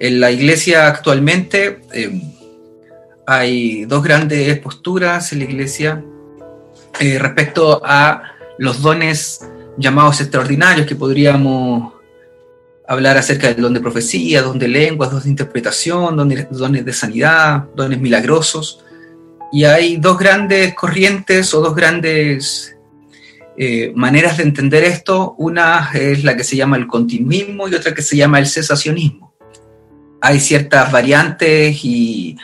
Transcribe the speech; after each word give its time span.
En 0.00 0.20
la 0.20 0.30
iglesia 0.30 0.86
actualmente 0.86 1.80
eh, 1.92 2.20
hay 3.26 3.84
dos 3.84 4.02
grandes 4.02 4.58
posturas 4.60 5.32
en 5.32 5.40
la 5.40 5.44
iglesia 5.44 6.04
eh, 7.00 7.18
respecto 7.18 7.82
a 7.84 8.22
los 8.58 8.80
dones 8.80 9.40
llamados 9.76 10.20
extraordinarios 10.20 10.86
que 10.86 10.96
podríamos 10.96 11.94
hablar 12.88 13.18
acerca 13.18 13.48
del 13.48 13.62
don 13.62 13.74
de 13.74 13.80
profecía, 13.80 14.42
don 14.42 14.58
de 14.58 14.68
lenguas, 14.68 15.10
don 15.10 15.22
de 15.22 15.28
interpretación, 15.28 16.16
dones 16.16 16.84
de 16.84 16.92
sanidad, 16.92 17.64
dones 17.76 18.00
milagrosos. 18.00 18.84
Y 19.52 19.64
hay 19.64 19.96
dos 19.96 20.18
grandes 20.18 20.74
corrientes 20.74 21.52
o 21.54 21.60
dos 21.60 21.74
grandes 21.74 22.76
eh, 23.56 23.92
maneras 23.94 24.38
de 24.38 24.44
entender 24.44 24.84
esto. 24.84 25.34
Una 25.38 25.90
es 25.92 26.24
la 26.24 26.36
que 26.36 26.44
se 26.44 26.56
llama 26.56 26.76
el 26.76 26.86
continuismo 26.86 27.68
y 27.68 27.74
otra 27.74 27.94
que 27.94 28.02
se 28.02 28.16
llama 28.16 28.38
el 28.38 28.46
cesacionismo. 28.46 29.27
Hay 30.20 30.40
ciertas 30.40 30.90
variantes 30.90 31.78
y, 31.84 32.36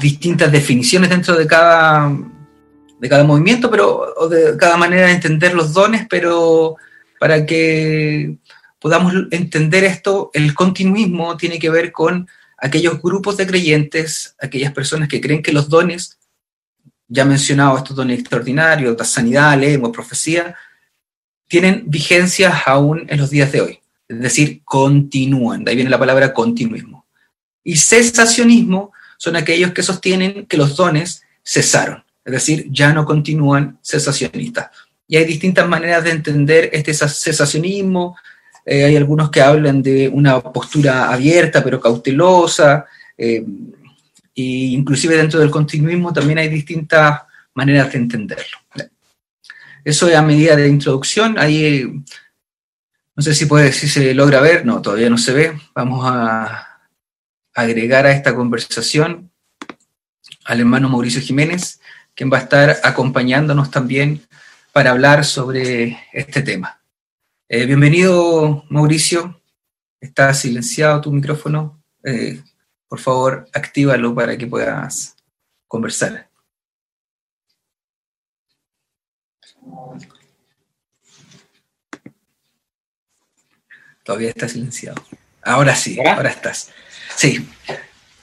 distintas 0.00 0.52
definiciones 0.52 1.08
dentro 1.10 1.36
de 1.36 1.46
cada, 1.46 2.12
de 2.98 3.08
cada 3.08 3.24
movimiento, 3.24 3.70
pero, 3.70 4.14
o 4.16 4.28
de 4.28 4.56
cada 4.56 4.76
manera 4.76 5.06
de 5.06 5.12
entender 5.12 5.54
los 5.54 5.72
dones, 5.72 6.06
pero 6.08 6.76
para 7.18 7.46
que 7.46 8.36
podamos 8.78 9.14
entender 9.30 9.84
esto, 9.84 10.30
el 10.34 10.54
continuismo 10.54 11.36
tiene 11.36 11.58
que 11.58 11.70
ver 11.70 11.92
con 11.92 12.28
aquellos 12.58 13.00
grupos 13.00 13.36
de 13.36 13.46
creyentes, 13.46 14.34
aquellas 14.40 14.72
personas 14.72 15.08
que 15.08 15.20
creen 15.20 15.42
que 15.42 15.52
los 15.52 15.68
dones, 15.68 16.18
ya 17.08 17.24
mencionado 17.24 17.76
estos 17.78 17.96
dones 17.96 18.18
extraordinarios, 18.20 18.96
sanidad, 19.08 19.58
lengua, 19.58 19.90
profecía, 19.92 20.54
tienen 21.48 21.84
vigencia 21.86 22.62
aún 22.64 23.06
en 23.08 23.18
los 23.18 23.30
días 23.30 23.50
de 23.50 23.60
hoy. 23.60 23.79
Es 24.10 24.20
decir, 24.20 24.62
continúan. 24.64 25.64
De 25.64 25.70
ahí 25.70 25.76
viene 25.76 25.90
la 25.90 25.98
palabra 25.98 26.32
continuismo. 26.32 27.06
Y 27.62 27.76
cesacionismo 27.76 28.92
son 29.16 29.36
aquellos 29.36 29.72
que 29.72 29.82
sostienen 29.82 30.46
que 30.46 30.56
los 30.56 30.76
dones 30.76 31.22
cesaron. 31.44 32.02
Es 32.24 32.32
decir, 32.32 32.66
ya 32.70 32.92
no 32.92 33.04
continúan 33.04 33.78
cesacionistas 33.82 34.70
y 35.10 35.16
hay 35.16 35.24
distintas 35.24 35.68
maneras 35.68 36.04
de 36.04 36.10
entender 36.10 36.70
este 36.72 36.94
cesacionismo. 36.94 38.16
Eh, 38.64 38.84
hay 38.84 38.96
algunos 38.96 39.28
que 39.28 39.42
hablan 39.42 39.82
de 39.82 40.08
una 40.08 40.40
postura 40.40 41.12
abierta 41.12 41.64
pero 41.64 41.80
cautelosa, 41.80 42.86
e 43.18 43.44
inclusive 44.36 45.16
dentro 45.16 45.40
del 45.40 45.50
continuismo 45.50 46.12
también 46.12 46.38
hay 46.38 46.48
distintas 46.48 47.22
maneras 47.54 47.90
de 47.90 47.98
entenderlo. 47.98 48.58
Eso 49.84 50.08
es 50.08 50.14
a 50.14 50.22
medida 50.22 50.54
de 50.54 50.68
introducción. 50.68 51.36
Ahí 51.40 52.04
no 53.16 53.22
sé 53.22 53.34
si, 53.34 53.46
puede, 53.46 53.72
si 53.72 53.88
se 53.88 54.14
logra 54.14 54.40
ver, 54.40 54.64
no, 54.64 54.80
todavía 54.80 55.10
no 55.10 55.18
se 55.18 55.32
ve. 55.32 55.60
Vamos 55.74 56.04
a 56.06 56.88
agregar 57.54 58.06
a 58.06 58.12
esta 58.12 58.34
conversación 58.34 59.30
al 60.44 60.60
hermano 60.60 60.88
Mauricio 60.88 61.20
Jiménez, 61.20 61.80
quien 62.14 62.32
va 62.32 62.38
a 62.38 62.42
estar 62.42 62.78
acompañándonos 62.82 63.70
también 63.70 64.22
para 64.72 64.90
hablar 64.90 65.24
sobre 65.24 65.98
este 66.12 66.42
tema. 66.42 66.80
Eh, 67.48 67.66
bienvenido, 67.66 68.64
Mauricio. 68.68 69.40
Está 70.00 70.32
silenciado 70.32 71.00
tu 71.00 71.12
micrófono. 71.12 71.82
Eh, 72.04 72.42
por 72.88 73.00
favor, 73.00 73.48
actívalo 73.52 74.14
para 74.14 74.38
que 74.38 74.46
puedas 74.46 75.16
conversar. 75.66 76.29
Todavía 84.10 84.30
está 84.30 84.48
silenciado. 84.48 85.00
Ahora 85.40 85.76
sí, 85.76 85.96
ahora 86.04 86.30
estás. 86.30 86.68
Sí. 87.14 87.46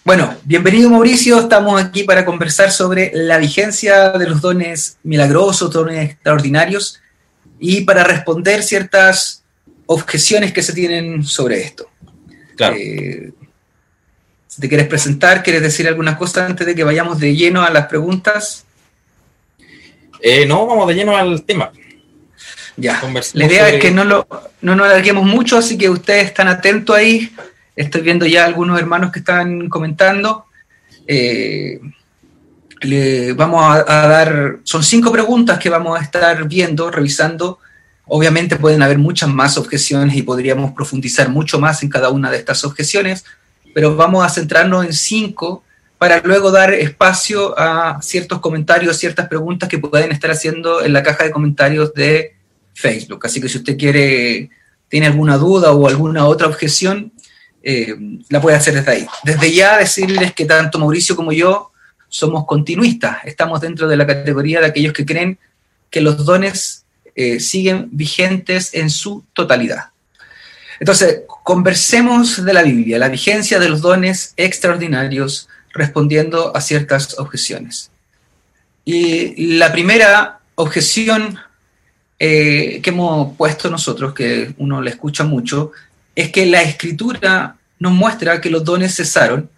Bueno, 0.03 0.35
bienvenido 0.43 0.89
Mauricio, 0.89 1.39
estamos 1.39 1.81
aquí 1.81 2.03
para 2.03 2.25
conversar 2.25 2.73
sobre 2.73 3.09
la 3.13 3.37
vigencia 3.37 4.09
de 4.09 4.27
los 4.27 4.41
dones 4.41 4.97
milagrosos, 5.03 5.71
dones 5.71 6.11
extraordinarios, 6.11 6.99
y 7.57 7.85
para 7.85 8.03
responder 8.03 8.63
ciertas 8.63 9.45
objeciones 9.85 10.51
que 10.51 10.61
se 10.61 10.73
tienen 10.73 11.23
sobre 11.23 11.61
esto. 11.61 11.89
Claro. 12.57 12.75
Eh, 12.77 13.31
si 14.45 14.59
te 14.59 14.67
quieres 14.67 14.87
presentar, 14.87 15.41
¿quieres 15.41 15.61
decir 15.61 15.87
alguna 15.87 16.17
cosa 16.17 16.45
antes 16.45 16.67
de 16.67 16.75
que 16.75 16.83
vayamos 16.83 17.17
de 17.17 17.33
lleno 17.33 17.63
a 17.63 17.69
las 17.69 17.87
preguntas? 17.87 18.65
Eh, 20.19 20.45
no, 20.45 20.67
vamos 20.67 20.85
de 20.89 20.95
lleno 20.95 21.15
al 21.15 21.43
tema. 21.43 21.71
Ya, 22.77 23.01
la 23.33 23.45
idea 23.45 23.69
es 23.69 23.81
que 23.81 23.89
no, 23.89 24.05
lo, 24.05 24.27
no 24.61 24.75
nos 24.75 24.85
alarguemos 24.85 25.25
mucho, 25.25 25.57
así 25.57 25.77
que 25.77 25.89
ustedes 25.89 26.25
están 26.25 26.47
atentos 26.47 26.95
ahí 26.95 27.31
Estoy 27.77 28.01
viendo 28.01 28.25
ya 28.25 28.43
algunos 28.43 28.79
hermanos 28.79 29.11
que 29.11 29.19
están 29.19 29.69
comentando. 29.69 30.45
Eh, 31.05 31.79
le 32.81 33.33
vamos 33.33 33.63
a, 33.63 33.83
dar, 33.83 34.57
son 34.63 34.83
cinco 34.83 35.11
preguntas 35.11 35.59
que 35.59 35.69
vamos 35.69 35.97
a 35.97 36.01
estar 36.01 36.47
viendo, 36.47 36.89
revisando. 36.89 37.59
Obviamente 38.07 38.55
pueden 38.55 38.81
haber 38.81 38.97
muchas 38.97 39.29
más 39.29 39.59
objeciones 39.59 40.15
y 40.15 40.23
podríamos 40.23 40.71
profundizar 40.71 41.29
mucho 41.29 41.59
más 41.59 41.83
en 41.83 41.89
cada 41.89 42.09
una 42.09 42.31
de 42.31 42.37
estas 42.37 42.63
objeciones, 42.63 43.25
pero 43.75 43.95
vamos 43.95 44.25
a 44.25 44.29
centrarnos 44.29 44.83
en 44.83 44.93
cinco 44.93 45.63
para 45.99 46.19
luego 46.21 46.49
dar 46.49 46.73
espacio 46.73 47.57
a 47.59 48.01
ciertos 48.01 48.39
comentarios, 48.39 48.97
ciertas 48.97 49.27
preguntas 49.27 49.69
que 49.69 49.77
pueden 49.77 50.11
estar 50.11 50.31
haciendo 50.31 50.83
en 50.83 50.93
la 50.93 51.03
caja 51.03 51.25
de 51.25 51.31
comentarios 51.31 51.93
de 51.93 52.36
Facebook. 52.77 53.25
Así 53.25 53.41
que 53.41 53.49
si 53.49 53.57
usted 53.57 53.75
quiere, 53.75 54.49
tiene 54.87 55.07
alguna 55.07 55.37
duda 55.37 55.71
o 55.71 55.87
alguna 55.87 56.27
otra 56.27 56.47
objeción, 56.47 57.11
eh, 57.63 57.95
la 58.29 58.39
puede 58.39 58.55
hacer 58.55 58.75
desde 58.75 58.91
ahí. 58.91 59.07
Desde 59.23 59.51
ya 59.51 59.77
decirles 59.77 60.33
que 60.33 60.45
tanto 60.45 60.77
Mauricio 60.77 61.15
como 61.15 61.33
yo 61.33 61.71
somos 62.07 62.45
continuistas, 62.45 63.17
estamos 63.25 63.59
dentro 63.59 63.87
de 63.87 63.97
la 63.97 64.05
categoría 64.05 64.61
de 64.61 64.67
aquellos 64.67 64.93
que 64.93 65.05
creen 65.05 65.39
que 65.89 66.01
los 66.01 66.23
dones 66.23 66.85
eh, 67.15 67.39
siguen 67.39 67.89
vigentes 67.91 68.73
en 68.73 68.89
su 68.89 69.25
totalidad. 69.33 69.89
Entonces, 70.79 71.21
conversemos 71.43 72.45
de 72.45 72.53
la 72.53 72.61
Biblia, 72.61 72.99
la 72.99 73.09
vigencia 73.09 73.59
de 73.59 73.69
los 73.69 73.81
dones 73.81 74.33
extraordinarios 74.37 75.49
respondiendo 75.73 76.55
a 76.55 76.61
ciertas 76.61 77.17
objeciones. 77.17 77.89
Y 78.85 79.57
la 79.57 79.71
primera 79.71 80.39
objeción 80.55 81.39
eh, 82.19 82.79
que 82.81 82.89
hemos 82.89 83.35
puesto 83.35 83.69
nosotros, 83.69 84.13
que 84.13 84.53
uno 84.57 84.81
le 84.81 84.89
escucha 84.89 85.23
mucho, 85.23 85.71
es 86.15 86.31
que 86.31 86.45
la 86.45 86.61
escritura 86.63 87.55
nos 87.79 87.91
muestra 87.91 88.41
que 88.41 88.49
los 88.49 88.63
dones 88.63 88.95
cesaron. 88.95 89.49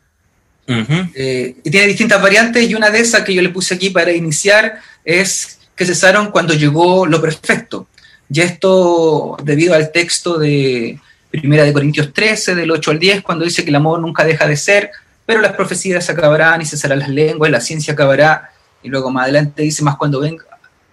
Eh, 0.67 1.55
y 1.63 1.71
tiene 1.71 1.87
distintas 1.87 2.21
variantes 2.21 2.69
y 2.69 2.75
una 2.75 2.91
de 2.91 2.99
esas 2.99 3.23
que 3.23 3.33
yo 3.33 3.41
le 3.41 3.49
puse 3.49 3.73
aquí 3.73 3.89
para 3.89 4.11
iniciar 4.11 4.79
es 5.03 5.57
que 5.75 5.83
cesaron 5.83 6.29
cuando 6.29 6.53
llegó 6.53 7.07
lo 7.07 7.19
perfecto. 7.19 7.87
Y 8.31 8.41
esto 8.41 9.35
debido 9.43 9.73
al 9.73 9.91
texto 9.91 10.37
de 10.37 10.99
Primera 11.31 11.63
de 11.63 11.73
Corintios 11.73 12.13
13, 12.13 12.53
del 12.53 12.69
8 12.69 12.91
al 12.91 12.99
10, 12.99 13.23
cuando 13.23 13.45
dice 13.45 13.63
que 13.63 13.69
el 13.69 13.75
amor 13.77 13.99
nunca 13.99 14.23
deja 14.23 14.45
de 14.45 14.57
ser, 14.57 14.91
pero 15.25 15.41
las 15.41 15.53
profecías 15.53 16.07
acabarán 16.09 16.61
y 16.61 16.65
cesarán 16.65 16.99
las 16.99 17.09
lenguas, 17.09 17.49
la 17.49 17.61
ciencia 17.61 17.93
acabará, 17.93 18.51
y 18.83 18.89
luego 18.89 19.09
más 19.09 19.23
adelante 19.23 19.63
dice 19.63 19.83
más 19.83 19.95
cuando 19.95 20.19
venga 20.19 20.45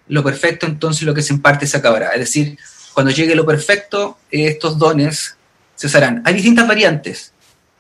lo 0.09 0.23
perfecto, 0.23 0.67
entonces 0.67 1.03
lo 1.03 1.15
que 1.15 1.23
se 1.23 1.35
imparte 1.35 1.67
se 1.67 1.77
acabará. 1.77 2.11
Es 2.11 2.21
decir, 2.21 2.59
cuando 2.95 3.13
llegue 3.13 3.35
lo 3.35 3.45
perfecto, 3.45 4.19
estos 4.31 4.79
dones 4.79 5.37
cesarán. 5.77 6.23
Hay 6.25 6.35
distintas 6.35 6.67
variantes. 6.67 7.33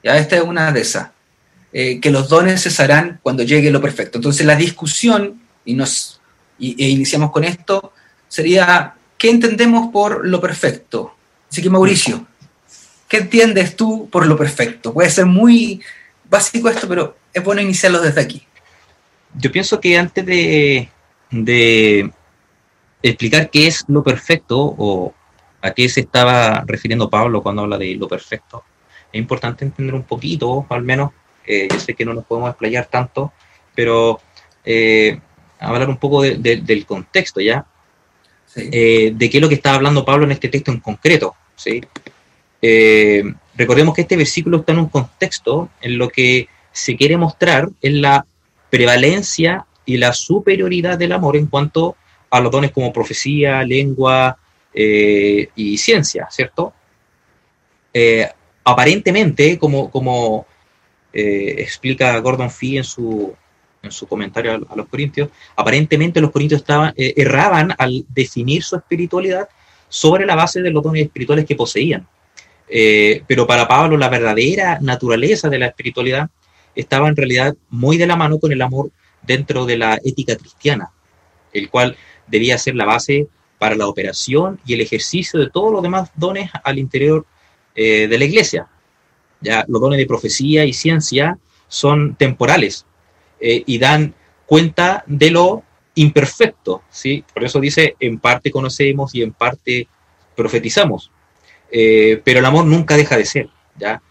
Ya 0.02 0.16
esta 0.18 0.36
es 0.36 0.42
una 0.42 0.72
de 0.72 0.80
esas. 0.80 1.08
Eh, 1.72 2.00
que 2.00 2.10
los 2.10 2.28
dones 2.28 2.62
cesarán 2.62 3.20
cuando 3.22 3.42
llegue 3.42 3.70
lo 3.70 3.80
perfecto. 3.80 4.18
Entonces 4.18 4.46
la 4.46 4.56
discusión, 4.56 5.40
y, 5.64 5.74
nos, 5.74 6.20
e 6.58 6.88
iniciamos 6.88 7.30
con 7.30 7.44
esto, 7.44 7.92
sería, 8.28 8.94
¿qué 9.18 9.30
entendemos 9.30 9.92
por 9.92 10.26
lo 10.26 10.40
perfecto? 10.40 11.14
Así 11.50 11.62
que 11.62 11.70
Mauricio, 11.70 12.26
¿qué 13.08 13.18
entiendes 13.18 13.76
tú 13.76 14.08
por 14.10 14.26
lo 14.26 14.36
perfecto? 14.36 14.92
Puede 14.92 15.10
ser 15.10 15.26
muy 15.26 15.80
básico 16.28 16.68
esto, 16.68 16.88
pero 16.88 17.16
es 17.32 17.42
bueno 17.42 17.60
iniciarlo 17.60 18.00
desde 18.00 18.20
aquí. 18.20 18.46
Yo 19.34 19.52
pienso 19.52 19.80
que 19.80 19.98
antes 19.98 20.24
de, 20.24 20.88
de 21.30 22.10
explicar 23.02 23.50
qué 23.50 23.66
es 23.66 23.84
lo 23.88 24.02
perfecto 24.02 24.74
o 24.78 25.14
a 25.62 25.72
qué 25.72 25.88
se 25.88 26.00
estaba 26.00 26.64
refiriendo 26.66 27.10
Pablo 27.10 27.42
cuando 27.42 27.62
habla 27.62 27.78
de 27.78 27.94
lo 27.94 28.08
perfecto. 28.08 28.64
Es 29.12 29.18
importante 29.18 29.64
entender 29.64 29.94
un 29.94 30.04
poquito, 30.04 30.66
al 30.68 30.82
menos, 30.82 31.10
eh, 31.46 31.68
yo 31.70 31.78
sé 31.78 31.94
que 31.94 32.04
no 32.04 32.14
nos 32.14 32.24
podemos 32.24 32.50
explayar 32.50 32.86
tanto, 32.86 33.32
pero 33.74 34.20
eh, 34.64 35.18
hablar 35.58 35.88
un 35.88 35.96
poco 35.96 36.22
del 36.22 36.86
contexto, 36.86 37.40
¿ya? 37.40 37.66
Eh, 38.56 39.12
de 39.14 39.30
qué 39.30 39.38
es 39.38 39.42
lo 39.42 39.48
que 39.48 39.56
está 39.56 39.74
hablando 39.74 40.04
Pablo 40.04 40.24
en 40.24 40.32
este 40.32 40.48
texto 40.48 40.70
en 40.70 40.80
concreto, 40.80 41.34
¿sí? 41.54 41.82
recordemos 43.54 43.94
que 43.94 44.00
este 44.00 44.16
versículo 44.16 44.58
está 44.58 44.72
en 44.72 44.80
un 44.80 44.88
contexto 44.88 45.68
en 45.80 45.98
lo 45.98 46.08
que 46.08 46.48
se 46.72 46.96
quiere 46.96 47.16
mostrar 47.16 47.70
es 47.80 47.92
la 47.92 48.26
prevalencia 48.70 49.65
y 49.86 49.96
la 49.96 50.12
superioridad 50.12 50.98
del 50.98 51.12
amor 51.12 51.36
en 51.36 51.46
cuanto 51.46 51.96
a 52.28 52.40
los 52.40 52.52
dones 52.52 52.72
como 52.72 52.92
profecía, 52.92 53.62
lengua, 53.62 54.36
eh, 54.74 55.48
y 55.56 55.78
ciencia, 55.78 56.28
¿cierto? 56.30 56.72
aparentemente, 58.62 59.58
como, 59.58 59.90
como 59.90 60.46
explica 61.10 62.18
Gordon 62.18 62.50
Fee 62.50 62.76
en 62.76 62.84
su, 62.84 63.34
en 63.82 63.90
su 63.90 64.06
comentario 64.06 64.52
a, 64.52 64.76
los 64.76 64.86
corintios, 64.88 65.30
aparentemente 65.56 66.20
los 66.20 66.30
corintios 66.30 66.60
estaban, 66.60 66.92
erraban 66.94 67.72
al 67.78 68.04
definir 68.10 68.62
su 68.62 68.76
espiritualidad 68.76 69.48
sobre 69.88 70.26
la 70.26 70.34
base 70.34 70.60
de 70.60 70.70
los 70.70 70.82
dones 70.82 71.04
espirituales 71.04 71.46
que 71.46 71.56
poseían. 71.56 72.06
Eh, 72.68 73.22
pero 73.26 73.46
para 73.46 73.68
Pablo 73.68 73.96
la 73.96 74.08
verdadera 74.08 74.78
naturaleza 74.80 75.48
de 75.48 75.58
la 75.58 75.66
espiritualidad 75.66 76.28
estaba 76.74 77.08
en 77.08 77.16
realidad 77.16 77.54
muy 77.70 77.96
de 77.96 78.06
la 78.06 78.16
mano 78.16 78.38
con 78.38 78.50
el 78.50 78.60
amor 78.60 78.90
dentro 79.26 79.66
de 79.66 79.78
la 79.78 79.98
ética 80.04 80.36
cristiana, 80.36 80.90
el 81.52 81.70
cual 81.70 81.96
debía 82.26 82.58
ser 82.58 82.74
la 82.74 82.84
base 82.84 83.28
para 83.58 83.76
la 83.76 83.86
operación 83.86 84.60
y 84.66 84.74
el 84.74 84.80
ejercicio 84.80 85.40
de 85.40 85.50
todos 85.50 85.72
los 85.72 85.82
demás 85.82 86.10
dones 86.14 86.50
al 86.62 86.78
interior 86.78 87.26
eh, 87.74 88.06
de 88.08 88.18
la 88.18 88.24
iglesia. 88.24 88.68
Ya 89.40 89.64
los 89.68 89.80
dones 89.80 89.98
de 89.98 90.06
profecía 90.06 90.64
y 90.64 90.72
ciencia 90.72 91.38
son 91.68 92.14
temporales 92.16 92.86
eh, 93.40 93.62
y 93.66 93.78
dan 93.78 94.14
cuenta 94.46 95.04
de 95.06 95.30
lo 95.30 95.62
imperfecto, 95.94 96.82
¿sí? 96.90 97.24
Por 97.32 97.44
eso 97.44 97.60
dice, 97.60 97.96
en 98.00 98.18
parte 98.18 98.50
conocemos 98.50 99.14
y 99.14 99.22
en 99.22 99.32
parte 99.32 99.88
profetizamos. 100.34 101.10
Eh, 101.70 102.20
pero 102.22 102.38
el 102.38 102.44
amor 102.44 102.66
nunca 102.66 102.96
deja 102.96 103.16
de 103.16 103.24
ser, 103.24 103.48
¿ya? 103.78 104.02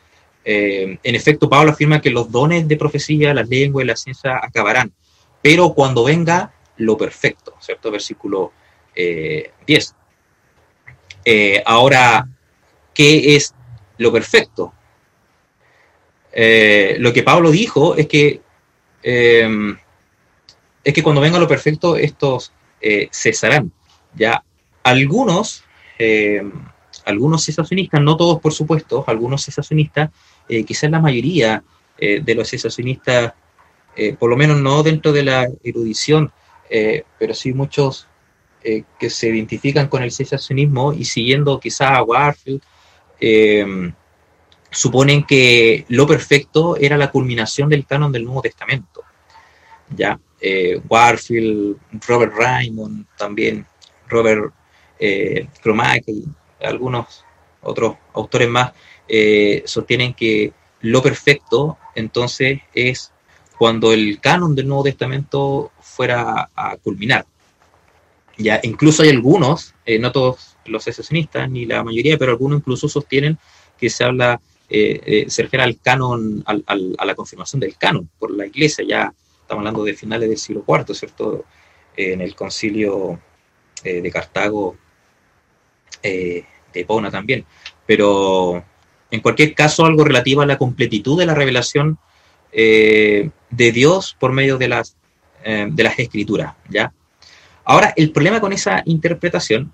En 0.48 1.16
efecto, 1.16 1.50
Pablo 1.50 1.72
afirma 1.72 2.02
que 2.02 2.12
los 2.12 2.32
dones 2.32 2.68
de 2.68 2.78
profecía, 2.78 3.34
la 3.34 3.42
lengua 3.42 3.82
y 3.82 3.88
la 3.88 3.96
ciencia 3.96 4.40
acabarán, 4.40 4.94
pero 5.46 5.76
cuando 5.76 6.04
venga 6.04 6.52
lo 6.78 6.98
perfecto, 6.98 7.54
¿cierto? 7.60 7.92
Versículo 7.92 8.52
10. 8.96 9.96
Eh, 11.24 11.62
ahora, 11.64 12.28
¿qué 12.96 13.36
es 13.36 13.54
lo 14.00 14.12
perfecto? 14.12 14.74
lo 16.98 17.14
que 17.14 17.22
Pablo 17.24 17.52
dijo 17.52 17.96
es 17.96 18.08
que 18.08 18.42
es 19.04 20.94
que 20.94 21.04
cuando 21.04 21.22
venga 21.22 21.38
lo 21.38 21.48
perfecto, 21.48 21.96
estos 21.96 22.52
cesarán. 23.12 23.72
Ya 24.16 24.44
algunos 24.82 25.64
algunos 27.06 27.46
cesacionistas, 27.46 28.02
no 28.02 28.18
todos 28.18 28.40
por 28.42 28.52
supuesto, 28.52 29.04
algunos 29.08 29.46
cesacionistas, 29.46 30.10
eh, 30.50 30.64
quizás 30.64 30.90
la 30.90 31.00
mayoría 31.00 31.64
eh, 31.98 32.20
de 32.22 32.36
los 32.36 32.50
cesacionistas, 32.50 33.34
eh, 33.96 34.14
por 34.14 34.30
lo 34.30 34.38
menos 34.38 34.60
no 34.62 34.84
dentro 34.84 35.12
de 35.12 35.24
la 35.24 35.48
erudición, 35.64 36.32
pero 37.20 37.34
sí 37.34 37.54
muchos 37.54 38.08
que 38.62 39.10
se 39.10 39.30
identifican 39.30 39.88
con 39.88 40.02
el 40.02 40.12
cesacionismo 40.12 40.92
y 40.94 41.06
siguiendo 41.06 41.60
quizás 41.60 41.92
a 41.92 42.04
Warfield, 42.04 42.62
suponen 44.72 45.24
que 45.24 45.86
lo 45.90 46.08
perfecto 46.08 46.76
era 46.76 46.98
la 46.98 47.12
culminación 47.12 47.70
del 47.70 47.86
canon 47.86 48.12
del 48.12 48.26
Nuevo 48.26 48.42
Testamento. 48.42 49.04
Ya, 49.96 50.20
Warfield, 50.90 51.78
Robert 52.08 52.34
Raymond, 52.36 53.06
también 53.16 53.66
Robert 54.08 54.52
eh, 55.00 55.48
algunos 56.62 57.26
otros 57.62 57.98
autores 58.14 58.48
más 58.48 58.72
eh, 59.08 59.64
sostienen 59.66 60.14
que 60.14 60.54
lo 60.82 61.02
perfecto 61.02 61.78
entonces 61.96 62.62
es 62.74 63.12
cuando 63.58 63.94
el 63.94 64.20
canon 64.20 64.56
del 64.56 64.68
Nuevo 64.68 64.84
Testamento 64.84 65.72
fuera 65.80 66.50
a 66.56 66.78
culminar. 66.78 67.26
Ya, 68.38 68.60
incluso 68.64 69.04
hay 69.04 69.10
algunos, 69.10 69.74
eh, 69.86 69.98
no 69.98 70.12
todos 70.12 70.58
los 70.66 70.84
secesionistas, 70.84 71.50
ni 71.50 71.66
la 71.66 71.84
mayoría, 71.84 72.18
pero 72.18 72.32
algunos 72.32 72.60
incluso 72.60 72.90
sostienen 72.90 73.38
que 73.78 73.90
se 73.90 74.04
habla, 74.04 74.42
eh, 74.70 75.26
se 75.30 75.44
refiere 75.44 75.64
al 75.64 75.80
canon, 75.80 76.44
a 76.46 77.06
la 77.06 77.16
confirmación 77.16 77.60
del 77.60 77.78
canon 77.78 78.10
por 78.20 78.32
la 78.32 78.46
iglesia, 78.46 78.84
ya 78.86 79.14
estamos 79.42 79.62
hablando 79.62 79.84
de 79.84 79.94
finales 79.94 80.28
del 80.28 80.38
siglo 80.38 80.66
IV, 80.68 80.94
¿cierto? 80.94 81.46
en 81.96 82.20
el 82.20 82.36
concilio 82.36 83.20
de 83.82 84.12
Cartago 84.12 84.76
eh, 86.06 86.46
de 86.72 86.86
Pona 86.86 87.10
también, 87.10 87.46
pero 87.88 88.64
en 89.10 89.22
cualquier 89.22 89.56
caso 89.56 89.86
algo 89.86 90.04
relativo 90.04 90.42
a 90.42 90.46
la 90.46 90.58
completitud 90.58 91.18
de 91.18 91.26
la 91.26 91.34
revelación 91.34 91.98
eh, 92.52 93.30
de 93.56 93.72
Dios 93.72 94.16
por 94.20 94.32
medio 94.32 94.58
de 94.58 94.68
las, 94.68 94.96
eh, 95.44 95.68
de 95.70 95.84
las 95.84 95.98
escrituras, 96.00 96.54
¿ya? 96.70 96.92
Ahora, 97.64 97.94
el 97.96 98.12
problema 98.12 98.40
con 98.40 98.54
esa 98.54 98.84
interpretación, 98.86 99.72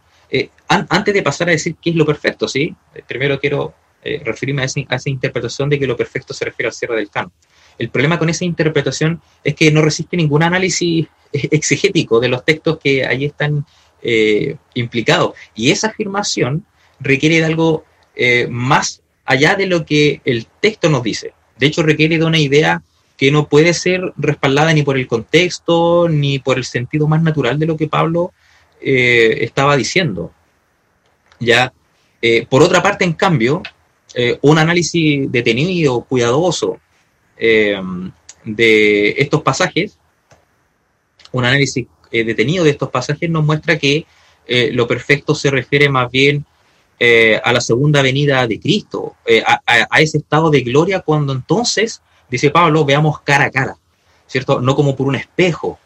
antes 0.68 1.14
de 1.14 1.24
pasar 1.24 1.50
a 1.50 1.52
decir 1.52 1.76
qué 1.82 1.90
es 1.90 1.96
lo 1.98 2.06
perfecto, 2.06 2.48
¿sí? 2.48 2.74
Primero 3.06 3.38
quiero 3.38 3.74
referirme 4.24 4.62
a, 4.62 4.66
esa 4.66 5.10
interpretación 5.10 5.70
de 5.70 5.78
que 5.78 5.86
lo 5.86 5.98
perfecto 5.98 6.34
se 6.34 6.46
refiere 6.46 6.68
al 6.68 6.74
cierre 6.74 6.96
del 6.96 7.10
canon. 7.10 7.34
El 7.78 7.90
problema 7.90 8.20
con 8.20 8.30
esa 8.30 8.46
interpretación 8.46 9.22
es 9.44 9.56
que 9.56 9.72
no 9.72 9.82
resiste 9.82 10.16
ningún 10.16 10.44
análisis 10.44 11.08
exegético 11.34 12.20
de 12.20 12.30
los 12.30 12.46
textos 12.46 12.78
que 12.78 13.06
allí 13.06 13.26
están 13.26 13.66
eh, 14.04 14.58
implicado. 14.74 15.36
Y 15.56 15.72
esa 15.72 15.88
afirmación 15.88 16.66
requiere 17.00 17.40
de 17.40 17.46
algo 17.46 17.86
eh, 18.16 18.48
más 18.50 19.02
allá 19.26 19.56
de 19.56 19.66
lo 19.66 19.86
que 19.86 20.22
el 20.26 20.48
texto 20.60 20.90
nos 20.90 21.04
dice. 21.04 21.34
De 21.58 21.68
hecho, 21.68 21.84
requiere 21.84 22.18
de 22.18 22.26
una 22.26 22.40
idea 22.40 22.84
que 23.22 23.32
no 23.32 23.48
puede 23.48 23.74
ser 23.74 24.02
respaldada 24.18 24.74
ni 24.74 24.82
por 24.82 24.98
el 24.98 25.06
contexto 25.06 26.10
ni 26.10 26.40
por 26.40 26.58
el 26.58 26.66
sentido 26.66 27.08
más 27.08 27.22
natural 27.22 27.58
de 27.58 27.68
lo 27.68 27.78
que 27.78 27.88
Pablo 27.88 28.34
eh, 28.82 29.38
estaba 29.42 29.78
diciendo. 29.78 30.34
Ya, 31.40 31.72
por 32.50 32.62
otra 32.62 32.84
parte, 32.84 33.06
en 33.06 33.14
cambio, 33.14 33.64
un 34.42 34.58
análisis 34.60 35.32
detenido, 35.32 36.02
cuidadoso 36.02 36.80
de 37.40 39.16
estos 39.18 39.42
pasajes, 39.42 39.98
un 41.32 41.46
análisis 41.46 41.88
eh, 42.12 42.24
detenido 42.26 42.64
de 42.64 42.72
estos 42.72 42.90
pasajes 42.90 43.30
nos 43.30 43.46
muestra 43.46 43.78
que 43.78 44.06
eh, 44.48 44.70
lo 44.74 44.88
perfecto 44.88 45.34
se 45.34 45.50
refiere 45.50 45.88
más 45.88 46.12
bien 46.12 46.46
eh, 47.00 47.40
a 47.44 47.54
la 47.54 47.62
segunda 47.62 48.02
venida 48.02 48.46
de 48.48 48.60
Cristo, 48.60 49.16
a, 49.46 50.02
ese 50.02 50.20
estado 50.20 50.52
de 50.52 50.62
gloria 50.62 51.00
cuando 51.00 51.34
entonces, 51.34 52.02
dice 52.32 52.50
Pablo, 52.50 52.84
veamos 52.84 53.22
cara 53.22 53.46
a 53.46 53.52
cara, 53.52 53.78
¿cierto? 54.26 54.60
No 54.60 54.76
como 54.76 54.96
por 54.96 55.08
un 55.08 55.16
espejo, 55.16 55.78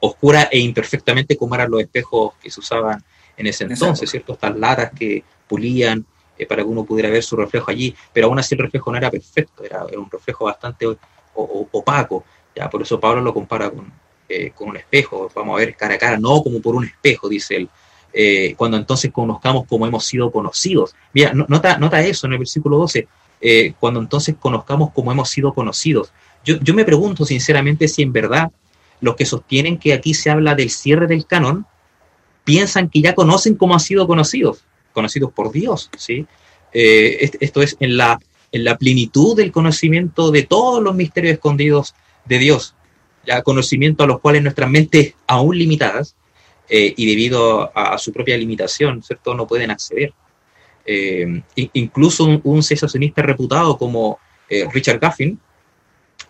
oscura 0.00 0.48
e 0.50 0.58
imperfectamente 0.58 1.36
como 1.36 1.54
eran 1.54 1.70
los 1.70 1.82
espejos 1.82 2.32
que 2.42 2.50
se 2.50 2.60
usaban 2.60 3.04
en 3.36 3.46
ese 3.46 3.64
entonces, 3.64 4.10
¿cierto? 4.10 4.32
Estas 4.32 4.56
latas 4.56 4.90
que 4.98 5.22
pulían 5.46 6.04
para 6.46 6.62
que 6.62 6.68
uno 6.68 6.84
pudiera 6.84 7.10
ver 7.10 7.22
su 7.22 7.36
reflejo 7.36 7.70
allí, 7.70 7.94
pero 8.12 8.26
aún 8.26 8.38
así 8.38 8.54
el 8.54 8.60
reflejo 8.60 8.90
no 8.90 8.98
era 8.98 9.10
perfecto, 9.10 9.64
era, 9.64 9.84
un 9.84 10.10
reflejo 10.10 10.44
bastante 10.44 10.86
opaco, 11.34 12.24
ya 12.54 12.68
por 12.68 12.82
eso 12.82 13.00
Pablo 13.00 13.20
lo 13.20 13.34
compara 13.34 13.70
con, 13.70 13.92
eh, 14.28 14.52
con 14.54 14.68
un 14.68 14.76
espejo, 14.76 15.30
vamos 15.34 15.56
a 15.56 15.58
ver 15.58 15.76
cara 15.76 15.94
a 15.94 15.98
cara, 15.98 16.18
no 16.18 16.42
como 16.42 16.60
por 16.60 16.74
un 16.74 16.84
espejo, 16.84 17.28
dice 17.28 17.56
él. 17.56 17.68
Eh, 18.12 18.54
cuando 18.56 18.76
entonces 18.76 19.12
conozcamos 19.12 19.66
como 19.66 19.86
hemos 19.86 20.04
sido 20.04 20.32
conocidos. 20.32 20.94
Mira, 21.12 21.32
nota, 21.34 21.76
nota 21.78 22.00
eso 22.00 22.26
en 22.26 22.32
el 22.32 22.38
versículo 22.38 22.78
12, 22.78 23.06
eh, 23.40 23.74
cuando 23.78 24.00
entonces 24.00 24.36
conozcamos 24.38 24.92
como 24.92 25.12
hemos 25.12 25.30
sido 25.30 25.52
conocidos. 25.52 26.12
Yo, 26.44 26.56
yo 26.60 26.74
me 26.74 26.84
pregunto 26.84 27.24
sinceramente 27.24 27.88
si 27.88 28.02
en 28.02 28.12
verdad 28.12 28.50
los 29.00 29.16
que 29.16 29.24
sostienen 29.24 29.78
que 29.78 29.92
aquí 29.92 30.14
se 30.14 30.30
habla 30.30 30.54
del 30.54 30.70
cierre 30.70 31.06
del 31.06 31.26
canon 31.26 31.66
piensan 32.44 32.88
que 32.88 33.00
ya 33.00 33.14
conocen 33.14 33.54
cómo 33.54 33.74
han 33.74 33.80
sido 33.80 34.06
conocidos, 34.06 34.64
conocidos 34.92 35.32
por 35.32 35.52
Dios, 35.52 35.90
¿sí? 35.96 36.26
esto 36.72 37.62
es 37.62 37.76
en 37.80 37.96
la, 37.96 38.18
en 38.52 38.64
la 38.64 38.76
plenitud 38.76 39.36
del 39.36 39.52
conocimiento 39.52 40.30
de 40.30 40.42
todos 40.42 40.82
los 40.82 40.94
misterios 40.94 41.34
escondidos 41.34 41.94
de 42.26 42.38
Dios 42.38 42.74
ya 43.28 43.42
conocimiento 43.42 44.02
a 44.02 44.06
los 44.06 44.20
cuales 44.20 44.42
nuestras 44.42 44.70
mentes 44.70 45.14
aún 45.26 45.58
limitadas 45.58 46.16
eh, 46.68 46.94
y 46.96 47.06
debido 47.06 47.70
a, 47.76 47.98
su 47.98 48.12
propia 48.12 48.36
limitación, 48.36 49.02
¿cierto? 49.02 49.34
No 49.34 49.46
pueden 49.46 49.70
acceder. 49.70 50.12
Eh, 50.90 51.42
incluso 51.74 52.24
un, 52.24 52.40
un, 52.44 52.62
reputado 53.16 53.76
como 53.76 54.18
eh, 54.48 54.66
Richard 54.72 54.98
Gaffin, 54.98 55.38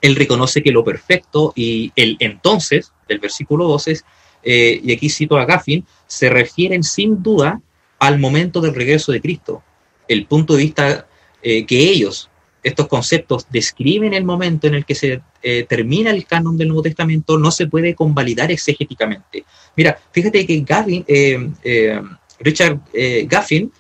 él 0.01 0.17
reconoce 0.17 0.63
que 0.63 0.73
lo 0.73 0.85
perfecto 0.85 1.53
y 1.55 1.93
el 1.95 2.17
entonces, 2.19 2.93
del 3.09 3.21
versículo 3.21 3.69
12, 3.69 4.01
y 4.45 4.93
aquí 4.93 5.11
cito 5.11 5.37
a 5.37 5.45
Gaffin, 5.45 5.85
se 6.07 6.31
refieren 6.31 6.83
sin 6.83 7.23
duda 7.23 7.61
al 7.99 8.19
momento 8.19 8.61
del 8.61 8.75
regreso 8.75 9.13
de 9.13 9.21
Cristo. 9.21 9.63
El 10.07 10.27
punto 10.27 10.55
de 10.55 10.63
vista 10.63 11.07
que 11.43 11.67
ellos 11.71 12.31
estos 12.63 12.89
conceptos 12.89 13.47
describen 13.51 14.15
el 14.15 14.25
momento 14.25 14.67
en 14.67 14.75
el 14.75 14.85
que 14.85 14.95
se 14.95 15.23
eh, 15.43 15.65
termina 15.69 16.11
el 16.11 16.27
canon 16.27 16.57
del 16.57 16.69
Nuevo 16.69 16.83
Testamento, 16.83 17.39
no 17.39 17.51
se 17.51 17.67
puede 17.67 17.95
convalidar 17.95 18.51
exegéticamente. 18.51 19.45
Mira, 19.77 19.99
fíjate 20.13 20.47
que 20.47 20.61
Gavin, 20.61 21.05
eh, 21.07 21.51
eh, 21.63 22.01
Richard 22.41 22.81
Gaffin, 23.27 23.73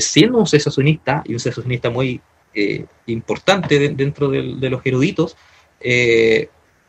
siendo 0.00 0.38
un 0.38 0.46
cesacionista 0.46 1.22
y 1.26 1.34
un 1.34 1.40
cesacionista 1.40 1.90
muy 1.90 2.20
importante 3.06 3.78
dentro 3.90 4.28
de, 4.28 4.70
los 4.70 4.80
eruditos, 4.84 5.36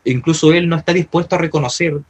incluso 0.04 0.52
él 0.52 0.68
no 0.68 0.76
está 0.76 0.92
dispuesto 0.92 1.36
a 1.36 1.38
reconocer 1.38 2.00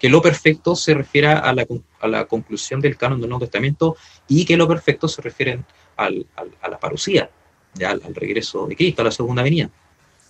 que 0.00 0.08
lo 0.08 0.22
perfecto 0.22 0.74
se 0.74 0.94
refiere 0.94 1.28
a 1.28 1.52
la, 1.52 1.66
a 2.00 2.08
la 2.08 2.24
conclusión 2.24 2.80
del 2.80 2.96
canon 2.96 3.20
del 3.20 3.28
Nuevo 3.28 3.44
Testamento 3.44 3.96
y 4.28 4.46
que 4.46 4.56
lo 4.56 4.66
perfecto 4.66 5.06
se 5.08 5.20
refiere 5.20 5.60
al, 5.98 6.26
a 6.62 6.68
la 6.68 6.78
parucía, 6.78 7.30
ya 7.74 7.90
al, 7.90 8.02
regreso 8.14 8.66
de 8.66 8.76
Cristo, 8.76 9.02
a 9.02 9.04
la 9.04 9.10
segunda 9.10 9.42
venida. 9.42 9.70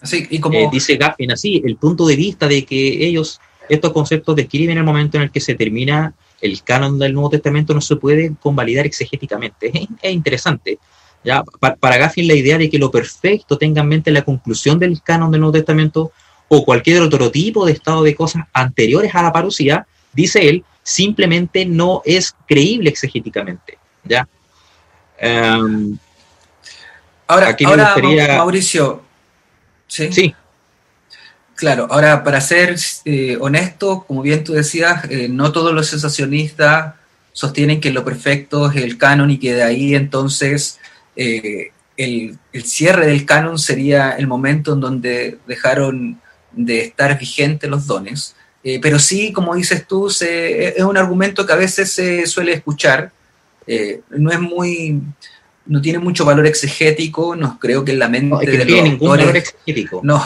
Así, 0.01 0.27
y 0.29 0.41
como... 0.41 0.59
Eh, 0.59 0.69
dice 0.73 0.97
Gaffin 0.97 1.31
así, 1.31 1.63
el 1.65 1.77
punto 1.77 2.05
de 2.05 2.17
vista 2.17 2.49
de 2.49 2.65
que 2.65 3.07
ellos, 3.07 3.41
estos 3.69 3.93
conceptos 3.93 4.35
describen 4.35 4.77
el 4.77 4.85
momento 4.85 5.19
en 5.19 5.25
el 5.25 5.31
que 5.31 5.41
se 5.41 5.55
termina 5.55 6.15
el 6.41 6.63
canon 6.63 6.99
del 6.99 7.15
Nuevo 7.15 7.31
Testamento, 7.31 7.75
no 7.75 7.81
se 7.81 7.97
puede 7.97 8.35
convalidar 8.41 8.87
exegéticamente. 8.87 9.71
Es, 10.03 10.13
interesante. 10.13 10.79
¿ya? 11.23 11.43
Para, 11.59 11.77
para 11.77 11.97
Gaffin 11.99 12.27
la 12.27 12.35
idea 12.35 12.59
de 12.59 12.71
que 12.71 12.79
lo 12.79 12.91
perfecto 12.91 13.59
tenga 13.59 13.83
en 13.83 13.89
mente 13.89 14.11
la 14.11 14.23
conclusión 14.23 14.79
del 14.79 15.03
canon 15.03 15.31
del 15.31 15.41
Nuevo 15.41 15.53
Testamento 15.53 16.13
o 16.49 16.65
cualquier 16.65 17.03
otro 17.03 17.31
tipo 17.31 17.65
de 17.65 17.73
estado 17.73 18.03
de 18.03 18.15
cosas 18.15 18.45
anteriores 18.53 19.15
a 19.15 19.23
la 19.23 19.33
parucía, 19.33 19.87
dice 20.13 20.49
él, 20.49 20.65
simplemente 20.83 21.65
no 21.65 22.03
es 22.05 22.35
creíble 22.47 22.91
exegéticamente. 22.91 23.79
¿ya? 24.05 24.27
Em, 25.19 25.97
ahora, 27.29 27.57
Mauricio, 28.37 29.03
¿sí? 29.87 30.35
Claro, 31.61 31.87
ahora 31.91 32.25
para 32.25 32.41
ser 32.41 32.75
eh, 33.05 33.37
honesto, 33.39 34.07
como 34.09 34.23
bien 34.23 34.45
tú 34.45 34.55
decías, 34.55 35.05
eh, 35.11 35.29
no 35.29 35.53
todos 35.53 35.75
los 35.75 35.89
sensacionistas 35.89 36.95
sostienen 37.35 37.83
que 37.83 37.91
lo 37.91 38.03
perfecto 38.03 38.71
es 38.71 38.83
el 38.83 38.97
canon 38.97 39.31
y 39.31 39.37
que 39.37 39.53
de 39.53 39.63
ahí 39.63 39.95
entonces 39.95 40.79
eh, 41.17 41.73
el, 41.99 42.39
el, 42.55 42.65
cierre 42.65 43.09
del 43.09 43.27
canon 43.27 43.59
sería 43.59 44.13
el 44.13 44.27
momento 44.27 44.73
en 44.73 44.81
donde 44.81 45.37
dejaron 45.47 46.19
de 46.53 46.81
estar 46.81 47.19
vigentes 47.19 47.69
los 47.69 47.87
dones. 47.87 48.35
Pero 48.63 48.99
sí, 48.99 49.31
como 49.31 49.55
dices 49.55 49.87
tú, 49.87 50.09
es 50.09 50.83
un 50.83 50.97
argumento 50.97 51.45
que 51.45 51.53
a 51.53 51.57
veces 51.57 51.93
se 51.93 52.27
suele 52.27 52.55
escuchar. 52.55 53.13
No 54.11 54.31
es 54.31 54.41
muy, 54.41 55.03
no 55.67 55.83
tiene 55.83 55.99
mucho 55.99 56.25
valor 56.25 56.47
exegético, 56.47 57.37
no 57.37 57.59
creo 57.59 57.85
que 57.85 57.93
en 57.93 57.99
la 57.99 58.09
mente 58.09 58.51
de 58.51 58.65
los 58.65 58.91
autores, 58.91 59.55
no, 60.03 60.25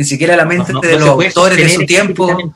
ni 0.00 0.04
siquiera 0.04 0.34
la 0.34 0.46
mente 0.46 0.72
de 0.72 0.98
los 0.98 1.08
autores 1.08 1.56
de 1.58 1.68
su 1.68 1.84
tiempo, 1.84 2.54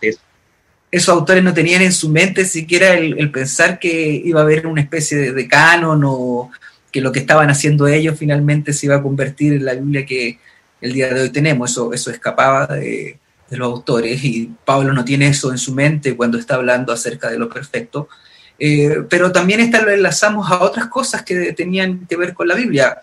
esos 0.90 1.08
autores 1.10 1.44
no 1.44 1.52
tenían 1.52 1.82
en 1.82 1.92
su 1.92 2.08
mente 2.08 2.46
siquiera 2.46 2.94
el, 2.94 3.30
pensar 3.30 3.78
que 3.78 4.22
iba 4.24 4.40
a 4.40 4.44
haber 4.44 4.66
una 4.66 4.80
especie 4.80 5.18
de, 5.18 5.32
de, 5.32 5.46
canon 5.46 6.02
o 6.06 6.50
que 6.90 7.02
lo 7.02 7.12
que 7.12 7.18
estaban 7.18 7.50
haciendo 7.50 7.86
ellos 7.86 8.16
finalmente 8.18 8.72
se 8.72 8.86
iba 8.86 8.96
a 8.96 9.02
convertir 9.02 9.52
en 9.52 9.64
la 9.64 9.74
Biblia 9.74 10.06
que, 10.06 10.38
el 10.84 10.92
día 10.92 11.12
de 11.12 11.22
hoy 11.22 11.30
tenemos. 11.30 11.70
Eso, 11.70 11.92
eso 11.92 12.10
escapaba 12.10 12.66
de, 12.66 13.18
los 13.50 13.72
autores 13.72 14.24
y 14.24 14.50
Pablo 14.64 14.92
no 14.92 15.04
tiene 15.04 15.28
eso 15.28 15.52
en 15.52 15.58
su 15.58 15.74
mente 15.74 16.16
cuando 16.16 16.38
está 16.38 16.56
hablando 16.56 16.92
acerca 16.92 17.30
de 17.30 17.38
lo 17.38 17.48
perfecto. 17.48 18.08
Eh, 18.58 19.02
pero 19.08 19.30
también 19.32 19.60
está, 19.60 19.82
lo 19.82 19.90
enlazamos 19.90 20.50
a 20.50 20.62
otras 20.62 20.86
cosas 20.86 21.22
que 21.22 21.52
tenían 21.52 22.06
que 22.06 22.16
ver 22.16 22.34
con 22.34 22.48
la 22.48 22.54
Biblia. 22.54 22.98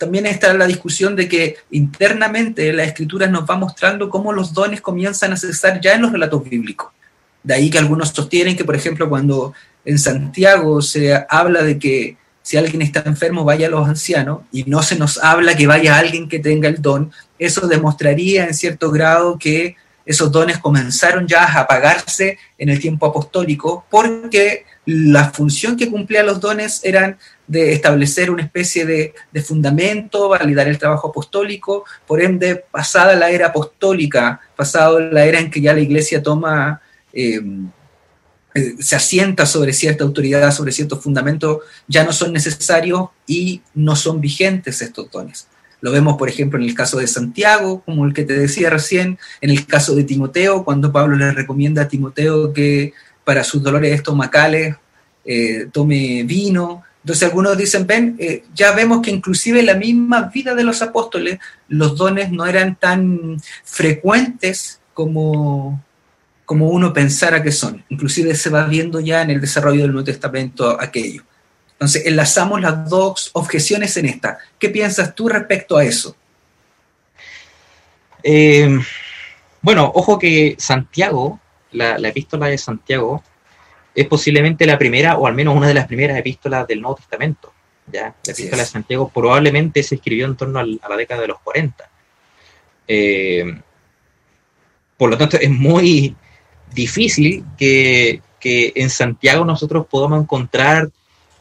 También 0.00 0.24
está 0.24 0.54
la 0.54 0.66
discusión 0.66 1.14
de 1.14 1.28
que 1.28 1.56
internamente 1.70 2.72
la 2.72 2.84
escritura 2.84 3.26
nos 3.26 3.44
va 3.44 3.58
mostrando 3.58 4.08
cómo 4.08 4.32
los 4.32 4.54
dones 4.54 4.80
comienzan 4.80 5.34
a 5.34 5.36
cesar 5.36 5.78
ya 5.78 5.92
en 5.92 6.00
los 6.00 6.10
relatos 6.10 6.42
bíblicos. 6.42 6.88
De 7.42 7.52
ahí 7.52 7.68
que 7.68 7.76
algunos 7.76 8.08
sostienen 8.08 8.56
que, 8.56 8.64
por 8.64 8.74
ejemplo, 8.74 9.10
cuando 9.10 9.52
en 9.84 9.98
Santiago 9.98 10.80
se 10.80 11.26
habla 11.28 11.62
de 11.62 11.78
que 11.78 12.16
si 12.40 12.56
alguien 12.56 12.80
está 12.80 13.02
enfermo, 13.04 13.44
vaya 13.44 13.66
a 13.66 13.70
los 13.70 13.86
ancianos 13.86 14.40
y 14.50 14.64
no 14.64 14.82
se 14.82 14.96
nos 14.96 15.22
habla 15.22 15.54
que 15.54 15.66
vaya 15.66 15.98
alguien 15.98 16.30
que 16.30 16.38
tenga 16.38 16.70
el 16.70 16.80
don, 16.80 17.12
eso 17.38 17.68
demostraría 17.68 18.46
en 18.46 18.54
cierto 18.54 18.90
grado 18.90 19.38
que 19.38 19.76
esos 20.06 20.32
dones 20.32 20.56
comenzaron 20.56 21.28
ya 21.28 21.44
a 21.44 21.60
apagarse 21.60 22.38
en 22.56 22.70
el 22.70 22.80
tiempo 22.80 23.04
apostólico 23.04 23.84
porque 23.90 24.64
la 24.90 25.30
función 25.30 25.76
que 25.76 25.90
cumplían 25.90 26.26
los 26.26 26.40
dones 26.40 26.80
eran 26.82 27.16
de 27.46 27.72
establecer 27.72 28.30
una 28.30 28.42
especie 28.42 28.84
de, 28.84 29.14
fundamento, 29.42 30.28
validar 30.28 30.68
el 30.68 30.78
trabajo 30.78 31.08
apostólico, 31.08 31.84
por 32.06 32.20
ende, 32.20 32.64
pasada 32.70 33.14
la 33.14 33.30
era 33.30 33.48
apostólica, 33.48 34.40
pasada 34.56 34.98
la 35.00 35.24
era 35.24 35.38
en 35.38 35.50
que 35.50 35.60
ya 35.60 35.74
la 35.74 35.80
iglesia 35.80 36.22
toma... 36.22 36.80
Eh, 37.12 37.40
eh, 38.52 38.74
se 38.80 38.96
asienta 38.96 39.46
sobre 39.46 39.72
cierta 39.72 40.02
autoridad, 40.02 40.50
sobre 40.52 40.72
ciertos 40.72 41.00
fundamentos, 41.00 41.58
ya 41.86 42.02
no 42.02 42.12
son 42.12 42.32
necesarios 42.32 43.10
y 43.24 43.62
no 43.74 43.94
son 43.94 44.20
vigentes 44.20 44.82
estos 44.82 45.08
dones. 45.08 45.46
Lo 45.80 45.92
vemos, 45.92 46.16
por 46.16 46.28
ejemplo, 46.28 46.58
en 46.58 46.68
el 46.68 46.74
caso 46.74 46.98
de 46.98 47.06
Santiago, 47.06 47.82
como 47.84 48.04
el 48.04 48.12
que 48.12 48.24
te 48.24 48.34
decía 48.34 48.68
recién, 48.68 49.18
en 49.40 49.50
el 49.50 49.66
caso 49.66 49.94
de 49.94 50.04
Timoteo, 50.04 50.64
cuando 50.64 50.92
Pablo 50.92 51.16
le 51.16 51.32
recomienda 51.32 51.82
a 51.82 51.88
Timoteo 51.88 52.52
que 52.52 52.92
para 53.24 53.44
sus 53.44 53.62
dolores 53.62 53.94
estomacales 53.94 54.76
eh, 55.24 55.66
tome 55.72 56.22
vino. 56.24 56.82
Entonces 57.02 57.28
algunos 57.28 57.56
dicen, 57.56 57.86
ven, 57.86 58.16
eh, 58.18 58.44
ya 58.54 58.72
vemos 58.72 59.00
que 59.00 59.10
inclusive 59.10 59.60
en 59.60 59.66
la 59.66 59.74
misma 59.74 60.30
vida 60.32 60.54
de 60.54 60.64
los 60.64 60.82
apóstoles 60.82 61.38
los 61.68 61.96
dones 61.96 62.30
no 62.30 62.46
eran 62.46 62.76
tan 62.76 63.40
frecuentes 63.64 64.80
como, 64.92 65.82
como 66.44 66.68
uno 66.68 66.92
pensara 66.92 67.42
que 67.42 67.52
son. 67.52 67.84
Inclusive 67.88 68.34
se 68.34 68.50
va 68.50 68.64
viendo 68.64 69.00
ya 69.00 69.22
en 69.22 69.30
el 69.30 69.40
desarrollo 69.40 69.82
del 69.82 69.92
Nuevo 69.92 70.04
Testamento 70.04 70.78
aquello. 70.80 71.22
Entonces, 71.72 72.04
enlazamos 72.04 72.60
las 72.60 72.90
dos 72.90 73.30
objeciones 73.32 73.96
en 73.96 74.04
esta. 74.04 74.38
¿Qué 74.58 74.68
piensas 74.68 75.14
tú 75.14 75.30
respecto 75.30 75.78
a 75.78 75.84
eso? 75.84 76.14
Eh, 78.22 78.78
bueno, 79.62 79.90
ojo 79.94 80.18
que 80.18 80.56
Santiago, 80.58 81.40
la, 81.72 81.96
epístola 82.08 82.46
de 82.46 82.58
Santiago, 82.58 83.22
es 83.94 84.06
posiblemente 84.06 84.66
la 84.66 84.78
primera, 84.78 85.18
o 85.18 85.26
al 85.26 85.34
menos 85.34 85.56
una 85.56 85.68
de 85.68 85.74
las 85.74 85.86
primeras 85.86 86.18
epístolas 86.18 86.66
del 86.66 86.80
Nuevo 86.80 86.96
Testamento. 86.96 87.52
¿ya? 87.90 88.14
La 88.24 88.32
epístola 88.32 88.62
de 88.62 88.68
Santiago 88.68 89.10
probablemente 89.12 89.82
se 89.82 89.96
escribió 89.96 90.26
en 90.26 90.36
torno 90.36 90.58
a 90.60 90.64
la 90.64 90.96
década 90.96 91.22
de 91.22 91.28
los 91.28 91.40
40. 91.40 91.90
Eh, 92.88 93.60
por 94.96 95.10
lo 95.10 95.16
tanto, 95.16 95.38
es 95.38 95.50
muy, 95.50 96.14
difícil 96.74 97.44
que, 97.56 98.22
en 98.42 98.90
Santiago 98.90 99.44
nosotros 99.44 99.86
podamos 99.86 100.22
encontrar 100.22 100.88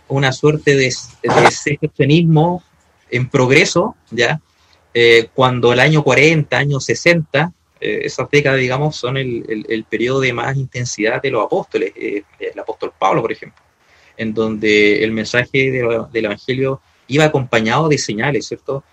una 0.07 0.31
suerte 0.31 0.75
de, 0.75 0.93
de 1.23 2.27
en 3.11 3.29
progreso, 3.29 3.95
¿ya? 4.11 4.41
Eh, 4.93 5.29
cuando 5.33 5.71
el 5.71 5.79
año 5.79 6.03
40, 6.03 6.57
año 6.57 6.79
60, 6.79 7.53
eh, 7.79 8.01
esas 8.03 8.29
décadas, 8.29 8.59
digamos, 8.59 8.95
son 8.95 9.17
el, 9.17 9.85
periodo 9.89 10.21
de 10.21 10.33
más 10.33 10.55
intensidad 10.57 11.21
de 11.21 11.31
los 11.31 11.45
apóstoles, 11.45 11.93
eh, 11.95 12.23
el 12.39 12.59
apóstol 12.59 12.93
Pablo, 12.97 13.21
por 13.21 13.31
ejemplo, 13.31 13.63
en 14.17 14.33
donde 14.33 15.03
el 15.03 15.11
mensaje 15.11 15.71
del 15.71 16.25
Evangelio 16.25 16.81
iba 17.07 17.25
acompañado 17.25 17.87
de 17.89 17.97
señales, 17.97 18.47
¿cierto? 18.47 18.83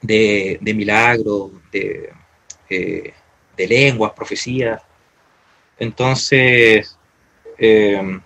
de, 0.00 0.58
de 0.60 0.74
milagros, 0.74 1.50
de, 1.70 2.10
de 2.68 3.66
lenguas, 3.66 4.12
profecías. 4.12 4.80
Entonces, 5.78 6.96
eh, 7.58 8.20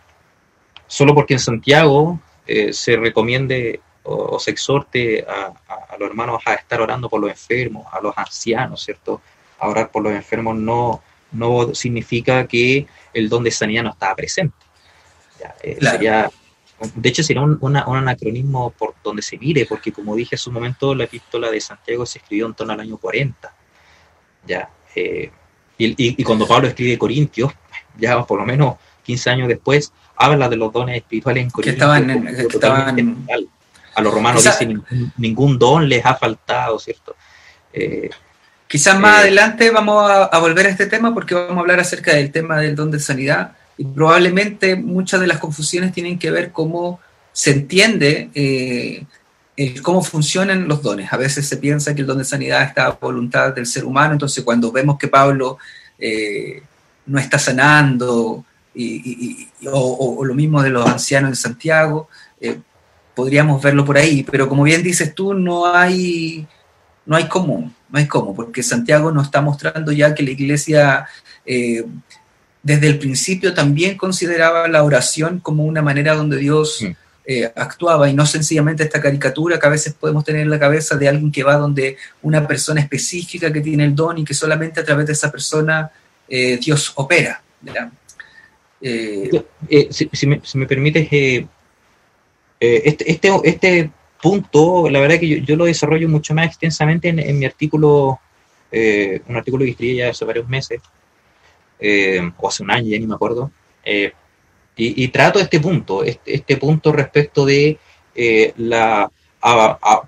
solo 0.86 1.14
porque 1.14 1.34
en 1.34 1.40
Santiago 1.40 2.20
eh, 2.46 2.72
se 2.72 2.96
recomiende 2.96 3.80
o, 4.04 4.38
se 4.38 4.50
exhorte 4.50 5.24
a, 5.26 5.54
los 5.98 6.08
hermanos 6.08 6.40
a 6.44 6.54
estar 6.54 6.80
orando 6.80 7.08
por 7.08 7.20
los 7.20 7.30
enfermos, 7.30 7.86
a 7.92 8.00
los 8.00 8.16
ancianos, 8.16 8.82
¿cierto? 8.82 9.20
A 9.58 9.68
orar 9.68 9.90
por 9.90 10.02
los 10.02 10.12
enfermos 10.12 10.56
no, 10.56 11.02
no 11.32 11.74
significa 11.74 12.46
que 12.46 12.86
el 13.12 13.28
don 13.28 13.44
de 13.44 13.50
sanidad 13.50 13.82
no 13.82 13.90
estaba 13.90 14.14
presente. 14.14 14.56
Eh, 15.62 15.78
de 16.94 17.08
hecho, 17.08 17.22
sería 17.22 17.42
un, 17.42 17.76
anacronismo 17.76 18.70
por 18.70 18.94
donde 19.04 19.22
se 19.22 19.38
mire, 19.38 19.66
porque 19.66 19.92
como 19.92 20.16
dije 20.16 20.34
hace 20.34 20.50
un 20.50 20.54
momento, 20.54 20.94
la 20.94 21.04
epístola 21.04 21.50
de 21.50 21.60
Santiago 21.60 22.04
se 22.06 22.18
escribió 22.18 22.46
en 22.46 22.54
torno 22.54 22.72
al 22.72 22.80
año 22.80 22.96
40. 22.96 23.54
Ya, 24.46 24.68
eh, 24.94 25.30
y, 25.78 26.24
cuando 26.24 26.46
Pablo 26.46 26.68
escribe 26.68 26.98
Corintios, 26.98 27.52
ya 27.98 28.24
por 28.24 28.38
lo 28.38 28.46
menos 28.46 28.76
15 29.04 29.30
años 29.30 29.48
después, 29.48 29.92
habla 30.16 30.48
de 30.48 30.56
los 30.56 30.72
dones 30.72 30.96
espirituales 30.96 31.44
en 31.44 31.50
Corintios. 31.50 31.76
Que 31.76 32.56
estaban, 32.56 33.26
A 33.94 34.00
los 34.00 34.12
romanos 34.12 34.44
dicen, 34.44 34.82
ningún, 35.16 35.58
don 35.58 35.88
les 35.88 36.04
ha 36.04 36.14
faltado, 36.14 36.78
¿cierto? 36.78 37.16
Eh, 37.72 38.10
Quizás 38.66 38.98
más 38.98 39.16
eh, 39.16 39.20
adelante 39.24 39.70
vamos 39.70 40.10
a, 40.10 40.38
volver 40.38 40.66
a 40.66 40.70
este 40.70 40.86
tema 40.86 41.12
porque 41.12 41.34
vamos 41.34 41.58
a 41.58 41.60
hablar 41.60 41.78
acerca 41.78 42.14
del 42.14 42.32
tema 42.32 42.58
del 42.58 42.74
don 42.74 42.90
de 42.90 43.00
sanidad 43.00 43.52
y 43.76 43.84
probablemente 43.84 44.76
muchas 44.76 45.20
de 45.20 45.26
las 45.26 45.38
confusiones 45.38 45.92
tienen 45.92 46.18
que 46.18 46.30
ver 46.30 46.52
cómo 46.52 46.98
se 47.32 47.50
entiende 47.50 48.30
cómo 49.82 50.02
funcionan 50.02 50.68
los 50.68 50.82
dones. 50.82 51.12
A 51.12 51.16
veces 51.16 51.46
se 51.46 51.58
piensa 51.58 51.94
que 51.94 52.00
el 52.00 52.06
don 52.06 52.18
de 52.18 52.24
sanidad 52.24 52.62
está 52.62 52.86
a 52.86 52.90
voluntad 52.92 53.54
del 53.54 53.66
ser 53.66 53.84
humano, 53.84 54.14
entonces 54.14 54.42
cuando 54.42 54.72
vemos 54.72 54.98
que 54.98 55.08
Pablo 55.08 55.58
eh, 55.98 56.62
no 57.06 57.18
está 57.18 57.38
sanando, 57.38 58.44
o, 59.70 60.24
lo 60.24 60.34
mismo 60.34 60.62
de 60.62 60.70
los 60.70 60.86
ancianos 60.86 61.30
en 61.30 61.36
Santiago, 61.36 62.08
eh, 62.40 62.58
podríamos 63.14 63.62
verlo 63.62 63.84
por 63.84 63.98
ahí, 63.98 64.22
pero 64.22 64.48
como 64.48 64.62
bien 64.62 64.82
dices 64.82 65.14
tú, 65.14 65.34
no 65.34 65.66
hay, 65.66 66.46
no 67.06 67.16
hay 67.16 67.28
cómo, 67.28 67.72
no 67.90 67.98
hay 67.98 68.06
cómo, 68.06 68.34
porque 68.34 68.62
Santiago 68.62 69.12
nos 69.12 69.26
está 69.26 69.40
mostrando 69.40 69.92
ya 69.92 70.14
que 70.14 70.22
la 70.22 70.30
iglesia 70.30 71.06
eh, 71.44 71.84
desde 72.62 72.86
el 72.86 72.98
principio 72.98 73.54
también 73.54 73.96
consideraba 73.96 74.68
la 74.68 74.84
oración 74.84 75.40
como 75.40 75.64
una 75.64 75.82
manera 75.82 76.14
donde 76.14 76.36
Dios 76.36 76.84
eh, 77.24 77.52
actuaba 77.54 78.08
y 78.08 78.14
no 78.14 78.24
sencillamente 78.24 78.84
esta 78.84 79.00
caricatura 79.00 79.58
que 79.58 79.66
a 79.66 79.70
veces 79.70 79.94
podemos 79.94 80.24
tener 80.24 80.42
en 80.42 80.50
la 80.50 80.58
cabeza 80.58 80.96
de 80.96 81.08
alguien 81.08 81.32
que 81.32 81.42
va 81.42 81.56
donde 81.56 81.96
una 82.22 82.46
persona 82.46 82.80
específica 82.80 83.52
que 83.52 83.60
tiene 83.60 83.84
el 83.84 83.94
don 83.94 84.18
y 84.18 84.24
que 84.24 84.34
solamente 84.34 84.80
a 84.80 84.84
través 84.84 85.06
de 85.06 85.12
esa 85.12 85.30
persona 85.30 85.90
eh, 86.28 86.58
Dios 86.58 86.92
opera. 86.94 87.42
Si, 88.80 90.26
me, 90.26 90.40
si, 90.42 90.58
me, 90.58 90.66
permites, 90.66 91.08
este, 92.84 93.10
este, 93.10 93.30
este, 93.44 93.90
punto, 94.20 94.88
la 94.88 95.00
verdad 95.00 95.18
que 95.18 95.40
yo, 95.40 95.56
lo 95.56 95.64
desarrollo 95.64 96.08
mucho 96.08 96.32
más 96.32 96.46
extensamente 96.46 97.08
en, 97.08 97.38
mi 97.38 97.44
artículo, 97.44 98.20
un 98.70 99.36
artículo 99.36 99.64
que 99.64 99.72
escribí 99.72 99.96
ya 99.96 100.10
hace 100.10 100.24
varios 100.24 100.48
meses, 100.48 100.80
o 102.36 102.48
hace 102.48 102.62
un 102.62 102.70
año, 102.70 102.88
ya 102.88 102.98
ni 102.98 103.06
me 103.08 103.14
acuerdo, 103.14 103.50
y, 104.76 105.08
trato 105.08 105.38
este 105.38 105.60
punto, 105.60 106.04
este, 106.04 106.34
este 106.34 106.56
punto 106.56 106.92
respecto 106.92 107.44
de 107.44 107.78
eh, 108.14 108.52
la 108.56 109.10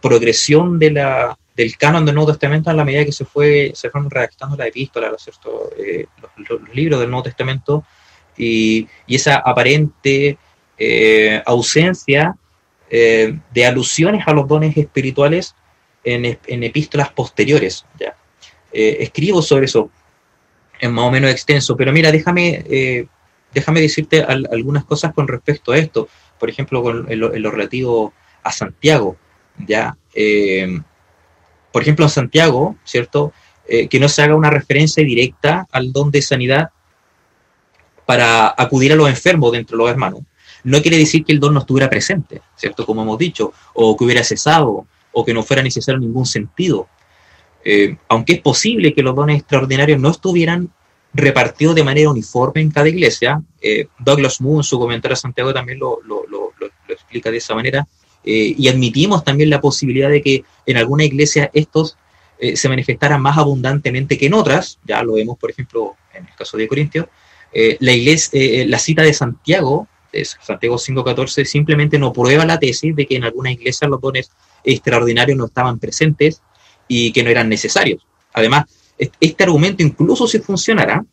progresión 0.00 0.78
de 0.78 0.90
la, 0.92 1.38
del 1.56 1.76
canon 1.76 2.04
del 2.04 2.14
Nuevo 2.14 2.30
Testamento 2.32 2.70
a 2.70 2.74
la 2.74 2.84
medida 2.84 3.04
que 3.04 3.12
se 3.12 3.24
fue 3.24 3.72
se 3.74 3.90
fueron 3.90 4.10
redactando 4.10 4.56
la 4.56 4.66
epístola, 4.66 5.10
eh, 5.78 6.06
los, 6.48 6.60
libros 6.72 7.00
del 7.00 7.10
Nuevo 7.10 7.24
Testamento 7.24 7.84
y, 8.36 8.86
esa 9.08 9.36
aparente 9.36 10.38
eh, 12.96 13.38
de 13.52 13.66
alusiones 13.66 14.22
a 14.26 14.32
los 14.32 14.46
dones 14.46 14.76
espirituales 14.76 15.54
en, 16.04 16.38
en 16.46 16.62
epístolas 16.62 17.10
posteriores. 17.10 17.84
¿ya? 17.98 18.16
escribo 18.72 19.40
sobre 19.40 19.66
eso 19.66 19.88
en 20.80 20.92
más 20.92 21.04
o 21.04 21.10
menos 21.10 21.30
extenso, 21.30 21.76
pero 21.76 21.92
mira, 21.92 22.10
déjame 22.10 23.08
déjame 23.54 23.80
decirte 23.80 24.22
algunas 24.22 24.84
cosas 24.84 25.14
con 25.14 25.28
respecto 25.28 25.72
a 25.72 25.78
esto. 25.78 26.08
Por 26.38 26.50
ejemplo, 26.50 26.82
con, 26.82 27.10
en, 27.10 27.20
lo, 27.20 27.50
relativo 27.50 28.12
a 28.42 28.52
Santiago, 28.52 29.16
¿ya? 29.66 29.96
Eh, 30.14 30.80
por 31.72 31.82
ejemplo, 31.82 32.04
en 32.04 32.10
Santiago, 32.10 32.76
¿cierto? 32.84 33.32
Eh, 33.66 33.88
que 33.88 34.00
no 34.00 34.08
se 34.08 34.22
haga 34.22 34.34
una 34.34 34.50
referencia 34.50 35.02
directa 35.02 35.66
al 35.70 35.92
don 35.92 36.10
de 36.10 36.20
sanidad 36.20 36.70
para 38.04 38.52
acudir 38.58 38.92
a 38.92 38.96
los 38.96 39.08
enfermos 39.08 39.52
dentro 39.52 39.78
de 39.78 39.84
los 39.84 39.90
hermanos. 39.90 40.20
No 40.64 40.80
quiere 40.82 40.98
decir 40.98 41.24
que 41.24 41.32
el 41.32 41.40
don 41.40 41.54
no 41.54 41.60
estuviera 41.60 41.88
presente, 41.88 42.40
¿cierto? 42.56 42.84
Como 42.84 43.02
hemos 43.02 43.18
dicho, 43.18 43.52
o 43.74 43.96
que 43.96 44.04
hubiera 44.04 44.24
cesado, 44.24 44.86
o 45.12 45.24
que 45.24 45.32
no 45.32 45.42
fuera 45.42 45.62
necesario 45.62 45.98
en 45.98 46.06
ningún 46.06 46.26
sentido. 46.26 46.88
Eh, 47.64 47.96
aunque 48.08 48.34
es 48.34 48.40
posible 48.40 48.92
que 48.92 49.02
los 49.02 49.16
dones 49.16 49.38
extraordinarios 49.38 49.98
no 49.98 50.10
estuvieran 50.10 50.70
repartido 51.14 51.72
de 51.72 51.84
manera 51.84 52.10
uniforme 52.10 52.60
en 52.60 52.70
cada 52.70 52.88
iglesia. 52.88 53.40
Eh, 53.62 53.86
Douglas 53.98 54.40
Moon, 54.40 54.58
en 54.58 54.64
su 54.64 54.78
comentario 54.78 55.14
a 55.14 55.16
Santiago, 55.16 55.54
también 55.54 55.78
lo, 55.78 56.00
explica 56.88 57.30
de 57.30 57.38
esa 57.38 57.54
manera. 57.54 57.86
Eh, 58.24 58.54
y 58.58 58.68
admitimos 58.68 59.24
también 59.24 59.50
la 59.50 59.60
posibilidad 59.60 60.10
de 60.10 60.22
que 60.22 60.44
en 60.66 60.76
alguna 60.76 61.04
iglesia 61.04 61.50
estos 61.54 61.96
se 62.54 62.68
manifestaran 62.68 63.22
más 63.22 63.38
abundantemente 63.38 64.18
que 64.18 64.26
en 64.26 64.34
otras. 64.34 64.78
Ya 64.84 65.02
lo 65.02 65.14
vemos, 65.14 65.38
por 65.38 65.50
ejemplo, 65.50 65.96
en 66.12 66.26
el 66.26 66.34
caso 66.34 66.58
de 66.58 66.68
Corintios. 66.68 67.06
la, 67.54 67.92
iglesia, 67.92 68.66
la 68.66 68.78
cita 68.78 69.00
de 69.00 69.14
Santiago, 69.14 69.88
Santiago 70.22 70.76
5.14, 70.76 71.44
simplemente 71.44 71.98
no 71.98 72.12
prueba 72.12 72.44
la 72.44 72.58
tesis 72.58 72.94
de 72.94 73.06
que 73.06 73.16
en 73.16 73.24
alguna 73.24 73.50
iglesia 73.50 73.88
los 73.88 74.00
dones 74.00 74.30
extraordinarios 74.62 75.36
no 75.36 75.46
estaban 75.46 75.78
presentes 75.78 76.42
y 76.88 77.12
que 77.12 77.22
no 77.22 77.30
eran 77.30 77.48
necesarios. 77.48 78.06
Además, 78.32 78.64
este 78.98 79.44
argumento, 79.44 79.82
incluso 79.82 80.26
si 80.26 80.38
funcionara, 80.38 81.04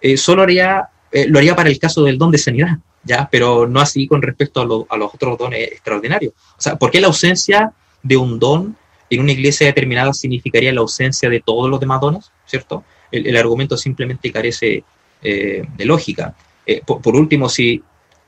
eh, 0.00 0.16
solo 0.16 0.42
haría, 0.42 0.88
eh, 1.10 1.26
lo 1.28 1.38
haría 1.38 1.54
para 1.54 1.70
el 1.70 1.78
caso 1.78 2.02
del 2.02 2.18
don 2.18 2.30
de 2.30 2.38
sanidad, 2.38 2.78
¿ya? 3.04 3.28
pero 3.30 3.66
no 3.66 3.80
así 3.80 4.06
con 4.06 4.22
respecto 4.22 4.60
a, 4.60 4.96
los 4.96 5.14
otros 5.14 5.38
dones 5.38 5.68
extraordinarios. 5.72 6.34
O 6.58 6.60
sea, 6.60 6.76
¿por 6.76 6.90
qué 6.90 7.00
la 7.00 7.06
ausencia 7.08 7.72
de 8.02 8.16
un 8.16 8.38
don 8.38 8.76
en 9.10 9.20
una 9.20 9.32
iglesia 9.32 9.66
determinada 9.66 10.12
significaría 10.12 10.72
la 10.72 10.80
ausencia 10.80 11.28
de 11.28 11.40
todos 11.40 11.70
los 11.70 11.80
demás 11.80 12.00
dones? 12.00 12.32
¿Cierto? 12.46 12.84
El, 13.10 13.36
argumento 13.36 13.76
simplemente 13.76 14.32
carece 14.32 14.84
eh, 15.22 15.64
de 15.76 15.84
lógica. 15.84 16.34
Por, 16.86 17.14
último, 17.14 17.48
si, 17.48 17.82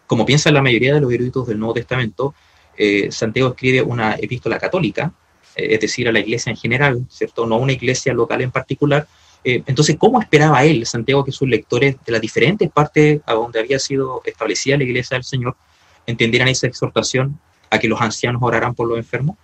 como 0.06 0.26
piensa 0.26 0.50
la 0.50 0.62
mayoría 0.62 0.94
de 0.94 1.00
los 1.00 1.12
eruditos 1.12 1.46
del 1.46 1.58
Nuevo 1.58 1.74
Testamento, 1.74 2.34
Santiago 3.10 3.50
escribe 3.50 3.82
una 3.82 4.14
epístola 4.14 4.58
católica, 4.58 5.12
es 5.56 5.80
decir, 5.80 6.08
a 6.08 6.12
la 6.12 6.18
iglesia 6.18 6.50
en 6.50 6.56
general, 6.56 7.06
¿cierto? 7.08 7.46
No 7.46 7.56
a 7.56 7.58
una 7.58 7.72
iglesia 7.72 8.12
local 8.12 8.40
en 8.40 8.50
particular. 8.50 9.06
Eh, 9.44 9.62
entonces, 9.66 9.96
¿cómo 9.98 10.20
esperaba 10.20 10.64
él, 10.64 10.86
Santiago, 10.86 11.24
que 11.24 11.32
sus 11.32 11.48
lectores 11.48 11.96
de 12.04 12.12
las 12.12 12.20
diferentes 12.20 12.70
partes 12.70 13.20
a 13.26 13.34
donde 13.34 13.60
había 13.60 13.78
sido 13.78 14.22
establecida 14.24 14.76
la 14.76 14.84
iglesia 14.84 15.16
del 15.16 15.24
Señor 15.24 15.56
entendieran 16.06 16.48
esa 16.48 16.66
exhortación 16.66 17.38
a 17.70 17.78
que 17.78 17.88
los 17.88 18.00
ancianos 18.00 18.42
oraran 18.42 18.74
por 18.74 18.88
los 18.88 18.98
enfermos? 18.98 19.36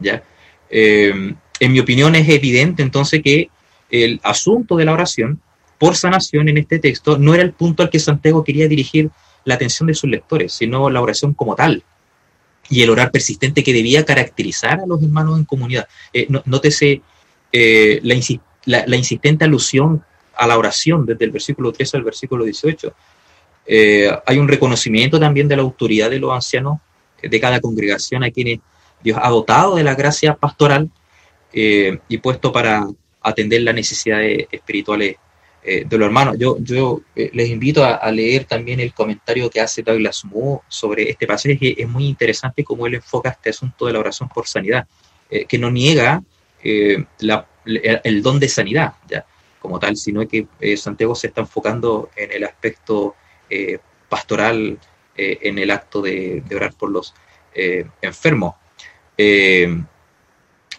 ¿Ya? 0.00 0.22
Eh, 0.70 1.34
en 1.60 1.72
mi 1.72 1.78
opinión 1.78 2.14
es 2.14 2.28
evidente 2.28 2.82
entonces 2.82 3.22
que 3.22 3.50
el 3.90 4.20
asunto 4.22 4.76
de 4.76 4.86
la 4.86 4.94
oración 4.94 5.40
por 5.78 5.96
sanación 5.96 6.48
en 6.48 6.56
este 6.56 6.78
texto 6.78 7.18
no 7.18 7.34
era 7.34 7.42
el 7.42 7.52
punto 7.52 7.82
al 7.82 7.90
que 7.90 7.98
Santiago 7.98 8.42
quería 8.42 8.68
dirigir 8.68 9.10
la 9.44 9.54
atención 9.54 9.86
de 9.86 9.94
sus 9.94 10.10
lectores, 10.10 10.52
sino 10.52 10.90
la 10.90 11.00
oración 11.00 11.34
como 11.34 11.54
tal, 11.54 11.84
y 12.68 12.82
el 12.82 12.90
orar 12.90 13.10
persistente 13.10 13.62
que 13.62 13.72
debía 13.72 14.04
caracterizar 14.04 14.80
a 14.80 14.86
los 14.86 15.02
hermanos 15.02 15.38
en 15.38 15.44
comunidad. 15.44 15.86
Eh, 16.12 16.26
nótese 16.46 17.02
eh, 17.52 18.00
la, 18.64 18.96
insistente 18.96 19.44
alusión 19.44 20.02
a 20.34 20.46
la 20.46 20.56
oración 20.56 21.04
desde 21.04 21.24
el 21.24 21.32
versículo 21.32 21.72
13 21.72 21.98
al 21.98 22.04
versículo 22.04 22.44
18. 22.44 22.94
Eh, 23.66 24.10
hay 24.26 24.38
un 24.38 24.48
reconocimiento 24.48 25.20
también 25.20 25.48
de 25.48 25.56
la 25.56 25.62
autoridad 25.62 26.10
de 26.10 26.18
los 26.18 26.32
ancianos 26.32 26.78
de 27.22 27.40
cada 27.40 27.60
congregación 27.60 28.24
a 28.24 28.30
quienes 28.30 28.60
Dios 29.02 29.18
ha 29.20 29.28
dotado 29.28 29.76
de 29.76 29.84
la 29.84 29.94
gracia 29.94 30.34
pastoral 30.34 30.90
y 31.52 32.18
puesto 32.18 32.50
para 32.50 32.86
atender 33.20 33.60
las 33.60 33.74
necesidades 33.74 34.46
espirituales 34.50 35.16
eh, 35.64 35.84
de 35.88 35.96
los 35.96 36.06
hermanos. 36.06 36.34
Yo, 36.38 36.56
yo 36.58 37.02
eh, 37.14 37.30
les 37.32 37.48
invito 37.48 37.84
a, 37.84 38.10
leer 38.10 38.46
también 38.46 38.80
el 38.80 38.92
comentario 38.92 39.48
que 39.48 39.60
hace 39.60 39.82
Douglas 39.82 40.24
Moore 40.24 40.62
sobre 40.66 41.08
este 41.08 41.24
pasaje, 41.24 41.80
es 41.80 41.88
muy 41.88 42.06
interesante 42.06 42.64
cómo 42.64 42.88
él 42.88 42.94
enfoca 42.94 43.30
este 43.30 43.50
asunto 43.50 43.86
de 43.86 43.92
la 43.92 44.00
oración 44.00 44.28
por 44.28 44.48
sanidad, 44.48 44.88
eh, 45.30 45.44
que 45.44 45.58
no 45.58 45.70
niega 45.70 46.20
el 46.64 48.22
don 48.22 48.40
de 48.40 48.48
sanidad, 48.48 48.94
ya, 49.08 49.24
como 49.60 49.78
tal, 49.78 49.96
sino 49.96 50.26
que 50.26 50.46
Santiago 50.76 51.14
se 51.14 51.28
está 51.28 51.40
enfocando 51.40 52.10
en 52.16 52.32
el 52.32 52.44
aspecto 52.44 53.16
pastoral, 54.08 54.78
en 55.16 55.58
el 55.58 55.70
acto 55.72 56.00
de, 56.02 56.42
de 56.46 56.56
orar 56.56 56.72
por 56.74 56.90
los 56.90 57.14
enfermos. 58.00 58.54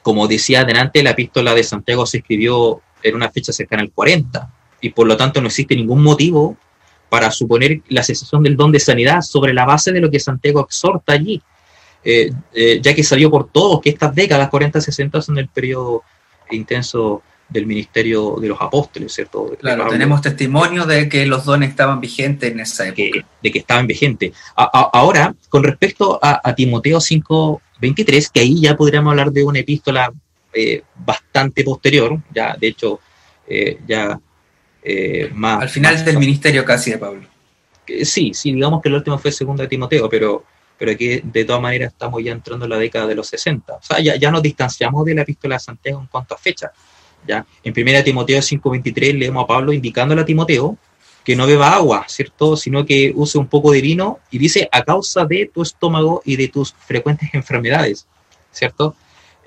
como 0.02 0.28
decía 0.28 0.62
adelante, 0.62 1.04
la 1.04 1.12
epístola 1.12 1.54
de 1.54 1.64
Santiago 1.64 2.06
se 2.06 2.20
escribió 2.20 2.82
en 3.02 3.16
una 3.16 3.30
fecha 3.30 3.52
cercana 3.52 3.82
al 3.82 3.92
40, 3.92 4.50
y 4.84 4.90
por 4.90 5.08
lo 5.08 5.16
tanto 5.16 5.40
no 5.40 5.48
existe 5.48 5.78
ningún 5.78 6.04
motivo 6.04 6.58
para 7.08 7.32
suponer 7.32 7.80
la 7.88 8.04
cesación 8.04 8.44
del 8.44 8.58
don 8.58 8.70
de 8.72 8.82
sanidad 8.82 9.22
sobre 9.22 9.54
la 9.54 9.66
base 9.66 9.94
de 9.94 10.02
lo 10.02 10.12
que 10.12 10.20
Santiago 10.20 10.60
exhorta 10.60 11.14
allí, 11.14 11.42
eh, 12.04 12.34
eh, 12.54 12.80
ya 12.82 12.94
que 12.94 13.02
salió 13.02 13.32
por 13.32 13.50
todos 13.50 13.80
que 13.80 13.92
estas 13.92 14.14
décadas 14.14 14.52
40-60 14.52 15.22
son 15.22 15.38
el 15.38 15.48
periodo 15.48 16.04
intenso 16.52 17.22
del 17.48 17.66
ministerio 17.66 18.36
de 18.42 18.50
los 18.50 18.60
apóstoles, 18.60 19.14
¿cierto? 19.14 19.56
Claro, 19.58 19.88
tenemos 19.88 20.22
testimonio 20.22 20.86
de 20.86 21.08
que 21.08 21.26
los 21.26 21.46
dones 21.46 21.70
estaban 21.70 22.02
vigentes 22.02 22.52
en 22.52 22.60
esa 22.60 22.86
época. 22.90 23.26
de 23.42 23.52
que 23.52 23.60
estaban 23.60 23.88
vigentes. 23.88 24.34
ahora, 24.56 25.34
con 25.48 25.64
respecto 25.64 26.20
a, 26.22 26.54
Timoteo 26.56 26.98
5.23, 26.98 28.32
que 28.34 28.42
ahí 28.42 28.60
ya 28.60 28.76
podríamos 28.76 29.12
hablar 29.12 29.32
de 29.32 29.46
una 29.46 29.60
epístola 29.60 30.12
eh, 30.54 30.84
bastante 30.94 31.64
posterior, 31.64 32.20
ya 32.34 32.58
de 32.60 32.68
hecho 32.68 33.00
ya 33.88 34.20
eh, 34.84 35.32
más... 35.34 35.62
Al 35.62 35.70
final 35.70 36.04
del 36.04 36.18
ministerio 36.18 36.66
casi 36.66 36.92
de 36.92 36.98
Pablo. 36.98 37.22
Sí, 38.04 38.34
sí, 38.34 38.54
digamos 38.54 38.82
que 38.82 38.90
el 38.90 38.96
último 38.96 39.18
fue 39.18 39.32
segundo 39.32 39.64
de 39.64 39.70
Timoteo, 39.70 40.10
pero, 40.10 40.44
pero 40.78 40.92
aquí 40.92 41.22
de 41.24 41.46
todas 41.46 41.62
maneras 41.62 41.92
estamos 41.94 42.24
ya 42.24 42.32
entrando 42.32 42.66
en 42.66 42.72
la 42.72 42.78
década 42.78 43.08
de 43.08 43.16
los 43.16 43.28
60. 43.28 43.74
O 43.74 43.82
sea, 43.82 44.00
ya, 44.00 44.16
ya 44.16 44.32
nos 44.32 44.42
distanciamos 44.42 45.06
de 45.06 45.16
la 45.16 45.22
epístola 45.24 45.56
de 45.56 45.60
Santiago 45.60 46.00
en 46.00 46.08
cuanto 46.08 46.36
a 46.36 46.38
fecha. 46.38 46.72
¿ya? 47.28 47.46
En 47.64 47.74
1 47.76 48.04
Timoteo 48.04 48.40
5.23 48.40 49.18
leemos 49.18 49.44
a 49.44 49.48
Pablo 49.48 49.74
indicándole 49.74 50.22
a 50.22 50.26
Timoteo 50.26 50.78
que 51.24 51.36
no 51.36 51.48
beba 51.48 51.74
agua, 51.74 52.06
¿cierto? 52.08 52.58
Sino 52.58 52.86
que 52.86 53.14
use 53.16 53.38
un 53.38 53.48
poco 53.48 53.72
de 53.72 53.82
vino 53.82 54.20
y 54.30 54.38
dice 54.38 54.68
a 54.72 54.84
causa 54.84 55.26
de 55.26 55.50
tu 55.54 55.62
estómago 55.62 56.22
y 56.26 56.36
de 56.36 56.50
tus 56.50 56.74
frecuentes 56.74 57.30
enfermedades, 57.34 58.08
¿cierto? 58.52 58.96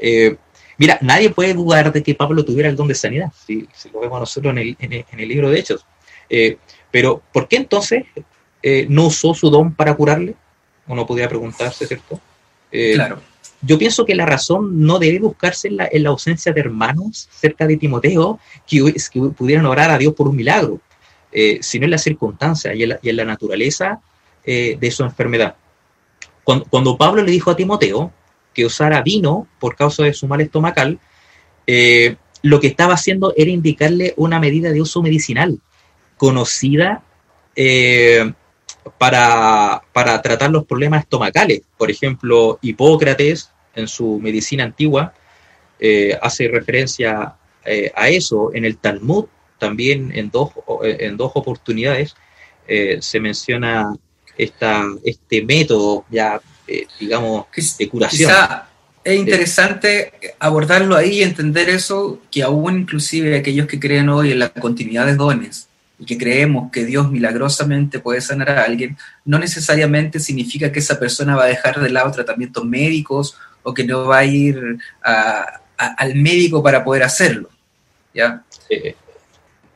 Eh, 0.01 0.37
Mira, 0.79 0.99
nadie 1.01 1.31
puede 1.31 1.55
dudar 1.55 1.93
de 1.93 2.03
que 2.03 2.15
Pablo 2.15 2.45
tuviera 2.45 2.69
el 2.69 2.77
don 2.77 2.89
de 2.89 2.95
sanidad, 2.95 3.33
si, 3.47 3.67
lo 3.93 4.01
vemos 4.01 4.21
nosotros 4.21 4.55
en 4.57 5.05
el, 5.19 5.29
libro 5.29 5.51
de 5.51 5.59
Hechos. 5.59 5.87
Eh, 6.29 6.59
pero, 6.91 7.23
¿por 7.33 7.49
qué 7.49 7.57
entonces 7.57 8.05
eh, 8.63 8.87
no 8.89 9.07
usó 9.07 9.33
su 9.35 9.49
don 9.49 9.75
para 9.75 9.95
curarle? 9.95 10.35
Uno 10.87 11.07
podría 11.07 11.29
preguntarse, 11.29 11.87
¿cierto? 11.87 12.21
Eh, 12.71 12.93
claro. 12.95 13.21
Yo 13.63 13.79
pienso 13.79 14.05
que 14.05 14.15
la 14.15 14.27
razón 14.27 14.81
no 14.85 14.99
debe 14.99 15.19
buscarse 15.19 15.69
en 15.69 15.77
la, 16.03 16.11
ausencia 16.11 16.53
de 16.53 16.61
hermanos 16.61 17.29
cerca 17.33 17.67
de 17.67 17.79
Timoteo 17.79 18.39
que, 18.67 18.95
pudieran 19.37 19.65
orar 19.65 19.91
a 19.91 19.99
Dios 19.99 20.15
por 20.15 20.29
un 20.29 20.37
milagro, 20.37 20.81
sino 21.61 21.85
en 21.87 21.91
la 21.91 21.99
circunstancia 21.99 22.75
y 22.75 22.83
en 22.83 23.17
la, 23.17 23.25
naturaleza 23.25 24.01
de 24.45 24.91
su 24.91 25.03
enfermedad. 25.03 25.57
cuando, 26.45 26.99
Pablo 26.99 27.23
le 27.23 27.33
dijo 27.33 27.51
a 27.51 27.57
Timoteo 27.57 28.13
que 28.57 28.65
usara 28.65 29.03
vino 29.03 29.47
por 29.61 29.77
causa 29.77 30.03
de 30.05 30.15
su 30.15 30.27
mal 30.27 30.41
estomacal, 30.41 30.99
eh, 31.67 32.17
lo 32.41 32.59
que 32.59 32.69
estaba 32.69 32.95
haciendo 32.95 33.35
era 33.37 33.51
indicarle 33.51 34.15
una 34.17 34.41
medida 34.41 34.73
de 34.73 34.81
uso 34.81 35.03
medicinal 35.03 35.61
conocida 36.17 37.03
eh, 37.55 38.33
para, 38.97 39.83
tratar 39.93 40.51
los 40.51 40.65
problemas 40.65 41.03
estomacales. 41.03 41.61
Por 41.77 41.91
ejemplo, 41.91 42.59
Hipócrates, 42.63 43.51
en 43.75 43.89
su 43.89 44.19
medicina 44.21 44.65
antigua, 44.65 45.13
eh, 45.79 46.19
hace 46.23 46.49
referencia 46.49 47.37
a 47.95 48.09
eso. 48.09 48.55
En 48.55 48.65
el 48.65 48.79
Talmud, 48.79 49.27
también 49.59 50.13
en 50.15 50.31
dos, 50.31 50.51
en 50.83 51.17
dos 51.19 51.33
oportunidades, 51.35 52.15
se 53.01 53.21
menciona 53.21 53.93
esta, 54.39 54.85
este 55.05 55.45
método 55.45 56.05
ya, 56.11 56.41
digamos, 56.99 57.47
de 57.79 57.89
curación. 57.89 58.33
es 59.05 59.17
interesante 59.19 60.13
abordarlo 60.39 60.97
ahí 60.97 61.19
y 61.19 61.23
entender 61.23 61.69
eso, 61.69 62.21
que 62.31 62.43
aún 62.43 62.81
inclusive 62.81 63.37
aquellos 63.37 63.67
que 63.67 63.81
creen 63.81 64.09
hoy 64.09 64.33
en 64.33 64.41
la 64.41 64.49
continuidad 64.49 65.07
de 65.07 65.17
dones, 65.17 65.69
y 65.99 66.05
que 66.05 66.19
creemos 66.19 66.71
que 66.71 66.85
Dios 66.85 67.11
milagrosamente 67.11 68.01
puede 68.01 68.21
sanar 68.21 68.51
a 68.51 68.65
alguien, 68.65 68.97
no 69.25 69.39
necesariamente 69.39 70.21
significa 70.21 70.71
que 70.71 70.81
esa 70.81 70.99
persona 70.99 71.37
va 71.37 71.45
a 71.45 71.49
dejar 71.49 71.81
de 71.81 71.91
lado 71.91 72.11
tratamientos 72.11 72.65
médicos 72.65 73.37
o 73.63 73.73
que 73.73 73.85
no 73.85 74.05
va 74.05 74.19
a 74.19 74.25
ir 74.25 74.79
al 75.03 76.15
médico 76.15 76.63
para 76.63 76.85
poder 76.85 77.03
hacerlo. 77.03 77.49
¿ya? 78.15 78.43
Eh, 78.69 78.95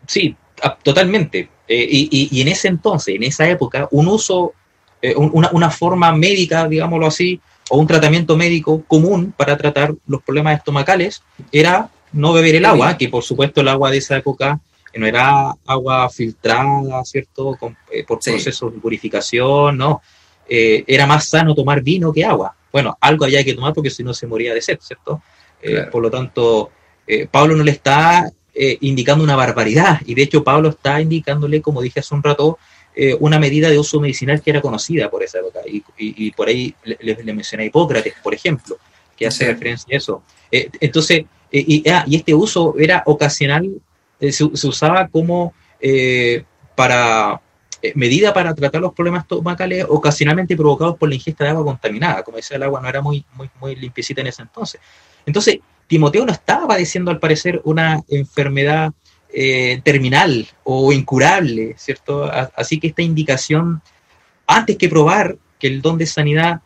sí, 0.06 0.36
totalmente. 0.82 1.48
Eh, 1.66 1.86
y, 1.90 2.40
en 2.40 2.48
ese 2.48 2.68
entonces, 2.68 3.14
en 3.14 3.22
esa 3.22 3.48
época, 3.48 3.88
un 3.90 4.08
uso, 4.08 4.54
eh, 5.02 5.14
una, 5.16 5.50
una 5.52 5.70
forma 5.70 6.12
médica, 6.12 6.68
digámoslo 6.68 7.06
así, 7.06 7.40
o 7.70 7.78
un 7.78 7.86
tratamiento 7.86 8.36
médico 8.36 8.84
común 8.86 9.32
para 9.34 9.56
tratar 9.56 9.94
los 10.06 10.22
problemas 10.22 10.58
estomacales 10.58 11.22
era 11.52 11.88
no 12.12 12.32
beber 12.32 12.56
el 12.56 12.64
agua, 12.66 12.98
que 12.98 13.08
por 13.08 13.22
supuesto 13.22 13.60
el 13.60 13.68
agua 13.68 13.90
de 13.90 13.98
esa 13.98 14.16
época 14.16 14.60
no 14.94 15.06
era 15.06 15.54
agua 15.66 16.10
filtrada, 16.10 17.04
¿cierto? 17.04 17.56
Eh, 17.90 18.04
por 18.04 18.18
procesos 18.18 18.74
de 18.74 18.80
purificación, 18.80 19.78
no. 19.78 20.02
Eh, 20.48 20.82
era 20.86 21.06
más 21.06 21.28
sano 21.28 21.54
tomar 21.54 21.80
vino 21.80 22.12
que 22.12 22.24
agua. 22.24 22.54
Bueno, 22.72 22.98
algo 23.00 23.24
había 23.24 23.44
que 23.44 23.54
tomar 23.54 23.72
porque 23.72 23.90
si 23.90 24.02
no 24.02 24.12
se 24.12 24.26
moría 24.26 24.52
de 24.52 24.60
sed, 24.60 24.78
¿cierto? 24.80 25.22
Por 25.92 26.02
lo 26.02 26.10
tanto, 26.10 26.70
Pablo 27.30 27.54
no 27.54 27.62
le 27.62 27.72
está 27.72 28.30
indicando 28.80 29.22
una 29.22 29.36
barbaridad 29.36 30.00
y 30.06 30.14
de 30.14 30.22
hecho 30.22 30.42
Pablo 30.42 30.70
está 30.70 31.00
indicándole, 31.00 31.60
como 31.60 31.82
dije 31.82 32.00
hace 32.00 32.14
un 32.14 32.22
rato, 32.22 32.58
una 33.20 33.38
medida 33.38 33.70
de 33.70 33.78
uso 33.78 34.00
medicinal 34.00 34.42
que 34.42 34.50
era 34.50 34.60
conocida 34.60 35.10
por 35.10 35.22
esa 35.22 35.38
época. 35.38 35.60
Y, 35.66 36.30
por 36.32 36.48
ahí 36.48 36.74
le, 36.84 37.32
mencioné 37.32 37.64
a 37.64 37.66
Hipócrates, 37.66 38.14
por 38.22 38.34
ejemplo, 38.34 38.76
que 39.16 39.26
hace 39.26 39.46
referencia 39.46 39.94
a 39.94 39.96
eso. 39.96 40.22
entonces, 40.50 41.24
ah, 41.24 42.04
y, 42.06 42.16
este 42.16 42.34
uso 42.34 42.74
era 42.78 43.02
ocasional 43.06 43.80
eh, 44.20 44.32
se, 44.32 44.44
usaba 44.44 45.08
como 45.08 45.54
eh, 45.80 46.44
para 46.74 47.40
eh, 47.80 47.92
medida 47.94 48.34
para 48.34 48.54
tratar 48.54 48.82
los 48.82 48.92
problemas 48.92 49.22
estomacales 49.22 49.86
ocasionalmente 49.88 50.54
provocados 50.56 50.98
por 50.98 51.08
la 51.08 51.14
ingesta 51.14 51.44
de 51.44 51.50
agua 51.50 51.64
contaminada. 51.64 52.22
Como 52.22 52.36
decía, 52.36 52.58
el 52.58 52.62
agua 52.64 52.80
no 52.82 52.88
era 52.88 53.00
muy, 53.00 53.24
muy, 53.34 53.48
muy 53.58 53.74
limpiecita 53.76 54.20
en 54.20 54.26
ese 54.26 54.42
entonces. 54.42 54.80
Entonces, 55.24 55.58
Timoteo 55.86 56.26
no 56.26 56.32
estaba 56.32 56.68
padeciendo, 56.68 57.10
al 57.10 57.18
parecer, 57.18 57.62
una 57.64 58.02
enfermedad 58.08 58.92
terminal 59.84 60.48
o 60.64 60.92
incurable, 60.92 61.74
¿cierto? 61.78 62.24
Así 62.56 62.80
que 62.80 62.88
esta 62.88 63.02
indicación, 63.02 63.80
antes 64.46 64.76
que 64.76 64.88
probar 64.88 65.36
que 65.58 65.68
el 65.68 65.80
don 65.82 65.98
de 65.98 66.06
sanidad 66.06 66.60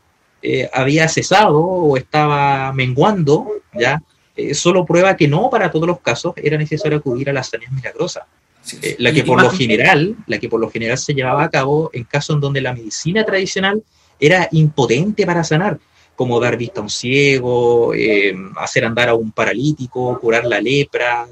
había 0.73 1.09
cesado 1.09 1.61
o 1.61 1.97
estaba 1.97 2.73
menguando, 2.73 3.49
¿ya? 3.73 4.03
Eh, 4.37 4.55
solo 4.55 4.85
prueba 4.85 5.17
que 5.17 5.29
no 5.29 5.49
para 5.49 5.71
todos 5.71 5.87
los 5.87 6.01
casos 6.01 6.35
era 6.37 6.59
necesario 6.59 6.99
acudir 6.99 7.31
a 7.31 7.33
la 7.33 7.45
sanidad 7.45 7.71
milagrosa. 7.71 8.27
Eh, 8.83 8.97
la 8.99 9.13
que 9.13 9.23
por 9.23 9.41
lo 9.41 9.51
general, 9.51 10.17
la 10.27 10.39
que 10.39 10.49
por 10.49 10.59
lo 10.59 10.71
general 10.71 10.99
se 10.99 11.15
llevaba 11.15 11.45
a 11.45 11.51
cabo 11.51 11.91
en 11.93 12.05
casos 12.05 12.35
en 12.35 12.41
donde 12.41 12.61
la 12.61 12.73
medicina 12.73 13.25
tradicional 13.25 13.83
era 14.19 14.49
impotente 14.53 15.27
para 15.27 15.45
sanar, 15.45 15.79
como 16.17 16.41
dar 16.41 16.57
vista 16.57 16.81
a 16.81 16.85
un 16.85 16.91
ciego, 16.91 17.95
eh, 17.95 18.35
hacer 18.57 18.85
andar 18.85 19.11
a 19.11 19.15
un 19.15 19.33
paralítico, 19.33 20.19
curar 20.19 20.47
la 20.47 20.61
lepra, 20.61 21.27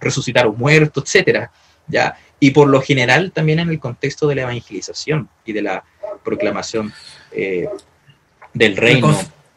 resucitar 0.00 0.46
a 0.46 0.48
un 0.48 0.58
muerto, 0.58 1.02
etcétera. 1.02 1.50
¿ya? 1.86 2.16
Y 2.40 2.50
por 2.50 2.68
lo 2.68 2.80
general 2.80 3.32
también 3.32 3.58
en 3.58 3.68
el 3.68 3.80
contexto 3.80 4.28
de 4.28 4.36
la 4.36 4.42
evangelización 4.42 5.28
y 5.44 5.52
de 5.52 5.62
la 5.62 5.84
proclamación 6.22 6.92
del 8.54 8.76
reino 8.76 9.16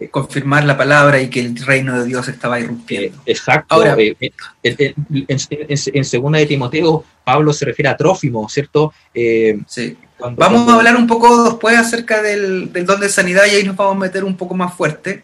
confirmar 0.09 0.63
la 0.65 0.77
palabra 0.77 1.21
y 1.21 1.29
que 1.29 1.41
el 1.41 1.55
reino 1.55 1.99
de 1.99 2.07
Dios 2.07 2.27
estaba 2.27 2.59
irrumpiendo. 2.59 3.17
Eh, 3.19 3.31
exacto. 3.31 3.75
Ahora, 3.75 3.95
eh, 3.97 4.15
eh, 4.63 4.93
en, 5.27 6.05
segunda 6.05 6.39
de 6.39 6.45
Timoteo, 6.45 7.03
Pablo 7.23 7.53
se 7.53 7.65
refiere 7.65 7.89
a 7.89 7.97
Trófimo, 7.97 8.47
¿cierto? 8.49 8.93
sí. 9.13 9.97
vamos 10.19 10.69
a 10.69 10.75
hablar 10.75 10.95
un 10.95 11.07
poco 11.07 11.43
después 11.43 11.77
acerca 11.77 12.21
del, 12.21 12.71
don 12.85 12.99
de 12.99 13.09
sanidad 13.09 13.43
y 13.45 13.55
ahí 13.55 13.63
nos 13.63 13.75
vamos 13.75 13.97
a 13.97 13.99
meter 13.99 14.23
un 14.23 14.35
poco 14.35 14.55
más 14.55 14.73
fuerte. 14.73 15.23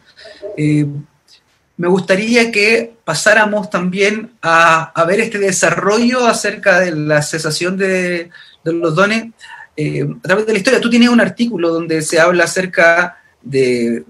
Me 1.78 1.88
gustaría 1.88 2.52
que 2.52 2.96
pasáramos 3.06 3.70
también 3.70 4.32
a, 4.42 4.92
ver 5.08 5.20
este 5.20 5.38
desarrollo 5.38 6.26
acerca 6.26 6.80
de 6.80 6.92
la 6.92 7.22
cesación 7.22 7.78
de, 7.78 8.32
los 8.64 8.96
dones 8.96 9.32
a 9.78 10.22
través 10.22 10.48
de 10.48 10.54
la 10.54 10.58
historia. 10.58 10.82
Tú 10.82 10.90
tienes 10.90 11.10
un 11.10 11.22
artículo 11.22 11.72
donde 11.72 12.02
se 12.02 12.20
habla 12.20 12.46
acerca 12.46 13.20
de 13.42 14.04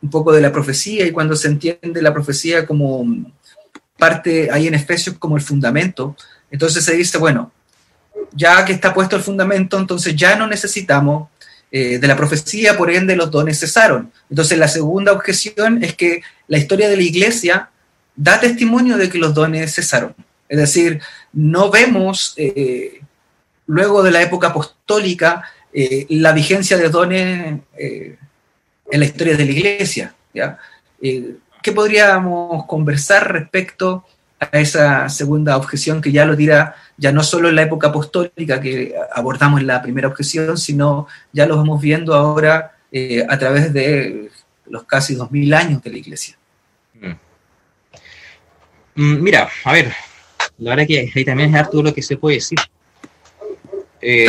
un 0.00 0.10
poco 0.10 0.32
de 0.32 0.40
la 0.40 0.52
profecía 0.52 1.06
y 1.06 1.12
cuando 1.12 1.36
se 1.36 1.48
entiende 1.48 2.02
la 2.02 2.14
profecía 2.14 2.66
como 2.66 3.06
parte 3.98 4.50
ahí 4.50 4.66
en 4.66 4.74
Efesios 4.74 5.16
como 5.18 5.36
el 5.36 5.42
fundamento, 5.42 6.16
entonces 6.50 6.84
se 6.84 6.96
dice, 6.96 7.18
bueno, 7.18 7.52
ya 8.32 8.64
que 8.64 8.72
está 8.72 8.92
puesto 8.92 9.16
el 9.16 9.22
fundamento, 9.22 9.78
entonces 9.78 10.16
ya 10.16 10.34
no 10.34 10.46
necesitamos 10.46 11.28
eh, 11.74 11.98
de 11.98 12.06
la 12.06 12.16
profecía, 12.16 12.76
por 12.76 12.90
ende 12.90 13.16
los 13.16 13.30
dones 13.30 13.58
cesaron. 13.58 14.12
Entonces 14.28 14.58
la 14.58 14.68
segunda 14.68 15.10
objeción 15.12 15.82
es 15.82 15.94
que 15.94 16.22
la 16.46 16.58
historia 16.58 16.86
de 16.90 16.96
la 16.96 17.02
iglesia 17.02 17.70
da 18.14 18.38
testimonio 18.38 18.98
de 18.98 19.08
que 19.08 19.16
los 19.16 19.32
dones 19.32 19.74
cesaron. 19.74 20.14
Es 20.50 20.58
decir, 20.58 21.00
no 21.32 21.70
vemos 21.70 22.34
eh, 22.36 23.00
luego 23.66 24.02
de 24.02 24.10
la 24.10 24.20
época 24.20 24.48
apostólica 24.48 25.44
eh, 25.72 26.04
la 26.10 26.32
vigencia 26.32 26.76
de 26.76 26.90
dones 26.90 27.60
en 27.78 28.18
la 29.00 29.04
historia 29.06 29.34
de 29.34 29.44
la 29.46 29.50
iglesia. 29.50 30.14
¿ya? 30.34 30.58
¿Qué 31.00 31.72
podríamos 31.72 32.66
conversar 32.66 33.32
respecto 33.32 33.88
a 33.96 34.04
esa 34.52 35.08
segunda 35.08 35.56
objeción 35.56 36.00
que 36.00 36.12
ya 36.12 36.24
lo 36.24 36.36
dirá, 36.36 36.76
ya 36.96 37.12
no 37.12 37.22
solo 37.22 37.48
en 37.48 37.56
la 37.56 37.62
época 37.62 37.88
apostólica 37.88 38.60
que 38.60 38.94
abordamos 39.14 39.60
en 39.60 39.66
la 39.66 39.82
primera 39.82 40.08
objeción, 40.08 40.58
sino 40.58 41.06
ya 41.32 41.46
lo 41.46 41.56
vamos 41.56 41.80
viendo 41.80 42.14
ahora 42.14 42.76
eh, 42.90 43.24
a 43.28 43.38
través 43.38 43.72
de 43.72 44.30
los 44.66 44.84
casi 44.84 45.14
dos 45.14 45.30
mil 45.30 45.52
años 45.54 45.82
de 45.82 45.90
la 45.90 45.98
iglesia? 45.98 46.36
Mm. 47.00 47.12
Mm, 48.94 49.22
mira, 49.22 49.48
a 49.64 49.72
ver, 49.72 49.92
la 50.58 50.70
verdad 50.70 50.86
que 50.86 51.12
ahí 51.14 51.24
también 51.24 51.50
es 51.50 51.60
harto 51.60 51.82
lo 51.82 51.94
que 51.94 52.02
se 52.02 52.16
puede 52.16 52.36
decir. 52.36 52.58
Eh, 54.04 54.26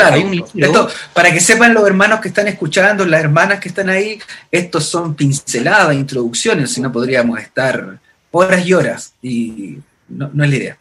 para 1.13 1.33
que 1.33 1.39
sepan 1.39 1.73
los 1.73 1.85
hermanos 1.87 2.19
que 2.19 2.27
están 2.27 2.47
escuchando, 2.47 3.05
las 3.05 3.21
hermanas 3.21 3.59
que 3.59 3.69
están 3.69 3.89
ahí, 3.89 4.19
estos 4.51 4.85
son 4.85 5.15
pinceladas, 5.15 5.95
introducciones, 5.95 6.71
si 6.71 6.79
no 6.79 6.91
podríamos 6.91 7.39
estar 7.39 7.99
horas 8.29 8.65
y 8.65 8.73
horas, 8.73 9.13
y 9.19 9.79
no, 10.09 10.27
es 10.43 10.49
la 10.49 10.55
idea. 10.55 10.77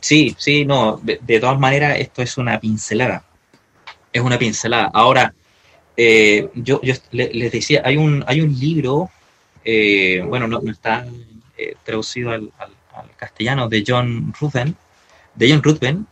Sí, 0.00 0.34
sí, 0.38 0.64
no, 0.64 1.00
de, 1.02 1.40
todas 1.40 1.58
maneras 1.58 1.98
esto 1.98 2.22
es 2.22 2.38
una 2.38 2.58
pincelada, 2.58 3.24
es 4.12 4.22
una 4.22 4.38
pincelada. 4.38 4.90
Ahora, 4.92 5.34
eh, 5.96 6.48
yo, 6.54 6.80
les 7.10 7.52
decía, 7.52 7.82
hay 7.84 7.96
un, 7.96 8.24
hay 8.26 8.40
un 8.40 8.58
libro, 8.58 9.10
eh, 9.64 10.24
bueno, 10.26 10.46
no, 10.46 10.60
está 10.70 11.06
traducido 11.84 12.30
al, 12.30 12.50
castellano, 13.16 13.68
de 13.68 13.84
John 13.86 14.32
Ruthven, 14.38 14.76
de 15.34 15.50
John 15.50 15.62
Ruthven, 15.62 16.06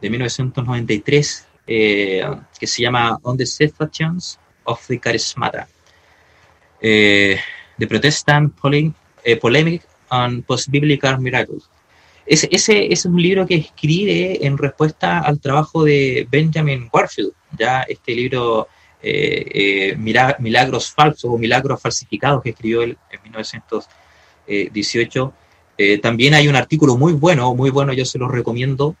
de 0.00 0.10
1993 0.10 1.46
eh, 1.66 2.22
que 2.58 2.66
se 2.66 2.82
llama 2.82 3.18
On 3.22 3.36
the 3.36 3.44
Chance 3.44 4.38
of 4.64 4.86
the 4.86 4.98
Charismata, 4.98 5.68
eh, 6.80 7.38
The 7.78 7.86
Protestant 7.86 8.54
eh, 9.22 9.36
Polemic 9.36 9.82
on 10.10 10.42
Post-Biblical 10.42 11.20
Miracles. 11.20 11.70
Ese, 12.26 12.48
ese, 12.52 12.92
es 12.92 13.04
un 13.04 13.20
libro 13.20 13.46
que 13.46 13.56
escribe 13.56 14.46
en 14.46 14.56
respuesta 14.58 15.18
al 15.20 15.40
trabajo 15.40 15.84
de 15.84 16.26
Benjamin 16.30 16.88
Warfield, 16.92 17.32
ya 17.58 17.82
este 17.82 18.14
libro 18.14 18.68
Milagros 20.38 20.92
Falsos 20.92 21.30
o 21.30 21.38
Milagros 21.38 21.80
Falsificados 21.80 22.42
que 22.42 22.50
escribió 22.50 22.82
él 22.82 22.98
en 23.10 23.22
1918. 23.22 25.32
también 26.02 26.34
hay 26.34 26.48
un 26.48 26.56
artículo 26.56 26.98
muy 26.98 27.14
bueno, 27.14 27.54
muy 27.54 27.70
bueno, 27.70 27.94
yo 27.94 28.04
se 28.04 28.18
lo 28.18 28.28
recomiendo, 28.28 28.94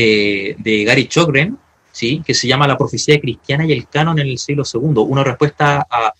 eh, 0.00 0.54
de 0.58 0.84
Gary 0.84 1.08
Chogren, 1.08 1.58
¿sí? 1.90 2.22
que 2.24 2.32
se 2.32 2.46
llama 2.46 2.68
La 2.68 2.78
profecía 2.78 3.20
cristiana 3.20 3.66
y 3.66 3.72
el 3.72 3.88
canon 3.88 4.20
en 4.20 4.28
el 4.28 4.38
siglo 4.38 4.62
II, 4.72 4.92
una 4.98 5.24
respuesta 5.24 5.88
a 5.90 6.14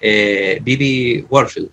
eh, 0.00 0.60
Bibi 0.62 1.26
Warfield. 1.28 1.68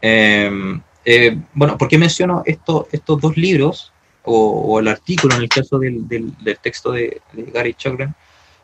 Em, 0.00 0.80
eh, 1.04 1.38
bueno, 1.54 1.76
¿por 1.76 1.88
qué 1.88 1.98
menciono 1.98 2.42
estos 2.46 3.20
dos 3.20 3.36
libros 3.36 3.92
o, 4.24 4.78
el 4.80 4.88
artículo 4.88 5.34
en 5.34 5.42
el 5.42 5.48
caso 5.48 5.78
del, 5.78 6.34
texto 6.62 6.92
de, 6.92 7.20
Gary 7.32 7.74
Chogren? 7.74 8.14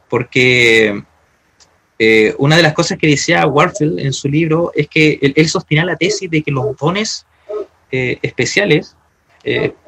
Porque 0.08 1.02
eh, 1.98 2.34
una 2.38 2.56
de 2.56 2.62
las 2.62 2.74
cosas 2.74 2.98
que 2.98 3.06
decía 3.06 3.46
Warfield 3.46 3.98
en 3.98 4.12
su 4.12 4.28
libro 4.28 4.70
es 4.74 4.88
que 4.88 5.18
él, 5.22 5.32
él 5.36 5.48
sostenía 5.48 5.84
la 5.84 5.96
tesis 5.96 6.30
de 6.30 6.42
que 6.42 6.50
los 6.50 6.76
dones 6.76 7.26
eh, 7.90 8.18
especiales, 8.22 8.96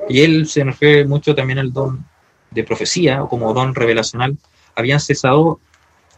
y 0.09 0.21
él 0.21 0.47
se 0.47 0.63
refiere 0.63 1.05
mucho 1.05 1.35
también 1.35 1.59
al 1.59 1.73
don 1.73 2.07
de 2.53 2.63
profecía 2.63 3.25
o 3.25 3.29
como 3.29 3.53
don 3.53 3.75
revelacional, 3.75 4.39
habían 4.77 5.01
cesado 5.01 5.59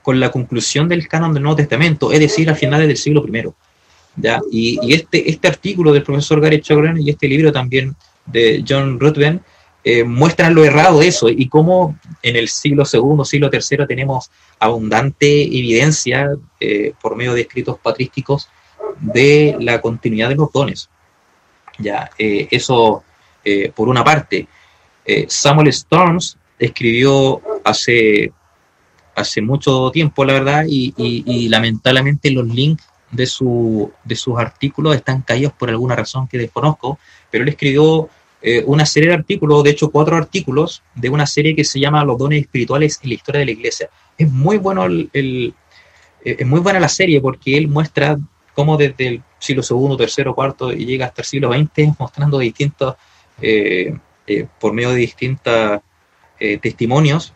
con 0.02 0.20
la 0.20 0.30
conclusión 0.30 0.88
del 0.88 1.08
canon 1.08 1.34
del 1.34 1.42
Nuevo 1.42 1.56
Testamento, 1.56 2.12
es 2.12 2.20
decir, 2.20 2.50
a 2.50 2.54
finales 2.54 2.86
del 2.88 2.96
siglo 2.96 3.24
I. 3.26 3.50
¿ya? 4.16 4.40
Y, 4.50 4.92
este, 4.92 5.30
este 5.30 5.48
artículo 5.48 5.92
del 5.92 6.02
profesor 6.02 6.40
Gary 6.40 6.60
Chogren 6.60 7.00
y 7.00 7.10
este 7.10 7.28
libro 7.28 7.52
también 7.52 7.96
de 8.26 8.64
John 8.66 8.98
Ruthven 9.00 9.42
eh, 9.82 10.04
muestran 10.04 10.54
lo 10.54 10.62
errado 10.62 11.00
de 11.00 11.08
eso 11.08 11.28
y 11.30 11.48
cómo 11.48 11.98
en 12.22 12.36
el 12.36 12.48
siglo 12.48 12.84
II, 12.90 13.24
siglo 13.24 13.50
III 13.50 13.86
tenemos 13.86 14.30
abundante 14.58 15.42
evidencia 15.42 16.28
eh, 16.60 16.92
por 17.00 17.16
medio 17.16 17.32
de 17.32 17.42
escritos 17.42 17.78
patrísticos 17.78 18.48
de 19.00 19.56
la 19.58 19.80
continuidad 19.80 20.28
de 20.28 20.34
los 20.34 20.52
dones. 20.52 20.90
Ya, 21.78 22.10
eh, 22.18 22.46
eso 22.50 23.04
por 23.74 23.88
una 23.88 24.04
parte. 24.04 24.46
Samuel 25.26 25.68
Storms 25.68 26.36
escribió 26.58 27.40
hace 27.64 28.32
hace 29.14 29.40
mucho 29.40 29.90
tiempo, 29.90 30.24
la 30.24 30.32
verdad, 30.32 30.64
y, 30.68 31.48
lamentablemente 31.48 32.30
los 32.30 32.46
links 32.46 32.84
de, 33.10 33.26
su, 33.26 33.92
de 34.04 34.16
sus 34.16 34.38
artículos 34.38 34.94
están 34.94 35.22
caídos 35.22 35.52
por 35.52 35.70
alguna 35.70 35.96
razón 35.96 36.28
que 36.28 36.38
desconozco, 36.38 36.98
pero 37.30 37.42
él 37.44 37.50
escribió 37.50 38.08
eh, 38.42 38.62
una 38.66 38.86
serie 38.86 39.10
de 39.10 39.16
artículos, 39.16 39.62
de 39.64 39.70
hecho 39.70 39.90
cuatro 39.90 40.16
artículos, 40.16 40.82
de 40.94 41.10
una 41.10 41.26
serie 41.26 41.54
que 41.54 41.64
se 41.64 41.78
llama 41.78 42.04
Los 42.04 42.18
dones 42.18 42.40
espirituales 42.40 42.98
en 43.02 43.10
la 43.10 43.14
historia 43.14 43.38
de 43.40 43.44
la 43.46 43.52
iglesia. 43.52 43.90
Es 44.16 44.30
muy 44.30 44.56
bueno 44.56 44.84
el, 44.84 45.10
eh, 46.24 46.36
es 46.38 46.46
muy 46.46 46.60
buena 46.60 46.80
la 46.80 46.88
serie 46.88 47.20
porque 47.20 47.56
él 47.56 47.68
muestra 47.68 48.18
cómo 48.54 48.76
desde 48.76 49.06
el 49.08 49.22
siglo 49.38 49.62
segundo, 49.62 49.96
tercero, 49.96 50.34
cuarto 50.34 50.72
y 50.72 50.86
llega 50.86 51.06
hasta 51.06 51.22
el 51.22 51.26
siglo 51.26 51.52
XX 51.52 51.98
mostrando 51.98 52.38
distintos, 52.38 52.96
eh, 53.42 53.94
por 54.58 54.72
medio 54.72 54.90
de 54.90 54.96
distintos 54.96 55.80
testimonios, 56.62 57.34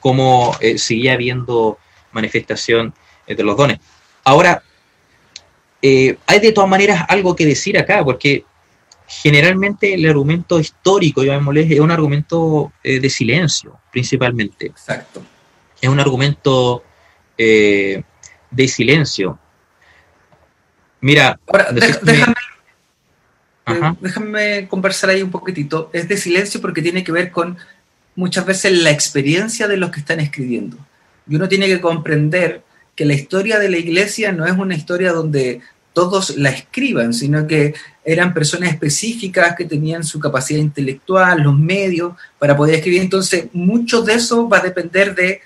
cómo 0.00 0.56
seguía 0.76 1.12
habiendo 1.12 1.78
manifestación 2.12 2.94
de 3.36 3.44
los 3.44 3.56
dones. 3.56 3.78
Ahora, 4.24 4.62
eh, 5.82 6.16
hay 6.26 6.40
de 6.40 6.52
todas 6.52 6.68
maneras 6.68 7.04
algo 7.08 7.34
que 7.34 7.46
decir 7.46 7.78
acá, 7.78 8.04
porque 8.04 8.44
generalmente 9.06 9.94
el 9.94 10.08
argumento 10.08 10.60
histórico, 10.60 11.22
llamémosle, 11.22 11.72
es 11.72 11.80
un 11.80 11.90
argumento 11.90 12.72
de 12.84 13.10
silencio, 13.10 13.78
principalmente. 13.90 14.66
Exacto. 14.66 15.22
Es 15.80 15.88
un 15.88 15.98
argumento 15.98 16.84
de 17.36 18.04
silencio. 18.68 19.38
Mira, 21.00 21.40
Ahora, 21.46 21.72
déjame, 21.72 22.34
déjame 24.00 24.68
conversar 24.68 25.10
ahí 25.10 25.22
un 25.22 25.30
poquitito. 25.30 25.90
Es 25.92 26.08
de 26.08 26.16
silencio 26.16 26.60
porque 26.60 26.82
tiene 26.82 27.02
que 27.04 27.12
ver 27.12 27.30
con 27.30 27.56
muchas 28.14 28.44
veces 28.44 28.72
la 28.72 28.90
experiencia 28.90 29.66
de 29.68 29.76
los 29.76 29.90
que 29.90 30.00
están 30.00 30.20
escribiendo. 30.20 30.76
Y 31.28 31.36
uno 31.36 31.48
tiene 31.48 31.66
que 31.66 31.80
comprender 31.80 32.62
que 33.00 33.06
la 33.06 33.14
historia 33.14 33.58
de 33.58 33.70
la 33.70 33.78
iglesia 33.78 34.30
no 34.30 34.44
es 34.44 34.52
una 34.52 34.74
historia 34.74 35.14
donde 35.14 35.62
todos 35.94 36.36
la 36.36 36.50
escriban, 36.50 37.14
sino 37.14 37.46
que 37.46 37.72
eran 38.04 38.34
personas 38.34 38.68
específicas 38.68 39.56
que 39.56 39.64
tenían 39.64 40.04
su 40.04 40.20
capacidad 40.20 40.60
intelectual, 40.60 41.40
los 41.40 41.58
medios 41.58 42.12
para 42.38 42.54
poder 42.54 42.74
escribir. 42.74 43.00
Entonces, 43.00 43.46
mucho 43.54 44.02
de 44.02 44.12
eso 44.12 44.50
va 44.50 44.58
a 44.58 44.64
depender 44.64 45.14
de 45.14 45.40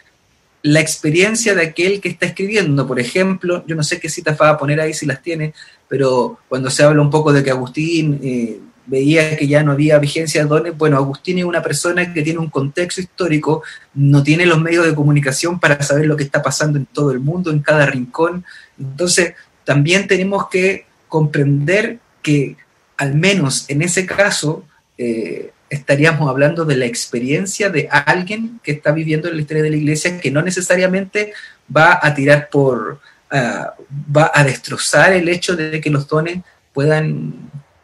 la 0.63 0.81
experiencia 0.81 1.55
de 1.55 1.63
aquel 1.63 2.01
que 2.01 2.09
está 2.09 2.27
escribiendo. 2.27 2.89
Por 2.89 2.99
ejemplo, 2.99 3.65
yo 3.69 3.77
no 3.77 3.85
sé 3.85 4.01
qué 4.01 4.09
citas 4.09 4.37
va 4.37 4.49
a 4.51 4.59
poner 4.59 4.81
ahí 4.81 4.93
si 4.93 5.07
las 5.07 5.23
tiene, 5.23 5.55
pero 5.87 6.41
cuando 6.49 6.71
se 6.71 6.83
habla 6.83 7.03
un 7.03 7.11
poco 7.11 7.33
de 7.33 7.45
que 7.45 7.53
Agustín 7.53 8.19
eh, 8.21 8.59
veía 8.87 9.37
que 9.37 9.47
ya 9.47 9.63
no 9.63 9.73
había 9.73 9.99
vigencia 9.99 10.43
de 10.43 10.49
dones, 10.49 10.77
bueno, 10.77 10.97
Agustín 10.97 11.39
es 11.39 11.45
una 11.45 11.63
persona 11.63 12.13
que 12.13 12.23
tiene 12.23 12.39
un 12.39 12.51
contexto 12.51 13.01
histórico, 13.01 13.63
no 13.95 14.23
tiene 14.23 14.47
los 14.47 14.61
medios 14.61 14.87
de 14.87 14.95
comunicación 14.95 15.59
para 15.59 15.83
saber 15.83 16.07
lo 16.07 16.17
que 16.17 16.25
está 16.25 16.43
pasando 16.43 16.79
en 16.79 16.87
todo 16.87 17.11
el 17.11 17.21
mundo, 17.21 17.51
en 17.51 17.61
cada 17.61 17.87
rincón. 17.87 18.45
Entonces, 18.79 19.35
también 19.65 20.07
tenemos 20.07 20.49
que 20.49 20.87
comprender 21.09 21.99
que 22.23 22.57
al 22.97 23.15
menos 23.15 23.65
en 23.69 23.83
ese 23.83 24.07
caso 24.07 24.65
eh, 24.99 25.53
estaríamos 25.71 26.29
hablando 26.29 26.65
de 26.65 26.77
la 26.77 26.87
experiencia 26.87 27.71
de 27.71 27.89
alguien 27.91 28.61
que 28.63 28.73
está 28.73 28.93
viviendo 28.93 29.29
en 29.29 29.37
la 29.37 29.43
historia 29.43 29.63
de 29.63 29.71
la 29.71 29.77
iglesia 29.77 30.21
que 30.21 30.31
no 30.31 30.43
necesariamente 30.43 31.33
va 31.75 31.99
a 32.01 32.15
tirar 32.15 32.49
por, 32.51 33.01
ah, 33.31 33.75
va 34.15 34.31
a 34.35 34.45
destrozar 34.45 35.13
el 35.13 35.29
hecho 35.29 35.57
de 35.57 35.81
que 35.81 35.91
los 35.91 36.07
dones 36.07 36.39
puedan 36.73 37.35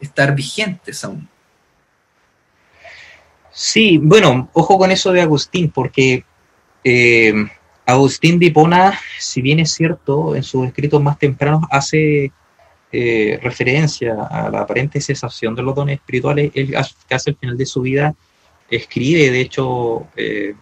estar 0.00 0.34
vigentes 0.34 1.04
aún. 1.04 1.28
Sí, 3.52 3.98
bueno, 3.98 4.48
ojo 4.52 4.78
con 4.78 4.90
eso 4.90 5.12
de 5.12 5.20
Agustín, 5.20 5.70
porque 5.70 6.24
eh, 6.84 7.34
Agustín 7.84 8.38
de 8.38 8.52
si 9.18 9.42
bien 9.42 9.60
es 9.60 9.72
cierto, 9.72 10.34
en 10.36 10.42
sus 10.42 10.66
escritos 10.66 11.02
más 11.02 11.18
tempranos 11.18 11.64
hace 11.70 12.32
eh, 12.92 13.38
referencia 13.42 14.14
a 14.24 14.50
la 14.50 14.60
aparente 14.62 15.00
cesación 15.00 15.54
de 15.54 15.62
los 15.62 15.74
dones 15.74 15.98
espirituales, 15.98 16.52
él 16.54 16.74
casi 17.08 17.30
al 17.30 17.36
final 17.36 17.56
de 17.56 17.66
su 17.66 17.82
vida 17.82 18.14
escribe, 18.70 19.30
de 19.30 19.40
hecho, 19.40 20.06
eh, 20.16 20.54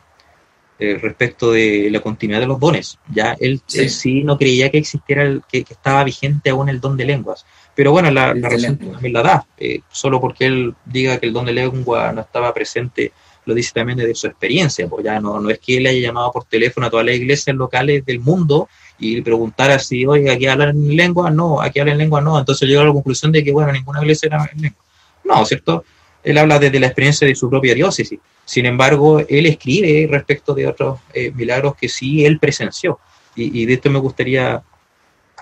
respecto 0.79 1.53
de 1.53 1.89
la 1.91 2.01
continuidad 2.01 2.41
de 2.41 2.47
los 2.47 2.61
dones. 2.61 2.99
Ya 3.13 3.37
él 3.41 3.61
sí, 3.67 4.23
no 4.23 4.39
creía 4.39 4.71
que 4.71 4.79
existiera, 4.79 5.23
el, 5.23 5.43
que, 5.51 5.65
estaba 5.69 6.05
vigente 6.05 6.51
aún 6.51 6.69
el 6.69 6.81
don 6.81 6.97
de 6.97 7.05
lenguas. 7.05 7.45
Pero 7.75 7.93
bueno, 7.93 8.11
la, 8.11 8.35
razón 8.35 8.77
también 8.77 9.13
la 9.13 9.23
da. 9.23 9.47
Eh, 9.57 9.81
solo 9.91 10.21
porque 10.21 10.47
él 10.47 10.75
diga 10.85 11.19
que 11.19 11.27
el 11.27 11.33
don 11.33 11.47
de 11.47 11.53
lengua 11.53 12.13
no 12.13 12.23
estaba 12.23 12.53
presente, 12.53 13.13
lo 13.45 13.55
dice 13.55 13.73
también 13.73 13.99
desde 13.99 14.15
su 14.15 14.27
experiencia. 14.27 14.89
Pues 14.89 15.05
ya 15.05 15.21
no, 15.21 15.41
no 15.41 15.51
es 15.51 15.59
que 15.59 15.77
él 15.77 15.87
haya 15.87 16.01
llamado 16.01 16.33
por 16.33 16.45
teléfono 16.45 16.87
a 16.87 16.91
todas 16.91 17.07
las 17.07 17.15
iglesias 17.15 17.55
locales 17.57 18.05
del 18.05 18.21
mundo 18.21 18.69
y 18.99 19.21
preguntara 19.21 19.79
si, 19.79 20.05
oye, 20.07 20.31
aquí 20.31 20.47
hablan 20.47 20.71
en 20.71 20.97
lengua, 20.97 21.31
no, 21.31 21.61
aquí 21.61 21.79
hablan 21.79 21.95
en 21.95 21.99
lengua, 21.99 22.21
no. 22.21 22.39
Entonces 22.39 22.69
llegó 22.69 22.83
a 22.83 22.87
la 22.87 22.93
conclusión 22.93 23.31
de 23.31 23.45
que, 23.45 23.53
bueno, 23.53 23.73
ninguna 23.73 24.01
iglesia 24.01 24.27
era 24.27 24.51
en 24.53 24.61
lengua. 24.61 24.85
No, 25.25 25.45
¿cierto? 25.45 25.85
Él 26.29 26.37
habla 26.37 26.59
desde 26.59 26.79
la 26.79 26.89
experiencia 26.89 27.27
de 27.27 27.35
su 27.35 27.49
propia 27.49 27.75
diócesis. 27.75 28.19
Sin 28.45 28.67
embargo, 28.67 29.21
él 29.21 29.47
escribe 29.47 30.07
respecto 30.11 30.55
de 30.55 30.67
otros 30.67 31.01
eh, 31.15 31.31
milagros 31.33 31.75
que 31.75 31.89
sí 31.89 32.25
él 32.25 32.39
presenció. 32.39 32.99
Y, 33.35 33.67
de 33.67 33.75
esto 33.75 33.89
me 33.89 34.01
gustaría 34.01 34.63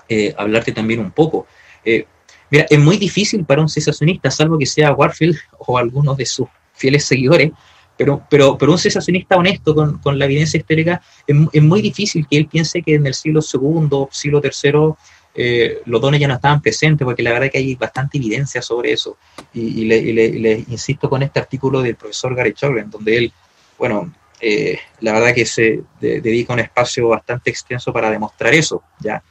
eh, 0.07 0.33
hablarte 0.37 0.71
también 0.71 0.99
un 0.99 1.11
poco. 1.11 1.47
Eh, 1.83 2.05
Mira, 2.49 2.65
es 2.69 2.79
muy 2.79 2.97
difícil 2.97 3.43
para 3.43 3.61
un 3.61 3.67
cesacionista, 3.67 4.31
salvo 4.31 4.57
que 4.57 4.65
sea 4.65 4.93
Warfield 4.93 5.37
o 5.59 5.77
algunos 5.77 6.15
de 6.15 6.25
sus 6.25 6.47
fieles 6.73 7.03
seguidores, 7.03 7.51
pero, 7.97 8.21
pero, 8.29 8.57
pero 8.57 8.71
un 8.71 8.77
cesacionista 8.77 9.35
honesto 9.35 9.75
con, 9.75 9.97
con 9.97 10.17
la 10.17 10.25
evidencia 10.25 10.57
histórica, 10.57 11.01
es, 11.25 11.35
es, 11.51 11.63
muy 11.63 11.81
difícil 11.81 12.25
que 12.29 12.37
él 12.37 12.47
piense 12.47 12.81
que 12.81 12.95
en 12.95 13.05
el 13.05 13.13
siglo 13.13 13.41
II, 13.41 14.05
siglo 14.11 14.41
III, 14.41 14.93
eh, 15.39 15.83
los 15.85 16.01
dones 16.01 16.19
ya 16.19 16.27
no 16.27 16.33
estaban 16.33 16.63
presentes, 16.63 17.05
porque 17.05 17.21
la 17.21 17.31
verdad 17.31 17.51
que 17.51 17.59
hay 17.59 17.75
bastante 17.75 18.17
evidencia 18.17 18.59
sobre 18.59 18.91
eso. 18.91 19.17
Y, 19.53 19.85
le, 19.85 20.65
insisto 20.67 21.07
con 21.07 21.21
este 21.21 21.39
artículo 21.39 21.83
del 21.83 21.95
profesor 21.95 22.33
Gary 22.33 22.53
Chogren, 22.53 22.89
donde 22.89 23.17
él, 23.17 23.33
bueno, 23.77 24.11
eh, 24.41 24.79
la 25.01 25.13
verdad 25.13 25.35
que 25.35 25.45
se 25.45 25.83
dedica 26.01 26.53
un 26.53 26.59
espacio 26.59 27.09
bastante 27.09 27.51
extenso 27.51 27.93
para 27.93 28.09
demostrar 28.09 28.51
eso, 28.55 28.81
¿ya? 28.99 29.21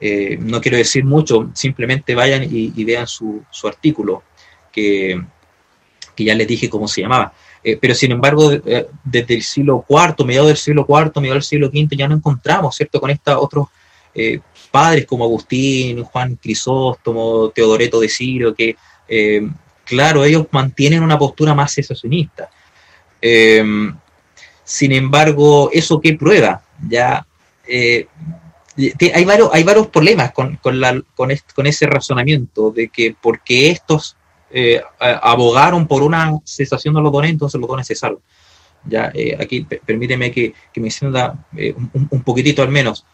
Eh, 0.00 0.38
no 0.40 0.60
quiero 0.60 0.76
decir 0.76 1.04
mucho, 1.04 1.50
simplemente 1.54 2.14
vayan 2.14 2.44
y, 2.48 2.84
vean 2.84 3.08
su, 3.08 3.42
artículo, 3.64 4.22
que, 4.70 5.20
ya 6.18 6.36
les 6.36 6.46
dije 6.46 6.70
cómo 6.70 6.86
se 6.86 7.00
llamaba. 7.00 7.32
Pero 7.80 7.94
sin 7.96 8.12
embargo, 8.12 8.50
desde 9.02 9.34
el 9.34 9.42
siglo 9.42 9.84
IV, 9.88 10.24
mediados 10.24 10.48
del 10.48 10.56
siglo 10.56 10.86
IV, 10.88 11.20
mediados 11.20 11.50
del 11.50 11.60
siglo 11.60 11.66
V, 11.66 11.96
ya 11.96 12.06
no 12.06 12.14
encontramos, 12.14 12.76
¿cierto?, 12.76 13.00
con 13.00 13.10
estos 13.10 13.36
otros 13.36 13.66
padres 14.68 15.06
como 15.06 15.24
Agustín, 15.24 16.02
Juan 16.04 16.36
Crisóstomo, 16.36 17.50
Teodoreto 17.50 18.00
de 18.00 18.08
Ciro, 18.08 18.54
que, 18.54 18.76
claro, 19.84 20.24
ellos 20.24 20.46
mantienen 20.50 21.02
una 21.02 21.18
postura 21.18 21.54
más 21.54 21.74
cesacionista. 21.74 22.50
sin 24.64 24.92
embargo, 24.92 25.70
¿eso 25.72 26.00
qué 26.00 26.14
prueba? 26.14 26.62
Ya 26.88 27.26
hay 29.14 29.24
varios, 29.24 29.50
hay 29.52 29.64
varios 29.64 29.88
problemas 29.88 30.32
con, 30.32 30.56
con, 30.56 30.80
la, 30.80 31.00
con, 31.14 31.30
con, 31.54 31.66
ese 31.66 31.86
razonamiento 31.86 32.70
de 32.70 32.88
que 32.88 33.14
porque 33.20 33.70
estos 33.70 34.16
eh, 34.50 34.80
abogaron 34.98 35.86
por 35.86 36.02
una 36.02 36.38
cesación 36.44 36.94
de 36.94 37.02
los 37.02 37.12
dones, 37.12 37.30
entonces 37.30 37.60
los 37.60 37.68
dones 37.68 37.86
cesaron. 37.86 38.18
Ya, 38.84 39.10
eh, 39.14 39.36
aquí 39.38 39.66
permíteme 39.84 40.30
que, 40.30 40.54
me 40.76 40.86
encienda 40.86 41.46
eh, 41.56 41.74
un, 41.92 42.22
poquitito 42.22 42.62
al 42.62 42.70
menos. 42.70 43.04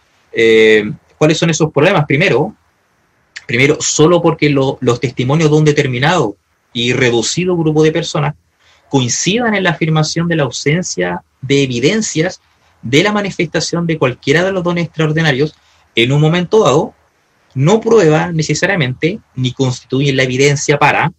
¿Cuáles 1.19 1.39
son 1.39 1.51
esos 1.51 1.73
problemas? 1.73 2.07
Primero, 2.07 2.55
primero 3.47 3.79
solo 3.81 4.21
porque 4.23 4.51
los 4.51 5.01
testimonios 5.01 5.51
de 5.51 5.57
un 5.57 5.65
determinado 5.65 6.37
y 6.73 6.93
reducido 6.93 7.57
grupo 7.57 7.83
de 7.83 7.93
personas 7.93 8.35
coincidan 8.89 9.55
en 9.55 9.65
la 9.65 9.71
afirmación 9.71 10.29
de 10.29 10.37
la 10.37 10.45
ausencia 10.45 11.23
de 11.41 11.63
evidencias 11.63 12.41
de 12.83 13.03
la 13.03 13.13
manifestación 13.13 13.87
de 13.87 13.99
cualquiera 13.99 14.45
de 14.45 14.53
los 14.53 14.63
dones 14.63 14.87
extraordinarios 14.87 15.55
en 15.95 16.13
un 16.13 16.21
momento 16.21 16.65
dado, 16.65 16.95
no 17.55 17.81
prueba 17.81 18.31
necesariamente 18.33 19.21
ni 19.35 19.53
constituye 19.53 20.13
la 20.13 20.25
evidencia 20.25 20.79
para 20.79 21.13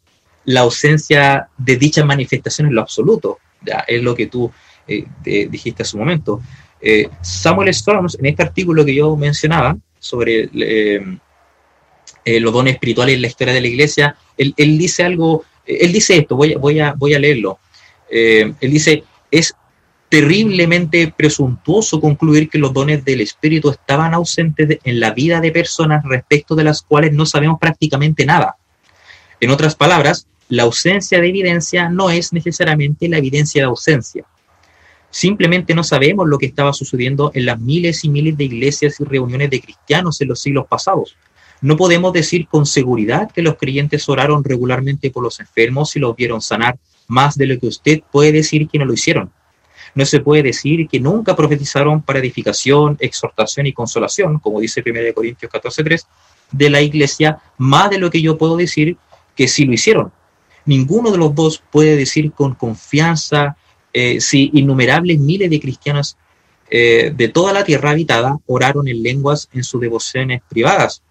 la 0.43 0.61
ausencia 0.61 1.49
de 1.57 1.77
dichas 1.77 2.05
manifestaciones 2.05 2.69
en 2.69 2.75
lo 2.75 2.81
absoluto. 2.81 3.39
Es 3.87 4.03
lo 4.03 4.15
que 4.15 4.27
tú 4.27 4.51
eh, 4.87 5.05
dijiste 5.49 5.83
hace 5.83 5.95
un 5.95 6.03
momento. 6.03 6.41
Eh, 6.87 7.09
Samuel 7.21 7.69
Storms, 7.69 8.15
en 8.19 8.27
este 8.27 8.43
artículo 8.43 8.85
que 8.85 8.93
yo 8.93 9.15
mencionaba 9.15 9.75
sobre 9.97 10.47
eh, 10.53 11.03
los 12.39 12.53
dones 12.53 12.75
espirituales 12.75 13.15
en 13.15 13.23
la 13.23 13.27
historia 13.27 13.55
de 13.55 13.61
la 13.61 13.67
iglesia, 13.67 14.15
él, 14.37 14.53
dice 14.77 15.03
algo, 15.03 15.43
él 15.65 15.91
dice 15.91 16.17
esto, 16.17 16.35
voy, 16.35 16.79
a, 16.79 16.93
voy 16.93 17.15
a 17.15 17.19
leerlo. 17.19 17.57
él 18.07 18.55
dice, 18.61 19.03
es 19.31 19.55
terriblemente 20.09 21.11
presuntuoso 21.17 21.99
concluir 21.99 22.49
que 22.49 22.59
los 22.59 22.71
dones 22.71 23.03
del 23.03 23.21
Espíritu 23.21 23.71
estaban 23.71 24.13
ausentes 24.13 24.77
en 24.83 24.99
la 24.99 25.09
vida 25.09 25.41
de 25.41 25.51
personas 25.51 26.05
respecto 26.05 26.53
de 26.53 26.65
las 26.65 26.83
cuales 26.83 27.13
no 27.13 27.25
sabemos 27.25 27.57
prácticamente 27.59 28.27
nada. 28.27 28.57
En 29.39 29.49
otras 29.49 29.73
palabras, 29.73 30.27
la 30.49 30.63
ausencia 30.63 31.19
de 31.19 31.29
evidencia 31.29 31.89
no 31.89 32.11
es 32.11 32.31
necesariamente 32.31 33.09
la 33.09 33.17
evidencia 33.17 33.63
de 33.63 33.67
ausencia. 33.67 34.25
Simplemente 35.09 35.73
no 35.73 35.83
sabemos 35.83 36.27
lo 36.27 36.37
que 36.37 36.45
estaba 36.45 36.73
sucediendo 36.73 37.31
en 37.33 37.45
las 37.45 37.59
miles 37.59 38.03
y 38.03 38.09
miles 38.09 38.37
de 38.37 38.43
iglesias 38.45 38.99
y 38.99 39.03
reuniones 39.05 39.49
de 39.49 39.61
cristianos 39.61 40.19
en 40.21 40.27
los 40.27 40.41
siglos 40.41 40.67
pasados. 40.67 41.15
No 41.61 41.77
podemos 41.77 42.13
decir 42.13 42.47
con 42.47 42.65
seguridad 42.65 43.31
que 43.31 43.41
los 43.41 43.55
creyentes 43.55 44.07
oraron 44.09 44.43
regularmente 44.43 45.09
por 45.09 45.23
los 45.23 45.39
enfermos 45.39 45.95
y 45.95 45.99
los 45.99 46.15
vieron 46.15 46.41
sanar 46.41 46.77
más 47.07 47.37
de 47.37 47.47
lo 47.47 47.59
que 47.59 47.67
usted 47.67 48.01
puede 48.11 48.31
decir 48.31 48.67
que 48.67 48.77
no 48.77 48.85
lo 48.85 48.93
hicieron. 48.93 49.31
No 49.93 50.05
se 50.05 50.19
puede 50.19 50.43
decir 50.43 50.87
que 50.89 50.99
nunca 50.99 51.35
profetizaron 51.35 52.01
para 52.01 52.19
edificación, 52.19 52.97
exhortación 52.99 53.65
y 53.65 53.73
consolación, 53.73 54.39
como 54.39 54.59
dice 54.59 54.83
1 54.85 55.13
Corintios 55.13 55.51
14.3, 55.51 56.05
de 56.51 56.69
la 56.69 56.81
iglesia, 56.81 57.39
más 57.57 57.89
de 57.89 57.99
lo 57.99 58.11
que 58.11 58.21
yo 58.21 58.37
puedo 58.37 58.57
decir 58.57 58.97
que 59.35 59.47
sí 59.47 59.65
lo 59.65 59.73
hicieron. 59.73 60.11
Ninguno 60.65 61.11
de 61.11 61.17
los 61.17 61.33
dos 61.33 61.63
puede 61.71 61.95
decir 61.95 62.31
con 62.31 62.55
confianza 62.55 63.55
eh, 63.97 64.19
si 64.19 64.51
innumerables 64.53 65.17
miles 65.19 65.49
de 65.49 65.57
cristianos 65.57 66.17
eh, 66.69 67.13
de 67.15 67.29
toda 67.29 67.53
la 67.53 67.63
tierra 67.63 67.91
habitada 67.91 68.37
oraron 68.45 68.89
en 68.89 69.01
lenguas 69.01 69.47
en 69.53 69.63
sus 69.63 69.79
devociones 69.79 70.41
privadas. 70.49 71.01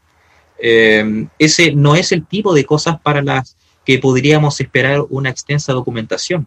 Eh, 0.59 1.27
ese 1.38 1.73
no 1.73 1.97
es 1.97 2.12
el 2.12 2.27
tipo 2.27 2.53
de 2.53 2.66
cosas 2.66 3.01
para 3.01 3.23
las 3.23 3.57
que 3.87 3.99
podríamos 3.99 4.61
esperar 4.61 5.01
una 5.09 5.31
extensa 5.31 5.73
documentación. 5.73 6.47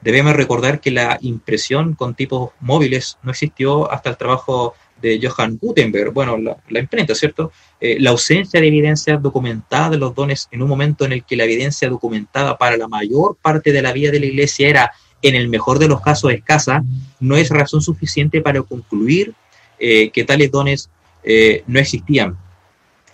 Debemos 0.00 0.34
recordar 0.34 0.80
que 0.80 0.90
la 0.90 1.18
impresión 1.20 1.94
con 1.94 2.16
tipos 2.16 2.50
móviles 2.58 3.16
no 3.22 3.30
existió 3.30 3.88
hasta 3.88 4.10
el 4.10 4.16
trabajo 4.16 4.74
de 5.00 5.20
Johann 5.22 5.56
Gutenberg, 5.56 6.12
bueno, 6.12 6.36
la, 6.36 6.80
imprenta, 6.80 7.14
¿cierto? 7.14 7.52
La 7.80 8.10
ausencia 8.10 8.60
de 8.60 8.66
evidencia 8.66 9.18
documentada 9.18 9.90
de 9.90 9.98
los 9.98 10.14
dones 10.16 10.48
en 10.50 10.62
un 10.62 10.68
momento 10.68 11.04
en 11.04 11.12
el 11.12 11.22
que 11.22 11.36
la 11.36 11.44
evidencia 11.44 11.88
documentada 11.88 12.58
para 12.58 12.76
la 12.76 12.88
mayor 12.88 13.36
parte 13.40 13.70
de 13.70 13.82
la 13.82 13.92
vida 13.92 14.10
de 14.10 14.20
la 14.20 14.26
iglesia 14.26 14.68
era, 14.68 14.92
en 15.28 15.34
el 15.34 15.48
mejor 15.48 15.78
de 15.78 15.88
los 15.88 16.00
casos, 16.00 16.32
escasa, 16.32 16.84
no 17.20 17.36
es 17.36 17.50
razón 17.50 17.80
suficiente 17.80 18.40
para 18.40 18.62
concluir 18.62 19.34
eh, 19.78 20.10
que 20.10 20.24
tales 20.24 20.50
dones 20.50 20.90
eh, 21.22 21.62
no 21.66 21.78
existían. 21.78 22.36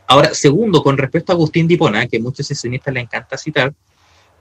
Ahora, 0.06 0.34
segundo, 0.34 0.82
con 0.82 0.98
respecto 0.98 1.32
a 1.32 1.34
Agustín 1.34 1.66
Dipona, 1.66 2.06
que 2.06 2.18
muchos 2.18 2.46
sesionistas 2.46 2.92
le 2.92 3.00
encanta 3.00 3.38
citar, 3.38 3.72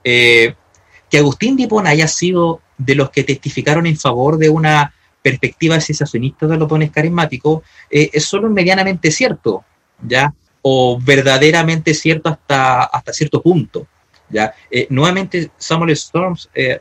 que 0.03 1.17
Agustín 1.17 1.55
Dipona 1.55 1.91
haya 1.91 2.07
sido 2.07 2.61
de 2.77 2.95
los 2.95 3.11
que 3.11 3.23
testificaron 3.23 3.85
en 3.85 3.97
favor 3.97 4.37
de 4.37 4.49
una 4.49 4.93
perspectiva 5.21 5.79
cesacionista 5.79 6.47
de 6.47 6.57
los 6.57 6.67
dones 6.67 6.91
carismáticos 6.91 7.61
eh, 7.89 8.09
es 8.13 8.25
solo 8.25 8.49
medianamente 8.49 9.11
cierto, 9.11 9.63
¿ya? 10.01 10.33
O 10.61 10.99
verdaderamente 10.99 11.93
cierto 11.93 12.29
hasta, 12.29 12.83
hasta 12.83 13.13
cierto 13.13 13.41
punto, 13.41 13.87
¿ya? 14.29 14.53
Eh, 14.69 14.87
nuevamente 14.89 15.51
Samuel 15.57 15.91
Storms 15.91 16.49
eh, 16.53 16.79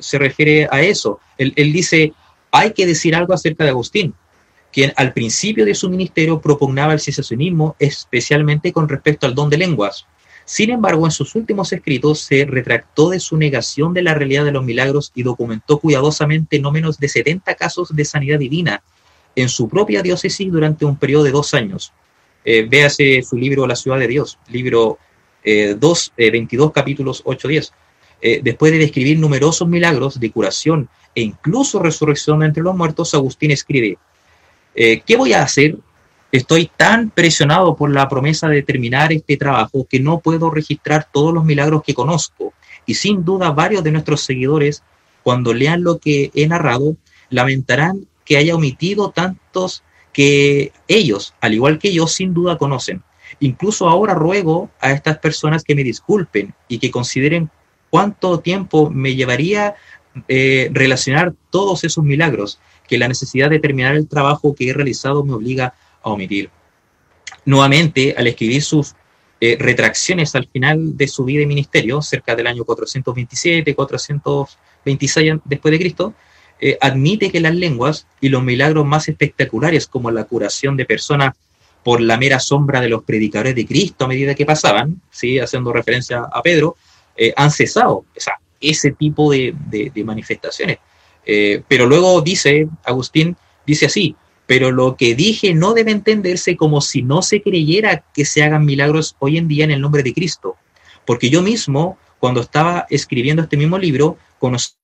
se 0.00 0.18
refiere 0.18 0.68
a 0.70 0.82
eso. 0.82 1.20
Él, 1.38 1.72
dice, 1.72 2.12
hay 2.50 2.72
que 2.72 2.86
decir 2.86 3.14
algo 3.14 3.32
acerca 3.32 3.64
de 3.64 3.70
Agustín, 3.70 4.14
quien 4.72 4.92
al 4.96 5.12
principio 5.12 5.64
de 5.64 5.74
su 5.74 5.88
ministerio 5.88 6.40
propugnaba 6.40 6.92
el 6.92 7.00
cesacionismo, 7.00 7.76
especialmente 7.78 8.72
con 8.72 8.88
respecto 8.88 9.26
al 9.26 9.34
don 9.34 9.50
de 9.50 9.58
lenguas. 9.58 10.06
Sin 10.44 10.70
embargo, 10.70 11.06
en 11.06 11.12
sus 11.12 11.36
últimos 11.36 11.72
escritos 11.72 12.22
se 12.22 12.44
retractó 12.44 13.10
de 13.10 13.20
su 13.20 13.36
negación 13.36 13.94
de 13.94 14.02
la 14.02 14.14
realidad 14.14 14.44
de 14.44 14.50
los 14.50 14.64
milagros 14.64 15.12
y 15.14 15.22
documentó 15.22 15.78
cuidadosamente 15.78 16.58
no 16.58 16.72
menos 16.72 16.98
de 16.98 17.08
70 17.08 17.54
casos 17.54 17.94
de 17.94 18.04
sanidad 18.04 18.38
divina 18.40 18.82
en 19.36 19.48
su 19.48 19.68
propia 19.68 20.02
diócesis 20.02 20.50
durante 20.50 20.84
un 20.84 20.96
periodo 20.96 21.22
de 21.22 21.30
dos 21.30 21.54
años. 21.54 21.92
Eh, 22.44 22.66
véase 22.68 23.22
su 23.22 23.36
libro 23.36 23.66
La 23.66 23.76
ciudad 23.76 23.98
de 23.98 24.08
Dios, 24.08 24.38
libro 24.48 24.98
2, 25.44 26.12
eh, 26.16 26.30
22 26.30 26.68
eh, 26.68 26.72
capítulos 26.74 27.24
8-10. 27.24 27.72
Después 28.20 28.72
de 28.72 28.78
describir 28.78 29.18
numerosos 29.18 29.66
milagros 29.66 30.20
de 30.20 30.30
curación 30.30 30.88
e 31.14 31.22
incluso 31.22 31.78
resurrección 31.78 32.42
entre 32.42 32.62
los 32.62 32.76
muertos, 32.76 33.14
Agustín 33.14 33.50
escribe, 33.50 33.98
¿qué 34.74 35.16
voy 35.16 35.32
a 35.32 35.42
hacer 35.42 35.76
Estoy 36.32 36.70
tan 36.76 37.10
presionado 37.10 37.74
por 37.74 37.90
la 37.90 38.08
promesa 38.08 38.46
de 38.48 38.62
terminar 38.62 39.12
este 39.12 39.36
trabajo 39.36 39.84
que 39.90 39.98
no 39.98 40.20
puedo 40.20 40.48
registrar 40.48 41.08
todos 41.12 41.34
los 41.34 41.44
milagros 41.44 41.82
que 41.82 41.92
conozco. 41.92 42.54
Y 42.86 42.94
sin 42.94 43.24
duda 43.24 43.50
varios 43.50 43.82
de 43.82 43.90
nuestros 43.90 44.20
seguidores, 44.20 44.84
cuando 45.24 45.52
lean 45.52 45.82
lo 45.82 45.98
que 45.98 46.30
he 46.34 46.46
narrado, 46.46 46.96
lamentarán 47.30 48.06
que 48.24 48.36
haya 48.36 48.54
omitido 48.54 49.10
tantos 49.10 49.82
que 50.12 50.72
ellos, 50.86 51.34
al 51.40 51.54
igual 51.54 51.80
que 51.80 51.92
yo, 51.92 52.06
sin 52.06 52.32
duda 52.32 52.58
conocen. 52.58 53.02
Incluso 53.40 53.88
ahora 53.88 54.14
ruego 54.14 54.70
a 54.80 54.92
estas 54.92 55.18
personas 55.18 55.64
que 55.64 55.74
me 55.74 55.82
disculpen 55.82 56.54
y 56.68 56.78
que 56.78 56.92
consideren 56.92 57.50
cuánto 57.90 58.40
tiempo 58.40 58.90
me 58.90 59.14
llevaría 59.14 59.74
eh, 60.28 60.70
relacionar 60.72 61.34
todos 61.50 61.84
esos 61.84 62.04
milagros, 62.04 62.58
que 62.88 62.98
la 62.98 63.08
necesidad 63.08 63.50
de 63.50 63.60
terminar 63.60 63.94
el 63.94 64.08
trabajo 64.08 64.54
que 64.54 64.68
he 64.68 64.72
realizado 64.72 65.24
me 65.24 65.34
obliga 65.34 65.74
a 66.02 66.10
omitir. 66.10 66.50
Nuevamente, 67.44 68.14
al 68.16 68.26
escribir 68.26 68.62
sus 68.62 68.94
eh, 69.40 69.56
retracciones 69.58 70.34
al 70.34 70.46
final 70.48 70.96
de 70.96 71.08
su 71.08 71.24
vida 71.24 71.42
y 71.42 71.46
ministerio, 71.46 72.02
cerca 72.02 72.34
del 72.34 72.46
año 72.46 72.64
427, 72.64 73.74
426 73.74 75.34
después 75.44 75.72
de 75.72 75.78
Cristo, 75.78 76.14
eh, 76.60 76.76
admite 76.80 77.30
que 77.30 77.40
las 77.40 77.54
lenguas 77.54 78.06
y 78.20 78.28
los 78.28 78.42
milagros 78.42 78.84
más 78.84 79.08
espectaculares, 79.08 79.86
como 79.86 80.10
la 80.10 80.24
curación 80.24 80.76
de 80.76 80.84
personas 80.84 81.34
por 81.82 82.00
la 82.02 82.18
mera 82.18 82.38
sombra 82.38 82.80
de 82.80 82.90
los 82.90 83.04
predicadores 83.04 83.54
de 83.54 83.66
Cristo 83.66 84.04
a 84.04 84.08
medida 84.08 84.34
que 84.34 84.44
pasaban, 84.44 85.00
¿sí? 85.10 85.38
haciendo 85.38 85.72
referencia 85.72 86.28
a 86.30 86.42
Pedro, 86.42 86.76
eh, 87.20 87.32
han 87.36 87.52
cesado. 87.52 87.98
O 87.98 88.06
ese 88.60 88.90
tipo 88.90 89.30
de, 89.30 89.54
manifestaciones. 90.04 90.78
pero 91.68 91.86
luego 91.86 92.20
dice 92.20 92.68
Agustín, 92.84 93.36
dice 93.64 93.86
así, 93.86 94.16
pero 94.50 94.72
lo 94.72 94.96
que 94.96 95.14
dije 95.14 95.54
no 95.54 95.74
debe 95.74 95.92
entenderse 95.92 96.56
como 96.56 96.80
si 96.80 97.02
no 97.02 97.22
se 97.22 97.40
creyera 97.40 98.04
que 98.12 98.24
se 98.24 98.42
hagan 98.42 98.64
milagros 98.64 99.14
hoy 99.20 99.38
en 99.38 99.46
día 99.46 99.62
en 99.62 99.70
el 99.70 99.80
nombre 99.80 100.02
de 100.02 100.12
Cristo. 100.12 100.56
Porque 101.06 101.30
yo 101.30 101.40
mismo, 101.40 101.98
cuando 102.18 102.40
estaba 102.40 102.84
escribiendo 102.90 103.42
este 103.42 103.56
mismo 103.56 103.78
libro, 103.78 104.18
conocí 104.40 104.74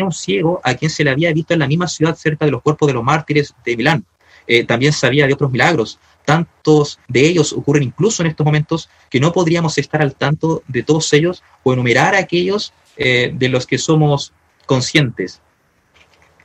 a 0.00 0.04
un 0.04 0.12
ciego 0.12 0.60
a 0.62 0.74
quien 0.74 0.88
se 0.88 1.02
le 1.02 1.10
había 1.10 1.32
visto 1.32 1.52
en 1.52 1.58
la 1.58 1.66
misma 1.66 1.88
ciudad 1.88 2.14
cerca 2.14 2.44
de 2.44 2.52
los 2.52 2.62
cuerpos 2.62 2.86
de 2.86 2.94
los 2.94 3.02
mártires 3.02 3.52
de 3.64 3.76
Milán. 3.76 4.06
Eh, 4.46 4.64
también 4.64 4.92
sabía 4.92 5.26
de 5.26 5.34
otros 5.34 5.50
milagros. 5.50 5.98
Tantos 6.24 6.98
de 7.08 7.26
ellos 7.26 7.52
ocurren 7.52 7.82
incluso 7.82 8.22
en 8.22 8.28
estos 8.28 8.44
momentos 8.44 8.88
que 9.10 9.20
no 9.20 9.32
podríamos 9.32 9.78
estar 9.78 10.02
al 10.02 10.14
tanto 10.14 10.62
de 10.68 10.82
todos 10.82 11.12
ellos 11.12 11.42
o 11.62 11.72
enumerar 11.72 12.14
aquellos 12.14 12.72
eh, 12.96 13.32
de 13.34 13.48
los 13.48 13.66
que 13.66 13.78
somos 13.78 14.32
conscientes. 14.66 15.40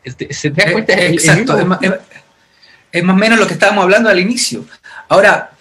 ¿Se 0.03 0.51
te 0.51 0.65
da 0.65 0.71
cuenta? 0.71 0.93
Eh, 0.93 1.13
exacto 1.13 1.57
es 2.91 3.03
más 3.03 3.15
o 3.15 3.19
menos 3.19 3.39
lo 3.39 3.47
que 3.47 3.53
estábamos 3.53 3.84
hablando 3.84 4.09
al 4.09 4.19
inicio. 4.19 4.65
Ahora, 5.09 5.51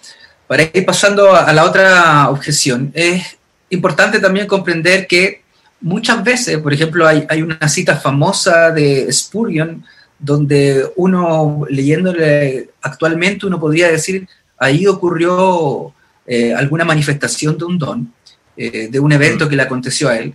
para 0.47 0.63
ir 0.63 0.85
pasando 0.85 1.35
a 1.35 1.51
la 1.53 1.65
otra 1.65 2.29
objeción, 2.29 2.91
es 2.93 3.37
importante 3.69 4.19
también 4.19 4.47
comprender 4.47 5.07
que 5.07 5.43
muchas 5.81 6.23
veces, 6.23 6.57
por 6.59 6.73
ejemplo, 6.73 7.07
hay, 7.07 7.41
una 7.41 7.67
cita 7.67 7.97
famosa 7.97 8.71
de 8.71 9.11
Spurgeon 9.11 9.85
donde 10.19 10.89
uno, 10.95 11.65
leyéndole 11.69 12.69
actualmente, 12.81 13.45
uno 13.45 13.59
podría 13.59 13.89
decir, 13.89 14.27
ahí 14.57 14.87
ocurrió 14.87 15.93
eh, 16.25 16.53
alguna 16.53 16.83
manifestación 16.83 17.57
de 17.57 17.65
un 17.65 17.77
don, 17.77 18.13
eh, 18.55 18.89
de 18.89 18.99
un 18.99 19.11
evento 19.11 19.45
mm. 19.45 19.49
que 19.49 19.55
le 19.55 19.61
aconteció 19.61 20.09
a 20.09 20.17
él. 20.17 20.33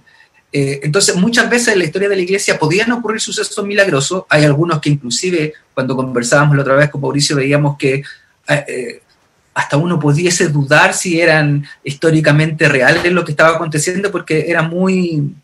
Eh, 0.52 0.80
entonces, 0.82 1.16
muchas 1.16 1.48
veces 1.50 1.68
en 1.68 1.78
la 1.78 1.84
historia 1.84 2.08
de 2.08 2.16
la 2.16 2.22
iglesia 2.22 2.58
podían 2.58 2.92
ocurrir 2.92 3.20
sucesos 3.20 3.64
milagrosos. 3.64 4.24
Hay 4.28 4.44
algunos 4.44 4.80
que 4.80 4.90
inclusive, 4.90 5.54
cuando 5.74 5.96
conversábamos 5.96 6.56
la 6.56 6.62
otra 6.62 6.76
vez 6.76 6.90
con 6.90 7.00
Mauricio, 7.00 7.36
veíamos 7.36 7.76
que 7.76 8.02
hasta 9.54 9.76
uno 9.76 9.98
pudiese 9.98 10.48
dudar 10.48 10.94
si 10.94 11.20
eran 11.20 11.64
históricamente 11.84 12.68
reales 12.68 13.12
lo 13.12 13.24
que 13.24 13.32
estaba 13.32 13.56
aconteciendo, 13.56 14.10
porque 14.10 14.46
era 14.48 14.62
muy... 14.62 15.34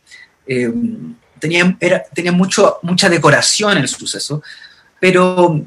tenía, 1.39 1.77
era, 1.81 2.03
tenía 2.15 2.33
mucho, 2.33 2.79
mucha 2.83 3.09
decoración 3.09 3.79
el 3.79 3.89
suceso, 3.89 4.43
pero 5.01 5.65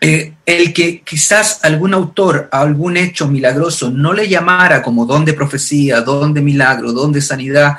el 0.00 0.72
que 0.72 1.02
quizás 1.02 1.60
algún 1.62 1.92
autor 1.92 2.48
a 2.50 2.62
algún 2.62 2.96
hecho 2.96 3.28
milagroso 3.28 3.90
no 3.90 4.14
le 4.14 4.28
llamara 4.28 4.82
como 4.82 5.04
don 5.04 5.26
de 5.26 5.34
profecía, 5.34 6.00
don 6.00 6.32
de 6.32 6.40
milagro, 6.40 6.92
don 6.92 7.12
de 7.12 7.20
sanidad, 7.20 7.76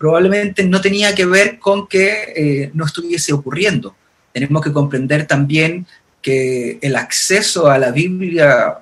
probablemente 0.00 0.64
no 0.64 0.80
tenía 0.80 1.14
que 1.14 1.26
ver 1.26 1.58
con 1.58 1.86
que 1.86 2.32
eh, 2.34 2.70
no 2.72 2.86
estuviese 2.86 3.34
ocurriendo. 3.34 3.94
Tenemos 4.32 4.64
que 4.64 4.72
comprender 4.72 5.26
también 5.26 5.86
que 6.22 6.78
el 6.80 6.96
acceso 6.96 7.68
a 7.68 7.78
la 7.78 7.90
Biblia 7.90 8.78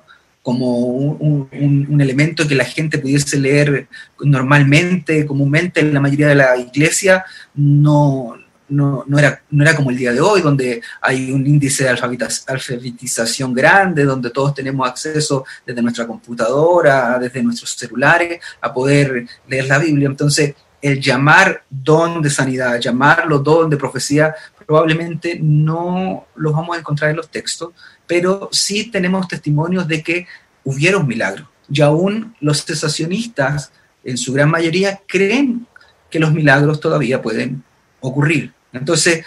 como 0.49 0.79
un, 0.79 2.01
elemento 2.01 2.47
que 2.47 2.55
la 2.55 2.65
gente 2.65 2.97
pudiese 2.97 3.37
leer 3.37 3.87
normalmente, 4.19 5.23
comúnmente 5.27 5.79
en 5.79 5.93
la 5.93 5.99
mayoría 5.99 6.29
de 6.29 6.33
la 6.33 6.57
iglesia, 6.57 7.23
no, 7.53 8.35
no, 8.67 9.05
era, 9.19 9.43
no 9.51 9.63
era 9.63 9.75
como 9.75 9.91
el 9.91 9.97
día 9.97 10.11
de 10.11 10.21
hoy, 10.21 10.41
donde 10.41 10.81
hay 11.01 11.31
un 11.31 11.45
índice 11.45 11.83
de 11.83 11.89
alfabetización 11.91 13.53
grande, 13.53 14.05
donde 14.05 14.31
todos 14.31 14.55
tenemos 14.55 14.89
acceso 14.89 15.45
desde 15.63 15.83
nuestra 15.83 16.07
computadora, 16.07 17.19
desde 17.19 17.43
nuestros 17.43 17.69
celulares, 17.73 18.41
a 18.59 18.73
poder 18.73 19.27
leer 19.47 19.67
la 19.67 19.77
Biblia. 19.77 20.07
Entonces, 20.07 20.55
el 20.81 20.99
llamar 20.99 21.63
don 21.69 22.23
de 22.23 22.31
sanidad, 22.31 22.79
llamarlo 22.79 23.37
don 23.37 23.69
de 23.69 23.77
profecía, 23.77 24.33
probablemente 24.65 25.37
no 25.39 26.25
los 26.35 26.53
vamos 26.53 26.75
a 26.75 26.79
encontrar 26.79 27.11
en 27.11 27.17
los 27.17 27.29
textos, 27.29 27.71
pero 28.09 28.49
sí 28.51 28.85
tenemos 28.85 29.27
testimonios 29.27 29.87
de 29.87 30.01
que 30.01 30.25
hubieron 30.63 31.05
milagros. 31.05 31.47
Y 31.71 31.79
aún 31.81 32.35
los 32.39 32.65
cesacionistas, 32.65 33.71
en 34.03 34.17
su 34.17 34.33
gran 34.33 34.49
mayoría, 34.49 34.99
creen 35.05 35.67
que 36.09 36.17
los 36.17 36.33
milagros 36.33 36.79
todavía 36.79 37.21
pueden 37.21 37.63
ocurrir. 37.99 38.51
Entonces, 38.73 39.23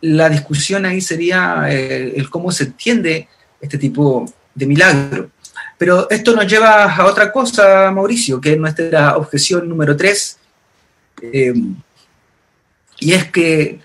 la 0.00 0.30
discusión 0.30 0.86
ahí 0.86 1.02
sería 1.02 1.66
eh, 1.68 2.14
el, 2.16 2.30
cómo 2.30 2.50
se 2.52 2.64
entiende 2.64 3.28
este 3.60 3.76
tipo 3.76 4.24
de 4.54 4.64
milagro. 4.64 5.30
Pero 5.76 6.08
esto 6.08 6.34
nos 6.34 6.46
lleva 6.46 6.84
a 6.84 7.04
otra 7.04 7.30
cosa, 7.30 7.90
Mauricio, 7.90 8.40
que 8.40 8.52
es 8.54 8.58
nuestra 8.58 9.18
objeción 9.18 9.68
número 9.68 9.94
tres, 9.94 10.38
eh, 11.20 11.52
y 12.98 13.12
es 13.12 13.30
que 13.30 13.80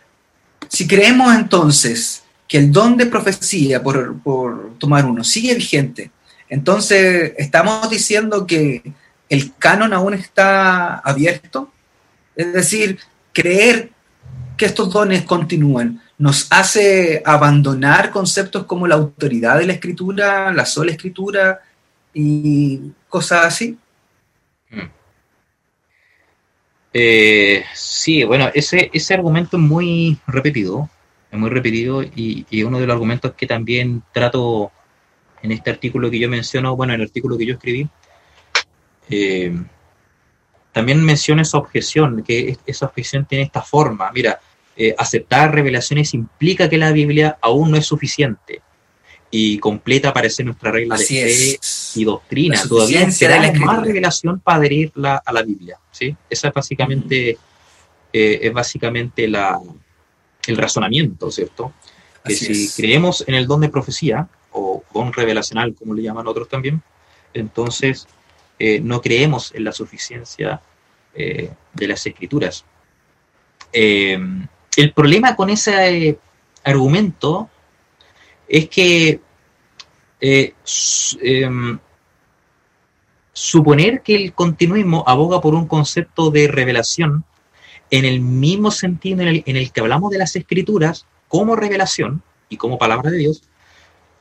si 0.70 0.88
creemos 0.88 1.36
entonces 1.36 2.21
que 2.52 2.58
el 2.58 2.70
don 2.70 2.97
de 2.97 3.06
profecía, 3.06 3.82
por, 3.82 4.78
tomar 4.78 5.06
uno, 5.06 5.24
sigue 5.24 5.56
vigente, 5.56 6.12
entonces 6.49 7.32
estamos 7.38 7.89
diciendo 7.89 8.45
que 8.45 8.91
el 9.30 9.56
canon 9.56 9.93
aún 9.93 10.16
está 10.16 10.97
abierto. 10.97 11.72
Es 12.36 12.52
decir, 12.52 12.99
creer 13.32 13.91
que 14.58 14.66
estos 14.66 14.91
dones 14.91 15.22
continúan 15.22 16.02
nos 16.18 16.52
hace 16.52 17.24
abandonar 17.26 18.12
conceptos 18.12 18.66
como 18.66 18.86
la 18.86 18.95
autoridad 18.95 19.58
de 19.58 19.68
la 19.68 19.74
escritura, 19.74 20.52
la 20.52 20.66
sola 20.66 20.91
escritura 20.91 21.62
y 22.14 22.91
cosas 23.08 23.45
así. 23.45 23.78
Eh, 26.91 27.64
sí, 27.74 28.26
bueno, 28.26 28.52
ese, 28.54 28.89
ese 28.91 29.14
argumento 29.14 29.56
es 29.56 29.64
muy 29.64 30.20
repetido, 30.28 30.89
es 31.32 31.40
muy 31.40 31.50
repetido 31.50 32.04
y, 32.04 32.64
uno 32.64 32.80
de 32.80 32.86
los 32.86 32.94
argumentos 32.94 33.34
que 33.34 33.48
también 33.48 34.04
trato 34.12 34.72
en 35.42 35.52
este 35.52 35.70
artículo 35.70 36.12
que 36.12 36.20
yo 36.20 36.30
menciono, 36.30 36.76
bueno, 36.76 36.94
en 36.94 37.00
el 37.00 37.08
artículo 37.08 37.38
que 37.38 37.46
yo 37.46 37.54
escribí, 37.54 37.88
eh, 39.10 39.56
también 40.72 41.04
menciona 41.04 41.42
esa 41.42 41.58
objeción, 41.58 42.24
que 42.24 42.58
esa 42.66 42.86
objeción 42.86 43.26
tiene 43.26 43.46
esta 43.46 43.62
forma. 43.62 44.12
Mira, 44.14 44.40
eh, 44.76 44.94
aceptar 44.98 45.54
revelaciones 45.54 46.14
implica 46.14 46.70
que 46.70 46.78
la 46.78 46.92
Biblia 46.92 47.38
aún 47.42 47.72
no 47.72 47.78
es 47.78 47.86
suficiente 47.86 48.62
y 49.30 49.58
completa 49.60 50.14
parece 50.14 50.44
nuestra 50.44 50.72
regla 50.72 50.98
de 50.98 51.06
fe 51.06 51.60
y 51.96 52.04
doctrina. 52.04 52.62
Todavía 52.68 53.10
será 53.10 53.52
más 53.54 53.82
revelación 53.82 54.40
para 54.40 54.58
adherirla 54.58 55.24
a 55.26 55.32
la 55.32 55.44
Biblia. 55.44 55.78
¿sí? 55.92 56.16
Esa 56.30 56.50
es 56.50 56.54
básicamente, 56.54 57.38
eh, 58.12 58.40
es 58.42 58.54
básicamente 58.54 59.28
la, 59.28 59.60
el 60.48 60.58
razonamiento, 60.58 61.32
¿cierto? 61.32 61.74
Que 62.24 62.36
si 62.36 62.70
creemos 62.70 63.24
en 63.28 63.36
el 63.36 63.48
don 63.48 63.62
de 63.62 63.70
profecía, 63.70 64.28
o 64.52 64.84
don 64.94 65.14
revelacional, 65.14 65.74
como 65.76 65.94
le 65.94 66.04
llaman 66.04 66.28
otros 66.28 66.50
también, 66.50 66.82
entonces 67.34 68.08
eh, 68.60 68.80
no 68.82 69.02
creemos 69.02 69.54
en 69.56 69.64
la 69.64 69.72
suficiencia 69.72 70.62
eh, 71.16 71.52
de 71.74 71.88
las 71.88 72.06
escrituras. 72.06 72.66
el 73.74 74.94
problema 74.94 75.36
con 75.36 75.50
ese 75.50 76.18
argumento 76.64 77.50
es 78.48 78.68
que 78.70 79.20
eh, 80.20 80.54
em, 81.22 81.80
suponer 83.34 84.02
que 84.02 84.16
el 84.16 84.34
continuismo 84.34 85.04
aboga 85.08 85.42
por 85.42 85.56
un 85.56 85.68
concepto 85.68 86.30
de 86.30 86.48
revelación 86.48 87.24
en 87.92 88.06
el 88.06 88.22
mismo 88.22 88.72
sentido 88.72 89.22
en 89.22 89.44
el, 89.46 89.72
que 89.72 89.82
hablamos 89.82 90.12
de 90.12 90.18
las 90.18 90.36
escrituras 90.36 91.06
como 91.28 91.56
revelación 91.56 92.24
y 92.50 92.58
como 92.58 92.78
palabra 92.78 93.12
de 93.12 93.18
Dios, 93.18 93.44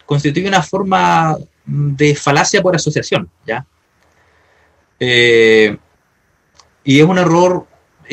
constituye 0.04 0.48
una 0.48 0.62
forma 0.62 1.38
de 1.64 2.14
falacia 2.14 2.60
por 2.60 2.74
asociación, 2.74 3.30
¿ya? 3.46 3.64
Eh, 4.98 5.76
y 6.84 7.00
es 7.00 7.06
un 7.06 7.18
error 7.18 7.66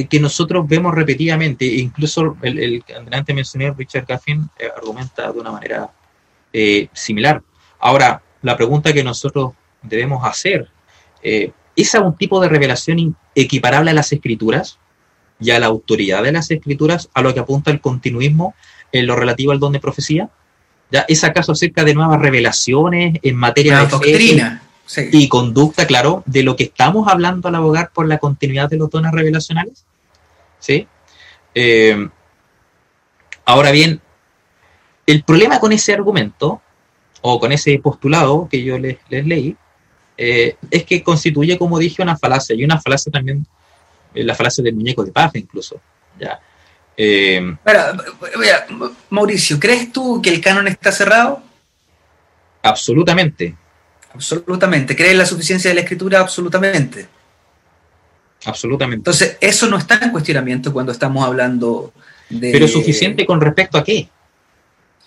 que 0.06 0.20
nosotros 0.20 0.68
vemos 0.68 0.94
repetidamente, 0.94 1.66
incluso 1.66 2.38
el, 2.44 2.60
el 2.60 2.84
antes 3.12 3.36
mencioné, 3.36 3.72
Richard 3.72 4.06
Gaffin, 4.06 4.48
eh, 4.60 4.70
argumenta 4.76 5.32
de 5.32 5.40
una 5.40 5.52
manera 5.52 5.90
eh, 6.54 6.88
similar. 6.94 7.42
Ahora, 7.80 8.22
la 8.44 8.56
pregunta 8.56 8.94
que 8.94 9.04
nosotros 9.04 9.54
debemos 9.82 10.24
hacer, 10.24 10.70
eh, 11.24 11.52
¿es 11.76 11.96
algún 11.96 12.16
tipo 12.16 12.40
de 12.40 12.50
revelación 12.50 13.16
equiparable 13.34 13.92
a 13.92 13.94
las 13.96 14.12
escrituras 14.12 14.78
y 15.40 15.52
a 15.52 15.60
la 15.60 15.68
autoridad 15.68 16.24
de 16.24 16.32
las 16.32 16.50
escrituras, 16.52 17.10
a 17.14 17.22
lo 17.22 17.34
que 17.34 17.40
apunta 17.40 17.72
el 17.72 17.82
continuismo 17.82 18.56
en 18.92 19.08
lo 19.08 19.16
relativo 19.16 19.52
al 19.52 19.60
don 19.60 19.74
de 19.74 19.80
profecía? 19.80 20.30
¿Ya? 20.92 21.06
¿Es 21.08 21.24
acaso 21.24 21.52
acerca 21.52 21.84
de 21.84 21.94
nuevas 21.94 22.20
revelaciones 22.20 23.20
en 23.22 23.36
materia 23.36 23.80
de 23.80 23.88
doctrina 23.88 24.64
y 25.12 25.28
conducta, 25.28 25.86
claro, 25.86 26.24
de 26.26 26.44
lo 26.44 26.56
que 26.56 26.64
estamos 26.64 27.08
hablando 27.08 27.50
al 27.50 27.56
abogar 27.56 27.92
por 27.94 28.08
la 28.08 28.18
continuidad 28.20 28.70
de 28.70 28.78
los 28.78 28.90
dones 28.90 29.12
revelacionales? 29.12 29.86
¿Sí? 30.60 30.88
Eh, 31.54 32.08
ahora 33.46 33.72
bien, 33.72 34.02
el 35.06 35.24
problema 35.24 35.60
con 35.60 35.72
ese 35.72 35.94
argumento, 35.94 36.62
o 37.22 37.40
con 37.40 37.52
ese 37.52 37.78
postulado 37.80 38.48
que 38.50 38.64
yo 38.64 38.78
les, 38.78 38.98
leí, 39.10 39.56
eh, 40.18 40.56
es 40.72 40.84
que 40.84 41.04
constituye, 41.04 41.58
como 41.58 41.80
dije, 41.80 42.02
una 42.02 42.18
falacia, 42.18 42.56
y 42.56 42.64
una 42.64 42.80
falacia 42.80 43.12
también, 43.12 43.46
la 44.24 44.36
falacia 44.36 44.64
del 44.64 44.76
muñeco 44.76 45.04
de 45.04 45.12
paja 45.12 45.38
incluso. 45.38 45.80
¿ya? 46.20 46.40
Eh, 46.96 47.56
Mauricio, 49.10 49.60
¿crees 49.60 49.92
tú 49.92 50.22
que 50.22 50.30
el 50.30 50.42
canon 50.42 50.68
está 50.68 50.92
cerrado? 50.92 51.44
Absolutamente. 52.64 53.56
Absolutamente. 54.14 54.96
¿Crees 54.96 55.12
en 55.12 55.20
la 55.20 55.26
suficiencia 55.26 55.70
de 55.70 55.76
la 55.76 55.82
escritura? 55.82 56.20
Absolutamente. 56.20 57.08
Absolutamente. 58.46 59.02
Entonces, 59.02 59.38
eso 59.40 59.68
no 59.68 59.78
está 59.78 60.00
en 60.02 60.12
cuestionamiento 60.12 60.74
cuando 60.74 60.92
estamos 60.92 61.24
hablando 61.24 61.94
de... 62.30 62.52
Pero 62.52 62.68
suficiente 62.68 63.26
con 63.26 63.42
respecto 63.42 63.78
a 63.78 63.84
qué? 63.84 64.10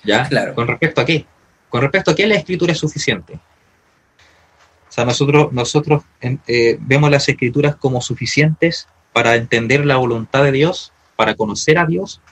¿Ya? 0.05 0.29
Claro. 0.29 0.55
¿Con 0.55 0.69
respecto 0.69 1.01
a 1.01 1.05
qué? 1.05 1.27
Con 1.69 1.83
respecto 1.83 2.13
a 2.13 2.15
qué 2.15 2.27
la 2.27 2.37
escritura 2.37 2.73
es 2.73 2.79
suficiente. 2.79 3.35
O 3.35 4.93
sea, 4.93 5.05
nosotros, 5.05 5.53
nosotros 5.53 6.03
eh, 6.21 6.77
vemos 6.81 7.11
las 7.11 7.29
escrituras 7.29 7.77
como 7.77 8.01
suficientes 8.01 8.89
para 9.21 9.37
entender 9.37 9.85
la 9.85 9.97
voluntad 9.97 10.43
de 10.45 10.51
Dios, 10.51 10.95
para 11.15 11.35
conocer 11.35 11.77
a 11.77 11.85
Dios, 11.85 12.23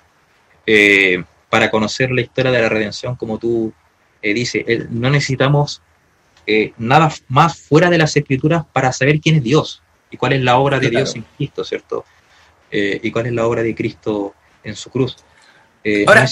eh, 0.66 1.22
para 1.51 1.70
conocer 1.70 2.11
la 2.11 2.22
historia 2.22 2.51
de 2.51 2.62
la 2.62 2.70
redención, 2.70 3.14
como 3.14 3.36
tú 3.36 3.74
eh, 4.22 4.32
dices. 4.32 4.64
no 4.89 5.11
necesitamos 5.11 5.82
nada 6.78 7.12
más 7.28 7.59
fuera 7.59 7.91
de 7.91 7.99
las 7.99 8.16
escrituras 8.16 8.64
para 8.72 8.91
saber 8.91 9.20
quién 9.20 9.34
es 9.34 9.43
Dios 9.43 9.82
y 10.11 10.16
cuál 10.16 10.32
es 10.32 10.41
la 10.41 10.57
obra 10.57 10.80
de 10.80 10.89
Dios 10.89 11.14
en 11.14 11.26
Cristo, 11.36 11.62
¿cierto? 11.62 12.07
y 12.70 13.11
cuál 13.11 13.26
es 13.26 13.34
la 13.34 13.47
obra 13.47 13.62
de 13.62 13.74
Cristo 13.74 14.32
en 14.64 14.74
su 14.74 14.89
cruz. 14.89 15.18
Ahora, 16.07 16.26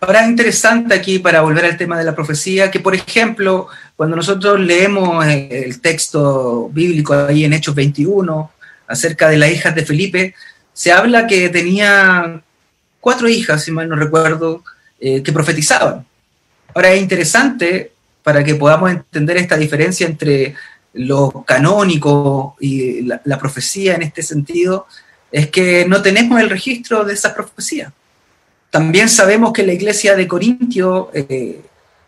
Ahora 0.00 0.24
es 0.24 0.28
interesante 0.28 0.92
aquí, 0.92 1.20
para 1.20 1.40
volver 1.40 1.64
al 1.64 1.78
tema 1.78 1.96
de 1.96 2.04
la 2.04 2.16
profecía, 2.16 2.68
que 2.68 2.80
por 2.80 2.96
ejemplo, 2.96 3.68
cuando 3.94 4.16
nosotros 4.16 4.58
leemos 4.58 5.24
el 5.24 5.80
texto 5.80 6.68
bíblico 6.70 7.14
ahí 7.14 7.44
en 7.44 7.52
Hechos 7.52 7.76
21, 7.76 8.50
acerca 8.86 9.28
de 9.28 9.38
las 9.38 9.50
hijas 9.50 9.74
de 9.74 9.84
Felipe, 9.84 10.34
se 10.72 10.92
habla 10.92 11.26
que 11.26 11.48
tenía 11.48 12.42
cuatro 13.00 13.28
hijas, 13.28 13.64
si 13.64 13.70
mal 13.70 13.88
no 13.88 13.96
recuerdo, 13.96 14.64
eh, 15.00 15.22
que 15.22 15.32
profetizaban. 15.32 16.06
Ahora 16.74 16.92
es 16.92 17.00
interesante 17.00 17.92
para 18.22 18.42
que 18.42 18.54
podamos 18.54 18.90
entender 18.90 19.36
esta 19.36 19.56
diferencia 19.56 20.06
entre 20.06 20.54
lo 20.94 21.44
canónico 21.46 22.56
y 22.60 23.02
la, 23.02 23.38
profecía 23.38 23.94
en 23.94 24.02
este 24.02 24.22
sentido, 24.22 24.86
es 25.30 25.48
que 25.48 25.86
no 25.86 26.00
tenemos 26.00 26.40
el 26.40 26.48
registro 26.48 27.04
de 27.04 27.14
esas 27.14 27.32
profecías. 27.32 27.92
También 28.70 29.08
sabemos 29.08 29.52
que 29.52 29.60
en 29.60 29.68
la 29.68 29.72
iglesia 29.74 30.16
de 30.16 30.26
Corintio 30.26 31.10
eh, 31.12 31.60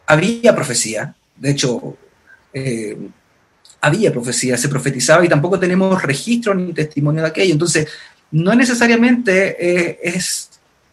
había 0.07 0.55
profecía, 0.55 1.15
de 1.37 1.51
hecho, 1.51 1.97
eh, 2.55 2.97
había 3.81 4.13
profecía, 4.13 4.57
se 4.57 4.69
profetizaba 4.69 5.25
y 5.25 5.29
tampoco 5.29 5.59
tenemos 5.59 6.03
registro 6.03 6.55
ni 6.55 6.73
testimonio 6.73 7.23
de 7.23 7.29
aquello. 7.29 7.53
Entonces, 7.53 7.89
no 8.31 8.55
necesariamente 8.55 9.57
eh, 9.59 9.99
es 10.03 10.51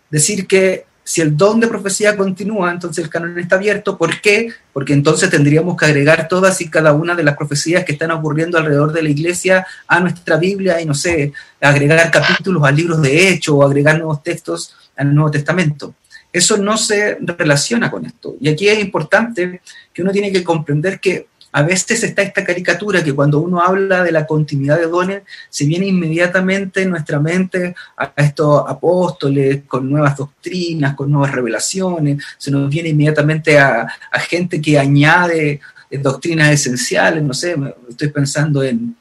decir 0.10 0.46
que 0.48 0.86
si 1.06 1.22
el 1.22 1.36
don 1.36 1.60
de 1.60 1.68
profecía 1.68 2.16
continúa, 2.16 2.72
entonces 2.72 3.04
el 3.04 3.10
canon 3.10 3.38
está 3.38 3.58
abierto. 3.58 3.98
¿Por 3.98 4.22
qué? 4.22 4.54
Porque 4.72 4.94
entonces 4.94 5.30
tendríamos 5.30 5.76
que 5.76 5.86
agregar 5.86 6.28
todas 6.28 6.62
y 6.62 6.70
cada 6.70 6.94
una 6.94 7.14
de 7.14 7.24
las 7.24 7.36
profecías 7.36 7.84
que 7.84 7.94
están 7.94 8.12
ocurriendo 8.12 8.58
alrededor 8.58 8.94
de 8.94 9.04
la 9.04 9.10
iglesia 9.10 9.68
a 9.88 10.00
nuestra 10.00 10.38
Biblia 10.38 10.80
y 10.80 10.86
no 10.86 10.94
sé, 10.94 11.34
agregar 11.60 12.10
capítulos 12.10 12.64
a 12.64 12.72
libros 12.72 13.02
de 13.02 13.30
hecho 13.30 13.58
o 13.58 13.64
agregar 13.64 13.98
nuevos 13.98 14.24
textos 14.24 14.76
al 14.96 15.14
Nuevo 15.14 15.32
Testamento. 15.32 15.94
Eso 16.32 16.58
no 16.58 16.78
se 16.78 17.18
relaciona 17.22 17.92
con 17.92 18.06
esto. 18.06 18.36
Y 18.40 18.50
aquí 18.50 18.68
es 18.68 18.80
importante 18.80 19.62
que 19.94 20.02
uno 20.02 20.12
tiene 20.12 20.32
que 20.32 20.44
comprender 20.44 21.00
que 21.00 21.28
a 21.56 21.62
veces 21.62 22.04
está 22.04 22.24
esta 22.24 22.43
caricatura 22.43 23.04
que 23.04 23.14
cuando 23.14 23.39
uno 23.39 23.62
habla 23.62 24.04
de 24.04 24.12
la 24.12 24.26
continuidad 24.26 24.80
de 24.80 24.88
dones, 24.88 25.22
se 25.51 25.66
viene 25.66 25.86
inmediatamente 25.86 26.82
en 26.82 26.89
nuestra 26.89 27.20
mente 27.20 27.76
a 27.95 28.12
estos 28.18 28.64
apóstoles 28.68 29.62
con 29.68 29.88
nuevas 29.88 30.18
doctrinas, 30.18 30.95
con 30.95 31.12
nuevas 31.12 31.32
revelaciones, 31.32 32.24
se 32.39 32.49
nos 32.49 32.68
viene 32.72 32.89
inmediatamente 32.89 33.60
a, 33.60 33.88
gente 34.28 34.60
que 34.60 34.80
añade 34.80 35.62
eh, 35.91 35.97
doctrinas 35.99 36.49
esenciales, 36.49 37.22
no 37.22 37.36
sé, 37.36 37.56
estoy 37.88 38.08
pensando 38.10 38.64
en, 38.64 38.95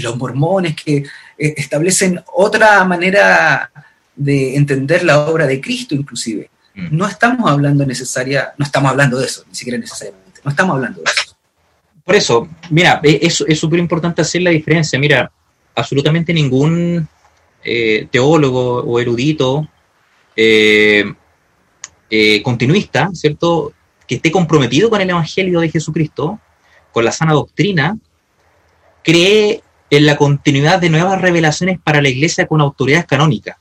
los 0.00 0.16
mormones 0.16 0.74
que 0.76 0.96
eh, 0.96 1.54
establecen 1.58 2.18
otra 2.32 2.82
manera 2.84 3.70
de 4.16 4.56
entender 4.56 5.04
la 5.04 5.26
obra 5.26 5.46
de 5.46 5.60
Cristo 5.60 5.94
inclusive. 5.94 6.48
Mm. 6.74 6.96
No 6.96 7.06
estamos 7.06 7.50
hablando 7.50 7.84
necesaria, 7.84 8.54
no 8.56 8.64
estamos 8.64 8.92
hablando 8.92 9.18
de 9.18 9.26
eso, 9.26 9.44
ni 9.48 9.54
siquiera 9.54 9.78
necesariamente, 9.78 10.40
no 10.42 10.50
estamos 10.50 10.76
hablando 10.76 11.02
de 11.02 11.10
eso. 11.10 11.33
Por 12.04 12.16
eso, 12.16 12.48
mira, 12.70 13.00
e, 13.02 13.20
es 13.22 13.58
súper 13.58 13.78
importante 13.78 14.22
hacer 14.22 14.42
la 14.42 14.50
diferencia. 14.50 14.98
Mira, 14.98 15.32
absolutamente 15.74 16.32
ningún 16.32 17.08
eh, 17.64 18.08
teólogo 18.10 18.82
o 18.82 19.00
erudito 19.00 19.66
eh, 20.36 21.04
eh, 22.10 22.42
continuista, 22.42 23.08
¿cierto?, 23.14 23.72
que 24.06 24.16
esté 24.16 24.30
comprometido 24.30 24.90
con 24.90 25.00
el 25.00 25.08
Evangelio 25.08 25.60
de 25.60 25.70
Jesucristo, 25.70 26.38
con 26.92 27.06
la 27.06 27.12
sana 27.12 27.32
doctrina, 27.32 27.96
cree 29.02 29.62
en 29.88 30.04
la 30.04 30.16
continuidad 30.16 30.78
de 30.78 30.90
nuevas 30.90 31.20
revelaciones 31.22 31.78
para 31.82 32.02
la 32.02 32.10
iglesia 32.10 32.46
con 32.46 32.60
autoridades 32.60 33.06
canónicas. 33.06 33.56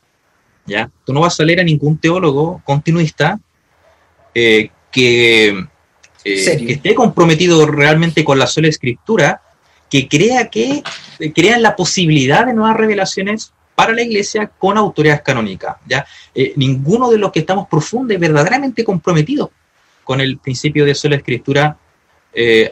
¿ya? 0.66 0.92
Tú 1.06 1.14
no 1.14 1.22
vas 1.22 1.40
a 1.40 1.44
leer 1.44 1.62
a 1.62 1.64
ningún 1.64 1.98
teólogo 1.98 2.62
continuista 2.66 3.40
que 4.34 5.68
eh, 6.24 6.58
que 6.66 6.74
esté 6.74 6.96
comprometido 6.96 7.66
realmente 7.66 8.24
con 8.24 8.40
la 8.40 8.48
sola 8.48 8.68
escritura, 8.68 9.42
que 9.90 10.08
crea 10.08 10.50
que 10.50 10.84
eh, 11.20 11.34
crean 11.34 11.62
la 11.62 11.76
posibilidad 11.76 12.46
de 12.46 12.54
nuevas 12.54 12.78
revelaciones 12.78 13.54
para 13.76 13.94
la 13.94 14.02
iglesia 14.02 14.48
con 14.48 14.78
autoridad 14.78 15.24
canónica. 15.24 15.80
¿ya? 15.88 16.06
Eh, 16.34 16.54
ninguno 16.56 17.10
de 17.10 17.18
los 17.18 17.32
que 17.32 17.40
estamos 17.40 17.68
profundos 17.68 18.16
y 18.16 18.20
verdaderamente 18.20 18.84
comprometidos 18.84 19.50
con 20.04 20.22
el 20.22 20.38
principio 20.38 20.86
de 20.86 20.96
sola 20.96 21.16
escritura, 21.16 21.78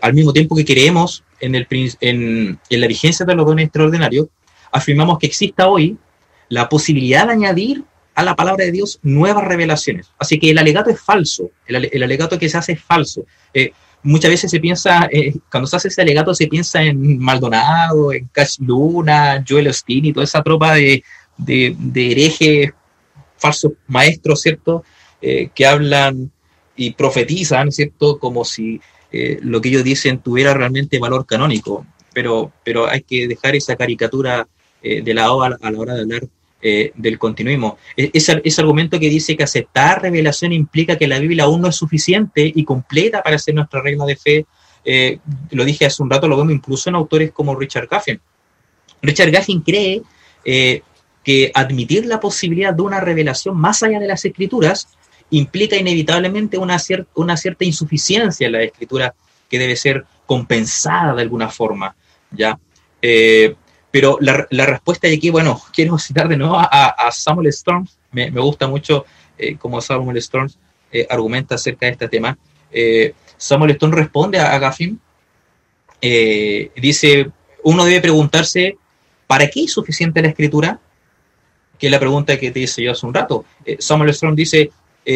al 0.02 0.14
mismo 0.16 0.34
tiempo 0.34 0.56
que 0.56 0.66
creemos 0.66 1.24
en, 1.40 1.54
el, 1.54 1.68
en, 1.70 2.60
en 2.68 2.82
la 2.82 2.88
vigencia 2.88 3.26
de 3.26 3.36
los 3.36 3.46
dones 3.46 3.66
extraordinarios, 3.66 4.28
afirmamos 4.72 5.20
que 5.20 5.28
exista 5.28 5.68
hoy 5.68 5.98
la 6.50 6.68
posibilidad 6.68 7.28
de 7.28 7.34
añadir 7.34 7.84
a 8.16 8.24
la 8.24 8.36
palabra 8.36 8.66
de 8.66 8.72
Dios 8.72 9.00
nuevas 9.02 9.44
revelaciones. 9.46 10.12
Así 10.18 10.40
que 10.40 10.52
el 10.52 10.58
alegato 10.58 10.90
es 10.90 11.00
falso, 11.00 11.52
el, 11.66 12.04
alegato 12.04 12.38
que 12.38 12.50
se 12.50 12.58
hace 12.58 12.74
es 12.74 12.82
falso. 12.82 13.24
Eh, 13.54 13.72
muchas 14.04 14.32
veces 14.32 14.52
se 14.52 14.60
piensa, 14.60 15.08
eh, 15.12 15.34
cuando 15.50 15.68
se 15.68 15.78
hace 15.78 15.88
ese 15.88 16.02
alegato 16.02 16.34
se 16.34 16.48
piensa 16.48 16.82
en 16.84 17.20
Maldonado, 17.20 18.12
en 18.12 18.28
Cash 18.28 18.58
Luna, 18.60 19.44
Joel 19.48 19.70
Osteen 19.70 20.06
y 20.06 20.14
toda 20.14 20.24
esa 20.24 20.44
tropa 20.44 20.74
de, 20.74 21.04
de, 21.38 22.12
herejes, 22.12 22.72
falsos 23.38 23.74
maestros, 23.88 24.42
¿cierto? 24.42 24.84
Eh, 25.22 25.50
que 25.54 25.66
hablan 25.66 26.32
y 26.76 26.92
profetizan, 26.92 27.72
¿cierto? 27.72 28.20
Como 28.20 28.46
si 28.46 28.82
lo 29.42 29.60
que 29.60 29.68
ellos 29.68 29.84
dicen 29.84 30.20
tuviera 30.20 30.54
realmente 30.54 30.98
valor 30.98 31.26
canónico. 31.26 31.86
Pero, 32.14 32.54
pero 32.64 32.88
hay 32.88 33.02
que 33.02 33.28
dejar 33.28 33.58
esa 33.58 33.76
caricatura 33.76 34.48
de 34.82 35.14
lado 35.14 35.44
a 35.44 35.50
la 35.50 35.80
hora 35.80 35.94
de 35.96 36.02
hablar 36.02 36.22
eh, 36.64 36.92
del 36.96 37.18
continuismo. 37.18 37.78
E-, 37.98 38.12
ese, 38.14 38.62
argumento 38.62 39.00
que 39.00 39.10
dice 39.10 39.36
que 39.36 39.44
aceptar 39.44 40.02
revelación 40.02 40.52
implica 40.54 40.96
que 40.96 41.08
la 41.08 41.18
Biblia 41.18 41.46
aún 41.46 41.62
no 41.62 41.70
es 41.70 41.76
suficiente 41.76 42.52
y 42.54 42.64
completa 42.64 43.24
para 43.24 43.40
ser 43.40 43.56
nuestra 43.56 43.82
regla 43.82 44.06
de 44.06 44.16
fe, 44.16 44.46
eh, 44.86 45.18
lo 45.50 45.66
dije 45.66 45.88
hace 45.88 46.04
un 46.04 46.10
rato, 46.10 46.28
lo 46.28 46.38
vemos 46.38 46.54
incluso 46.54 46.90
en 46.90 46.96
autores 46.96 47.32
como 47.32 47.56
Richard 47.56 47.88
Gaffin. 47.88 48.20
Richard 49.02 49.32
Gaffin 49.32 49.62
cree 49.62 50.04
eh, 50.46 50.84
que 51.24 51.52
admitir 51.54 52.06
la 52.06 52.20
posibilidad 52.20 52.74
de 52.74 52.82
una 52.84 53.00
revelación 53.00 53.58
más 53.58 53.82
allá 53.82 54.00
de 54.00 54.08
las 54.08 54.24
escrituras 54.24 54.88
implica 55.32 55.76
inevitablemente 55.76 56.60
una, 56.60 56.78
una 57.16 57.38
cierta 57.38 57.66
insuficiencia 57.66 58.46
en 58.46 58.52
la 58.52 58.62
escritura 58.62 59.16
que 59.50 59.58
debe 59.58 59.76
ser 59.76 60.06
compensada 60.28 61.16
de 61.16 61.24
alguna 61.24 61.50
forma. 61.50 61.96
¿ya? 62.32 62.60
Pero 63.92 64.18
la, 64.22 64.66
respuesta 64.66 65.08
de 65.08 65.16
aquí, 65.16 65.30
bueno, 65.30 65.62
quiero 65.74 65.98
citar 66.00 66.28
de 66.28 66.38
nuevo 66.38 66.58
a, 66.58 67.10
Samuel 67.12 67.48
Storms. 67.48 67.98
Me, 68.12 68.30
gusta 68.30 68.68
mucho 68.68 69.06
eh, 69.38 69.56
cómo 69.58 69.82
Samuel 69.82 70.18
Storms 70.18 70.58
eh, 70.92 71.06
argumenta 71.10 71.56
acerca 71.56 71.86
de 71.86 71.92
este 71.94 72.08
tema. 72.08 72.38
Eh, 72.72 73.14
Samuel 73.38 73.72
Storms 73.72 73.96
responde 73.96 74.40
a, 74.40 74.58
Gaffin. 74.58 75.00
dice, 76.02 77.30
uno 77.64 77.86
debe 77.86 78.02
preguntarse, 78.02 78.78
¿para 79.28 79.50
qué 79.50 79.66
es 79.66 79.74
suficiente 79.74 80.22
la 80.22 80.30
escritura? 80.30 80.80
Que 81.78 81.88
es 81.88 81.92
la 81.92 82.00
pregunta 82.00 82.40
que 82.40 82.52
te 82.52 82.62
hice 82.62 82.84
yo 82.84 82.92
hace 82.92 83.06
un 83.06 83.14
rato. 83.14 83.46
Samuel 83.80 84.12
Storms 84.12 84.38
dice, 84.38 84.72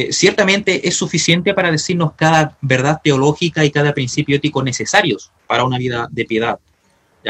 ciertamente 0.09 0.87
es 0.87 0.95
suficiente 0.95 1.53
para 1.53 1.71
decirnos 1.71 2.13
cada 2.15 2.57
verdad 2.61 2.99
teológica 3.03 3.63
y 3.63 3.71
cada 3.71 3.93
principio 3.93 4.35
ético 4.35 4.63
necesarios 4.63 5.31
para 5.47 5.63
una 5.63 5.77
vida 5.77 6.07
de 6.11 6.25
piedad. 6.25 6.59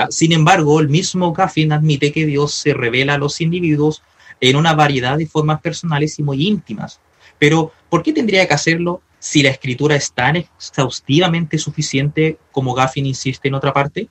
Sin 0.09 0.33
embargo, 0.33 0.79
el 0.79 0.89
mismo 0.89 1.33
Gaffin 1.33 1.71
admite 1.71 2.11
que 2.11 2.25
Dios 2.25 2.53
se 2.53 2.73
revela 2.73 3.13
a 3.13 3.17
los 3.17 3.39
individuos 3.41 4.01
en 4.41 4.55
una 4.55 4.73
variedad 4.73 5.17
de 5.17 5.27
formas 5.27 5.61
personales 5.61 6.19
y 6.19 6.23
muy 6.23 6.45
íntimas. 6.47 6.99
Pero, 7.39 7.71
¿por 7.89 8.03
qué 8.03 8.13
tendría 8.13 8.47
que 8.47 8.53
hacerlo 8.53 9.01
si 9.19 9.41
la 9.41 9.49
escritura 9.49 9.95
es 9.95 10.11
tan 10.11 10.35
exhaustivamente 10.35 11.57
suficiente 11.57 12.37
como 12.51 12.73
Gaffin 12.73 13.05
insiste 13.05 13.47
en 13.47 13.55
otra 13.55 13.73
parte? 13.73 14.09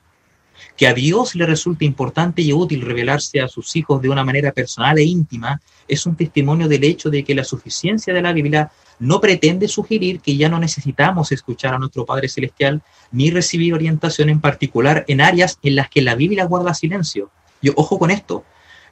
Que 0.75 0.87
a 0.87 0.93
Dios 0.93 1.35
le 1.35 1.45
resulte 1.45 1.85
importante 1.85 2.41
y 2.41 2.53
útil 2.53 2.81
revelarse 2.81 3.41
a 3.41 3.47
sus 3.47 3.75
hijos 3.75 4.01
de 4.01 4.09
una 4.09 4.23
manera 4.23 4.51
personal 4.51 4.97
e 4.97 5.03
íntima 5.03 5.61
es 5.87 6.05
un 6.05 6.15
testimonio 6.15 6.67
del 6.67 6.83
hecho 6.83 7.09
de 7.09 7.23
que 7.23 7.35
la 7.35 7.43
suficiencia 7.43 8.13
de 8.13 8.21
la 8.21 8.33
Biblia 8.33 8.71
no 8.99 9.21
pretende 9.21 9.67
sugerir 9.67 10.19
que 10.19 10.37
ya 10.37 10.49
no 10.49 10.59
necesitamos 10.59 11.31
escuchar 11.31 11.73
a 11.73 11.79
nuestro 11.79 12.05
Padre 12.05 12.29
Celestial 12.29 12.81
ni 13.11 13.29
recibir 13.31 13.73
orientación 13.73 14.29
en 14.29 14.41
particular 14.41 15.05
en 15.07 15.21
áreas 15.21 15.59
en 15.63 15.75
las 15.75 15.89
que 15.89 16.01
la 16.01 16.15
Biblia 16.15 16.45
guarda 16.45 16.73
silencio. 16.73 17.29
Yo, 17.61 17.73
ojo 17.75 17.99
con 17.99 18.11
esto. 18.11 18.43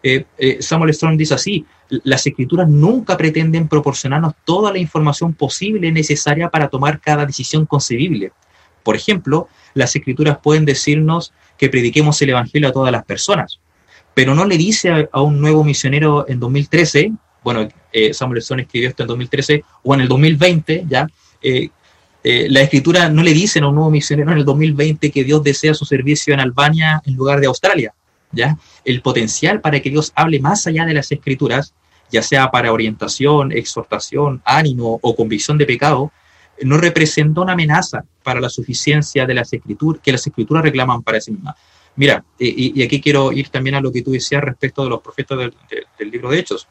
Eh, 0.01 0.25
eh, 0.37 0.61
Samuel 0.61 0.93
Strong 0.93 1.17
dice 1.17 1.33
así, 1.33 1.65
las 2.03 2.27
escrituras 2.27 2.67
nunca 2.67 3.15
pretenden 3.15 3.69
proporcionarnos 3.69 4.33
toda 4.43 4.71
la 4.71 4.79
información 4.79 5.33
posible 5.33 5.91
necesaria 5.91 6.49
para 6.49 6.67
tomar 6.67 6.99
cada 6.99 7.25
decisión 7.25 7.65
concebible. 7.65 8.33
Por 8.83 8.97
ejemplo, 8.97 9.47
las 9.73 9.95
escrituras 9.95 10.39
pueden 10.43 10.65
decirnos 10.65 11.33
que 11.57 11.69
prediquemos 11.69 12.21
el 12.21 12.31
Evangelio 12.31 12.67
a 12.69 12.73
todas 12.73 12.91
las 12.91 13.05
personas, 13.05 13.59
pero 14.13 14.35
no 14.35 14.45
le 14.45 14.57
dice 14.57 15.07
a, 15.11 15.21
un 15.21 15.39
nuevo 15.39 15.63
misionero 15.63 16.25
en 16.27 16.39
2013, 16.39 17.13
bueno, 17.43 17.67
eh, 17.93 18.13
Samuel 18.13 18.39
Stone 18.39 18.63
escribió 18.63 18.89
esto 18.89 19.03
en 19.03 19.07
2013, 19.07 19.63
o 19.83 19.93
en 19.93 20.01
el 20.01 20.07
2020, 20.07 20.85
ya, 20.89 21.07
eh, 21.41 21.69
eh, 22.23 22.47
la 22.49 22.61
escritura 22.61 23.09
no 23.09 23.21
le 23.21 23.33
dice 23.33 23.59
a 23.59 23.67
un 23.67 23.75
nuevo 23.75 23.91
misionero 23.91 24.31
en 24.31 24.39
el 24.39 24.45
2020 24.45 25.11
que 25.11 25.23
Dios 25.23 25.43
desea 25.43 25.73
su 25.73 25.85
servicio 25.85 26.33
en 26.33 26.39
Albania 26.39 27.01
en 27.05 27.15
lugar 27.15 27.39
de 27.39 27.47
Australia, 27.47 27.93
ya. 28.31 28.57
El 28.83 29.01
potencial 29.01 29.61
para 29.61 29.81
que 29.81 29.89
Dios 29.89 30.11
hable 30.15 30.39
más 30.39 30.65
allá 30.65 30.85
de 30.85 30.93
las 30.93 31.11
escrituras, 31.11 31.73
ya 32.09 32.21
sea 32.21 32.49
para 32.49 32.71
orientación, 32.71 33.51
exhortación, 33.51 34.41
ánimo 34.45 34.99
o 35.01 35.15
convicción 35.15 35.57
de 35.57 35.65
pecado, 35.65 36.11
no 36.61 36.77
representa 36.77 37.41
una 37.41 37.53
amenaza 37.53 38.05
para 38.23 38.39
la 38.39 38.49
suficiencia 38.49 39.25
de 39.25 39.33
las 39.33 39.51
escrituras 39.51 40.01
que 40.01 40.11
las 40.11 40.25
escrituras 40.25 40.63
reclaman 40.63 41.03
para 41.03 41.19
sí 41.19 41.31
mismas. 41.31 41.55
Mira, 41.95 42.23
y, 42.39 42.81
aquí 42.83 42.99
quiero 43.01 43.31
ir 43.31 43.49
también 43.49 43.75
a 43.75 43.81
lo 43.81 43.91
que 43.91 44.01
tú 44.01 44.11
decías 44.11 44.43
respecto 44.43 44.83
de 44.83 44.89
los 44.89 45.01
profetas 45.01 45.37
del, 45.37 46.11
libro 46.11 46.29
de 46.29 46.39
Hechos. 46.39 46.67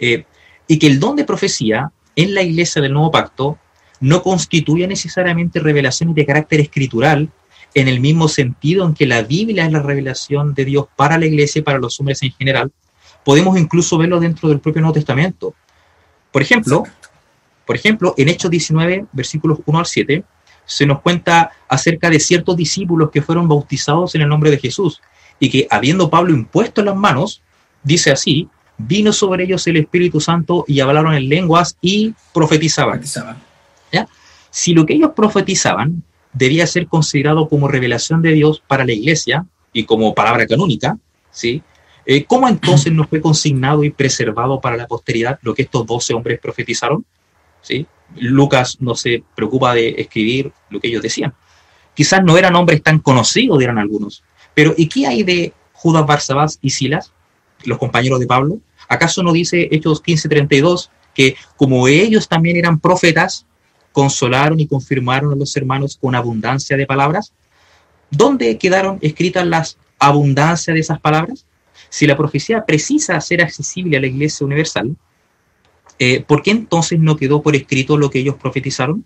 Eh, 0.00 0.24
y 0.66 0.78
que 0.78 0.86
el 0.86 0.98
don 0.98 1.16
de 1.16 1.24
profecía 1.24 1.92
en 2.16 2.34
la 2.34 2.42
iglesia 2.42 2.80
del 2.82 2.92
nuevo 2.92 3.10
pacto 3.10 3.58
no 4.00 4.22
constituye 4.22 4.86
necesariamente 4.86 5.60
revelaciones 5.60 6.14
de 6.14 6.26
carácter 6.26 6.60
escritural 6.60 7.30
en 7.74 7.88
el 7.88 8.00
mismo 8.00 8.28
sentido 8.28 8.84
en 8.86 8.94
que 8.94 9.06
la 9.06 9.22
Biblia 9.22 9.66
es 9.66 9.72
la 9.72 9.82
revelación 9.82 10.54
de 10.54 10.64
Dios 10.64 10.86
para 10.96 11.18
la 11.18 11.26
iglesia 11.26 11.60
y 11.60 11.62
para 11.62 11.78
los 11.78 12.00
hombres 12.00 12.22
en 12.22 12.32
general. 12.32 12.72
Podemos 13.24 13.58
incluso 13.58 13.98
verlo 13.98 14.18
dentro 14.18 14.48
del 14.48 14.60
propio 14.60 14.80
Nuevo 14.80 14.94
Testamento. 14.94 15.54
Por 16.32 16.42
ejemplo, 16.42 16.84
por 17.66 17.76
ejemplo, 17.76 18.14
en 18.16 18.28
Hechos 18.28 18.50
19, 18.50 19.06
versículos 19.12 19.60
1 19.64 19.78
al 19.78 19.86
7, 19.86 20.24
se 20.64 20.86
nos 20.86 21.00
cuenta 21.00 21.52
acerca 21.68 22.10
de 22.10 22.20
ciertos 22.20 22.56
discípulos 22.56 23.10
que 23.10 23.22
fueron 23.22 23.48
bautizados 23.48 24.14
en 24.14 24.22
el 24.22 24.28
nombre 24.28 24.50
de 24.50 24.58
Jesús 24.58 25.00
y 25.38 25.50
que 25.50 25.66
habiendo 25.70 26.10
Pablo 26.10 26.32
impuesto 26.32 26.82
las 26.82 26.96
manos, 26.96 27.42
dice 27.82 28.10
así, 28.10 28.48
vino 28.86 29.12
sobre 29.12 29.44
ellos 29.44 29.66
el 29.66 29.76
Espíritu 29.76 30.20
Santo 30.20 30.64
y 30.66 30.80
hablaron 30.80 31.14
en 31.14 31.28
lenguas 31.28 31.76
y 31.80 32.14
profetizaban. 32.32 33.02
¿Ya? 33.92 34.08
Si 34.50 34.74
lo 34.74 34.86
que 34.86 34.94
ellos 34.94 35.12
profetizaban 35.14 36.02
debía 36.32 36.66
ser 36.66 36.86
considerado 36.86 37.48
como 37.48 37.68
revelación 37.68 38.22
de 38.22 38.32
Dios 38.32 38.62
para 38.66 38.84
la 38.84 38.92
iglesia 38.92 39.44
y 39.72 39.84
como 39.84 40.14
palabra 40.14 40.46
canónica, 40.46 40.96
¿sí? 41.30 41.62
Eh, 42.06 42.24
¿Cómo 42.24 42.48
entonces 42.48 42.92
no 42.92 43.06
fue 43.06 43.20
consignado 43.20 43.84
y 43.84 43.90
preservado 43.90 44.60
para 44.60 44.76
la 44.76 44.86
posteridad 44.86 45.38
lo 45.42 45.54
que 45.54 45.62
estos 45.62 45.86
doce 45.86 46.14
hombres 46.14 46.40
profetizaron? 46.40 47.04
¿Sí? 47.62 47.86
Lucas 48.16 48.78
no 48.80 48.94
se 48.94 49.22
preocupa 49.34 49.74
de 49.74 49.94
escribir 49.98 50.52
lo 50.70 50.80
que 50.80 50.88
ellos 50.88 51.02
decían. 51.02 51.34
Quizás 51.94 52.24
no 52.24 52.38
eran 52.38 52.56
hombres 52.56 52.82
tan 52.82 52.98
conocidos, 53.00 53.58
dirán 53.58 53.78
algunos. 53.78 54.24
Pero 54.54 54.74
¿y 54.76 54.88
qué 54.88 55.06
hay 55.06 55.22
de 55.22 55.52
Judas 55.74 56.06
Barsabás 56.06 56.58
y 56.62 56.70
Silas, 56.70 57.12
los 57.64 57.78
compañeros 57.78 58.18
de 58.18 58.26
Pablo? 58.26 58.58
¿Acaso 58.90 59.22
no 59.22 59.32
dice 59.32 59.68
Hechos 59.70 60.02
15:32 60.02 60.90
que 61.14 61.36
como 61.56 61.86
ellos 61.86 62.28
también 62.28 62.56
eran 62.56 62.80
profetas, 62.80 63.46
consolaron 63.92 64.58
y 64.58 64.66
confirmaron 64.66 65.32
a 65.32 65.36
los 65.36 65.56
hermanos 65.56 65.96
con 65.98 66.16
abundancia 66.16 66.76
de 66.76 66.86
palabras? 66.86 67.32
¿Dónde 68.10 68.58
quedaron 68.58 68.98
escritas 69.00 69.46
las 69.46 69.78
abundancias 70.00 70.74
de 70.74 70.80
esas 70.80 71.00
palabras? 71.00 71.46
Si 71.88 72.04
la 72.04 72.16
profecía 72.16 72.66
precisa 72.66 73.20
ser 73.20 73.42
accesible 73.42 73.96
a 73.96 74.00
la 74.00 74.08
iglesia 74.08 74.44
universal, 74.44 74.96
eh, 76.00 76.24
¿por 76.26 76.42
qué 76.42 76.50
entonces 76.50 76.98
no 76.98 77.16
quedó 77.16 77.42
por 77.42 77.54
escrito 77.54 77.96
lo 77.96 78.10
que 78.10 78.18
ellos 78.18 78.34
profetizaron? 78.34 79.04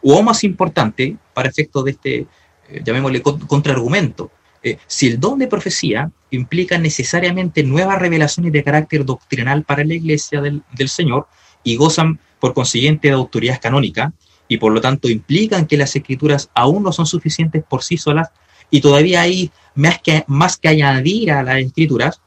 O 0.00 0.22
más 0.22 0.42
importante, 0.42 1.16
para 1.34 1.50
efectos 1.50 1.84
de 1.84 1.90
este, 1.90 2.26
eh, 2.70 2.82
llamémosle 2.82 3.20
contraargumento, 3.20 4.30
eh, 4.62 4.78
si 4.86 5.08
el 5.08 5.20
don 5.20 5.38
de 5.38 5.46
profecía 5.46 6.10
implica 6.30 6.78
necesariamente 6.78 7.62
nuevas 7.62 7.98
revelaciones 7.98 8.52
de 8.52 8.62
carácter 8.62 9.04
doctrinal 9.04 9.64
para 9.64 9.84
la 9.84 9.94
iglesia 9.94 10.40
del, 10.40 10.62
del 10.72 10.88
Señor 10.88 11.26
y 11.64 11.76
gozan 11.76 12.18
por 12.40 12.54
consiguiente 12.54 13.08
de 13.08 13.14
autoridad 13.14 13.60
canónica 13.60 14.12
y 14.48 14.58
por 14.58 14.72
lo 14.72 14.80
tanto 14.80 15.08
implican 15.08 15.66
que 15.66 15.76
las 15.76 15.94
escrituras 15.94 16.50
aún 16.54 16.82
no 16.82 16.92
son 16.92 17.06
suficientes 17.06 17.62
por 17.68 17.82
sí 17.82 17.96
solas 17.96 18.30
y 18.70 18.80
todavía 18.80 19.22
hay 19.22 19.50
más 19.74 20.00
que, 20.00 20.24
más 20.26 20.56
que 20.56 20.68
añadir 20.68 21.32
a 21.32 21.42
las 21.42 21.58
escrituras, 21.58 22.20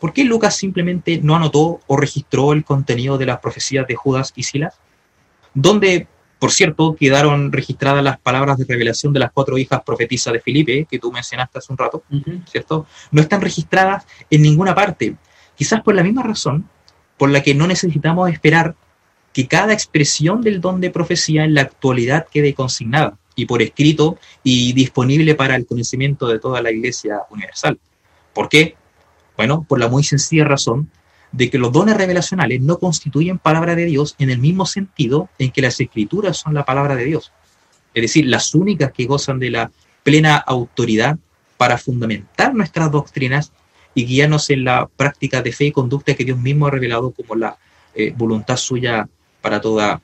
¿Por 0.00 0.12
qué 0.12 0.24
Lucas 0.24 0.56
simplemente 0.56 1.20
no 1.22 1.34
anotó 1.36 1.80
o 1.86 1.96
registró 1.96 2.52
el 2.52 2.64
contenido 2.64 3.16
de 3.18 3.26
las 3.26 3.40
profecías 3.40 3.86
de 3.86 3.94
Judas 3.94 4.32
y 4.36 4.42
Silas? 4.42 4.78
Donde, 5.54 6.06
por 6.38 6.52
cierto, 6.52 6.94
quedaron 6.94 7.50
registradas 7.50 8.04
las 8.04 8.18
palabras 8.18 8.58
de 8.58 8.66
revelación 8.66 9.12
de 9.12 9.20
las 9.20 9.32
cuatro 9.32 9.56
hijas 9.56 9.82
profetisas 9.82 10.32
de 10.32 10.40
Felipe, 10.40 10.86
que 10.90 10.98
tú 10.98 11.10
mencionaste 11.10 11.58
hace 11.58 11.72
un 11.72 11.78
rato, 11.78 12.02
¿cierto? 12.50 12.86
No 13.10 13.22
están 13.22 13.40
registradas 13.40 14.06
en 14.28 14.42
ninguna 14.42 14.74
parte. 14.74 15.16
Quizás 15.56 15.80
por 15.82 15.94
la 15.94 16.02
misma 16.02 16.22
razón 16.22 16.68
por 17.16 17.30
la 17.30 17.42
que 17.42 17.54
no 17.54 17.66
necesitamos 17.66 18.30
esperar 18.30 18.74
que 19.32 19.48
cada 19.48 19.72
expresión 19.72 20.42
del 20.42 20.60
don 20.60 20.80
de 20.80 20.90
profecía 20.90 21.44
en 21.44 21.54
la 21.54 21.62
actualidad 21.62 22.26
quede 22.30 22.54
consignada 22.54 23.18
y 23.34 23.46
por 23.46 23.62
escrito 23.62 24.18
y 24.42 24.72
disponible 24.74 25.34
para 25.34 25.56
el 25.56 25.66
conocimiento 25.66 26.26
de 26.26 26.38
toda 26.38 26.60
la 26.60 26.70
Iglesia 26.70 27.20
universal. 27.30 27.78
¿Por 28.34 28.48
qué? 28.48 28.76
Bueno, 29.36 29.64
por 29.66 29.78
la 29.78 29.88
muy 29.88 30.04
sencilla 30.04 30.44
razón 30.44 30.90
de 31.32 31.50
que 31.50 31.58
los 31.58 31.72
dones 31.72 31.96
revelacionales 31.96 32.60
no 32.60 32.78
constituyen 32.78 33.38
palabra 33.38 33.74
de 33.74 33.84
Dios 33.84 34.14
en 34.18 34.30
el 34.30 34.38
mismo 34.38 34.66
sentido 34.66 35.28
en 35.38 35.50
que 35.50 35.62
las 35.62 35.80
escrituras 35.80 36.36
son 36.36 36.54
la 36.54 36.64
palabra 36.64 36.96
de 36.96 37.04
Dios. 37.04 37.32
Es 37.94 38.02
decir, 38.02 38.26
las 38.26 38.54
únicas 38.54 38.92
que 38.92 39.06
gozan 39.06 39.38
de 39.38 39.50
la 39.50 39.70
plena 40.02 40.36
autoridad 40.36 41.18
para 41.56 41.78
fundamentar 41.78 42.54
nuestras 42.54 42.90
doctrinas 42.90 43.52
y 43.94 44.04
guiarnos 44.04 44.50
en 44.50 44.64
la 44.64 44.86
práctica 44.86 45.42
de 45.42 45.52
fe 45.52 45.66
y 45.66 45.72
conducta 45.72 46.14
que 46.14 46.24
Dios 46.24 46.38
mismo 46.38 46.66
ha 46.66 46.70
revelado 46.70 47.10
como 47.12 47.34
la 47.34 47.56
eh, 47.94 48.12
voluntad 48.14 48.56
suya 48.56 49.08
para 49.40 49.60
toda 49.60 50.02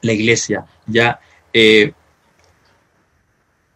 la 0.00 0.12
iglesia. 0.12 0.64
Ya, 0.86 1.18
eh, 1.52 1.92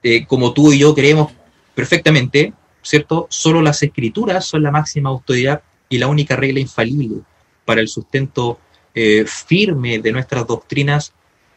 eh, 0.03 0.27
como 0.27 0.53
tú 0.53 0.73
y 0.73 0.79
yo 0.79 0.95
creemos 0.95 1.33
perfectamente, 1.75 2.53
¿cierto? 2.83 3.27
Solo 3.29 3.61
las 3.61 3.83
escrituras 3.83 4.45
son 4.45 4.63
la 4.63 4.71
máxima 4.71 5.11
autoridad 5.11 5.63
y 5.89 5.99
la 5.99 6.07
única 6.07 6.37
regla 6.37 6.61
infalible 6.61 7.21
para 7.65 7.81
el 7.81 7.89
sustento 7.89 8.59
eh, 8.95 9.25
firme 9.27 9.99
de 9.99 10.13
nuestras 10.13 10.47
doctrinas 10.47 11.13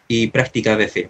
y 0.08 0.28
prácticas 0.28 0.78
de 0.78 0.88
fe. 0.88 1.10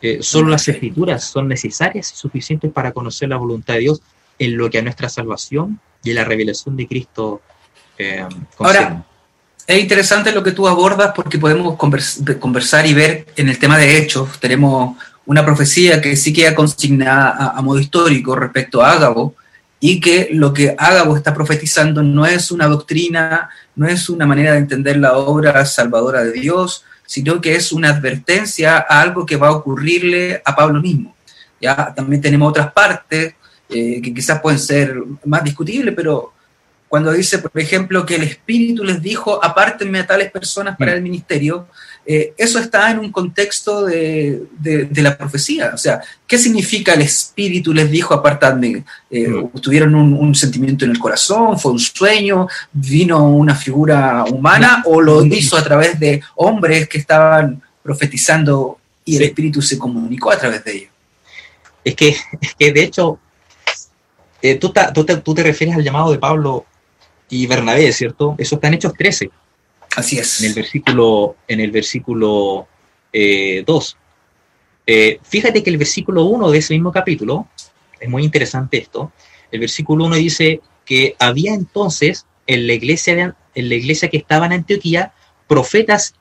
Eh, 0.00 0.18
solo 0.22 0.50
las 0.50 0.68
escrituras 0.68 1.24
son 1.24 1.48
necesarias 1.48 2.12
y 2.12 2.16
suficientes 2.16 2.70
para 2.70 2.92
conocer 2.92 3.28
la 3.30 3.36
voluntad 3.36 3.74
de 3.74 3.80
Dios 3.80 4.02
en 4.38 4.56
lo 4.56 4.68
que 4.68 4.78
a 4.78 4.82
nuestra 4.82 5.08
salvación 5.08 5.80
y 6.02 6.10
a 6.10 6.14
la 6.14 6.24
revelación 6.24 6.76
de 6.76 6.86
Cristo 6.86 7.40
eh, 7.98 8.26
Ahora, 8.58 9.04
es 9.66 9.80
interesante 9.80 10.32
lo 10.32 10.42
que 10.42 10.52
tú 10.52 10.68
abordas 10.68 11.12
porque 11.14 11.38
podemos 11.38 11.76
conversar 11.76 12.86
y 12.86 12.94
ver 12.94 13.26
en 13.36 13.48
el 13.48 13.58
tema 13.58 13.78
de 13.78 13.98
hechos. 13.98 14.38
Tenemos 14.40 14.96
una 15.26 15.44
profecía 15.44 16.00
que 16.00 16.16
sí 16.16 16.32
queda 16.32 16.54
consignada 16.54 17.30
a, 17.30 17.58
a 17.58 17.62
modo 17.62 17.78
histórico 17.78 18.36
respecto 18.36 18.82
a 18.82 18.92
Ágabo, 18.92 19.34
y 19.86 20.00
que 20.00 20.28
lo 20.32 20.54
que 20.54 20.74
Ágabo 20.78 21.14
está 21.14 21.34
profetizando 21.34 22.02
no 22.02 22.24
es 22.24 22.50
una 22.50 22.68
doctrina, 22.68 23.50
no 23.76 23.86
es 23.86 24.08
una 24.08 24.24
manera 24.24 24.52
de 24.52 24.58
entender 24.60 24.96
la 24.96 25.18
obra 25.18 25.62
salvadora 25.66 26.24
de 26.24 26.32
Dios, 26.32 26.86
sino 27.04 27.38
que 27.42 27.54
es 27.54 27.70
una 27.70 27.90
advertencia 27.90 28.78
a 28.78 29.02
algo 29.02 29.26
que 29.26 29.36
va 29.36 29.48
a 29.48 29.52
ocurrirle 29.52 30.40
a 30.42 30.56
Pablo 30.56 30.80
mismo. 30.80 31.14
Ya 31.60 31.92
también 31.94 32.22
tenemos 32.22 32.48
otras 32.48 32.72
partes 32.72 33.34
eh, 33.68 34.00
que 34.00 34.14
quizás 34.14 34.40
pueden 34.40 34.58
ser 34.58 34.96
más 35.26 35.44
discutibles, 35.44 35.94
pero 35.94 36.32
cuando 36.88 37.12
dice, 37.12 37.40
por 37.40 37.60
ejemplo, 37.60 38.06
que 38.06 38.14
el 38.16 38.22
Espíritu 38.22 38.84
les 38.84 39.02
dijo, 39.02 39.44
apártenme 39.44 39.98
a 39.98 40.06
tales 40.06 40.30
personas 40.30 40.78
para 40.78 40.92
mm. 40.92 40.94
el 40.94 41.02
ministerio, 41.02 41.68
eh, 42.06 42.34
eso 42.36 42.58
está 42.58 42.90
en 42.90 42.98
un 42.98 43.10
contexto 43.10 43.84
de, 43.84 44.46
la 44.96 45.16
profecía. 45.16 45.72
O 45.74 45.78
sea, 45.78 46.00
¿qué 46.26 46.36
significa 46.36 46.92
el 46.92 47.02
Espíritu 47.02 47.72
les 47.72 47.90
dijo, 47.90 48.12
apartadme? 48.12 48.84
Eh, 49.10 49.28
mm. 49.28 49.58
¿Tuvieron 49.60 49.94
un, 49.94 50.34
sentimiento 50.34 50.84
en 50.84 50.90
el 50.90 50.98
corazón? 50.98 51.58
¿Fue 51.58 51.72
un 51.72 51.78
sueño? 51.78 52.46
¿Vino 52.72 53.26
una 53.28 53.54
figura 53.54 54.24
humana? 54.24 54.82
¿O 54.86 55.00
lo 55.00 55.24
hizo 55.24 55.56
a 55.56 55.64
través 55.64 55.98
de 55.98 56.20
hombres 56.36 56.88
que 56.88 56.98
estaban 56.98 57.62
profetizando 57.82 58.78
y 59.04 59.16
el 59.16 59.22
Espíritu 59.22 59.62
se 59.62 59.78
comunicó 59.78 60.30
a 60.30 60.38
través 60.38 60.62
de 60.64 60.72
ellos? 60.76 60.90
Es 61.84 61.94
que, 61.94 62.16
que 62.58 62.72
de 62.72 62.82
hecho, 62.82 63.18
eh, 64.42 64.56
tú, 64.56 64.72
te, 64.72 64.82
tú, 64.92 65.34
te, 65.34 65.42
refieres 65.42 65.76
al 65.76 65.82
llamado 65.82 66.12
de 66.12 66.18
Pablo 66.18 66.66
y 67.30 67.46
Bernabé, 67.46 67.90
¿cierto? 67.92 68.34
Eso 68.36 68.56
está 68.56 68.68
en 68.68 68.74
Hechos 68.74 68.92
13. 68.92 69.30
Así 69.96 70.18
es. 70.18 70.40
En 70.40 70.48
el 70.48 70.54
versículo, 70.54 71.36
en 71.46 71.60
el 71.60 71.70
versículo 71.70 72.68
2. 73.12 73.12
Eh, 73.12 73.64
eh, 74.86 75.18
fíjate 75.22 75.62
que 75.62 75.70
el 75.70 75.78
versículo 75.78 76.24
1 76.24 76.50
de 76.50 76.58
ese 76.58 76.74
mismo 76.74 76.92
capítulo, 76.92 77.48
es 78.00 78.08
muy 78.08 78.24
interesante 78.24 78.78
esto, 78.78 79.12
el 79.50 79.60
versículo 79.60 80.04
1 80.06 80.16
dice 80.16 80.60
que 80.84 81.14
había 81.18 81.54
entonces 81.54 82.26
en 82.46 82.66
la 82.66 82.74
iglesia, 82.74 83.36
en 83.54 83.68
la 83.68 83.74
iglesia 83.74 84.10
que 84.10 84.16
estaba 84.16 84.46
en 84.46 84.52
Antioquía 84.52 85.12
profetas 85.46 86.14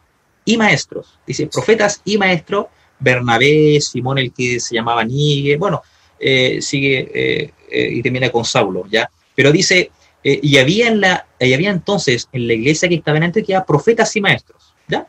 y 0.46 0.58
maestros. 0.58 1.20
Dice, 1.26 1.48
profetas 1.48 2.02
y 2.06 2.18
maestros, 2.18 2.68
Bernabé, 3.00 3.82
Simón 3.82 4.20
el 4.20 4.32
que 4.32 4.60
se 4.60 4.76
llamaba 4.76 5.04
Nigue, 5.04 5.58
bueno, 5.58 5.82
eh, 6.20 6.62
sigue 6.62 7.52
y 7.70 8.02
termina 8.04 8.30
con 8.30 8.46
Saulo, 8.46 8.86
¿ya? 8.90 9.10
Pero 9.36 9.52
dice, 9.52 9.90
eh, 10.24 10.40
y, 10.42 10.58
había 10.58 10.88
en 10.88 11.02
la, 11.02 11.28
había 11.40 11.70
entonces 11.70 12.30
en 12.32 12.48
la 12.48 12.54
iglesia 12.54 12.88
que 12.88 12.96
estaba 12.96 13.18
en 13.18 13.24
Antioquía 13.24 13.66
profetas 13.66 14.16
y 14.16 14.22
maestros. 14.22 14.74
¿ya? 14.88 15.08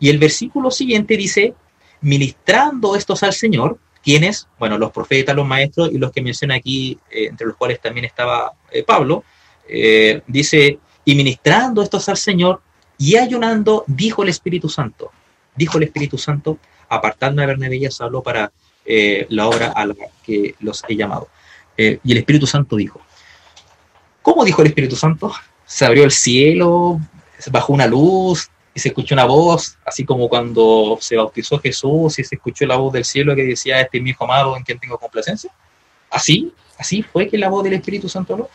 Y 0.00 0.08
el 0.08 0.18
versículo 0.18 0.70
siguiente 0.70 1.16
dice, 1.16 1.54
ministrando 2.00 2.96
estos 2.96 3.22
al 3.22 3.32
Señor, 3.32 3.78
quienes, 4.02 4.48
bueno, 4.58 4.78
los 4.78 4.90
profetas, 4.90 5.36
los 5.36 5.46
maestros 5.46 5.90
y 5.92 5.98
los 5.98 6.10
que 6.10 6.22
menciona 6.22 6.56
aquí, 6.56 6.98
eh, 7.10 7.26
entre 7.26 7.46
los 7.46 7.56
cuales 7.56 7.80
también 7.80 8.04
estaba 8.04 8.52
eh, 8.70 8.82
Pablo, 8.82 9.24
dice, 10.26 10.78
y 11.04 11.14
ministrando 11.14 11.82
estos 11.82 12.08
al 12.08 12.16
Señor 12.16 12.62
y 12.96 13.16
ayunando, 13.16 13.84
dijo 13.86 14.22
el 14.22 14.30
Espíritu 14.30 14.70
Santo, 14.70 15.12
dijo 15.54 15.76
el 15.76 15.84
Espíritu 15.84 16.16
Santo, 16.16 16.58
apartando 16.88 17.42
a 17.42 17.46
Bernabé 17.46 17.76
y 17.76 17.84
a 17.84 17.90
para 18.24 18.50
la 18.86 19.46
obra 19.46 19.72
a 19.76 19.84
la 19.84 19.94
que 20.24 20.54
los 20.60 20.82
he 20.88 20.96
llamado. 20.96 21.28
y 21.76 22.12
el 22.12 22.16
Espíritu 22.16 22.46
Santo 22.46 22.76
dijo. 22.76 23.02
¿Cómo 24.28 24.44
dijo 24.44 24.60
el 24.60 24.68
Espíritu 24.68 24.94
Santo? 24.94 25.32
Se 25.64 25.86
abrió 25.86 26.04
el 26.04 26.10
cielo, 26.10 27.00
se 27.38 27.48
bajó 27.48 27.72
una 27.72 27.86
luz 27.86 28.50
y 28.74 28.78
se 28.78 28.88
escuchó 28.88 29.14
una 29.14 29.24
voz, 29.24 29.78
así 29.86 30.04
como 30.04 30.28
cuando 30.28 30.98
se 31.00 31.16
bautizó 31.16 31.58
Jesús 31.58 32.18
y 32.18 32.24
se 32.24 32.34
escuchó 32.34 32.66
la 32.66 32.76
voz 32.76 32.92
del 32.92 33.06
cielo 33.06 33.34
que 33.34 33.44
decía, 33.44 33.80
este 33.80 33.96
es 33.96 34.04
mi 34.04 34.10
hijo 34.10 34.24
amado 34.24 34.54
en 34.54 34.64
quien 34.64 34.78
tengo 34.78 34.98
complacencia. 34.98 35.50
Así, 36.10 36.52
así 36.76 37.02
fue 37.02 37.26
que 37.26 37.38
la 37.38 37.48
voz 37.48 37.64
del 37.64 37.72
Espíritu 37.72 38.06
Santo 38.10 38.34
habló. 38.34 38.50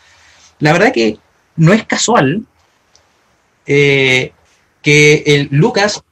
La 0.60 0.74
verdad 0.74 0.94
que 0.94 1.18
no 1.56 1.74
es 1.74 1.84
casual 1.86 2.44
eh, 3.66 4.32
que 4.84 5.24
el 5.26 5.48
Lucas 5.50 6.04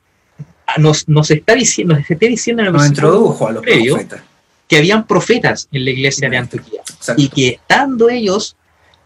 nos, 0.77 1.05
está 1.29 1.53
diciendo, 1.53 1.93
nos 1.93 2.09
esté 2.09 2.27
diciendo 2.27 2.63
en 2.63 2.69
el 2.69 2.73
nos 2.73 2.87
introdujo 2.87 3.47
a 3.47 3.51
los 3.51 3.61
profetas. 3.63 4.23
que 4.67 4.77
habían 4.77 5.05
profetas 5.05 5.69
en 5.71 5.85
la 5.85 5.91
iglesia 5.91 6.31
de 6.31 6.37
Antioquía 6.37 6.81
y 7.15 7.29
que 7.29 7.49
estando 7.49 8.09
ellos 8.09 8.55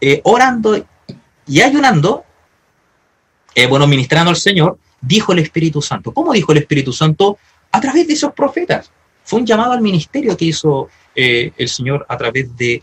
eh, 0.00 0.20
orando 0.24 0.84
y 1.46 1.60
ayunando, 1.60 2.24
eh, 3.54 3.66
bueno, 3.66 3.86
ministrando 3.86 4.30
al 4.30 4.36
Señor, 4.36 4.78
dijo 5.00 5.32
el 5.32 5.38
Espíritu 5.38 5.80
Santo. 5.80 6.12
¿Cómo 6.12 6.32
dijo 6.32 6.52
el 6.52 6.58
Espíritu 6.58 6.92
Santo? 6.92 7.38
A 7.70 7.80
través 7.80 8.06
de 8.06 8.14
esos 8.14 8.32
profetas. 8.32 8.90
Fue 9.24 9.40
un 9.40 9.46
llamado 9.46 9.72
al 9.72 9.80
ministerio 9.80 10.36
que 10.36 10.46
hizo 10.46 10.88
eh, 11.14 11.52
el 11.56 11.68
Señor 11.68 12.04
a 12.08 12.16
través 12.16 12.56
de, 12.56 12.82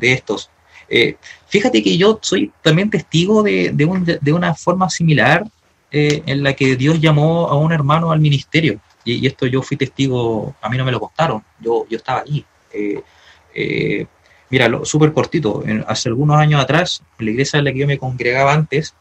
estos. 0.00 0.50
Eh, 0.88 1.16
fíjate 1.48 1.82
que 1.82 1.96
yo 1.96 2.18
soy 2.20 2.52
también 2.62 2.90
testigo 2.90 3.42
de, 3.42 4.32
una 4.34 4.54
forma 4.54 4.90
similar 4.90 5.44
en 5.90 6.42
la 6.42 6.54
que 6.54 6.76
Dios 6.76 7.00
llamó 7.00 7.48
a 7.48 7.56
un 7.56 7.72
hermano 7.72 8.12
al 8.12 8.20
ministerio. 8.20 8.80
Y, 9.04 9.26
esto 9.26 9.46
yo 9.46 9.62
fui 9.62 9.76
testigo, 9.76 10.54
a 10.60 10.68
mí 10.68 10.76
no 10.76 10.84
me 10.84 10.92
lo 10.92 11.00
contaron, 11.00 11.42
yo, 11.60 11.86
yo 11.88 11.96
estaba 11.98 12.20
allí. 12.20 12.44
Mira, 14.52 14.70
súper 14.84 15.14
cortito, 15.14 15.64
hace 15.86 16.10
algunos 16.10 16.36
años 16.36 16.60
atrás, 16.60 17.02
en 17.18 17.24
la 17.24 17.32
iglesia 17.32 17.58
en 17.58 17.64
la 17.64 17.72
que 17.72 17.78
yo 17.78 17.86
me 17.86 17.98
congregaba 17.98 18.52
antes, 18.52 18.94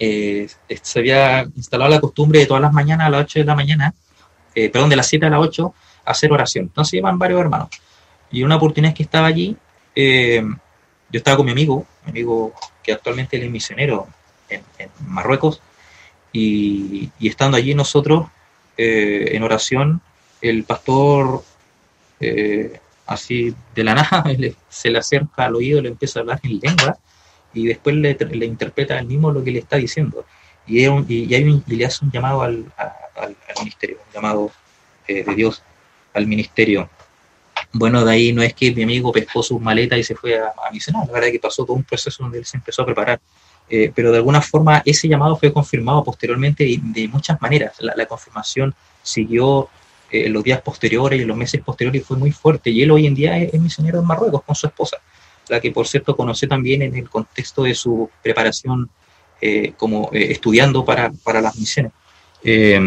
eh, 0.00 0.48
se 0.82 0.98
había 0.98 1.46
instalado 1.54 1.88
la 1.88 2.00
costumbre 2.00 2.40
de 2.40 2.46
todas 2.46 2.60
las 2.60 2.72
mañanas 2.72 3.06
a 3.06 3.10
las 3.10 3.20
8 3.22 3.38
de 3.38 3.44
la 3.44 3.54
mañana, 3.54 3.94
eh, 4.56 4.68
perdón, 4.68 4.90
de 4.90 4.96
las 4.96 5.06
7 5.06 5.24
a 5.24 5.30
las 5.30 5.40
8, 5.40 5.72
hacer 6.04 6.32
oración. 6.32 6.64
Entonces 6.64 6.94
iban 6.94 7.16
varios 7.16 7.40
hermanos. 7.40 7.68
Y 8.32 8.42
una 8.42 8.56
oportunidad 8.56 8.92
que 8.92 9.04
estaba 9.04 9.28
allí, 9.28 9.56
eh, 9.94 10.42
yo 10.42 11.18
estaba 11.18 11.36
con 11.36 11.46
mi 11.46 11.52
amigo, 11.52 11.86
mi 12.04 12.10
amigo 12.10 12.52
que 12.82 12.92
actualmente 12.92 13.36
es 13.42 13.48
misionero 13.48 14.08
en, 14.48 14.62
Marruecos, 15.06 15.62
y, 16.32 17.08
estando 17.20 17.56
allí 17.56 17.72
nosotros 17.72 18.26
en 18.76 19.42
oración, 19.44 20.02
el 20.42 20.64
pastor 20.64 21.44
así 23.06 23.54
de 23.74 23.84
la 23.84 23.94
nada 23.94 24.24
se 24.68 24.90
le 24.90 24.98
acerca 24.98 25.44
al 25.44 25.56
oído, 25.56 25.80
le 25.80 25.88
empieza 25.88 26.18
a 26.18 26.22
hablar 26.22 26.40
en 26.42 26.60
lengua 26.60 26.98
y 27.54 27.66
después 27.66 27.96
le, 27.96 28.14
le 28.14 28.46
interpreta 28.46 28.98
al 28.98 29.06
mismo 29.06 29.30
lo 29.30 29.42
que 29.42 29.50
le 29.50 29.60
está 29.60 29.76
diciendo. 29.76 30.24
Y, 30.66 30.84
y, 30.84 31.34
hay 31.34 31.44
un, 31.44 31.62
le 31.66 31.86
hace 31.86 32.04
un 32.04 32.10
llamado 32.10 32.42
al, 32.42 32.64
al, 32.76 33.36
ministerio, 33.62 33.98
un 34.06 34.12
llamado 34.12 34.50
eh, 35.06 35.24
de 35.24 35.34
Dios 35.34 35.62
al 36.12 36.26
ministerio. 36.26 36.90
Bueno, 37.72 38.04
de 38.04 38.12
ahí 38.12 38.32
no 38.32 38.42
es 38.42 38.52
que 38.52 38.72
mi 38.72 38.82
amigo 38.82 39.12
pescó 39.12 39.42
sus 39.42 39.60
maletas 39.60 39.98
y 39.98 40.02
se 40.02 40.14
fue 40.14 40.38
a, 40.38 40.48
a 40.48 40.70
misionar, 40.72 41.06
la 41.06 41.12
verdad 41.12 41.28
es 41.28 41.32
que 41.32 41.40
pasó 41.40 41.64
todo 41.64 41.76
un 41.76 41.84
proceso 41.84 42.22
donde 42.22 42.38
él 42.38 42.44
se 42.44 42.56
empezó 42.56 42.82
a 42.82 42.86
preparar. 42.86 43.20
Eh, 43.68 43.90
pero 43.92 44.12
de 44.12 44.18
alguna 44.18 44.40
forma 44.40 44.80
ese 44.84 45.08
llamado 45.08 45.36
fue 45.36 45.52
confirmado 45.52 46.04
posteriormente 46.04 46.64
de, 46.64 46.78
de 46.82 47.08
muchas 47.08 47.40
maneras. 47.40 47.74
La, 47.80 48.06
confirmación 48.06 48.74
siguió 49.02 49.68
en 50.10 50.32
los 50.32 50.44
días 50.44 50.60
posteriores 50.60 51.18
y 51.18 51.22
en 51.22 51.28
los 51.28 51.36
meses 51.36 51.60
posteriores 51.62 52.04
fue 52.04 52.16
muy 52.16 52.32
fuerte. 52.32 52.70
Y 52.70 52.82
él 52.82 52.90
hoy 52.90 53.06
en 53.06 53.14
día 53.14 53.38
es, 53.38 53.54
es 53.54 53.60
misionero 53.60 54.00
en 54.00 54.06
Marruecos 54.06 54.42
con 54.42 54.54
su 54.54 54.66
esposa 54.66 54.98
la 55.48 55.60
que 55.60 55.70
por 55.70 55.86
cierto 55.86 56.16
conocí 56.16 56.46
también 56.46 56.82
en 56.82 56.94
el 56.94 57.08
contexto 57.08 57.62
de 57.62 57.74
su 57.74 58.08
preparación 58.22 58.88
eh, 59.40 59.72
como 59.76 60.10
eh, 60.12 60.28
estudiando 60.30 60.84
para, 60.84 61.12
las 61.40 61.56
misiones. 61.56 61.92
Eh, 62.42 62.80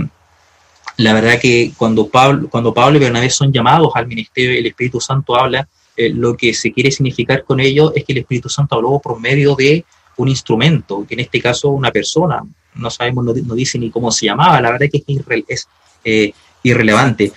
la 0.97 1.13
verdad 1.13 1.39
que 1.39 1.71
cuando 1.77 2.09
Pablo, 2.09 2.49
cuando 2.49 2.73
Pablo 2.73 2.97
y 2.97 3.01
Bernabé 3.01 3.29
son 3.29 3.53
llamados 3.53 3.91
al 3.95 4.07
ministerio, 4.07 4.57
el 4.57 4.65
Espíritu 4.65 4.99
Santo 4.99 5.35
habla, 5.35 5.67
lo 5.97 6.37
que 6.37 6.53
se 6.53 6.71
quiere 6.71 6.91
significar 6.91 7.43
con 7.43 7.59
ello 7.59 7.93
es 7.93 8.05
que 8.05 8.13
el 8.13 8.19
Espíritu 8.19 8.47
Santo 8.47 8.75
habló 8.75 8.99
por 8.99 9.19
medio 9.19 9.53
de 9.55 9.83
un 10.15 10.29
instrumento, 10.29 11.05
que 11.05 11.13
en 11.13 11.19
este 11.21 11.41
caso 11.41 11.69
una 11.69 11.91
persona, 11.91 12.41
no 12.75 12.89
sabemos, 12.89 13.25
no, 13.25 13.33
dice 13.33 13.77
ni 13.77 13.89
cómo 13.89 14.09
se 14.09 14.25
llamaba, 14.25 14.61
la 14.61 14.71
verdad 14.71 14.87
que 14.89 15.03
es, 15.49 15.67
es 16.05 16.33
irrelevante. 16.63 17.31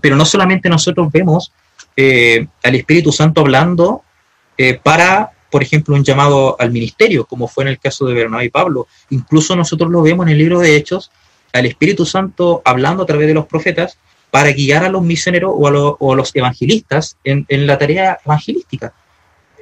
pero 0.00 0.16
no 0.16 0.24
solamente 0.24 0.68
nosotros 0.68 1.10
vemos 1.12 1.52
al 1.96 2.74
Espíritu 2.74 3.12
Santo 3.12 3.40
hablando 3.40 4.02
eh, 4.58 4.78
para, 4.82 5.32
por 5.50 5.62
ejemplo, 5.62 5.94
un 5.94 6.04
llamado 6.04 6.56
al 6.58 6.70
ministerio, 6.70 7.26
como 7.26 7.48
fue 7.48 7.64
en 7.64 7.68
el 7.68 7.78
caso 7.78 8.06
de 8.06 8.14
Bernabé 8.14 8.46
y 8.46 8.50
Pablo. 8.50 8.86
Incluso 9.10 9.54
nosotros 9.54 9.90
lo 9.90 10.02
vemos 10.02 10.26
en 10.26 10.32
el 10.32 10.38
libro 10.38 10.60
de 10.60 10.76
Hechos, 10.76 11.10
al 11.52 11.66
Espíritu 11.66 12.04
Santo 12.04 12.62
hablando 12.64 13.02
a 13.02 13.06
través 13.06 13.26
de 13.26 13.34
los 13.34 13.46
profetas 13.46 13.98
para 14.30 14.52
guiar 14.52 14.84
a 14.84 14.88
los 14.88 15.02
misioneros 15.02 15.52
o 15.54 16.12
a, 16.12 16.16
los 16.16 16.34
evangelistas 16.34 17.16
en, 17.24 17.46
la 17.66 17.78
tarea 17.78 18.18
evangelística. 18.24 18.92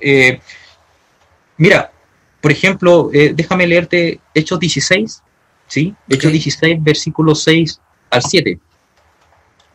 Eh, 0.01 0.41
mira, 1.57 1.93
por 2.41 2.51
ejemplo, 2.51 3.11
eh, 3.13 3.33
déjame 3.35 3.67
leerte 3.67 4.21
Hechos 4.35 4.59
16, 4.59 5.23
¿sí? 5.69 5.95
Hechos 6.09 6.33
16, 6.33 6.83
versículo 6.83 7.35
6 7.35 7.81
al 8.11 8.23
7. 8.23 8.59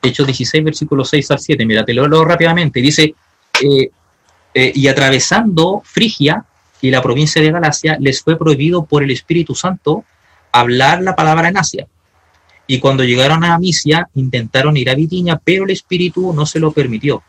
Hechos 0.02 0.26
16, 0.28 0.64
versículo 0.64 1.04
6 1.04 1.32
al 1.32 1.40
7. 1.40 1.66
Mira, 1.66 1.84
te 1.84 1.94
lo 1.94 2.08
leo 2.08 2.24
rápidamente. 2.24 2.82
Dice, 2.82 3.14
eh, 3.62 4.72
y 4.76 4.88
atravesando 4.88 5.82
Frigia 5.86 6.44
y 6.82 6.90
la 6.90 7.02
provincia 7.02 7.42
de 7.42 7.52
Galacia, 7.52 7.98
les 8.00 8.22
fue 8.22 8.38
prohibido 8.38 8.86
por 8.86 9.04
el 9.04 9.12
Espíritu 9.12 9.54
Santo 9.54 10.06
hablar 10.52 11.02
la 11.02 11.16
palabra 11.16 11.50
en 11.50 11.58
Asia. 11.58 11.88
Y 12.66 12.80
cuando 12.80 13.04
llegaron 13.04 13.44
a 13.44 13.58
Misia, 13.60 14.10
intentaron 14.16 14.78
ir 14.78 14.90
a 14.90 14.96
Bitinia, 14.96 15.40
pero 15.44 15.66
el 15.66 15.72
Espíritu 15.72 16.34
no 16.34 16.46
se 16.46 16.60
lo 16.60 16.72
permitió. 16.72 17.24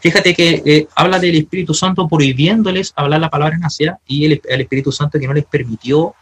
Fíjate 0.00 0.34
que 0.34 0.62
eh, 0.64 0.88
habla 0.94 1.18
del 1.18 1.36
Espíritu 1.36 1.72
Santo 1.72 2.06
prohibiéndoles 2.06 2.92
hablar 2.96 3.20
la 3.20 3.30
palabra 3.30 3.56
en 3.56 3.64
Asia 3.64 3.98
y 4.06 4.26
el, 4.26 4.40
Espíritu 4.60 4.92
Santo 4.92 5.18
que 5.18 5.26
no 5.26 5.32
les 5.32 5.46
permitió 5.46 6.14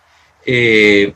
eh, 0.47 1.13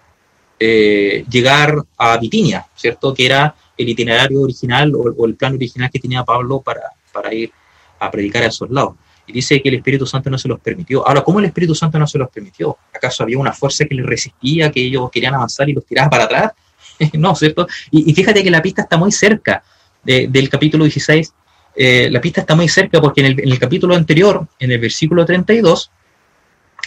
llegar 0.59 1.77
a 1.97 2.17
Bitinia, 2.19 2.67
¿cierto? 2.75 3.15
Que 3.15 3.27
era 3.27 3.55
el 3.79 3.89
itinerario 3.89 4.43
original 4.43 4.93
o, 4.95 5.27
el 5.27 5.37
plan 5.37 5.55
original 5.55 5.91
que 5.91 5.99
tenía 5.99 6.25
Pablo 6.25 6.61
para, 6.61 6.83
para 7.13 7.33
ir 7.33 7.51
a 7.99 8.11
predicar 8.11 8.43
a 8.43 8.47
esos 8.47 8.69
lados. 8.71 8.95
Y 9.27 9.33
dice 9.33 9.61
que 9.61 9.69
el 9.69 9.77
Espíritu 9.77 10.07
Santo 10.07 10.31
no 10.31 10.39
se 10.39 10.49
los 10.49 10.59
permitió. 10.59 11.07
Ahora, 11.07 11.23
¿cómo 11.23 11.39
el 11.39 11.45
Espíritu 11.45 11.75
Santo 11.75 11.99
no 11.99 12.07
se 12.07 12.19
los 12.19 12.31
permitió? 12.31 12.77
¿Acaso 12.95 13.23
había 13.23 13.39
una 13.39 13.53
fuerza 13.53 13.85
que 13.85 13.95
les 13.95 14.07
resistía, 14.07 14.71
que 14.71 14.81
ellos 14.81 15.11
querían 15.11 15.35
avanzar 15.35 15.69
y 15.69 15.75
los 15.75 15.85
tiraba 15.85 16.09
para 16.09 16.25
atrás? 16.25 16.53
no, 17.13 17.35
¿cierto? 17.35 17.67
Y, 17.91 18.13
fíjate 18.15 18.43
que 18.43 18.51
la 18.51 18.63
pista 18.63 18.83
está 18.83 18.97
muy 18.97 19.13
cerca 19.13 19.63
del 20.03 20.49
capítulo 20.49 20.85
16. 20.85 21.35
Eh, 21.77 22.09
la 22.11 22.21
pista 22.21 22.41
está 22.41 22.57
muy 22.57 22.69
cerca 22.69 23.01
porque 23.01 23.21
en 23.21 23.39
el, 23.39 23.59
capítulo 23.59 23.95
anterior, 23.95 24.47
en 24.59 24.73
el 24.73 24.81
versículo 24.81 25.25
32, 25.27 25.91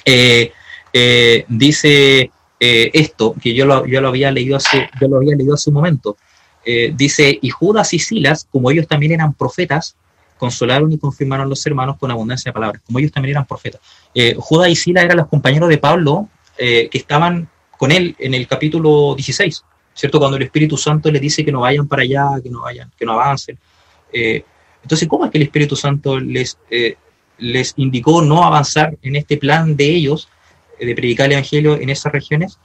eh, 0.04 0.52
eh, 0.92 1.46
dice 1.48 2.32
esto, 2.60 3.36
que 3.42 3.56
yo 3.56 3.66
lo, 3.66 3.86
yo 3.88 4.02
lo, 4.02 4.10
había 4.10 4.32
leído 4.32 4.56
hace, 4.58 4.88
yo 5.00 5.08
lo 5.08 5.18
había 5.18 5.36
leído 5.36 5.54
hace 5.54 5.70
un 5.70 5.76
momento. 5.76 6.18
Dice, 6.66 7.40
y 7.42 7.50
Judas 7.50 7.94
y 7.94 8.00
Silas, 8.00 8.48
como 8.52 8.70
ellos 8.72 8.88
también 8.88 9.14
eran 9.14 9.34
profetas, 9.34 9.96
consolaron 10.42 10.92
y 10.92 10.98
confirmaron 10.98 11.48
los 11.48 11.64
hermanos 11.68 11.98
con 12.00 12.10
abundancia 12.10 12.50
de 12.50 12.54
palabras, 12.54 12.82
como 12.84 12.98
ellos 12.98 13.12
también 13.12 13.36
eran 13.36 13.46
profetas. 13.46 13.80
Eh, 14.16 14.34
Judas 14.40 14.70
y 14.70 14.76
Sila 14.76 15.04
eran 15.04 15.18
los 15.18 15.28
compañeros 15.28 15.70
de 15.70 15.78
Pablo 15.78 16.30
eh, 16.58 16.90
que 16.90 16.98
estaban 16.98 17.48
con 17.78 17.92
él 17.92 18.16
en 18.18 18.34
el 18.34 18.48
capítulo 18.48 19.14
16, 19.14 19.64
¿cierto? 19.94 20.18
Cuando 20.18 20.38
el 20.38 20.44
Espíritu 20.44 20.78
Santo 20.78 21.12
les 21.12 21.22
dice 21.22 21.46
que 21.46 21.52
no 21.52 21.60
vayan 21.60 21.88
para 21.88 22.02
allá, 22.02 22.28
que 22.42 22.50
no 22.50 22.62
vayan, 22.62 22.92
que 22.98 23.06
no 23.06 23.12
avancen. 23.12 23.60
Eh, 24.12 24.44
entonces, 24.82 25.08
¿cómo 25.08 25.26
es 25.26 25.32
que 25.32 25.38
el 25.38 25.44
Espíritu 25.44 25.76
Santo 25.76 26.20
les, 26.20 26.58
les 27.38 27.74
indicó 27.78 28.24
no 28.24 28.44
avanzar 28.44 28.98
en 29.04 29.18
este 29.18 29.38
plan 29.38 29.76
de 29.76 29.86
ellos 29.86 30.28
de 30.80 30.96
predicar 30.96 31.28
el 31.28 31.34
Evangelio 31.34 31.76
en 31.76 31.92
esas 31.92 32.12
regiones? 32.12 32.58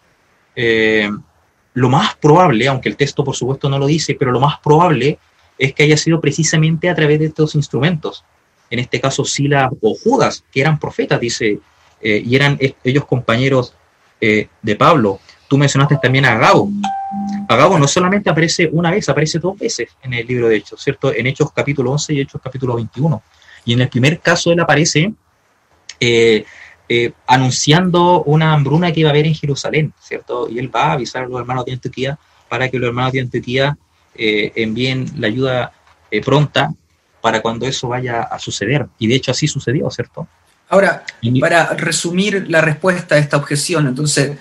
Lo 1.77 1.91
más 1.91 2.16
probable, 2.16 2.66
aunque 2.68 2.89
el 2.89 2.97
texto 2.97 3.22
por 3.22 3.37
supuesto 3.37 3.68
no 3.68 3.79
lo 3.79 3.87
dice, 3.87 4.16
pero 4.18 4.33
lo 4.33 4.41
más 4.41 4.59
probable 4.61 5.18
es 5.59 5.74
que 5.74 5.83
haya 5.83 5.99
sido 5.99 6.22
precisamente 6.22 6.89
a 6.89 6.95
través 6.95 7.18
de 7.18 7.27
estos 7.27 7.55
instrumentos. 7.55 8.24
En 8.70 8.79
este 8.79 8.99
caso, 8.99 9.27
Sila 9.27 9.70
o 9.83 9.95
Judas, 9.95 10.43
que 10.51 10.62
eran 10.62 10.79
profetas, 10.79 11.20
dice, 11.20 11.59
eh, 12.01 12.22
y 12.24 12.35
eran 12.35 12.59
ellos 12.83 13.05
compañeros 13.05 13.74
eh, 14.22 14.49
de 14.62 14.74
Pablo. 14.77 15.20
Tú 15.49 15.59
mencionaste 15.59 15.99
también 16.01 16.24
a 16.24 16.33
Agabo. 16.33 16.70
Agabo 17.47 17.79
no 17.79 17.87
solamente 17.87 18.31
aparece 18.31 18.70
una 18.72 18.91
vez, 18.91 19.07
aparece 19.11 19.39
dos 19.39 19.59
veces 19.59 19.91
en 20.03 20.14
el 20.14 20.27
libro 20.27 20.49
de 20.49 20.57
Hechos, 20.57 20.83
¿cierto? 20.83 21.12
En 21.12 21.27
Hechos 21.27 21.53
capítulo 21.55 21.93
11 21.93 22.14
y 22.14 22.20
Hechos 22.22 22.41
capítulo 22.43 22.77
21. 22.77 23.22
Y 23.66 23.74
en 23.74 23.83
el 23.83 23.91
primer 23.91 24.18
caso 24.20 24.51
él 24.51 24.61
aparece 24.61 25.12
eh, 26.01 26.47
anunciando 27.26 28.22
una 28.24 28.53
hambruna 28.53 28.93
que 28.93 29.01
iba 29.01 29.09
a 29.09 29.12
haber 29.12 29.26
en 29.26 29.34
Jerusalén, 29.34 29.93
¿cierto? 30.01 30.49
Y 30.49 30.59
él 30.59 30.74
va 30.74 30.84
a 30.84 30.93
avisar 30.93 31.24
a 31.24 31.28
los 31.28 31.41
hermanos 31.41 31.64
de 31.64 31.72
Antioquía 31.72 32.18
para 32.49 32.68
que 32.68 32.78
los 32.78 32.89
hermanos 32.89 33.12
de 33.12 33.20
Antioquía 33.20 33.76
eh, 34.14 34.53
envíen 34.55 35.07
la 35.16 35.26
ayuda 35.26 35.72
eh, 36.11 36.22
pronta 36.22 36.72
para 37.20 37.43
cuando 37.43 37.66
eso 37.66 37.89
vaya 37.89 38.22
a 38.22 38.39
suceder. 38.39 38.87
Y 38.99 39.09
de 39.09 39.16
hecho 39.16 39.32
así 39.32 39.49
sucedió, 39.49 39.91
¿cierto? 39.91 40.28
Ahora, 40.68 41.05
para 41.41 41.74
resumir 41.74 42.47
la 42.49 42.61
respuesta 42.61 43.14
a 43.14 43.18
esta 43.18 43.37
objeción, 43.37 43.87
entonces, 43.87 44.39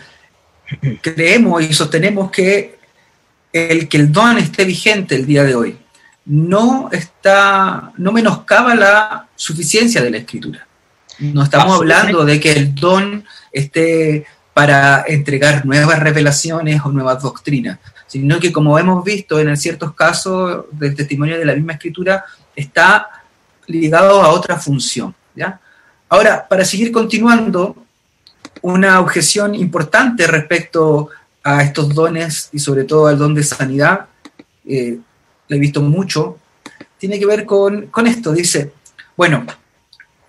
creemos 1.02 1.64
y 1.64 1.74
sostenemos 1.74 2.32
que 2.32 2.76
el 3.52 3.88
que 3.88 3.98
el 3.98 4.12
don 4.12 4.38
esté 4.38 4.66
vigente 4.66 5.16
el 5.16 5.26
día 5.26 5.44
de 5.44 5.56
hoy 5.56 5.78
no 6.26 6.90
está, 6.92 7.94
no 7.98 8.12
menoscaba 8.12 8.76
la 8.76 9.28
suficiencia 9.36 10.02
de 10.02 10.12
la 10.12 10.18
escritura. 10.18 10.68
No 11.20 11.44
estamos 11.44 11.78
hablando 11.78 12.26
de 12.26 12.40
que 12.40 12.52
el 12.52 12.76
don 12.76 13.24
esté 13.52 14.26
para 14.54 15.04
entregar 15.08 15.66
nuevas 15.66 16.00
revelaciones 16.00 16.82
o 16.86 16.90
nuevas 16.90 17.22
doctrinas, 17.22 17.80
sino 18.08 18.40
que 18.40 18.54
como 18.54 18.80
hemos 18.80 19.04
visto 19.04 19.40
en 19.40 19.56
ciertos 19.58 19.94
casos 19.94 20.66
del 20.72 20.96
testimonio 20.96 21.38
de 21.38 21.46
la 21.46 21.56
misma 21.56 21.74
escritura, 21.74 22.24
está 22.56 23.10
ligado 23.68 24.22
a 24.22 24.30
otra 24.30 24.58
función. 24.58 25.14
¿ya? 25.36 25.60
Ahora, 26.10 26.48
para 26.48 26.64
seguir 26.64 26.92
continuando, 26.92 27.76
una 28.62 29.00
objeción 29.00 29.54
importante 29.56 30.26
respecto 30.26 31.10
a 31.44 31.62
estos 31.62 31.94
dones 31.94 32.50
y 32.52 32.60
sobre 32.60 32.86
todo 32.86 33.08
al 33.08 33.18
don 33.18 33.36
de 33.36 33.44
sanidad, 33.44 34.08
eh, 34.66 34.98
lo 35.48 35.56
he 35.56 35.60
visto 35.60 35.82
mucho, 35.82 36.40
tiene 36.98 37.20
que 37.20 37.26
ver 37.26 37.46
con, 37.46 37.88
con 37.88 38.08
esto. 38.08 38.32
Dice, 38.32 38.72
bueno, 39.16 39.46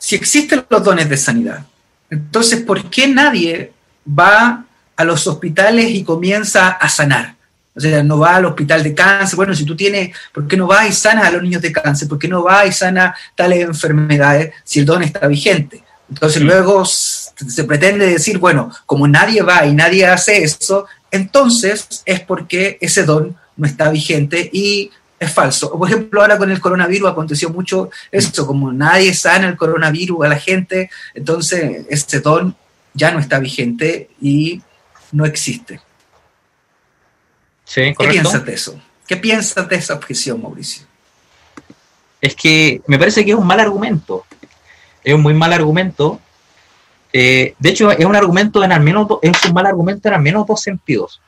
si 0.06 0.14
existen 0.14 0.64
los 0.70 0.84
dones 0.84 1.08
de 1.08 1.16
sanidad, 1.16 1.66
entonces, 2.08 2.60
¿por 2.60 2.88
qué 2.88 3.08
nadie 3.08 3.72
va 4.08 4.64
a 4.94 5.04
los 5.04 5.26
hospitales 5.26 5.90
y 5.90 6.04
comienza 6.04 6.68
a 6.68 6.88
sanar? 6.88 7.34
O 7.74 7.80
sea, 7.80 8.04
no 8.04 8.16
va 8.20 8.36
al 8.36 8.44
hospital 8.44 8.84
de 8.84 8.94
cáncer. 8.94 9.34
Bueno, 9.34 9.52
si 9.52 9.64
tú 9.64 9.74
tienes, 9.74 10.16
¿por 10.32 10.46
qué 10.46 10.56
no 10.56 10.68
vas 10.68 10.88
y 10.88 10.92
sanas 10.92 11.26
a 11.26 11.32
los 11.32 11.42
niños 11.42 11.60
de 11.60 11.72
cáncer? 11.72 12.06
¿Por 12.06 12.20
qué 12.20 12.28
no 12.28 12.44
vas 12.44 12.68
y 12.68 12.72
sanas 12.72 13.18
tales 13.34 13.64
enfermedades 13.64 14.54
si 14.62 14.78
el 14.78 14.86
don 14.86 15.02
está 15.02 15.26
vigente? 15.26 15.82
Entonces 16.08 16.40
luego 16.40 16.84
se 16.84 17.64
pretende 17.64 18.06
decir, 18.06 18.38
bueno, 18.38 18.70
como 18.86 19.08
nadie 19.08 19.42
va 19.42 19.66
y 19.66 19.74
nadie 19.74 20.06
hace 20.06 20.44
eso, 20.44 20.86
entonces 21.10 22.04
es 22.04 22.20
porque 22.20 22.78
ese 22.80 23.02
don 23.02 23.36
no 23.56 23.66
está 23.66 23.90
vigente 23.90 24.48
y 24.52 24.92
es 25.18 25.32
falso. 25.32 25.70
Por 25.78 25.88
ejemplo, 25.88 26.20
ahora 26.20 26.38
con 26.38 26.50
el 26.50 26.60
coronavirus 26.60 27.10
aconteció 27.10 27.50
mucho 27.50 27.90
eso, 28.10 28.46
como 28.46 28.72
nadie 28.72 29.14
sana 29.14 29.48
el 29.48 29.56
coronavirus 29.56 30.24
a 30.24 30.28
la 30.28 30.38
gente, 30.38 30.90
entonces 31.14 31.86
ese 31.88 32.20
don 32.20 32.56
ya 32.92 33.10
no 33.10 33.18
está 33.18 33.38
vigente 33.38 34.10
y 34.20 34.62
no 35.12 35.24
existe. 35.24 35.80
¿Qué 37.74 37.94
piensas 37.98 38.44
de 38.44 38.54
eso? 38.54 38.80
¿Qué 39.06 39.16
piensas 39.16 39.68
de 39.68 39.76
esa 39.76 39.94
objeción, 39.94 40.40
Mauricio? 40.40 40.86
Es 42.20 42.34
que 42.34 42.82
me 42.86 42.98
parece 42.98 43.24
que 43.24 43.32
es 43.32 43.36
un 43.36 43.46
mal 43.46 43.60
argumento. 43.60 44.24
Es 45.02 45.14
un 45.14 45.22
muy 45.22 45.34
mal 45.34 45.52
argumento. 45.52 46.20
Eh, 47.12 47.54
de 47.58 47.68
hecho, 47.68 47.90
es 47.90 48.04
un 48.04 48.16
argumento 48.16 48.62
en 48.64 48.72
al 48.72 48.80
menos 48.80 49.06
es 49.22 49.44
un 49.44 49.52
mal 49.52 49.66
argumento 49.66 50.08
en 50.08 50.14
al 50.14 50.22
menos 50.22 50.46
dos 50.46 50.60
sentidos. 50.60 51.20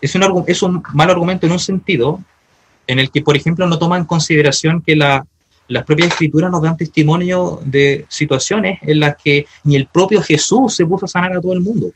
Es 0.00 0.14
un, 0.14 0.44
es 0.46 0.62
un 0.62 0.82
mal 0.92 1.10
argumento 1.10 1.46
en 1.46 1.52
un 1.52 1.58
sentido 1.58 2.20
en 2.86 2.98
el 2.98 3.10
que, 3.10 3.22
por 3.22 3.36
ejemplo, 3.36 3.66
no 3.66 3.78
toma 3.78 3.96
en 3.96 4.04
consideración 4.04 4.82
que 4.82 4.96
la, 4.96 5.26
las 5.68 5.84
propias 5.84 6.08
escrituras 6.08 6.50
nos 6.50 6.62
dan 6.62 6.76
testimonio 6.76 7.60
de 7.64 8.04
situaciones 8.08 8.78
en 8.82 9.00
las 9.00 9.16
que 9.16 9.46
ni 9.64 9.76
el 9.76 9.86
propio 9.86 10.22
Jesús 10.22 10.74
se 10.74 10.86
puso 10.86 11.06
a 11.06 11.08
sanar 11.08 11.32
a 11.36 11.40
todo 11.40 11.52
el 11.52 11.60
mundo. 11.60 11.92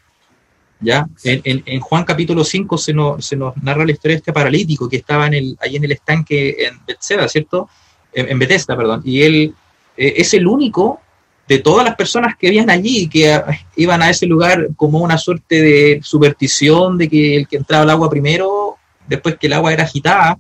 ¿ya? 0.81 1.07
En, 1.25 1.63
en, 1.67 1.81
Juan 1.81 2.05
capítulo 2.05 2.45
5 2.45 2.79
se 2.79 2.95
nos, 2.95 3.25
se 3.25 3.37
nos, 3.37 3.57
narra 3.63 3.85
la 3.85 3.93
historia 3.93 4.15
de 4.15 4.19
este 4.19 4.33
paralítico 4.33 4.89
que 4.89 4.97
estaba 4.97 5.27
en 5.27 5.35
el, 5.35 5.59
ahí 5.61 5.77
en 5.77 5.85
el 5.85 5.93
estanque 5.93 6.57
en 6.67 6.79
Bethesda, 6.87 7.29
¿cierto? 7.29 7.69
En, 8.13 8.39
Bethesda, 8.39 8.77
perdón. 8.77 9.03
Y 9.05 9.23
él 9.23 9.55
eh, 9.97 10.15
es 10.17 10.33
el 10.35 10.47
único 10.47 11.01
de 11.47 11.59
todas 11.59 11.85
las 11.85 11.97
personas 11.97 12.37
que 12.37 12.49
habían 12.49 12.71
allí, 12.71 13.09
que 13.09 13.33
ah, 13.33 13.47
iban 13.77 14.03
a 14.03 14.11
ese 14.11 14.27
lugar 14.27 14.69
como 14.77 15.01
una 15.01 15.19
suerte 15.19 15.61
de 15.61 16.01
superstición 16.03 16.97
de 16.97 17.09
que 17.09 17.37
el 17.37 17.49
que 17.49 17.57
entraba 17.57 17.83
al 17.83 17.91
agua 17.91 18.11
primero, 18.11 18.77
después 19.07 19.37
que 19.39 19.47
el 19.47 19.55
agua 19.55 19.73
era 19.73 19.85
agitada 19.85 20.39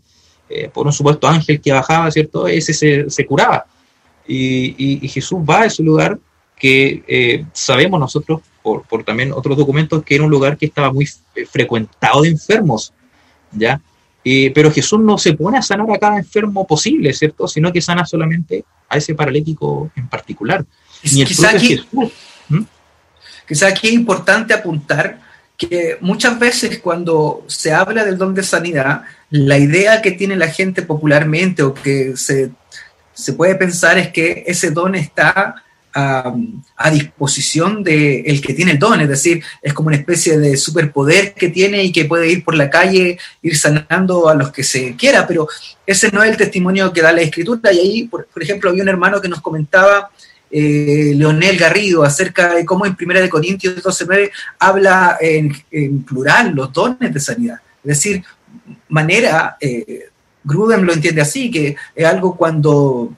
eh, 0.48 0.70
por 0.72 0.86
un 0.86 0.92
supuesto 0.92 1.28
ángel 1.28 1.60
que 1.60 1.72
bajaba, 1.72 2.10
¿cierto? 2.10 2.46
Ese 2.46 2.72
se, 2.72 3.10
se 3.10 3.26
curaba. 3.26 3.66
Y, 4.26 5.02
y, 5.04 5.08
Jesús 5.08 5.38
va 5.38 5.62
a 5.62 5.64
ese 5.66 5.82
lugar 5.82 6.18
que 6.56 7.02
eh, 7.08 7.46
sabemos 7.52 7.98
nosotros 7.98 8.42
por, 8.62 9.02
también 9.04 9.32
otros 9.32 9.56
documentos, 9.56 10.02
que 10.04 10.16
era 10.16 10.24
un 10.24 10.30
lugar 10.30 10.58
que 10.58 10.66
estaba 10.66 10.92
muy 10.92 11.08
frecuentado 11.50 12.22
de 12.22 12.28
enfermos, 12.28 12.92
¿ya? 13.52 13.80
pero 14.54 14.70
Jesús 14.70 15.00
no 15.00 15.16
se 15.16 15.32
pone 15.32 15.56
a 15.56 15.62
sanar 15.62 15.90
a 15.90 15.98
cada 15.98 16.18
enfermo 16.18 16.66
posible, 16.66 17.14
¿cierto? 17.14 17.48
Sino 17.48 17.72
que 17.72 17.80
sana 17.80 18.04
solamente 18.04 18.62
a 18.88 18.98
ese 18.98 19.14
paralítico 19.14 19.90
en 19.96 20.06
particular. 20.06 20.66
Ni 21.14 21.24
quizá, 21.24 21.50
aquí, 21.50 21.80
quizá 23.46 23.68
aquí 23.68 23.88
es 23.88 23.92
importante 23.94 24.52
apuntar 24.52 25.20
que 25.56 25.98
muchas 26.00 26.38
veces 26.38 26.78
cuando 26.78 27.44
se 27.46 27.72
habla 27.72 28.04
del 28.04 28.18
don 28.18 28.34
de 28.34 28.42
sanidad, 28.42 29.02
la 29.30 29.58
idea 29.58 30.02
que 30.02 30.12
tiene 30.12 30.36
la 30.36 30.48
gente 30.48 30.82
popularmente 30.82 31.62
o 31.62 31.74
que 31.74 32.16
se, 32.16 32.50
se 33.12 33.32
puede 33.32 33.54
pensar 33.54 33.98
es 33.98 34.08
que 34.08 34.44
ese 34.46 34.70
don 34.70 34.94
está 34.94 35.62
a, 35.94 36.90
disposición 36.90 37.82
del 37.82 38.22
el 38.26 38.40
que 38.40 38.54
tiene 38.54 38.72
el 38.72 38.78
don, 38.78 39.00
es 39.00 39.08
decir, 39.08 39.42
es 39.62 39.72
como 39.72 39.88
una 39.88 39.96
especie 39.96 40.38
de 40.38 40.56
superpoder 40.56 41.34
que 41.34 41.48
tiene 41.48 41.82
y 41.82 41.92
que 41.92 42.04
puede 42.04 42.30
ir 42.30 42.44
por 42.44 42.54
la 42.54 42.70
calle, 42.70 43.18
ir 43.42 43.56
sanando 43.56 44.28
a 44.28 44.34
los 44.34 44.52
que 44.52 44.62
se 44.62 44.94
quiera, 44.96 45.26
pero 45.26 45.48
ese 45.86 46.10
no 46.12 46.22
es 46.22 46.30
el 46.30 46.36
testimonio 46.36 46.92
que 46.92 47.02
da 47.02 47.12
la 47.12 47.22
escritura. 47.22 47.72
Y 47.72 47.78
ahí, 47.78 48.04
por, 48.04 48.26
ejemplo, 48.40 48.70
había 48.70 48.82
un 48.82 48.88
hermano 48.88 49.20
que 49.20 49.28
nos 49.28 49.40
comentaba, 49.40 50.10
eh, 50.50 51.12
Leonel 51.14 51.58
Garrido, 51.58 52.04
acerca 52.04 52.54
de 52.54 52.64
cómo 52.64 52.86
en 52.86 52.96
Primera 52.96 53.20
de 53.20 53.28
Corintios 53.28 53.82
12.9 53.82 54.30
habla 54.58 55.18
en, 55.20 56.02
plural 56.04 56.54
los 56.54 56.72
dones 56.72 57.12
de 57.12 57.20
sanidad. 57.20 57.60
Es 57.82 57.88
decir, 57.98 58.22
manera, 58.88 59.56
eh, 59.60 60.08
Gruden 60.44 60.86
lo 60.86 60.92
entiende 60.92 61.20
así, 61.20 61.50
que 61.50 61.76
es 61.94 62.06
algo 62.06 62.36
cuando 62.36 63.12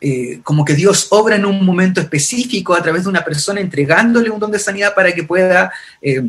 eh, 0.00 0.40
como 0.44 0.64
que 0.64 0.74
Dios 0.74 1.08
obra 1.10 1.34
en 1.34 1.44
un 1.44 1.64
momento 1.64 2.00
específico 2.00 2.72
a 2.74 2.82
través 2.82 3.02
de 3.02 3.08
una 3.08 3.24
persona 3.24 3.60
entregándole 3.60 4.30
un 4.30 4.38
don 4.38 4.52
de 4.52 4.60
sanidad 4.60 4.94
para 4.94 5.12
que 5.12 5.24
pueda, 5.24 5.72
eh, 6.00 6.22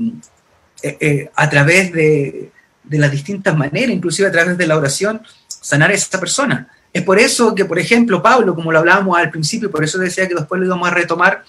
eh, 0.81 1.29
a 1.35 1.49
través 1.49 1.93
de, 1.93 2.51
de, 2.83 2.97
las 2.97 3.11
distintas 3.11 3.55
maneras, 3.55 3.91
inclusive 3.91 4.27
a 4.27 4.31
través 4.31 4.57
de 4.57 4.65
la 4.65 4.75
oración, 4.75 5.21
sanar 5.47 5.91
a 5.91 5.93
esa 5.93 6.19
persona. 6.19 6.67
Es 6.91 7.03
por 7.03 7.19
eso 7.19 7.53
que, 7.53 7.65
por 7.65 7.77
ejemplo, 7.77 8.23
Pablo, 8.23 8.55
como 8.55 8.71
lo 8.71 8.79
hablábamos 8.79 9.15
al 9.19 9.29
principio, 9.29 9.69
por 9.69 9.83
eso 9.83 9.99
decía 9.99 10.27
que 10.27 10.33
después 10.33 10.59
lo 10.59 10.65
íbamos 10.65 10.87
a 10.87 10.93
retomar, 10.93 11.43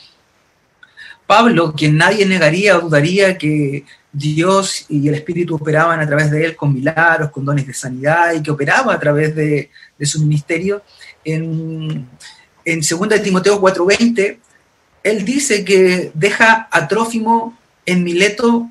Pablo, 1.27 1.73
quien 1.75 1.97
nadie 1.97 2.27
negaría 2.27 2.77
o 2.77 2.83
dudaría 2.83 3.39
que 3.39 3.87
Dios 4.12 4.86
y 4.88 5.08
el 5.08 5.14
Espíritu 5.14 5.54
operaban 5.54 6.00
a 6.00 6.06
través 6.06 6.30
de 6.30 6.44
él 6.44 6.56
con 6.56 6.74
milagros, 6.74 7.30
con 7.30 7.44
dones 7.44 7.66
de 7.66 7.74
sanidad 7.74 8.34
y 8.34 8.42
que 8.42 8.50
operaba 8.50 8.92
a 8.92 8.98
través 8.98 9.34
de, 9.36 9.70
de 9.98 10.06
su 10.06 10.20
ministerio, 10.20 10.82
en, 11.24 12.08
en 12.64 12.80
2 12.80 13.22
Timoteo 13.22 13.61
4:20, 13.61 14.38
él 15.02 15.24
dice 15.24 15.64
que 15.64 16.11
deja 16.14 16.68
a 16.70 16.88
Trófimo 16.88 17.58
en 17.86 18.04
Mileto 18.04 18.68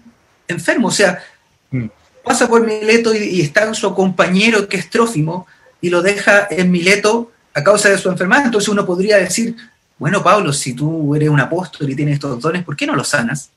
enfermo, 0.47 0.89
o 0.89 0.91
sea, 0.91 1.23
mm. 1.71 1.85
pasa 2.23 2.47
por 2.47 2.65
Mileto 2.65 3.13
y, 3.13 3.41
está 3.41 3.65
con 3.65 3.75
su 3.75 3.93
compañero 3.93 4.67
que 4.67 4.77
es 4.77 4.89
Trófimo 4.89 5.47
y 5.81 5.89
lo 5.89 6.01
deja 6.01 6.47
en 6.49 6.71
Mileto 6.71 7.31
a 7.53 7.63
causa 7.63 7.89
de 7.89 7.97
su 7.97 8.09
enfermedad. 8.09 8.45
Entonces 8.45 8.69
uno 8.69 8.85
podría 8.85 9.17
decir, 9.17 9.55
bueno, 9.97 10.23
Pablo, 10.23 10.53
si 10.53 10.73
tú 10.73 11.15
eres 11.15 11.29
un 11.29 11.39
apóstol 11.39 11.89
y 11.89 11.95
tienes 11.95 12.15
estos 12.15 12.39
dones, 12.39 12.63
¿por 12.63 12.75
qué 12.75 12.85
no 12.85 12.95
los 12.95 13.09
sanas? 13.09 13.49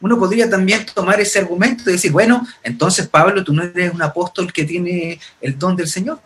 Uno 0.00 0.18
podría 0.18 0.48
también 0.48 0.86
tomar 0.94 1.20
ese 1.20 1.38
argumento 1.38 1.88
y 1.88 1.94
decir, 1.94 2.10
bueno, 2.10 2.46
entonces 2.62 3.06
Pablo, 3.06 3.44
tú 3.44 3.52
no 3.52 3.62
eres 3.62 3.92
un 3.92 4.02
apóstol 4.02 4.52
que 4.52 4.64
tiene 4.64 5.20
el 5.40 5.58
don 5.58 5.76
del 5.76 5.88
Señor. 5.88 6.20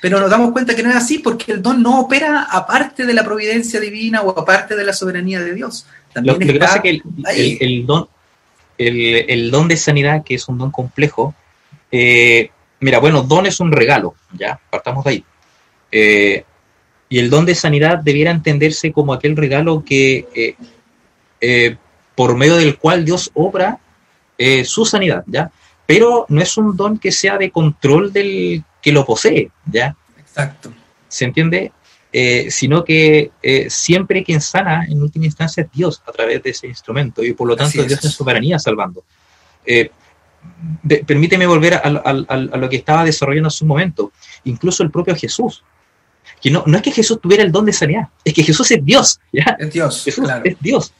Pero 0.00 0.20
nos 0.20 0.30
damos 0.30 0.52
cuenta 0.52 0.74
que 0.74 0.82
no 0.82 0.90
es 0.90 0.96
así 0.96 1.18
porque 1.18 1.52
el 1.52 1.62
don 1.62 1.82
no 1.82 2.00
opera 2.00 2.46
aparte 2.50 3.06
de 3.06 3.14
la 3.14 3.24
providencia 3.24 3.80
divina 3.80 4.22
o 4.22 4.38
aparte 4.38 4.76
de 4.76 4.84
la 4.84 4.92
soberanía 4.92 5.40
de 5.40 5.54
Dios. 5.54 5.86
También 6.12 6.38
lo, 6.38 6.46
que 6.46 6.58
pasa 6.58 6.76
es 6.76 6.82
que 6.82 7.02
el, 7.60 7.86
don, 7.86 8.08
el, 8.78 9.50
don 9.50 9.68
de 9.68 9.76
sanidad, 9.76 10.22
que 10.24 10.34
es 10.34 10.48
un 10.48 10.58
don 10.58 10.70
complejo, 10.70 11.34
eh, 11.90 12.50
mira, 12.80 12.98
bueno, 12.98 13.22
don 13.22 13.46
es 13.46 13.60
un 13.60 13.72
regalo, 13.72 14.14
ya, 14.32 14.60
partamos 14.70 15.04
de 15.04 15.10
ahí. 15.10 15.24
Eh, 15.92 16.44
y 17.08 17.18
el 17.18 17.30
don 17.30 17.46
de 17.46 17.54
sanidad 17.54 17.98
debiera 17.98 18.30
entenderse 18.30 18.92
como 18.92 19.12
aquel 19.12 19.36
regalo 19.36 19.84
que 19.84 20.56
eh, 21.40 21.76
por 22.16 22.36
medio 22.36 22.56
del 22.56 22.78
cual 22.78 23.04
Dios 23.04 23.30
obra 23.34 23.78
su 24.64 24.84
sanidad, 24.84 25.24
¿ya? 25.26 25.50
Pero 25.86 26.26
no 26.28 26.42
es 26.42 26.56
un 26.56 26.76
don 26.76 26.98
que 26.98 27.12
sea 27.12 27.38
de 27.38 27.50
control 27.50 28.12
del 28.12 28.64
que 28.82 28.92
lo 28.92 29.04
posee, 29.04 29.50
¿ya? 29.66 29.96
Exacto. 30.18 30.72
¿Se 31.08 31.24
entiende? 31.24 31.72
Eh, 32.12 32.50
sino 32.50 32.82
que 32.84 33.30
eh, 33.42 33.68
siempre 33.68 34.24
quien 34.24 34.40
sana 34.40 34.86
en 34.88 35.02
última 35.02 35.26
instancia 35.26 35.64
es 35.64 35.70
Dios 35.70 36.02
a 36.06 36.12
través 36.12 36.42
de 36.42 36.48
ese 36.48 36.66
instrumento 36.66 37.22
y 37.22 37.34
por 37.34 37.46
lo 37.46 37.56
tanto 37.56 37.82
Dios 37.82 38.02
en 38.04 38.10
soberanía 38.10 38.58
salvando. 38.58 39.04
Eh, 39.66 39.90
permíteme 41.06 41.46
volver 41.46 41.74
a, 41.74 42.56
lo 42.56 42.68
que 42.70 42.76
estaba 42.76 43.04
desarrollando 43.04 43.48
hace 43.48 43.64
un 43.64 43.68
momento. 43.68 44.12
Incluso 44.44 44.82
el 44.82 44.90
propio 44.90 45.14
Jesús. 45.14 45.62
que 46.40 46.50
no, 46.50 46.62
no 46.66 46.76
es 46.76 46.82
que 46.82 46.92
Jesús 46.92 47.20
tuviera 47.20 47.42
el 47.42 47.52
don 47.52 47.66
de 47.66 47.72
sanidad, 47.72 48.08
es 48.24 48.32
que 48.32 48.42
Jesús 48.42 48.70
es 48.70 48.84
Dios. 48.84 49.20
¿ya? 49.32 49.56
Es 49.58 49.72
Dios, 49.72 50.04
Jesús 50.04 50.28
es 50.44 50.56
Dios. 50.60 50.92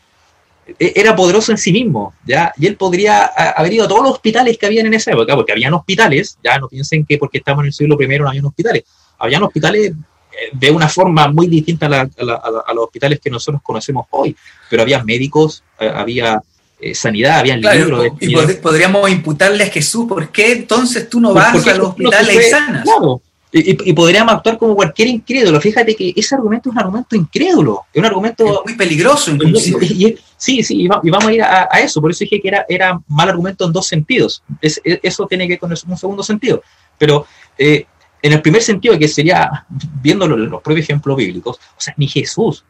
E, 0.79 0.93
era 0.97 1.15
poderoso 1.15 1.53
en 1.53 1.59
sí 1.59 1.73
mismo, 1.73 2.15
¿ya? 2.27 2.53
Y 2.59 2.67
él 2.67 2.77
podría 2.77 3.25
haber 3.25 3.73
ido 3.73 3.85
a 3.85 3.89
todos 3.89 4.03
los 4.03 4.13
hospitales 4.13 4.59
que 4.59 4.67
habían 4.67 4.87
en 4.87 4.95
esa 4.95 5.13
época, 5.13 5.35
porque 5.37 5.53
habían 5.53 5.75
hospitales, 5.75 6.39
ya 6.43 6.59
no 6.59 6.69
piensen 6.69 7.07
que 7.07 7.19
porque 7.19 7.39
estamos 7.39 7.63
en 7.63 7.67
el 7.67 7.73
siglo 7.73 7.97
I 8.01 8.19
no 8.19 8.29
había 8.29 8.43
hospitales, 8.45 8.85
habían 9.19 9.43
hospitales 9.45 9.93
eh, 9.93 10.51
de 10.53 10.71
una 10.71 10.89
forma 10.89 11.29
muy 11.29 11.47
distinta 11.47 11.87
a, 11.87 12.75
los 12.75 12.85
hospitales 12.85 13.21
que 13.21 13.31
nosotros 13.31 13.63
conocemos 13.63 14.07
hoy, 14.11 14.37
pero 14.69 14.83
había 14.83 15.03
médicos, 15.05 15.63
eh, 15.79 15.91
había 15.95 16.43
eh, 16.81 16.95
sanidad, 16.95 17.39
había 17.39 17.57
libros. 17.57 18.09
Y 18.21 18.35
podríamos 18.35 19.09
imputarle 19.09 19.65
a 19.65 19.71
Jesús, 19.71 20.07
¿por 20.09 20.31
qué 20.31 20.53
entonces 20.53 21.09
tú 21.09 21.21
no 21.21 21.33
vas 21.33 21.67
a 21.67 21.75
los 21.75 21.89
hospitales 21.89 22.49
y 22.49 22.51
sanas? 22.51 22.83
Claro, 22.83 23.23
y, 23.59 23.93
podríamos 23.93 24.35
actuar 24.35 24.59
como 24.59 24.75
cualquier 24.75 25.09
incrédulo. 25.09 25.61
Fíjate 25.61 25.95
que 25.95 26.13
ese 26.15 26.35
argumento 26.35 26.69
es 26.69 26.75
un 26.75 26.79
argumento 26.79 27.17
incrédulo, 27.17 27.85
es 27.93 27.99
un 27.99 28.05
argumento... 28.05 28.63
muy 28.65 28.75
peligroso 28.75 29.31
inclusive. 29.31 30.19
sí, 30.37 30.63
sí, 30.63 30.83
y, 30.83 30.89
vamos 30.89 31.27
a 31.27 31.33
ir 31.33 31.43
a, 31.43 31.65
eso, 31.81 32.01
por 32.01 32.11
eso 32.11 32.21
dije 32.21 32.41
que 32.41 32.49
era, 32.49 32.67
era 32.69 33.01
mal 33.09 33.29
argumento 33.29 33.65
en 33.65 33.73
dos 33.73 33.87
sentidos. 33.87 34.43
eso 34.61 35.27
tiene 35.27 35.47
que 35.47 35.55
ver 35.55 35.59
con 35.59 35.71
un 35.71 35.97
segundo 35.97 36.23
sentido. 36.23 36.63
Pero 36.99 37.27
eh, 37.57 37.87
en 38.23 38.33
el 38.33 38.43
primer 38.43 38.63
sentido, 38.63 38.99
que 38.99 39.09
sería, 39.09 39.67
viéndolo 40.03 40.35
en 40.35 40.51
los 40.51 40.63
propios 40.63 40.85
ejemplos 40.85 41.17
bíblicos, 41.17 41.57
o 41.57 41.81
sea, 41.81 41.95
ni 41.97 42.09
Jesús, 42.09 42.65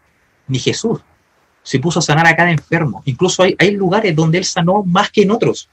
ni 0.49 0.59
Jesús 0.59 1.01
se 1.63 1.81
puso 1.81 1.99
a 1.99 2.03
sanar 2.03 2.29
a 2.29 2.37
cada 2.37 2.53
enfermo. 2.53 3.03
Incluso 3.07 3.43
hay, 3.43 3.57
hay 3.59 3.73
lugares 3.73 4.15
donde 4.15 4.39
él 4.39 4.45
sanó 4.45 4.85
más 4.85 5.11
que 5.11 5.23
en 5.23 5.33
otros, 5.33 5.69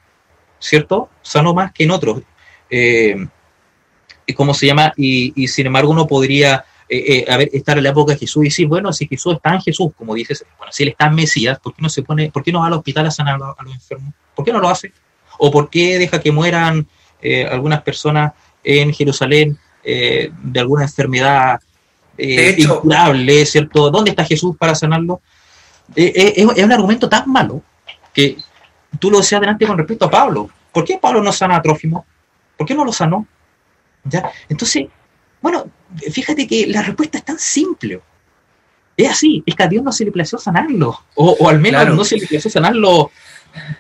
¿cierto? 0.57 1.09
Sanó 1.21 1.53
más 1.53 1.71
que 1.71 1.83
en 1.83 1.91
otros. 1.91 2.23
Eh, 2.67 3.27
¿Cómo 4.35 4.53
se 4.53 4.67
llama? 4.67 4.93
Y, 4.95 5.47
sin 5.47 5.67
embargo 5.67 5.91
uno 5.91 6.07
podría 6.07 6.65
eh, 6.89 7.25
eh 7.27 7.49
estar 7.53 7.77
en 7.77 7.83
la 7.83 7.89
época 7.89 8.13
de 8.13 8.19
Jesús 8.19 8.43
y 8.43 8.47
decir, 8.49 8.67
bueno, 8.67 8.93
si 8.93 9.07
Jesús 9.07 9.35
está 9.35 9.53
en 9.53 9.61
Jesús, 9.61 9.91
como 9.97 10.13
dices, 10.15 10.45
bueno, 10.57 10.71
si 10.71 10.83
él 10.83 10.89
está 10.89 11.07
en 11.07 11.15
Mesías, 11.15 11.59
¿por 11.59 11.73
qué 11.73 11.81
no 11.81 11.89
se 11.89 12.03
pone, 12.03 12.31
por 12.31 12.43
qué 12.43 12.51
no 12.51 12.61
va 12.61 12.67
al 12.67 12.73
hospital 12.73 13.07
a 13.07 13.11
sanar 13.11 13.35
a 13.35 13.63
los 13.63 13.73
enfermos? 13.73 14.13
¿Por 14.35 14.45
qué 14.45 14.51
no 14.51 14.59
lo 14.59 14.69
hace? 14.69 14.91
¿O 15.37 15.51
por 15.51 15.69
qué 15.69 15.97
deja 15.99 16.21
que 16.21 16.31
mueran 16.31 16.87
eh, 17.25 17.47
algunas 17.49 17.81
personas 17.81 18.33
en 18.63 18.93
Jerusalén 18.93 19.57
eh, 19.81 20.29
de 20.43 20.59
alguna 20.59 20.83
enfermedad 20.83 21.59
eh, 22.17 22.55
incurable, 22.57 23.45
¿cierto? 23.45 23.89
¿Dónde 23.89 24.11
está 24.11 24.25
Jesús 24.25 24.57
para 24.57 24.75
sanarlo? 24.75 25.21
Es, 25.95 26.45
un 26.45 26.71
argumento 26.71 27.07
tan 27.07 27.31
malo 27.31 27.61
que 28.13 28.37
tú 28.99 29.09
lo 29.09 29.19
decías 29.19 29.39
adelante 29.39 29.65
con 29.65 29.77
respecto 29.77 30.05
a 30.05 30.11
Pablo. 30.11 30.49
¿Por 30.71 30.83
qué 30.83 30.97
Pablo 30.97 31.23
no 31.23 31.31
sana 31.31 31.55
a 31.55 31.61
Trófimo? 31.61 32.05
¿Por 32.57 32.67
qué 32.67 32.75
no 32.75 32.83
lo 32.83 32.91
sanó? 32.91 33.25
¿Ya? 34.05 34.31
Entonces, 34.49 34.87
bueno, 35.41 35.65
fíjate 36.11 36.47
que 36.47 36.67
la 36.67 36.81
respuesta 36.81 37.17
es 37.17 37.25
tan 37.25 37.39
simple. 37.39 38.01
Es 38.95 39.09
así, 39.09 39.43
es 39.45 39.55
que 39.55 39.63
a 39.63 39.67
Dios 39.67 39.83
no 39.83 39.91
se 39.91 40.05
le 40.05 40.11
plació 40.11 40.37
sanarlo, 40.37 40.99
o, 41.15 41.49
al 41.49 41.59
menos 41.59 41.95
no 41.95 42.03
se 42.03 42.17
le 42.17 42.27
plació 42.27 42.49
sanarlo 42.49 43.11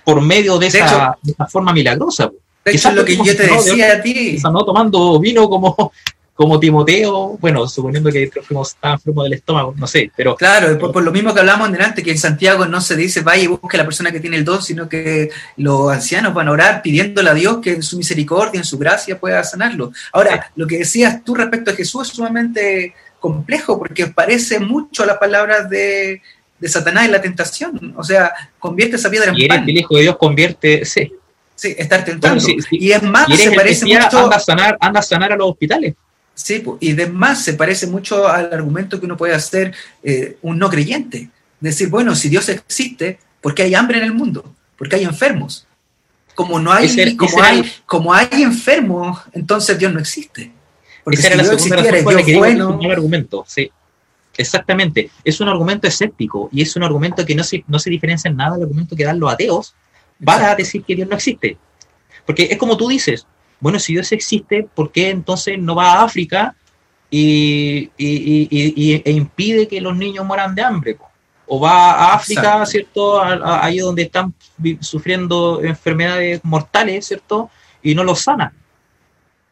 por 0.03 0.21
medio 0.21 0.57
de, 0.57 0.67
esa, 0.67 1.17
de 1.21 1.31
esa 1.31 1.45
forma 1.47 1.71
milagrosa. 1.71 2.31
Eso 2.65 2.89
es 2.89 2.95
lo 2.95 3.05
que 3.05 3.17
yo 3.17 3.35
te 3.35 3.47
decía 3.47 3.93
a 3.93 4.01
ti. 4.01 4.37
no 4.41 4.65
tomando 4.65 5.19
vino 5.19 5.49
como, 5.49 5.91
como 6.33 6.59
Timoteo, 6.59 7.37
bueno, 7.39 7.67
suponiendo 7.67 8.11
que 8.11 8.23
estaba 8.23 8.95
enfermo 8.95 9.23
del 9.23 9.33
estómago, 9.33 9.75
no 9.77 9.85
sé, 9.85 10.11
pero... 10.15 10.35
Claro, 10.35 10.77
por, 10.79 11.03
lo 11.03 11.11
mismo 11.11 11.33
que 11.33 11.39
hablamos 11.39 11.71
delante, 11.71 12.01
que 12.01 12.11
en 12.11 12.17
Santiago 12.17 12.65
no 12.65 12.81
se 12.81 12.95
dice 12.95 13.21
vaya 13.21 13.43
y 13.43 13.47
busque 13.47 13.77
a 13.77 13.81
la 13.81 13.85
persona 13.85 14.11
que 14.11 14.19
tiene 14.19 14.37
el 14.37 14.45
don, 14.45 14.61
sino 14.61 14.89
que 14.89 15.29
los 15.57 15.91
ancianos 15.91 16.33
van 16.33 16.47
a 16.47 16.51
orar 16.51 16.81
pidiéndole 16.81 17.29
a 17.29 17.33
Dios 17.35 17.59
que 17.61 17.73
en 17.73 17.83
su 17.83 17.97
misericordia, 17.97 18.57
en 18.57 18.65
su 18.65 18.79
gracia 18.79 19.19
pueda 19.19 19.43
sanarlo. 19.43 19.91
Ahora, 20.11 20.51
lo 20.55 20.65
que 20.65 20.79
decías 20.79 21.23
tú 21.23 21.35
respecto 21.35 21.69
a 21.69 21.75
Jesús 21.75 22.07
es 22.07 22.15
sumamente 22.15 22.95
complejo, 23.19 23.77
porque 23.77 24.07
parece 24.07 24.59
mucho 24.59 25.03
a 25.03 25.05
las 25.05 25.17
palabras 25.17 25.69
de, 25.69 26.21
de 26.59 26.67
Satanás 26.67 27.05
en 27.05 27.11
la 27.11 27.21
tentación, 27.21 27.93
o 27.95 28.03
sea, 28.03 28.33
convierte 28.57 28.95
esa 28.95 29.11
piedra 29.11 29.31
en 29.31 29.47
pan. 29.47 29.69
el 29.69 29.77
Hijo 29.77 29.95
de 29.95 30.01
Dios 30.01 30.17
convierte, 30.17 30.83
sí, 30.83 31.13
Sí, 31.55 31.75
estar 31.77 32.03
tentando. 32.03 32.43
y 32.71 32.91
es 32.91 33.03
más, 33.03 33.27
se 33.37 33.51
parece 33.51 33.85
mucho. 33.85 34.17
Anda 34.17 34.37
a, 34.37 34.39
sanar, 34.39 34.77
anda 34.81 34.99
a 34.99 35.03
sanar 35.03 35.31
a 35.33 35.35
los 35.35 35.51
hospitales. 35.51 35.93
Sí, 36.35 36.63
y 36.79 36.93
más 36.93 37.43
se 37.43 37.53
parece 37.53 37.87
mucho 37.87 38.27
al 38.27 38.51
argumento 38.51 38.99
que 38.99 39.05
uno 39.05 39.17
puede 39.17 39.35
hacer 39.35 39.73
eh, 40.03 40.37
un 40.41 40.57
no 40.57 40.69
creyente. 40.69 41.29
Decir, 41.59 41.89
bueno, 41.89 42.15
si 42.15 42.29
Dios 42.29 42.49
existe, 42.49 43.19
¿por 43.39 43.53
qué 43.53 43.63
hay 43.63 43.75
hambre 43.75 43.99
en 43.99 44.05
el 44.05 44.13
mundo? 44.13 44.53
¿Por 44.77 44.93
hay 44.93 45.03
enfermos? 45.03 45.67
Como 46.35 46.59
no 46.59 46.71
hay, 46.71 47.15
como, 47.15 47.43
hay 47.43 47.71
como 47.85 48.13
hay 48.13 48.27
enfermos, 48.31 49.19
entonces 49.33 49.77
Dios 49.77 49.93
no 49.93 49.99
existe. 49.99 50.51
Porque 51.03 51.19
Esa 51.19 51.27
si 51.27 51.33
era 51.33 51.43
Dios 51.43 51.53
la 51.53 51.59
segunda 51.59 51.91
razón 51.91 52.25
que 52.25 52.37
bueno, 52.37 52.79
argumento, 52.91 53.45
sí. 53.47 53.71
Exactamente. 54.35 55.11
Es 55.23 55.39
un 55.41 55.47
argumento 55.47 55.87
escéptico 55.87 56.49
y 56.51 56.63
es 56.63 56.75
un 56.75 56.83
argumento 56.83 57.23
que 57.25 57.35
no 57.35 57.43
se, 57.43 57.63
no 57.67 57.77
se 57.77 57.91
diferencia 57.91 58.29
en 58.29 58.37
nada 58.37 58.55
del 58.55 58.63
argumento 58.63 58.95
que 58.95 59.03
dan 59.03 59.19
los 59.19 59.31
ateos 59.31 59.75
para 60.23 60.55
decir 60.55 60.83
que 60.83 60.95
Dios 60.95 61.07
no 61.07 61.15
existe. 61.15 61.57
Porque 62.25 62.47
es 62.49 62.57
como 62.57 62.77
tú 62.77 62.87
dices, 62.87 63.27
bueno, 63.63 63.79
si 63.79 63.93
Dios 63.93 64.11
existe, 64.11 64.67
¿por 64.75 64.91
qué 64.91 65.09
entonces 65.09 65.57
no 65.57 65.73
va 65.73 65.93
a 65.93 66.03
África 66.03 66.53
y, 67.09 67.89
e 67.97 69.11
impide 69.11 69.69
que 69.69 69.79
los 69.79 69.95
niños 69.95 70.25
mueran 70.25 70.53
de 70.53 70.63
hambre? 70.63 70.97
O 71.47 71.61
va 71.61 71.93
a 71.93 72.13
África, 72.15 72.65
¿cierto? 72.65 73.23
ahí 73.23 73.77
donde 73.77 74.01
están 74.01 74.33
sufriendo 74.81 75.63
enfermedades 75.63 76.41
mortales, 76.43 77.07
¿cierto? 77.07 77.49
Y 77.81 77.95
no 77.95 78.03
los 78.03 78.19
sana. 78.19 78.51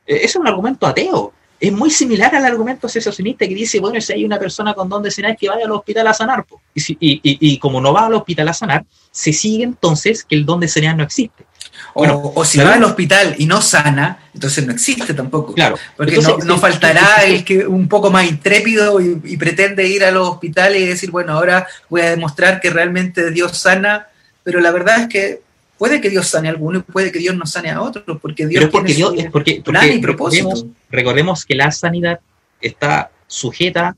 E, 0.05 0.18
ese 0.18 0.26
es 0.26 0.36
un 0.36 0.47
argumento 0.47 0.86
ateo. 0.86 1.32
Es 1.57 1.72
muy 1.72 1.89
similar 1.89 2.36
al 2.36 2.43
argumento 2.43 2.89
secesionista 2.89 3.47
que 3.47 3.55
dice, 3.55 3.80
bueno, 3.80 4.01
si 4.01 4.12
hay 4.12 4.26
una 4.26 4.39
persona 4.39 4.74
con 4.74 4.89
don 4.89 5.03
de 5.03 5.09
sanar, 5.09 5.38
que 5.38 5.47
vaya 5.47 5.64
al 5.64 5.72
hospital 5.72 6.05
a 6.07 6.14
sanar. 6.14 6.45
Y, 6.76 6.97
y, 6.99 7.57
como 7.59 7.80
no 7.80 7.93
va 7.93 8.07
al 8.07 8.16
hospital 8.16 8.49
a 8.49 8.53
sanar, 8.53 8.84
se 9.09 9.32
sigue 9.32 9.64
entonces 9.64 10.26
que 10.26 10.36
el 10.36 10.45
don 10.45 10.59
de 10.59 10.68
sanidad 10.68 10.97
no 10.97 11.03
existe. 11.03 11.45
O, 11.93 12.45
si 12.45 12.59
va 12.59 12.73
al 12.73 12.83
hospital 12.83 13.35
y 13.37 13.45
no 13.45 13.61
sana, 13.61 14.19
entonces 14.33 14.65
no 14.65 14.71
existe 14.71 15.13
tampoco. 15.13 15.53
Claro. 15.53 15.77
Porque 15.95 16.19
no, 16.45 16.57
faltará 16.57 17.23
el 17.25 17.43
que 17.43 17.65
un 17.65 17.87
poco 17.87 18.09
más 18.11 18.29
intrépido 18.29 18.99
y, 19.01 19.37
pretende 19.37 19.87
ir 19.87 20.03
a 20.03 20.11
los 20.11 20.29
hospitales 20.29 20.81
y 20.81 20.85
decir, 20.85 21.11
bueno, 21.11 21.33
ahora 21.33 21.67
voy 21.89 22.01
a 22.01 22.11
demostrar 22.11 22.59
que 22.61 22.69
realmente 22.69 23.31
Dios 23.31 23.57
sana, 23.57 24.07
pero 24.43 24.59
la 24.59 24.71
verdad 24.71 25.01
es 25.01 25.07
que 25.07 25.41
puede 25.77 25.99
que 25.99 26.09
Dios 26.09 26.27
sane 26.27 26.47
a 26.47 26.51
alguno 26.51 26.79
y 26.79 26.91
puede 26.91 27.11
que 27.11 27.19
Dios 27.19 27.35
no 27.35 27.45
sane 27.45 27.71
a 27.71 27.81
otros, 27.81 28.19
porque 28.21 28.45
Dios 28.45 28.65
es 28.65 28.69
porque 28.69 28.93
Dios, 28.93 29.13
es 29.17 29.31
porque, 29.31 29.61
y 29.91 29.99
propósito. 29.99 30.67
Recordemos, 30.89 31.45
que 31.45 31.55
la 31.55 31.71
sanidad 31.71 32.19
está 32.61 33.11
sujeta 33.27 33.95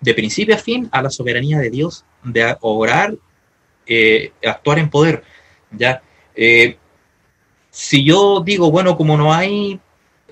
de 0.00 0.14
principio 0.14 0.54
a 0.54 0.58
fin 0.58 0.88
a 0.90 1.02
la 1.02 1.10
soberanía 1.10 1.58
de 1.58 1.70
Dios 1.70 2.04
de 2.24 2.56
orar 2.60 3.14
eh, 3.86 4.32
actuar 4.44 4.78
en 4.78 4.90
poder. 4.90 5.22
¿ya? 5.70 6.02
Eh, 6.34 6.76
si 7.72 8.04
yo 8.04 8.42
digo, 8.44 8.70
bueno, 8.70 8.98
como 8.98 9.16
no 9.16 9.32
hay 9.32 9.80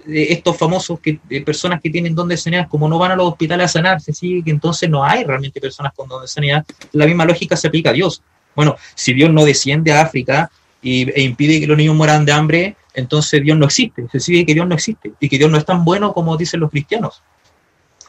eh, 0.06 0.26
estos 0.28 0.58
famosos 0.58 1.00
que, 1.00 1.18
personas 1.42 1.80
que 1.80 1.88
tienen 1.88 2.14
don 2.14 2.28
de 2.28 2.36
sanidad, 2.36 2.68
como 2.68 2.86
no 2.86 2.98
van 2.98 3.12
a 3.12 3.16
los 3.16 3.28
hospitales 3.28 3.64
a 3.64 3.68
sanar, 3.68 4.00
se 4.02 4.12
sigue 4.12 4.44
que 4.44 4.50
entonces 4.50 4.90
no 4.90 5.02
hay 5.02 5.24
realmente 5.24 5.58
personas 5.58 5.94
con 5.96 6.06
don 6.06 6.20
de 6.20 6.28
sanidad. 6.28 6.66
La 6.92 7.06
misma 7.06 7.24
lógica 7.24 7.56
se 7.56 7.68
aplica 7.68 7.90
a 7.90 7.92
Dios. 7.94 8.22
Bueno, 8.54 8.76
si 8.94 9.14
Dios 9.14 9.30
no 9.30 9.46
desciende 9.46 9.90
a 9.90 10.02
África 10.02 10.50
y, 10.82 11.10
e 11.10 11.22
impide 11.22 11.60
que 11.60 11.66
los 11.66 11.78
niños 11.78 11.96
mueran 11.96 12.26
de 12.26 12.32
hambre, 12.32 12.76
entonces 12.92 13.42
Dios 13.42 13.56
no 13.56 13.64
existe. 13.64 14.06
Se 14.12 14.20
sigue 14.20 14.44
que 14.44 14.52
Dios 14.52 14.68
no 14.68 14.74
existe 14.74 15.14
y 15.18 15.28
que 15.30 15.38
Dios 15.38 15.50
no 15.50 15.56
es 15.56 15.64
tan 15.64 15.82
bueno 15.82 16.12
como 16.12 16.36
dicen 16.36 16.60
los 16.60 16.70
cristianos. 16.70 17.22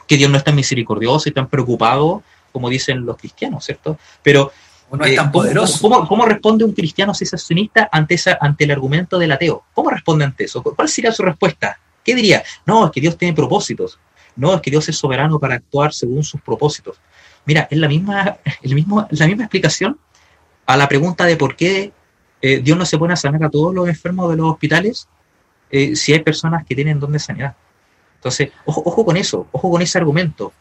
Que 0.06 0.18
Dios 0.18 0.30
no 0.30 0.36
es 0.36 0.44
tan 0.44 0.54
misericordioso 0.54 1.30
y 1.30 1.32
tan 1.32 1.48
preocupado 1.48 2.22
como 2.52 2.68
dicen 2.68 3.06
los 3.06 3.16
cristianos, 3.16 3.64
¿cierto? 3.64 3.98
Pero 4.22 4.52
no 4.96 5.04
es 5.04 5.12
eh, 5.12 5.16
tan 5.16 5.32
poderoso. 5.32 6.06
¿cómo, 6.06 6.26
responde 6.26 6.64
un 6.64 6.72
cristiano 6.72 7.14
cesacionista 7.14 7.88
ante, 7.90 8.14
esa, 8.14 8.38
ante 8.40 8.64
el 8.64 8.70
argumento 8.70 9.18
del 9.18 9.32
ateo? 9.32 9.64
¿Cómo 9.74 9.90
responde 9.90 10.24
ante 10.24 10.44
eso? 10.44 10.62
¿Cuál 10.62 10.88
sería 10.88 11.12
su 11.12 11.22
respuesta? 11.22 11.78
¿Qué 12.04 12.14
diría? 12.14 12.42
No, 12.66 12.86
es 12.86 12.92
que 12.92 13.00
Dios 13.00 13.16
tiene 13.16 13.34
propósitos. 13.34 13.98
No, 14.36 14.54
es 14.54 14.60
que 14.60 14.70
Dios 14.70 14.88
es 14.88 14.96
soberano 14.96 15.38
para 15.38 15.54
actuar 15.54 15.92
según 15.92 16.22
sus 16.22 16.40
propósitos. 16.40 17.00
Mira, 17.44 17.68
es 17.70 17.78
la 17.78 17.88
misma, 17.88 18.36
el 18.62 18.74
mismo, 18.74 19.06
la 19.10 19.26
misma 19.26 19.44
explicación 19.44 19.98
a 20.66 20.76
la 20.76 20.88
pregunta 20.88 21.24
de 21.24 21.36
por 21.36 21.56
qué 21.56 21.92
eh, 22.40 22.60
Dios 22.60 22.76
no 22.76 22.84
se 22.84 22.98
pone 22.98 23.14
a 23.14 23.16
sanar 23.16 23.44
a 23.44 23.50
todos 23.50 23.74
los 23.74 23.88
enfermos 23.88 24.30
de 24.30 24.36
los 24.36 24.50
hospitales 24.50 25.08
eh, 25.70 25.96
si 25.96 26.12
hay 26.12 26.20
personas 26.20 26.66
que 26.66 26.74
tienen 26.74 27.00
don 27.00 27.12
de 27.12 27.18
sanidad. 27.18 27.54
Entonces, 28.16 28.50
ojo, 28.64 28.82
ojo 28.84 29.04
con 29.04 29.16
eso, 29.16 29.46
ojo 29.52 29.70
con 29.70 29.82
ese 29.82 29.98
argumento. 29.98 30.52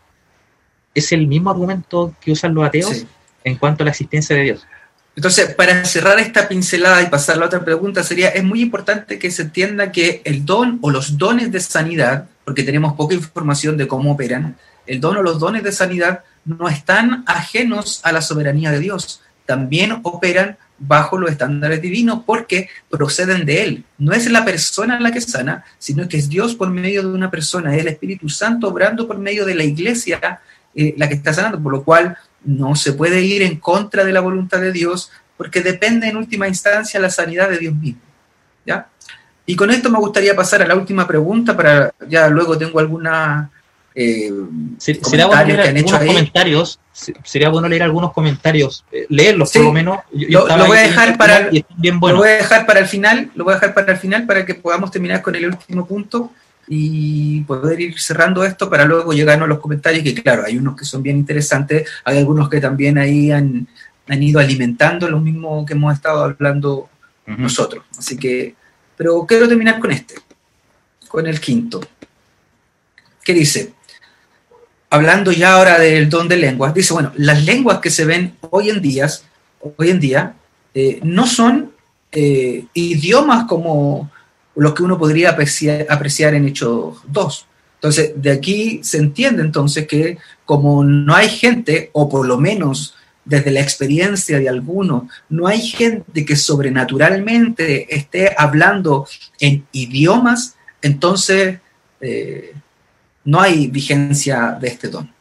¿Es 0.94 1.12
el 1.12 1.28
mismo 1.28 1.50
argumento 1.50 2.14
que 2.20 2.32
usan 2.32 2.54
los 2.54 2.66
ateos? 2.66 3.06
En 3.44 3.56
cuanto 3.56 3.84
a 3.84 3.86
la 3.86 3.92
existencia 3.92 4.36
de 4.36 4.44
Dios. 4.44 4.68
Entonces, 5.16 5.54
para 5.56 5.84
cerrar 5.84 6.20
esta 6.20 6.48
pincelada 6.48 7.02
y 7.02 7.08
pasar 7.08 7.36
a 7.36 7.39
la 7.39 7.46
otra 7.48 7.66
pregunta, 7.66 8.04
sería, 8.04 8.30
es 8.30 8.44
muy 8.44 8.62
importante 8.62 9.20
que 9.20 9.30
se 9.30 9.44
entienda 9.44 9.92
que 9.92 10.22
el 10.24 10.46
don 10.46 10.80
o 10.82 10.89
los 10.89 11.18
dones 11.18 11.52
de 11.52 11.60
sanidad, 11.60 12.28
porque 12.46 12.64
tenemos 12.64 12.94
poca 12.94 13.14
información 13.14 13.76
de 13.78 13.88
cómo 13.88 14.14
operan, 14.14 14.56
el 14.88 15.02
don 15.02 15.18
o 15.18 15.22
los 15.22 15.39
dones 15.39 15.64
de 15.64 15.72
sanidad 15.72 16.24
no 16.46 16.70
están 16.70 17.24
ajenos 17.28 18.00
a 18.04 18.12
la 18.12 18.22
soberanía 18.22 18.72
de 18.72 18.80
Dios, 18.80 19.22
también 19.46 20.00
operan 20.04 20.58
bajo 20.80 21.18
los 21.18 21.30
estándares 21.30 21.82
divinos 21.82 22.24
porque 22.26 22.70
proceden 22.89 23.46
de 23.46 23.64
Él. 23.64 23.84
No 23.98 24.14
es 24.14 24.30
la 24.32 24.44
persona 24.44 25.00
la 25.00 25.12
que 25.12 25.22
sana, 25.22 25.64
sino 25.78 26.08
que 26.08 26.18
es 26.18 26.30
Dios 26.30 26.56
por 26.56 26.70
medio 26.70 27.04
de 27.04 27.10
una 27.10 27.30
persona, 27.30 27.76
es 27.76 27.82
el 27.82 27.89
Espíritu 27.89 28.30
Santo 28.30 28.70
obrando 28.70 29.08
por 29.08 29.18
medio 29.20 29.46
de 29.46 29.56
la 29.56 29.64
iglesia 29.64 30.39
eh, 30.74 30.96
la 30.98 31.10
que 31.10 31.16
está 31.16 31.34
sanando, 31.34 31.62
por 31.62 31.74
lo 31.74 31.84
cual 31.84 32.18
no 32.44 32.76
se 32.76 32.94
puede 32.94 33.22
ir 33.22 33.42
en 33.42 33.58
contra 33.58 34.04
de 34.04 34.14
la 34.14 34.20
voluntad 34.20 34.60
de 34.60 34.72
Dios 34.72 35.12
porque 35.38 35.62
depende 35.62 36.08
en 36.08 36.18
última 36.18 36.48
instancia 36.48 37.00
la 37.00 37.10
sanidad 37.10 37.50
de 37.50 37.58
Dios 37.58 37.76
mismo. 37.76 38.02
¿ya? 38.66 38.88
Y 39.46 39.56
con 39.56 39.72
esto 39.72 39.89
me 39.89 40.00
gustaría 40.00 40.36
pasar 40.36 40.62
a 40.62 40.68
la 40.68 40.76
última 40.76 41.08
pregunta, 41.08 41.56
para 41.58 41.94
ya 42.08 42.28
luego 42.30 42.58
tengo 42.58 42.80
alguna 42.80 43.50
eh, 43.94 44.32
sería 44.78 45.26
bueno 45.26 45.46
leer 45.46 45.62
algunos 45.62 46.00
comentarios. 46.00 46.80
Sería 47.24 47.50
bueno 47.50 47.68
leer 47.68 47.84
algunos 47.84 48.14
comentarios, 48.14 48.86
eh, 48.92 49.06
leerlos 49.10 49.52
por 49.52 49.64
lo 49.64 49.74
menos. 49.74 50.00
lo, 50.12 50.46
voy 50.68 50.78
a 50.78 50.82
dejar 50.82 51.18
para 51.18 51.50
lo 51.52 52.18
voy 52.18 52.30
a 52.30 52.34
dejar 52.34 52.66
para 52.66 52.80
el 52.80 52.88
final, 52.88 53.32
lo 53.36 53.44
voy 53.44 53.54
a 53.54 53.56
dejar 53.56 53.74
para 53.74 53.94
el 53.94 53.98
final 53.98 54.26
para 54.26 54.46
que 54.46 54.56
podamos 54.56 54.92
terminar 54.92 55.22
con 55.22 55.36
el 55.36 55.46
último 55.48 55.86
punto 55.86 56.32
y 56.74 57.41
poder 57.41 57.82
ir 57.82 57.99
cerrando 57.99 58.45
esto 58.45 58.69
para 58.69 58.86
luego 58.86 59.11
llegarnos 59.11 59.45
a 59.45 59.49
los 59.49 59.59
comentarios, 59.59 60.05
que 60.05 60.15
claro, 60.15 60.45
hay 60.45 60.57
unos 60.57 60.78
que 60.78 60.86
son 60.86 61.03
bien 61.03 61.17
interesantes, 61.17 61.86
hay 62.05 62.17
algunos 62.17 62.47
que 62.47 62.61
también 62.61 62.97
ahí 62.97 63.30
han, 63.30 63.67
han 64.07 64.24
ido 64.24 64.39
alimentando 64.39 65.09
lo 65.09 65.19
mismo 65.19 65.65
que 65.65 65.74
hemos 65.74 65.93
estado 65.93 66.24
hablando 66.24 66.89
nosotros. 67.26 67.84
Así 67.97 68.15
que, 68.15 68.55
pero 68.95 69.26
quiero 69.26 69.49
terminar 69.49 69.82
con 69.82 69.91
este, 69.91 70.15
con 71.09 71.28
el 71.28 71.41
quinto. 71.41 71.82
¿Qué 73.22 73.34
dice? 73.34 73.74
hablando 74.89 75.32
ya 75.32 75.53
ahora 75.53 75.80
del 75.80 76.09
don 76.09 76.28
de 76.28 76.38
lenguas, 76.38 76.74
dice, 76.74 76.93
bueno, 76.93 77.11
las 77.15 77.45
lenguas 77.45 77.80
que 77.80 77.89
se 77.89 78.05
ven 78.05 78.36
hoy 78.49 78.69
en 78.69 78.82
día, 78.82 79.09
hoy 79.78 79.89
en 79.89 79.99
día 79.99 80.36
eh, 80.74 80.99
no 81.03 81.28
son 81.28 81.72
eh, 82.11 82.65
idiomas 82.74 83.45
como 83.45 84.11
los 84.56 84.74
que 84.74 84.84
uno 84.84 84.97
podría 84.97 85.30
apreciar, 85.30 86.34
en 86.34 86.47
Hechos 86.47 86.97
2. 87.08 87.47
Entonces, 87.76 88.12
de 88.16 88.32
aquí 88.32 88.82
se 88.84 88.97
entiende 88.97 89.41
entonces 89.41 89.88
que 89.88 90.18
como 90.45 90.84
no 90.84 91.16
hay 91.16 91.30
gente, 91.30 91.89
o 91.93 92.10
por 92.10 92.28
lo 92.28 92.38
menos 92.38 92.95
desde 93.26 93.52
la 93.52 93.62
experiencia 93.62 94.39
de 94.39 94.49
algunos, 94.49 95.04
no 95.30 95.47
hay 95.47 95.62
gente 95.62 96.26
que 96.26 96.36
sobrenaturalmente 96.36 97.95
esté 97.95 98.36
hablando 98.38 99.08
en 99.39 99.66
idiomas, 99.72 100.58
entonces 100.82 101.60
eh, 102.02 102.54
no 103.24 103.39
hay 103.39 103.68
vigencia 103.68 104.58
de 104.60 104.68
este 104.68 104.89
don. 104.89 105.12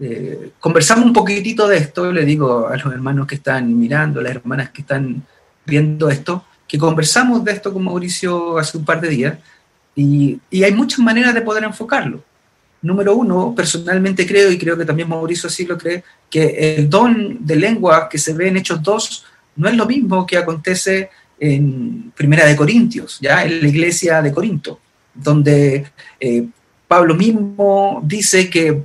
Eh, 0.00 0.50
conversamos 0.60 1.06
un 1.06 1.12
poquitito 1.12 1.66
de 1.68 1.78
esto, 1.78 2.12
le 2.12 2.24
digo 2.24 2.68
a 2.68 2.76
los 2.76 2.92
hermanos 2.92 3.26
que 3.26 3.36
están 3.36 3.78
mirando, 3.78 4.20
a 4.20 4.24
las 4.24 4.36
hermanas 4.36 4.70
que 4.70 4.82
están 4.82 5.22
viendo 5.64 6.10
esto, 6.10 6.44
que 6.74 6.78
conversamos 6.78 7.44
de 7.44 7.52
esto 7.52 7.72
con 7.72 7.84
Mauricio 7.84 8.58
hace 8.58 8.76
un 8.76 8.84
par 8.84 9.00
de 9.00 9.08
días 9.08 9.38
y, 9.94 10.40
hay 10.60 10.72
muchas 10.72 10.98
maneras 10.98 11.32
de 11.32 11.40
poder 11.40 11.62
enfocarlo. 11.62 12.20
Número 12.82 13.14
uno, 13.14 13.54
personalmente 13.54 14.26
creo, 14.26 14.50
y 14.50 14.58
creo 14.58 14.76
que 14.76 14.84
también 14.84 15.08
Mauricio 15.08 15.46
así 15.46 15.64
lo 15.66 15.78
cree, 15.78 16.02
que 16.28 16.74
el 16.74 16.90
don 16.90 17.46
de 17.46 17.54
lengua 17.54 18.08
que 18.08 18.18
se 18.18 18.32
ve 18.32 18.48
en 18.48 18.56
Hechos 18.56 18.82
2 18.82 19.24
no 19.54 19.68
es 19.68 19.76
lo 19.76 19.86
mismo 19.86 20.26
que 20.26 20.36
acontece 20.36 21.10
en 21.38 22.10
Primera 22.16 22.44
de 22.44 22.56
Corintios, 22.56 23.18
ya 23.20 23.44
en 23.44 23.62
la 23.62 23.68
iglesia 23.68 24.20
de 24.20 24.32
Corinto, 24.32 24.80
donde 25.14 25.86
eh, 26.18 26.44
Pablo 26.88 27.14
mismo 27.14 28.02
dice 28.04 28.50
que, 28.50 28.82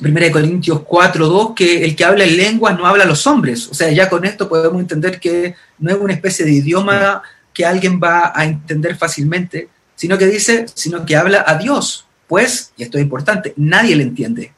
1 0.00 0.30
Corintios 0.30 0.80
4.2, 0.80 1.54
que 1.54 1.84
el 1.84 1.96
que 1.96 2.04
habla 2.04 2.24
en 2.24 2.36
lenguas 2.36 2.76
no 2.76 2.86
habla 2.86 3.04
a 3.04 3.06
los 3.06 3.26
hombres. 3.26 3.68
O 3.68 3.74
sea, 3.74 3.90
ya 3.90 4.08
con 4.08 4.24
esto 4.24 4.48
podemos 4.48 4.80
entender 4.80 5.18
que 5.18 5.54
no 5.78 5.90
es 5.90 5.96
una 5.98 6.12
especie 6.12 6.44
de 6.44 6.52
idioma 6.52 7.22
que 7.54 7.64
alguien 7.64 8.00
va 8.02 8.32
a 8.34 8.44
entender 8.44 8.96
fácilmente, 8.96 9.68
sino 9.94 10.18
que 10.18 10.26
dice, 10.26 10.66
sino 10.74 11.06
que 11.06 11.16
habla 11.16 11.44
a 11.46 11.56
Dios. 11.56 12.06
Pues, 12.26 12.72
y 12.76 12.82
esto 12.82 12.98
es 12.98 13.04
importante, 13.04 13.54
nadie 13.56 13.96
le 13.96 14.02
entiende. 14.02 14.52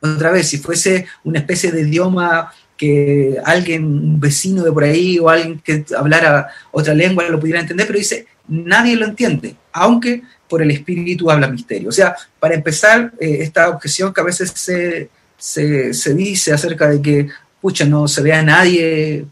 Otra 0.00 0.32
vez, 0.32 0.48
si 0.48 0.58
fuese 0.58 1.06
una 1.24 1.40
especie 1.40 1.70
de 1.70 1.82
idioma 1.82 2.52
que 2.76 3.36
alguien, 3.44 3.84
un 3.84 4.20
vecino 4.20 4.64
de 4.64 4.72
por 4.72 4.84
ahí 4.84 5.18
o 5.18 5.28
alguien 5.28 5.60
que 5.60 5.84
hablara 5.96 6.48
otra 6.70 6.94
lengua 6.94 7.28
lo 7.28 7.38
pudiera 7.38 7.60
entender, 7.60 7.86
pero 7.86 7.98
dice, 7.98 8.26
nadie 8.48 8.96
lo 8.96 9.04
entiende, 9.04 9.54
aunque 9.72 10.22
por 10.52 10.60
el 10.60 10.70
espíritu 10.70 11.30
habla 11.30 11.48
misterio. 11.48 11.88
O 11.88 11.92
sea, 11.92 12.14
para 12.38 12.54
empezar, 12.54 13.14
eh, 13.18 13.38
esta 13.40 13.70
objeción 13.70 14.12
que 14.12 14.20
a 14.20 14.24
veces 14.24 14.50
se, 14.54 15.08
se, 15.38 16.14
dice 16.14 16.52
acerca 16.52 16.90
de 16.90 17.00
que, 17.00 17.28
pucha, 17.58 17.86
no 17.86 18.06
se 18.06 18.20
ve 18.20 18.34
a 18.34 18.42
nadie 18.42 19.24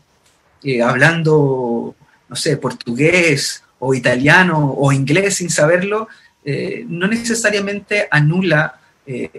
eh, 0.64 0.82
hablando, 0.82 1.94
no 2.26 2.36
sé, 2.36 2.56
portugués 2.56 3.62
o 3.78 3.92
italiano 3.92 4.72
o 4.78 4.92
inglés 4.92 5.34
sin 5.34 5.50
saberlo, 5.50 6.08
eh, 6.42 6.86
no 6.88 7.06
necesariamente 7.06 8.08
anula 8.10 8.80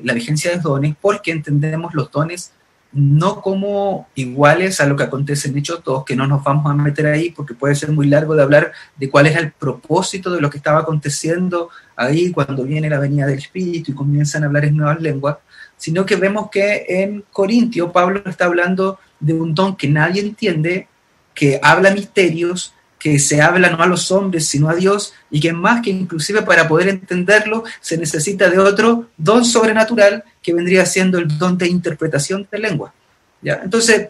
la 0.04 0.14
vigencia 0.14 0.52
de 0.52 0.58
los 0.58 0.66
dones 0.66 0.96
porque 1.02 1.32
entendemos 1.32 1.96
los 1.96 2.12
dones 2.12 2.52
no 2.94 3.42
como 3.42 4.08
iguales 4.16 4.82
a 4.82 4.86
lo 4.86 4.96
que 4.96 5.04
acontece 5.04 5.48
en 5.48 5.58
Hechos 5.58 5.82
2, 5.84 6.04
que 6.04 6.16
no 6.16 6.28
nos 6.28 6.44
vamos 6.44 6.70
a 6.70 6.74
meter 6.74 7.08
ahí 7.08 7.32
porque 7.32 7.54
puede 7.54 7.76
ser 7.76 7.92
muy 7.92 8.08
largo 8.08 8.36
de 8.36 8.44
hablar 8.44 8.72
de 8.98 9.10
cuál 9.10 9.28
es 9.28 9.38
el 9.38 9.52
propósito 9.52 10.32
de 10.32 10.42
lo 10.42 10.50
que 10.50 10.58
estaba 10.58 10.80
aconteciendo 10.80 11.70
ahí 11.96 12.32
cuando 12.32 12.64
viene 12.64 12.90
la 12.90 13.00
venida 13.00 13.28
del 13.28 13.40
Espíritu 13.40 13.92
y 13.92 13.96
comienzan 13.96 14.44
a 14.44 14.48
hablar 14.48 14.66
en 14.66 14.78
nuevas 14.78 15.02
lenguas, 15.02 15.38
sino 15.78 16.06
que 16.06 16.16
vemos 16.16 16.50
que 16.52 16.86
en 16.88 17.24
Corintio 17.32 17.92
Pablo 17.92 18.22
está 18.26 18.46
hablando 18.46 19.00
de 19.20 19.34
un 19.34 19.56
don 19.56 19.76
que 19.76 19.88
nadie 19.88 20.22
entiende, 20.22 20.88
que 21.34 21.60
habla 21.64 21.92
misterios, 21.92 22.74
que 23.02 23.18
se 23.18 23.42
habla 23.42 23.72
no 23.72 23.82
a 23.82 23.88
los 23.88 24.12
hombres, 24.12 24.46
sino 24.46 24.70
a 24.70 24.76
Dios, 24.76 25.16
y 25.32 25.40
que 25.40 25.52
más 25.54 25.82
que 25.82 25.90
inclusive 25.90 26.44
para 26.44 26.68
poder 26.68 26.88
entenderlo 26.88 27.64
se 27.80 27.98
necesita 27.98 28.48
de 28.48 28.60
otro 28.60 29.10
don 29.18 29.44
sobrenatural 29.44 30.24
que 30.40 30.54
vendría 30.54 30.86
siendo 30.86 31.18
el 31.18 31.36
don 31.40 31.58
de 31.58 31.68
interpretación 31.68 32.48
de 32.52 32.60
lengua. 32.60 32.94
¿ya? 33.42 33.60
Entonces, 33.64 34.10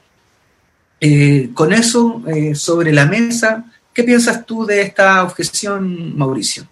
eh, 1.00 1.52
con 1.54 1.72
eso 1.72 2.22
eh, 2.28 2.54
sobre 2.54 2.92
la 2.92 3.06
mesa, 3.06 3.64
¿qué 3.94 4.04
piensas 4.04 4.46
tú 4.46 4.66
de 4.66 4.82
esta 4.82 5.24
objeción, 5.24 6.18
Mauricio? 6.18 6.68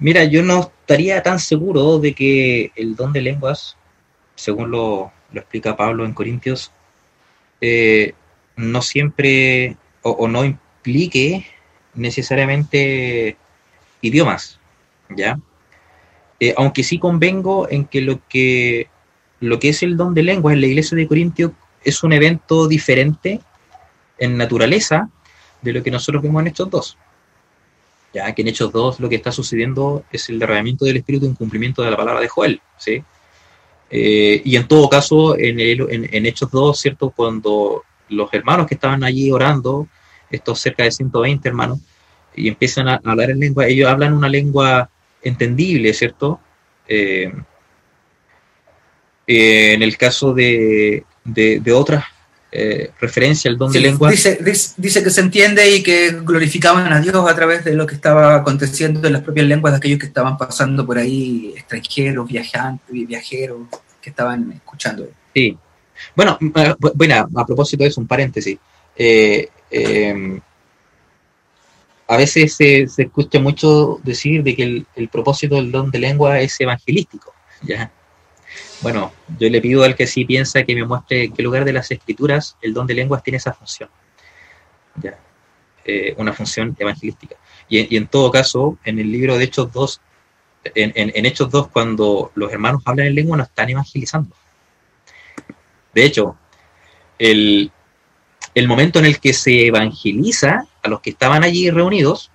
Mira, 0.00 0.24
yo 0.24 0.42
no 0.42 0.72
estaría 0.80 1.22
tan 1.22 1.38
seguro 1.38 2.00
de 2.00 2.14
que 2.16 2.72
el 2.74 2.96
don 2.96 3.12
de 3.12 3.20
lenguas, 3.22 3.76
según 4.34 4.72
lo, 4.72 5.12
explica 5.32 5.76
Pablo 5.76 6.04
en 6.04 6.14
Corintios, 6.14 6.72
eh, 7.60 8.14
no 8.56 8.82
siempre 8.82 9.76
o, 10.02 10.28
no 10.28 10.44
implique 10.44 11.46
necesariamente 11.94 13.36
idiomas, 14.00 14.58
¿ya? 15.10 15.38
Eh, 16.40 16.54
aunque 16.56 16.82
sí 16.82 16.98
convengo 16.98 17.68
en 17.70 17.84
que 17.84 18.00
lo 18.00 18.20
que 18.28 18.88
lo 19.40 19.58
que 19.58 19.68
es 19.70 19.82
el 19.82 19.96
don 19.96 20.14
de 20.14 20.22
lenguas 20.22 20.54
en 20.54 20.60
la 20.60 20.66
iglesia 20.66 20.96
de 20.96 21.08
Corintios 21.08 21.52
es 21.84 22.02
un 22.02 22.12
evento 22.12 22.68
diferente 22.68 23.40
en 24.18 24.36
naturaleza 24.36 25.08
de 25.62 25.72
lo 25.72 25.82
que 25.82 25.90
nosotros 25.90 26.22
vemos 26.22 26.42
en 26.42 26.48
Hechos 26.48 26.70
2. 26.70 26.98
Ya 28.14 28.32
que 28.34 28.42
en 28.42 28.48
Hechos 28.48 28.72
2 28.72 29.00
lo 29.00 29.08
que 29.08 29.16
está 29.16 29.32
sucediendo 29.32 30.04
es 30.12 30.28
el 30.28 30.38
derramamiento 30.38 30.84
del 30.84 30.98
Espíritu 30.98 31.26
en 31.26 31.34
cumplimiento 31.34 31.82
de 31.82 31.90
la 31.90 31.96
palabra 31.96 32.20
de 32.20 32.28
Joel, 32.28 32.60
¿sí? 32.76 33.02
Eh, 33.90 34.40
y 34.44 34.56
en 34.56 34.66
todo 34.68 34.88
caso, 34.88 35.36
en, 35.36 35.60
en, 35.60 36.08
en 36.14 36.26
Hechos 36.26 36.50
2, 36.50 36.78
¿cierto? 36.78 37.10
Cuando 37.10 37.82
los 38.12 38.32
hermanos 38.32 38.66
que 38.66 38.74
estaban 38.74 39.04
allí 39.04 39.30
orando, 39.30 39.88
estos 40.30 40.60
cerca 40.60 40.84
de 40.84 40.90
120 40.90 41.48
hermanos, 41.48 41.80
y 42.34 42.48
empiezan 42.48 42.88
a 42.88 43.00
hablar 43.04 43.30
en 43.30 43.40
lengua, 43.40 43.66
ellos 43.66 43.88
hablan 43.88 44.14
una 44.14 44.28
lengua 44.28 44.90
entendible, 45.22 45.92
¿cierto? 45.92 46.40
Eh, 46.88 47.32
eh, 49.26 49.72
en 49.74 49.82
el 49.82 49.96
caso 49.96 50.34
de, 50.34 51.04
de, 51.24 51.72
otras 51.72 52.04
eh, 52.50 52.90
referencias 53.00 53.52
al 53.52 53.58
don 53.58 53.70
de 53.70 53.80
lengua. 53.80 54.10
Dice, 54.10 54.38
dice, 54.76 55.02
que 55.02 55.10
se 55.10 55.20
entiende 55.20 55.76
y 55.76 55.82
que 55.82 56.10
glorificaban 56.22 56.92
a 56.92 57.00
Dios 57.00 57.28
a 57.28 57.34
través 57.34 57.64
de 57.64 57.74
lo 57.74 57.86
que 57.86 57.94
estaba 57.94 58.36
aconteciendo 58.36 59.06
en 59.06 59.12
las 59.12 59.22
propias 59.22 59.46
lenguas 59.46 59.74
de 59.74 59.76
aquellos 59.78 59.98
que 59.98 60.06
estaban 60.06 60.36
pasando 60.36 60.84
por 60.84 60.98
ahí, 60.98 61.54
extranjeros, 61.56 62.28
viajantes, 62.28 63.06
viajeros, 63.06 63.68
que 64.00 64.10
estaban 64.10 64.50
escuchando. 64.52 65.08
Sí, 65.34 65.56
bueno, 66.14 66.38
eh, 66.40 66.74
bueno, 66.94 67.28
a 67.34 67.46
propósito 67.46 67.82
de 67.82 67.88
eso, 67.88 68.00
un 68.00 68.06
paréntesis. 68.06 68.58
Eh, 68.96 69.48
em, 69.70 70.40
a 72.08 72.16
veces 72.16 72.54
se, 72.54 72.82
escucha 72.82 73.40
mucho 73.40 74.00
decir 74.02 74.42
de 74.42 74.54
que 74.54 74.84
el, 74.94 75.08
propósito 75.08 75.56
del 75.56 75.72
don 75.72 75.90
de 75.90 75.98
lengua 75.98 76.40
es 76.40 76.60
evangelístico. 76.60 77.32
¿ya? 77.62 77.90
Bueno, 78.82 79.12
yo 79.38 79.48
le 79.48 79.60
pido 79.60 79.82
al 79.84 79.96
que 79.96 80.06
sí 80.06 80.24
piensa 80.24 80.64
que 80.64 80.74
me 80.74 80.84
muestre 80.84 81.24
en 81.24 81.32
qué 81.32 81.42
lugar 81.42 81.64
de 81.64 81.72
las 81.72 81.90
escrituras 81.90 82.56
el 82.60 82.74
don 82.74 82.86
de 82.86 82.94
lenguas 82.94 83.22
tiene 83.22 83.38
esa 83.38 83.54
función. 83.54 83.88
¿ya? 84.96 85.18
Eh, 85.84 86.14
una 86.18 86.32
función 86.32 86.76
evangelística. 86.78 87.36
Y, 87.68 87.96
en 87.96 88.06
todo 88.06 88.30
caso, 88.30 88.76
en 88.84 88.98
el 88.98 89.10
libro 89.10 89.38
de 89.38 89.44
Hechos 89.44 89.72
2, 89.72 90.00
en, 90.74 90.92
en 90.94 91.26
Hechos 91.26 91.50
2, 91.50 91.68
cuando 91.68 92.30
los 92.34 92.52
hermanos 92.52 92.82
hablan 92.84 93.06
en 93.06 93.14
lengua, 93.14 93.38
no 93.38 93.44
están 93.44 93.70
evangelizando 93.70 94.36
de 95.94 96.04
hecho, 96.04 96.36
el, 97.18 97.70
el 98.54 98.68
momento 98.68 98.98
en 98.98 99.06
el 99.06 99.20
que 99.20 99.32
se 99.32 99.66
evangeliza 99.66 100.66
a 100.82 100.88
los 100.88 101.00
que 101.00 101.10
estaban 101.10 101.44
allí 101.44 101.70
reunidos, 101.70 102.30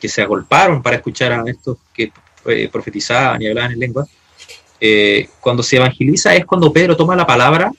que 0.00 0.08
se 0.08 0.22
agolparon 0.22 0.82
para 0.82 0.96
escuchar 0.96 1.32
a 1.32 1.42
estos 1.46 1.78
que 1.92 2.12
eh, 2.46 2.68
profetizaban 2.70 3.42
y 3.42 3.48
hablaban 3.48 3.72
en 3.72 3.80
lengua, 3.80 4.06
eh, 4.80 5.28
cuando 5.40 5.62
se 5.62 5.76
evangeliza 5.76 6.34
es 6.34 6.46
cuando 6.46 6.72
Pedro 6.72 6.96
toma 6.96 7.16
la 7.16 7.26
palabra 7.26 7.72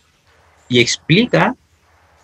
y 0.67 0.79
explica 0.79 1.55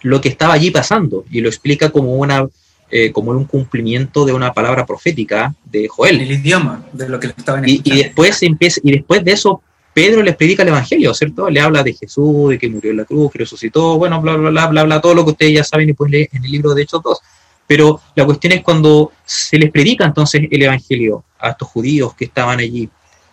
lo 0.02 0.22
que 0.22 0.30
estaba 0.30 0.54
allí 0.54 0.70
pasando, 0.70 1.26
y 1.32 1.42
lo 1.42 1.50
explica 1.50 1.90
como 1.90 2.16
una 2.16 2.46
eh, 2.92 3.12
como 3.12 3.32
un 3.32 3.46
cumplimiento 3.46 4.26
de 4.26 4.34
una 4.34 4.54
palabra 4.54 4.86
profética 4.86 5.56
de 5.64 5.88
Joel. 5.88 6.22
El 6.22 6.32
idioma 6.32 6.86
de 6.94 7.10
lo 7.10 7.20
que 7.20 7.28
estaban 7.28 7.68
y, 7.68 7.82
y 7.84 8.04
después 8.04 8.44
empieza, 8.44 8.80
y 8.84 8.92
después 8.92 9.24
de 9.24 9.32
eso 9.32 9.64
Pedro 9.96 10.22
les 10.24 10.36
predica 10.36 10.62
el 10.62 10.68
Evangelio, 10.68 11.14
¿cierto? 11.14 11.50
Le 11.50 11.62
habla 11.62 11.82
de 11.82 11.94
Jesús, 11.94 12.50
de 12.50 12.60
que 12.60 12.68
murió 12.68 12.92
en 12.92 12.98
la 12.98 13.06
cruz, 13.06 13.32
que 13.32 13.40
resucitó, 13.40 13.98
bueno, 13.98 14.20
bla, 14.20 14.36
bla, 14.36 14.50
bla, 14.50 14.68
bla, 14.68 14.84
bla, 14.84 15.00
todo 15.00 15.16
lo 15.16 15.24
que 15.24 15.32
ustedes 15.32 15.54
ya 15.54 15.64
saben 15.64 15.88
y 15.88 15.94
pueden 15.94 16.12
leer 16.12 16.30
en 16.34 16.44
el 16.44 16.52
libro 16.52 16.74
de 16.74 16.82
Hechos 16.82 17.02
2. 17.02 17.18
Pero 17.66 18.02
la 18.14 18.26
cuestión 18.26 18.52
es 18.52 18.62
cuando 18.62 19.14
se 19.24 19.58
les 19.58 19.72
predica 19.72 20.04
entonces 20.04 20.50
el 20.52 20.62
Evangelio 20.62 21.24
a 21.40 21.52
estos 21.52 21.70
judíos 21.70 22.14
que 22.14 22.26
estaban 22.26 22.60
allí. 22.60 22.90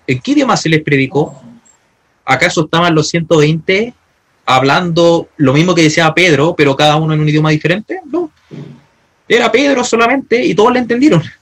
¿En 0.07 0.21
qué 0.21 0.31
idioma 0.31 0.57
se 0.57 0.69
les 0.69 0.85
predicó? 0.85 1.43
¿Acaso 2.25 2.67
estaban 2.67 2.95
los 2.95 3.09
120 3.09 3.93
hablando 4.47 5.31
lo 5.39 5.53
mismo 5.55 5.75
que 5.75 5.83
decía 5.83 6.15
Pedro, 6.15 6.55
pero 6.57 6.77
cada 6.77 6.95
uno 6.95 7.13
en 7.13 7.23
un 7.23 7.29
idioma 7.29 7.51
diferente? 7.51 8.03
No. 8.09 8.31
Era 9.27 9.51
Pedro 9.51 9.83
solamente 9.83 10.41
y 10.45 10.55
todos 10.55 10.73
le 10.73 10.79
entendieron. 10.79 11.25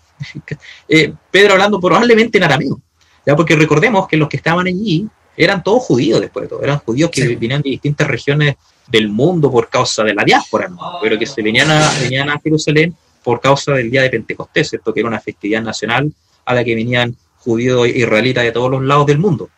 Eh, 0.87 1.15
Pedro 1.31 1.53
hablando 1.53 1.81
probablemente 1.81 2.37
en 2.37 2.45
arameo. 2.45 2.81
¿Ya? 3.27 3.37
Porque 3.37 3.57
recordemos 3.57 4.09
que 4.09 4.17
los 4.17 4.29
que 4.29 4.37
estaban 4.37 4.67
allí 4.67 5.07
eran 5.37 5.63
todos 5.63 5.85
judíos 5.85 6.21
después 6.21 6.45
de 6.45 6.49
todo, 6.49 6.63
eran 6.63 6.79
judíos 6.79 7.11
que 7.11 7.37
venían 7.37 7.63
de 7.63 7.71
distintas 7.71 8.09
regiones 8.09 8.57
del 8.89 9.09
mundo 9.09 9.51
por 9.51 9.69
causa 9.69 10.03
de 10.03 10.15
la 10.15 10.25
diáspora, 10.25 10.71
pero 11.01 11.19
que 11.19 11.27
se 11.27 11.43
venían 11.43 11.71
a, 11.71 11.91
venían 12.01 12.29
a 12.29 12.39
Jerusalén 12.41 12.95
por 13.23 13.41
causa 13.41 13.73
del 13.73 13.91
día 13.91 14.03
de 14.03 14.11
Pentecostés, 14.11 14.71
¿cierto? 14.71 14.93
que 14.93 15.01
era 15.01 15.09
una 15.09 15.21
festividad 15.21 15.63
nacional 15.63 16.13
a 16.45 16.55
la 16.55 16.65
que 16.65 16.75
venían 16.75 17.17
judíos 17.39 17.87
e 17.87 18.01
israelitas 18.01 18.45
de 18.45 18.53
todos 18.53 18.71
los 18.71 18.83
lados 18.83 19.07
del 19.07 19.19
mundo. 19.19 19.49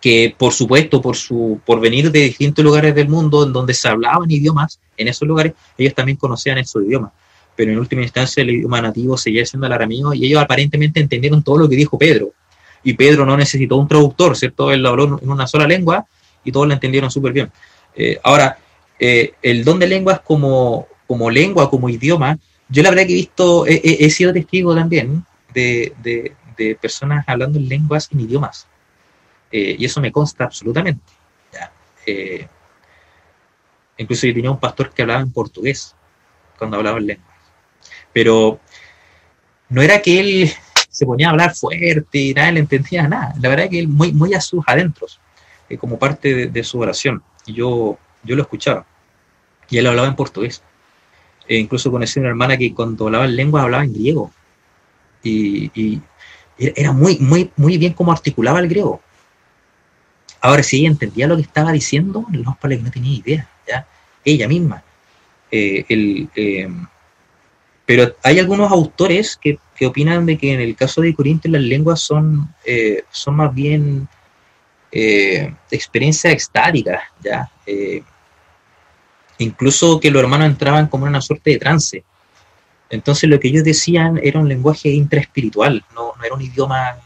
Que 0.00 0.34
por 0.36 0.52
supuesto 0.52 1.00
por 1.02 1.16
su 1.16 1.60
por 1.64 1.78
venir 1.78 2.10
de 2.10 2.20
distintos 2.20 2.64
lugares 2.64 2.94
del 2.94 3.08
mundo 3.08 3.44
en 3.44 3.52
donde 3.52 3.74
se 3.74 3.86
hablaban 3.86 4.30
idiomas 4.30 4.80
en 4.96 5.08
esos 5.08 5.28
lugares 5.28 5.52
ellos 5.76 5.94
también 5.94 6.16
conocían 6.16 6.56
esos 6.56 6.82
idiomas. 6.82 7.12
Pero 7.54 7.72
en 7.72 7.78
última 7.78 8.02
instancia 8.02 8.42
el 8.42 8.50
idioma 8.50 8.80
nativo 8.80 9.18
seguía 9.18 9.44
siendo 9.44 9.66
el 9.66 9.72
arameo 9.74 10.14
y 10.14 10.24
ellos 10.24 10.42
aparentemente 10.42 11.00
entendieron 11.00 11.42
todo 11.42 11.58
lo 11.58 11.68
que 11.68 11.76
dijo 11.76 11.98
Pedro 11.98 12.32
y 12.82 12.94
Pedro 12.94 13.26
no 13.26 13.36
necesitó 13.36 13.76
un 13.76 13.88
traductor, 13.88 14.36
¿cierto? 14.36 14.70
Él 14.72 14.82
lo 14.82 14.90
habló 14.90 15.18
en 15.22 15.30
una 15.30 15.46
sola 15.46 15.66
lengua 15.66 16.06
y 16.44 16.52
todos 16.52 16.66
lo 16.66 16.72
entendieron 16.72 17.10
súper 17.10 17.32
bien. 17.32 17.52
Eh, 17.94 18.18
ahora, 18.22 18.58
eh, 18.98 19.34
el 19.42 19.64
don 19.64 19.78
de 19.78 19.86
lenguas 19.86 20.20
como, 20.20 20.86
como 21.06 21.30
lengua, 21.30 21.70
como 21.70 21.88
idioma, 21.88 22.38
yo 22.68 22.82
la 22.82 22.90
verdad 22.90 23.06
que 23.06 23.12
he 23.12 23.16
visto, 23.16 23.66
he, 23.66 24.10
sido 24.10 24.32
testigo 24.32 24.74
también 24.74 25.24
de, 25.52 25.92
de, 26.02 26.34
personas 26.76 27.24
hablando 27.26 27.58
en 27.58 27.68
lenguas, 27.68 28.08
en 28.12 28.20
idiomas. 28.20 28.66
Eh, 29.50 29.76
y 29.78 29.84
eso 29.86 30.00
me 30.00 30.12
consta 30.12 30.44
absolutamente. 30.44 31.02
incluso 33.96 34.26
yo 34.26 34.34
tenía 34.34 34.50
un 34.50 34.60
pastor 34.60 34.90
que 34.90 35.02
hablaba 35.02 35.20
en 35.20 35.32
portugués 35.32 35.94
cuando 36.58 36.76
hablaba 36.76 36.98
en 36.98 37.06
lenguas. 37.06 37.36
Pero 38.12 38.60
no 39.68 39.82
era 39.82 40.00
que 40.02 40.20
él 40.20 40.52
se 41.00 41.06
ponía 41.06 41.28
a 41.28 41.30
hablar 41.30 41.54
fuerte 41.54 42.18
y 42.18 42.34
nadie 42.34 42.58
entendía 42.58 43.08
nada. 43.08 43.32
La 43.40 43.48
verdad 43.48 43.64
es 43.64 43.70
que 43.70 43.78
él 43.78 43.88
muy, 43.88 44.12
muy 44.12 44.34
a 44.34 44.40
sus 44.42 44.62
adentros, 44.66 45.18
eh, 45.70 45.78
como 45.78 45.98
parte 45.98 46.48
de, 46.48 46.62
su 46.62 46.78
oración. 46.78 47.22
Y 47.46 47.54
yo, 47.54 47.98
yo 48.22 48.36
lo 48.36 48.42
escuchaba. 48.42 48.84
Y 49.70 49.78
él 49.78 49.86
hablaba 49.86 50.08
en 50.08 50.14
portugués. 50.14 50.62
E 51.48 51.56
incluso 51.56 51.90
conocí 51.90 52.20
una 52.20 52.28
hermana 52.28 52.58
que 52.58 52.74
cuando 52.74 53.06
hablaba 53.06 53.24
en 53.24 53.34
lengua 53.34 53.62
hablaba 53.62 53.82
en 53.82 53.94
griego. 53.94 54.30
Y, 55.22 56.02
era 56.58 56.92
muy, 56.92 57.18
muy, 57.18 57.50
muy 57.56 57.78
bien 57.78 57.94
cómo 57.94 58.12
articulaba 58.12 58.60
el 58.60 58.68
griego. 58.68 59.00
Ahora, 60.42 60.62
si 60.62 60.80
ella 60.80 60.88
entendía 60.88 61.26
lo 61.26 61.36
que 61.36 61.42
estaba 61.42 61.72
diciendo, 61.72 62.26
para 62.60 62.76
que 62.76 62.82
no 62.82 62.90
tenía 62.90 63.16
idea, 63.16 63.48
¿ya? 63.66 63.86
Ella 64.22 64.46
misma. 64.48 64.82
Eh, 65.50 65.86
el, 65.88 66.28
eh, 66.34 66.68
pero 67.90 68.14
hay 68.22 68.38
algunos 68.38 68.70
autores 68.70 69.36
que, 69.36 69.58
opinan 69.84 70.24
de 70.24 70.38
que 70.38 70.52
en 70.52 70.60
el 70.60 70.76
caso 70.76 71.00
de 71.00 71.12
Corintios 71.12 71.50
las 71.50 71.62
lenguas 71.62 71.98
son, 72.00 72.54
eh, 72.64 73.02
son 73.10 73.34
más 73.34 73.52
bien 73.52 74.06
eh, 74.92 75.52
experiencias 75.72 76.32
extáticas, 76.32 77.02
¿ya? 77.20 77.50
Eh, 77.66 78.00
incluso 79.38 79.98
que 79.98 80.08
los 80.12 80.22
hermanos 80.22 80.46
entraban 80.46 80.86
como 80.86 81.06
en 81.06 81.10
una 81.10 81.20
suerte 81.20 81.50
de 81.50 81.58
trance. 81.58 82.04
Entonces 82.90 83.28
lo 83.28 83.40
que 83.40 83.48
ellos 83.48 83.64
decían 83.64 84.20
era 84.22 84.38
un 84.38 84.48
lenguaje 84.48 84.90
intraespiritual, 84.90 85.84
no, 85.92 86.12
no 86.16 86.24
era 86.24 86.34
un 86.36 86.42
idioma 86.42 86.96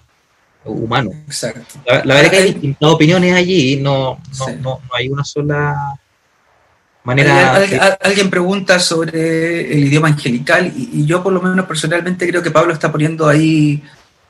humano. 0.67 1.13
Exacto. 1.25 1.77
La, 1.87 2.15
verdad 2.15 2.31
que 2.31 2.37
hay 2.37 2.53
distintas 2.53 2.91
opiniones 2.91 3.35
allí, 3.35 3.77
no, 3.77 4.21
no, 4.61 4.81
no 4.81 4.95
hay 4.95 5.09
una 5.09 5.25
sola 5.25 5.99
Manera 7.05 7.57
alguien 8.01 8.31
pregunta 8.31 8.81
sobre 8.81 9.71
el 9.73 9.85
idioma 9.85 10.09
angelical 10.09 10.73
y, 10.75 11.05
yo 11.05 11.23
por 11.23 11.35
lo 11.35 11.43
menos 11.43 11.67
personalmente 11.67 12.27
creo 12.27 12.43
que 12.43 12.51
Pablo 12.51 12.73
está 12.73 12.91
poniendo 12.91 13.29
ahí 13.29 13.83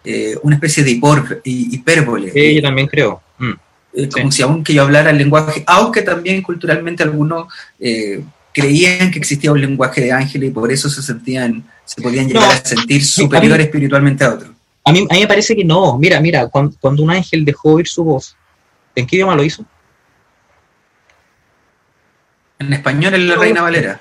eh, 0.04 0.36
una 0.42 0.56
especie 0.56 0.82
de 0.82 1.00
hipérbole. 1.44 2.32
Sí, 2.32 2.56
yo 2.56 2.62
también 2.62 2.88
creo. 2.88 3.22
Mm, 3.38 3.52
eh, 3.94 4.08
como 4.08 4.32
si 4.32 4.42
aunque 4.42 4.74
yo 4.74 4.82
hablara 4.82 5.10
el 5.10 5.18
lenguaje, 5.18 5.62
aunque 5.68 6.02
también 6.02 6.42
culturalmente 6.42 7.04
algunos 7.04 7.46
eh, 7.78 8.24
creían 8.52 9.12
que 9.12 9.20
existía 9.20 9.52
un 9.52 9.60
lenguaje 9.60 10.00
de 10.00 10.10
ángeles 10.10 10.50
y 10.50 10.52
por 10.52 10.72
eso 10.72 10.90
se 10.90 11.00
sentían, 11.00 11.64
se 11.84 12.02
podían 12.02 12.26
llegar 12.26 12.50
a 12.50 12.64
sentir 12.64 13.04
superiores 13.04 13.66
espiritualmente 13.66 14.24
a 14.24 14.34
otros. 14.34 14.50
A 14.82 14.90
mí, 14.90 15.06
a 15.08 15.14
mí 15.14 15.20
me 15.20 15.28
parece 15.28 15.54
que 15.54 15.64
no. 15.64 15.96
Mira, 15.96 16.20
mira, 16.20 16.48
cuando, 16.48 16.74
cuando 16.80 17.04
un 17.04 17.12
ángel 17.12 17.44
dejó 17.44 17.74
oír 17.74 17.86
su 17.86 18.02
voz, 18.02 18.36
¿en 18.96 19.06
qué 19.06 19.14
idioma 19.14 19.36
lo 19.36 19.44
hizo? 19.44 19.64
En 22.58 22.72
español 22.72 23.14
en 23.14 23.28
la 23.28 23.36
Reina 23.36 23.62
Valera. 23.62 24.00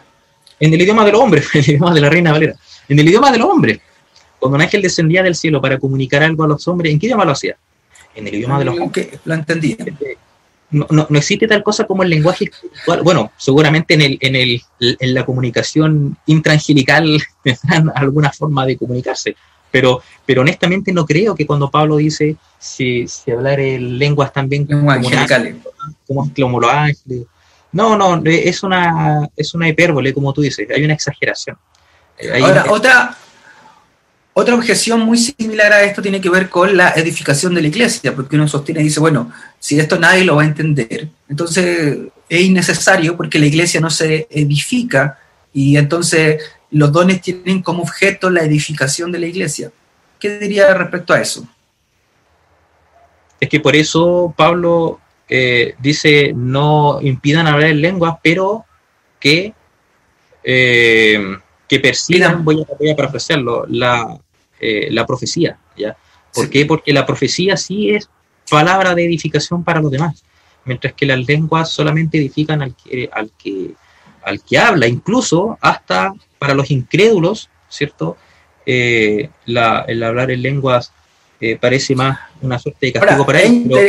En 0.59 0.73
el 0.73 0.81
idioma 0.81 1.05
de 1.05 1.11
los 1.11 1.21
hombres, 1.21 1.47
en 1.53 1.61
el 1.61 1.69
idioma 1.69 1.93
de 1.93 2.01
la 2.01 2.09
Reina 2.09 2.31
Valera. 2.31 2.55
En 2.87 2.99
el 2.99 3.07
idioma 3.07 3.31
de 3.31 3.37
los 3.37 3.49
hombres. 3.49 3.79
Cuando 4.39 4.55
un 4.57 4.61
ángel 4.61 4.81
descendía 4.81 5.23
del 5.23 5.35
cielo 5.35 5.61
para 5.61 5.77
comunicar 5.79 6.23
algo 6.23 6.43
a 6.43 6.47
los 6.47 6.67
hombres, 6.67 6.91
¿en 6.91 6.99
qué 6.99 7.07
idioma 7.07 7.25
lo 7.25 7.31
hacía? 7.31 7.55
En 8.15 8.27
el 8.27 8.35
idioma 8.35 8.59
de 8.59 8.65
los 8.65 8.79
hombres. 8.79 9.07
Lo 9.23 9.33
entendía. 9.33 9.77
No, 10.71 10.87
no, 10.89 11.05
no, 11.07 11.17
existe 11.19 11.47
tal 11.47 11.61
cosa 11.61 11.85
como 11.85 12.01
el 12.01 12.09
lenguaje 12.09 12.49
Bueno, 13.03 13.31
seguramente 13.37 13.93
en, 13.93 14.01
el, 14.01 14.17
en, 14.19 14.35
el, 14.35 14.61
en 14.79 15.13
la 15.13 15.23
comunicación 15.23 16.17
intraangelical 16.25 17.21
tendrán 17.43 17.91
alguna 17.95 18.31
forma 18.31 18.65
de 18.65 18.75
comunicarse, 18.75 19.35
pero, 19.69 20.01
pero 20.25 20.41
honestamente 20.41 20.91
no 20.91 21.05
creo 21.05 21.35
que 21.35 21.45
cuando 21.45 21.69
Pablo 21.69 21.97
dice 21.97 22.37
si, 22.57 23.07
si 23.07 23.29
hablar 23.29 23.59
en 23.59 23.99
lenguas 23.99 24.33
también 24.33 24.65
como, 24.65 24.91
como, 26.07 26.31
como 26.33 26.59
los 26.59 26.71
ángeles, 26.71 27.27
no, 27.73 27.97
no, 27.97 28.21
es 28.25 28.63
una, 28.63 29.27
es 29.35 29.53
una 29.53 29.67
hipérbole, 29.67 30.13
como 30.13 30.31
tú 30.31 30.41
dices, 30.41 30.67
hay 30.73 30.83
una 30.85 30.93
exageración. 30.93 31.57
Ahora, 32.41 32.65
otra, 32.69 33.17
otra 34.33 34.55
objeción 34.55 35.01
muy 35.01 35.17
similar 35.17 35.73
a 35.73 35.83
esto 35.83 36.01
tiene 36.01 36.21
que 36.21 36.29
ver 36.29 36.49
con 36.49 36.77
la 36.77 36.91
edificación 36.91 37.53
de 37.55 37.61
la 37.61 37.67
iglesia, 37.67 38.15
porque 38.15 38.35
uno 38.35 38.47
sostiene 38.47 38.81
y 38.81 38.85
dice, 38.85 38.99
bueno, 38.99 39.31
si 39.59 39.79
esto 39.79 39.99
nadie 39.99 40.23
lo 40.23 40.35
va 40.35 40.43
a 40.43 40.45
entender, 40.45 41.09
entonces 41.27 41.97
es 42.29 42.41
innecesario 42.41 43.17
porque 43.17 43.39
la 43.39 43.47
iglesia 43.47 43.81
no 43.81 43.89
se 43.89 44.27
edifica 44.29 45.19
y 45.51 45.77
entonces 45.77 46.43
los 46.71 46.91
dones 46.91 47.21
tienen 47.21 47.61
como 47.61 47.83
objeto 47.83 48.29
la 48.29 48.43
edificación 48.43 49.11
de 49.11 49.19
la 49.19 49.27
iglesia. 49.27 49.71
¿Qué 50.19 50.39
diría 50.39 50.73
respecto 50.73 51.13
a 51.13 51.21
eso? 51.21 51.47
Es 53.39 53.49
que 53.49 53.59
por 53.59 53.75
eso 53.75 54.33
Pablo 54.37 54.99
eh, 55.29 55.75
dice 55.79 56.33
no 56.35 56.99
impidan 57.01 57.47
hablar 57.47 57.69
en 57.69 57.81
lengua, 57.81 58.19
pero 58.21 58.65
que, 59.19 59.53
eh, 60.43 61.37
que 61.67 61.79
persigan, 61.79 62.43
voy 62.43 62.61
a, 62.61 62.75
voy 62.77 62.89
a 62.89 62.95
parafrasearlo, 62.95 63.65
la, 63.67 64.19
eh, 64.59 64.89
la 64.91 65.05
profecía. 65.05 65.57
¿ya? 65.77 65.95
¿Por 66.33 66.49
qué? 66.49 66.65
Porque 66.65 66.91
la 66.91 67.05
profecía 67.05 67.55
sí 67.55 67.91
es 67.91 68.09
palabra 68.49 68.93
de 68.95 69.05
edificación 69.05 69.63
para 69.63 69.81
los 69.81 69.91
demás, 69.91 70.23
mientras 70.65 70.93
que 70.93 71.05
las 71.05 71.25
lenguas 71.25 71.69
solamente 71.69 72.17
edifican 72.17 72.61
al 72.61 72.75
que, 72.75 73.09
al 73.11 73.31
que, 73.37 73.71
al 74.23 74.43
que 74.43 74.57
habla, 74.57 74.87
incluso 74.87 75.57
hasta 75.61 76.13
para 76.37 76.53
los 76.53 76.69
incrédulos, 76.69 77.49
¿cierto? 77.69 78.17
la, 78.65 79.85
el 79.87 80.03
hablar 80.03 80.31
en 80.31 80.41
lenguas 80.41 80.91
parece 81.59 81.95
más 81.95 82.19
una 82.41 82.57
suerte 82.59 82.85
de 82.85 82.93
castigo 82.93 83.25
para 83.25 83.41
ellos 83.41 83.79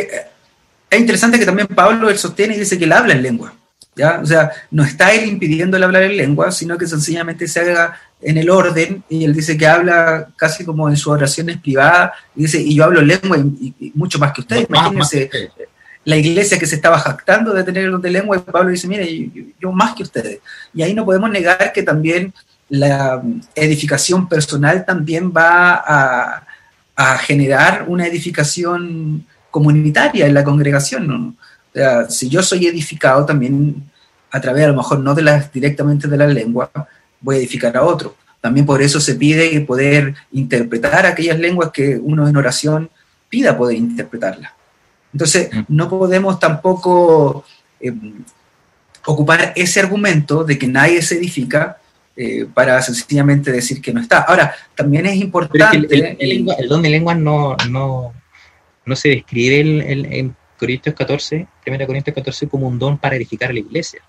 es 0.95 1.01
interesante 1.01 1.39
que 1.39 1.47
también 1.47 1.69
Pablo 1.69 2.09
él 2.09 2.19
sostiene 2.19 2.57
y 2.57 2.61
dice 2.61 2.79
que 2.79 2.85
él 2.85 2.93
habla 2.93 3.15
en 3.15 3.23
lengua. 3.23 3.55
¿ya? 3.97 4.21
O 4.23 4.27
sea, 4.27 4.51
no 4.71 4.85
está 4.85 5.13
él 5.13 5.29
impidiendo 5.29 5.77
el 5.77 5.83
hablar 5.83 6.03
en 6.05 6.17
lengua, 6.17 6.51
sino 6.51 6.77
que 6.79 6.87
sencillamente 6.87 7.47
se 7.47 7.61
haga 7.61 7.99
en 8.21 8.39
el 8.39 8.49
orden, 8.49 9.05
y 9.09 9.25
él 9.25 9.35
dice 9.35 9.57
que 9.57 9.67
habla 9.67 10.29
casi 10.37 10.65
como 10.65 10.89
en 10.89 10.97
sus 10.97 11.09
oraciones 11.09 11.59
privadas, 11.59 12.13
y 12.35 12.43
dice, 12.43 12.61
y 12.61 12.75
yo 12.75 12.85
hablo 12.85 13.01
en 13.01 13.09
lengua 13.09 13.37
y, 13.39 13.93
mucho 13.95 14.19
más 14.19 14.33
que 14.33 14.41
usted, 14.41 14.67
imagínense. 14.69 15.31
la 16.07 16.17
iglesia 16.17 16.59
que 16.59 16.67
se 16.67 16.77
estaba 16.77 16.99
jactando 16.99 17.53
de 17.53 17.65
tener 17.65 17.85
el 17.85 17.93
don 17.93 18.01
de 18.01 18.11
lengua, 18.11 18.37
y 18.37 18.41
Pablo 18.41 18.71
dice, 18.71 18.89
mire, 18.89 19.31
yo, 19.61 19.73
más 19.73 19.95
que 19.95 20.03
ustedes. 20.03 20.41
Y 20.73 20.83
ahí 20.83 20.95
no 20.95 21.05
podemos 21.05 21.31
negar 21.31 21.73
que 21.73 21.83
también 21.83 22.33
la 22.69 23.23
edificación 23.55 24.29
personal 24.29 24.85
también 24.85 25.31
va 25.31 25.83
a, 25.87 26.47
generar 27.19 27.87
una 27.89 28.07
edificación 28.07 29.27
comunitaria 29.55 30.27
en 30.27 30.35
la 30.35 30.43
congregación. 30.43 31.37
si 32.09 32.29
yo 32.29 32.43
soy 32.43 32.67
edificado 32.67 33.25
también 33.25 33.85
a 34.33 34.41
través, 34.41 34.65
a 34.65 34.69
lo 34.69 34.75
mejor 34.75 34.99
no 34.99 35.15
de 35.15 35.23
las, 35.23 35.53
directamente 35.53 36.09
de 36.09 36.17
la 36.17 36.27
lengua, 36.27 36.73
voy 37.21 37.37
a 37.37 37.39
edificar 37.39 37.77
a 37.77 37.85
otro. 37.85 38.17
También 38.41 38.67
por 38.67 38.83
eso 38.83 38.99
se 38.99 39.15
pide 39.15 39.61
poder 39.61 40.13
interpretar 40.33 41.07
aquellas 41.07 41.39
lenguas 41.39 41.71
que 41.71 41.97
uno 41.97 42.27
en 42.27 42.37
oración 42.37 42.91
pida 43.29 43.57
poder 43.57 43.77
interpretarlas. 43.77 44.51
Entonces, 45.13 45.51
mm. 45.53 45.63
no 45.69 45.89
podemos 45.89 46.41
tampoco 46.41 47.45
eh, 47.79 47.95
ocupar 49.07 49.53
ese 49.55 49.79
argumento 49.79 50.43
de 50.43 50.59
que 50.59 50.67
nadie 50.67 51.01
se 51.01 51.15
edifica 51.19 51.79
eh, 52.17 52.47
para 52.53 52.83
sencillamente 52.83 53.53
decir 53.53 53.81
que 53.81 53.93
no 53.93 54.01
está. 54.01 54.19
Ahora, 54.23 54.53
también 54.75 55.07
es 55.07 55.15
importante... 55.15 56.17
el, 56.19 56.45
don 56.69 56.83
de 56.83 56.91
lengua 56.91 57.15
no, 57.15 57.57
no, 57.71 58.13
no 58.87 58.97
se 58.97 59.09
describe 59.11 59.61
en 59.61 60.37
Corintios 60.59 60.95
14, 60.95 61.47
1 61.67 61.87
Corintios 61.87 62.15
14, 62.15 62.49
como 62.49 62.69
un 62.69 62.79
don 62.79 62.99
para 62.99 63.17
edificar 63.17 63.53
la 63.53 63.61
iglesia. 63.61 64.03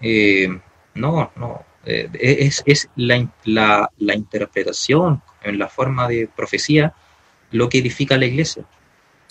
Eh, 0.00 0.48
no, 0.94 1.30
no. 1.36 1.64
es, 1.84 2.62
es 2.66 2.88
la, 2.96 3.28
la, 3.44 3.90
la 3.98 4.14
interpretación 4.14 5.22
en 5.42 5.58
la 5.58 5.68
forma 5.68 6.08
de 6.08 6.28
profecía 6.34 6.94
lo 7.52 7.68
que 7.68 7.78
edifica 7.78 8.16
la 8.16 8.26
iglesia. 8.26 8.64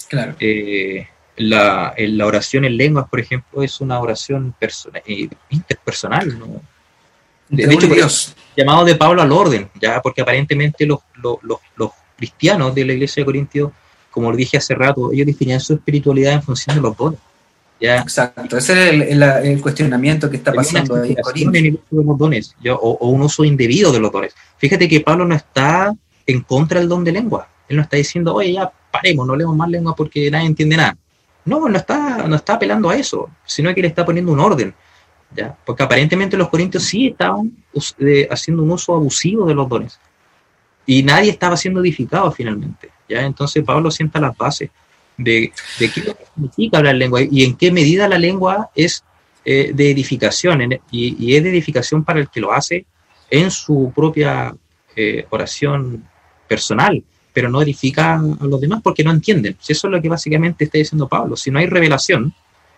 Claro. 0.09 0.35
Eh, 0.39 1.07
la, 1.37 1.93
la, 1.97 2.25
oración 2.25 2.65
en 2.65 2.77
lenguas, 2.77 3.09
por 3.09 3.19
ejemplo, 3.19 3.61
es 3.61 3.81
una 3.81 3.99
oración 3.99 4.55
eh, 4.61 5.29
interpersonal, 5.49 6.39
¿no? 6.39 6.61
De, 7.49 7.71
hecho, 7.71 7.87
Dios. 7.87 8.35
llamado 8.57 8.85
de 8.85 8.95
Pablo 8.95 9.21
al 9.21 9.31
orden, 9.31 9.69
ya 9.79 10.01
porque 10.01 10.21
aparentemente 10.21 10.85
los, 10.85 10.99
los, 11.21 11.37
los, 11.75 11.91
cristianos 12.17 12.73
de 12.73 12.85
la 12.85 12.93
iglesia 12.93 13.21
de 13.21 13.25
Corintios, 13.25 13.71
como 14.15 14.31
lo 14.31 14.37
dije 14.37 14.55
hace 14.55 14.73
rato, 14.73 15.11
ellos 15.11 15.27
definían 15.27 15.59
su 15.59 15.73
espiritualidad 15.73 16.35
en 16.35 16.41
función 16.41 16.77
de 16.77 16.81
los 16.81 16.95
dones. 16.95 17.19
¿ya? 17.81 17.97
Exacto, 17.97 18.57
ese 18.57 18.95
es 18.95 19.11
el, 19.11 19.61
cuestionamiento 19.61 20.29
que 20.29 20.37
está 20.37 20.53
pasando 20.53 20.95
ahí 20.95 21.17
en 21.51 21.79
los 21.91 22.17
dones, 22.17 22.55
o, 22.71 22.97
o, 23.01 23.09
un 23.09 23.23
uso 23.23 23.43
indebido 23.43 23.91
de 23.91 23.99
los 23.99 24.13
dones. 24.13 24.33
Fíjate 24.57 24.87
que 24.87 25.01
Pablo 25.01 25.25
no 25.25 25.35
está 25.35 25.93
en 26.25 26.41
contra 26.43 26.79
del 26.79 26.87
don 26.87 27.03
de 27.03 27.11
lengua. 27.11 27.49
Él 27.67 27.75
no 27.75 27.83
está 27.83 27.97
diciendo, 27.97 28.33
oye, 28.33 28.53
ya 28.53 28.71
paremos, 28.89 29.27
no 29.27 29.35
leemos 29.35 29.57
más 29.57 29.69
lengua 29.69 29.93
porque 29.93 30.31
nadie 30.31 30.47
entiende 30.47 30.77
nada. 30.77 30.97
No, 31.43 31.67
no 31.67 31.77
está, 31.77 32.25
no 32.25 32.37
está 32.37 32.53
apelando 32.53 32.89
a 32.89 32.95
eso, 32.95 33.29
sino 33.45 33.75
que 33.75 33.81
le 33.81 33.89
está 33.89 34.05
poniendo 34.05 34.31
un 34.31 34.39
orden. 34.39 34.73
¿ya? 35.35 35.57
Porque 35.65 35.83
aparentemente 35.83 36.37
los 36.37 36.47
corintios 36.47 36.83
sí 36.83 37.07
estaban 37.07 37.51
haciendo 38.29 38.63
un 38.63 38.71
uso 38.71 38.95
abusivo 38.95 39.45
de 39.45 39.55
los 39.55 39.67
dones. 39.67 39.99
Y 40.85 41.03
nadie 41.03 41.31
estaba 41.31 41.57
siendo 41.57 41.81
edificado 41.81 42.31
finalmente. 42.31 42.94
¿Ya? 43.07 43.25
Entonces 43.25 43.63
Pablo 43.63 43.91
sienta 43.91 44.19
las 44.19 44.35
bases 44.37 44.69
de, 45.17 45.51
de 45.79 45.91
qué 45.91 46.15
significa 46.33 46.77
hablar 46.77 46.95
lengua 46.95 47.21
y 47.21 47.43
en 47.43 47.55
qué 47.55 47.71
medida 47.71 48.07
la 48.07 48.17
lengua 48.17 48.69
es 48.75 49.03
eh, 49.45 49.71
de 49.73 49.91
edificación 49.91 50.79
y, 50.91 51.35
es 51.35 51.43
de 51.43 51.49
edificación 51.49 52.03
para 52.03 52.19
el 52.19 52.29
que 52.29 52.41
lo 52.41 52.51
hace 52.51 52.85
en 53.29 53.51
su 53.51 53.91
propia 53.95 54.55
eh, 54.95 55.25
oración 55.29 56.03
personal 56.47 57.03
pero 57.35 57.49
no 57.49 57.61
edifica 57.61 58.15
a 58.15 58.45
los 58.45 58.61
demás 58.61 58.79
porque 58.81 59.03
no 59.03 59.11
entienden. 59.11 59.57
Eso 59.67 59.87
es 59.87 59.91
lo 59.91 60.01
que 60.01 60.07
básicamente 60.07 60.63
está 60.63 60.77
diciendo 60.77 61.09
Pablo. 61.09 61.35
Si 61.35 61.51
no 61.51 61.59
hay 61.59 61.65
revelación, 61.65 62.33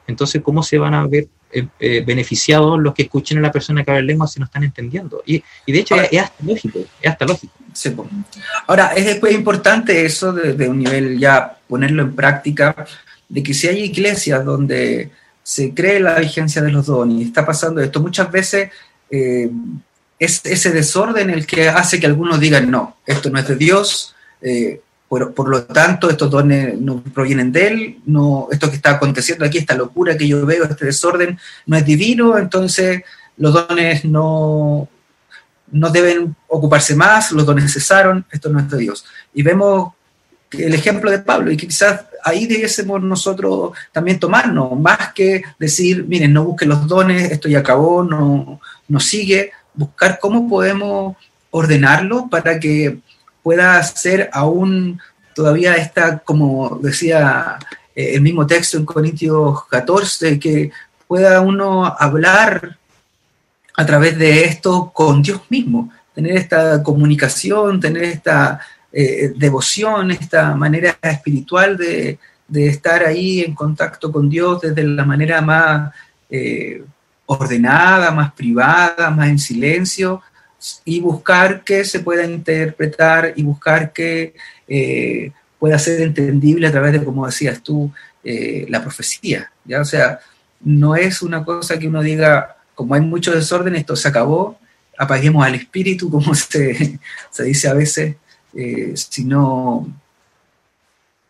entonces 0.07 0.41
¿cómo 0.41 0.63
se 0.63 0.77
van 0.77 0.93
a 0.93 1.05
ver 1.05 1.27
eh, 1.51 1.67
eh, 1.79 2.03
beneficiados 2.05 2.79
los 2.79 2.93
que 2.93 3.03
escuchen 3.03 3.37
a 3.37 3.41
la 3.41 3.51
persona 3.51 3.83
que 3.83 3.91
habla 3.91 4.03
lengua 4.03 4.27
si 4.27 4.39
no 4.39 4.45
están 4.45 4.63
entendiendo? 4.63 5.21
Y, 5.25 5.43
de 5.67 5.79
hecho 5.79 5.95
es, 5.95 6.21
hasta 6.21 6.43
lógico, 6.43 6.79
es 7.01 7.11
hasta 7.11 7.25
lógico. 7.25 7.53
Ahora, 8.65 8.93
es 8.95 9.05
después 9.05 9.33
importante 9.33 10.05
eso 10.05 10.33
de, 10.33 10.67
un 10.67 10.79
nivel 10.79 11.19
ya 11.19 11.57
ponerlo 11.67 12.03
en 12.03 12.15
práctica, 12.15 12.85
de 13.29 13.43
que 13.43 13.53
si 13.53 13.67
hay 13.67 13.83
iglesias 13.83 14.43
donde 14.43 15.11
se 15.43 15.73
cree 15.73 15.99
la 15.99 16.19
vigencia 16.19 16.61
de 16.61 16.71
los 16.71 16.87
dones 16.87 17.19
y 17.19 17.23
está 17.23 17.45
pasando 17.45 17.81
esto, 17.81 17.99
muchas 18.01 18.31
veces 18.31 18.69
eh, 19.09 19.49
es 20.19 20.45
ese 20.45 20.71
desorden 20.71 21.29
el 21.29 21.45
que 21.45 21.69
hace 21.69 21.99
que 21.99 22.07
algunos 22.07 22.39
digan, 22.39 22.69
no, 22.69 22.97
esto 23.05 23.29
no 23.29 23.39
es 23.39 23.47
de 23.47 23.55
Dios, 23.55 24.15
eh, 24.41 24.81
por, 25.07 25.47
lo 25.47 25.63
tanto, 25.63 26.09
estos 26.09 26.29
dones 26.29 26.77
no 26.79 27.01
provienen 27.01 27.51
de 27.51 27.67
él, 27.67 27.97
no, 28.05 28.49
esto 28.51 28.69
que 28.69 28.75
está 28.75 28.91
aconteciendo 28.91 29.45
aquí, 29.45 29.57
esta 29.57 29.75
locura 29.75 30.17
que 30.17 30.27
yo 30.27 30.45
veo, 30.45 30.65
este 30.65 30.85
desorden, 30.85 31.39
no 31.65 31.77
es 31.77 31.85
divino, 31.85 32.37
entonces 32.37 33.03
los 33.37 33.53
dones 33.53 34.03
no, 34.03 34.89
no 35.71 35.89
deben 35.89 36.35
ocuparse 36.47 36.93
más, 36.95 37.31
los 37.31 37.45
dones 37.45 37.71
cesaron, 37.71 38.25
esto 38.31 38.49
no 38.49 38.59
es 38.59 38.69
de 38.69 38.77
Dios. 38.77 39.05
Y 39.33 39.43
vemos 39.43 39.93
el 40.51 40.73
ejemplo 40.73 41.09
de 41.09 41.19
Pablo, 41.19 41.51
y 41.51 41.57
quizás 41.57 42.05
ahí 42.23 42.45
debiésemos 42.45 43.01
nosotros 43.01 43.71
también 43.93 44.19
tomarnos, 44.19 44.77
más 44.77 45.13
que 45.13 45.41
decir, 45.57 46.03
miren, 46.05 46.33
no 46.33 46.43
busquen 46.43 46.67
los 46.67 46.85
dones, 46.85 47.31
esto 47.31 47.47
ya 47.47 47.59
acabó, 47.59 48.03
no, 48.03 48.59
no 48.89 48.99
sigue, 48.99 49.51
buscar 49.73 50.19
cómo 50.19 50.49
podemos 50.49 51.15
ordenarlo 51.49 52.27
para 52.29 52.59
que 52.59 52.99
pueda 53.47 53.81
ser 53.81 54.29
aún 54.33 54.99
todavía 55.33 55.77
esta, 55.77 56.17
como 56.19 56.79
decía 56.83 57.57
eh, 57.95 58.15
el 58.15 58.19
mismo 58.19 58.45
texto 58.45 58.77
en 58.77 58.83
Corintios 58.83 59.65
14, 59.67 60.37
que 60.37 60.69
pueda 61.07 61.39
uno 61.39 61.85
hablar 61.85 62.77
a 63.73 63.85
través 63.85 64.17
de 64.17 64.43
esto 64.43 64.91
con 64.93 65.21
Dios 65.21 65.39
mismo, 65.47 65.89
tener 66.13 66.35
esta 66.35 66.83
comunicación, 66.83 67.79
tener 67.79 68.03
esta 68.03 68.59
eh, 68.91 69.31
devoción, 69.33 70.11
esta 70.11 70.53
manera 70.53 70.97
espiritual 71.01 71.77
de, 71.77 72.19
estar 72.53 73.05
ahí 73.05 73.39
en 73.43 73.55
contacto 73.55 74.11
con 74.11 74.29
Dios 74.29 74.59
desde 74.59 74.83
la 74.83 75.05
manera 75.05 75.39
más 75.39 75.93
eh, 76.29 76.83
ordenada, 77.25 78.11
más 78.11 78.33
privada, 78.33 79.09
más 79.09 79.29
en 79.29 79.39
silencio, 79.39 80.21
y 80.85 80.99
buscar 80.99 81.63
que 81.63 81.85
se 81.85 81.99
pueda 81.99 82.25
interpretar 82.25 83.33
y 83.35 83.43
buscar 83.43 83.93
que 83.93 84.33
eh, 84.67 85.31
pueda 85.59 85.77
ser 85.79 86.01
entendible 86.01 86.67
a 86.67 86.71
través 86.71 86.93
de, 86.93 87.03
como 87.03 87.25
decías 87.25 87.61
tú, 87.61 87.91
eh, 88.23 88.65
la 88.69 88.81
profecía. 88.81 89.51
¿ya? 89.65 89.81
O 89.81 89.85
sea, 89.85 90.19
no 90.61 90.95
es 90.95 91.21
una 91.21 91.43
cosa 91.43 91.77
que 91.77 91.87
uno 91.87 92.01
diga, 92.01 92.57
como 92.75 92.95
hay 92.95 93.01
mucho 93.01 93.31
desorden, 93.31 93.75
esto 93.75 93.95
se 93.95 94.07
acabó, 94.07 94.59
apaguemos 94.97 95.45
al 95.45 95.55
espíritu, 95.55 96.09
como 96.11 96.33
se, 96.35 96.99
se 97.29 97.43
dice 97.43 97.67
a 97.67 97.73
veces, 97.73 98.15
eh, 98.53 98.93
sino 98.95 99.87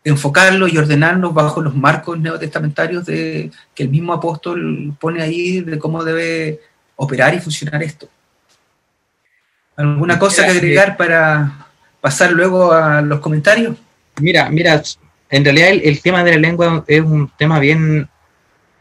enfocarlo 0.04 0.68
y 0.68 0.78
ordenarnos 0.78 1.34
bajo 1.34 1.60
los 1.60 1.74
marcos 1.74 2.18
neotestamentarios 2.18 3.04
de, 3.04 3.50
que 3.74 3.82
el 3.82 3.90
mismo 3.90 4.12
apóstol 4.14 4.96
pone 4.98 5.22
ahí 5.22 5.60
de 5.60 5.78
cómo 5.78 6.02
debe 6.02 6.60
operar 6.96 7.34
y 7.34 7.40
funcionar 7.40 7.82
esto. 7.82 8.08
¿Alguna 9.78 10.18
cosa 10.18 10.44
que 10.44 10.50
agregar 10.50 10.96
para 10.96 11.68
pasar 12.00 12.32
luego 12.32 12.72
a 12.72 13.00
los 13.00 13.20
comentarios? 13.20 13.76
Mira, 14.20 14.50
mira, 14.50 14.82
en 15.30 15.44
realidad 15.44 15.68
el, 15.70 16.02
tema 16.02 16.24
de 16.24 16.32
la 16.32 16.38
lengua 16.38 16.84
es 16.88 17.00
un 17.00 17.30
tema 17.38 17.60
bien, 17.60 18.08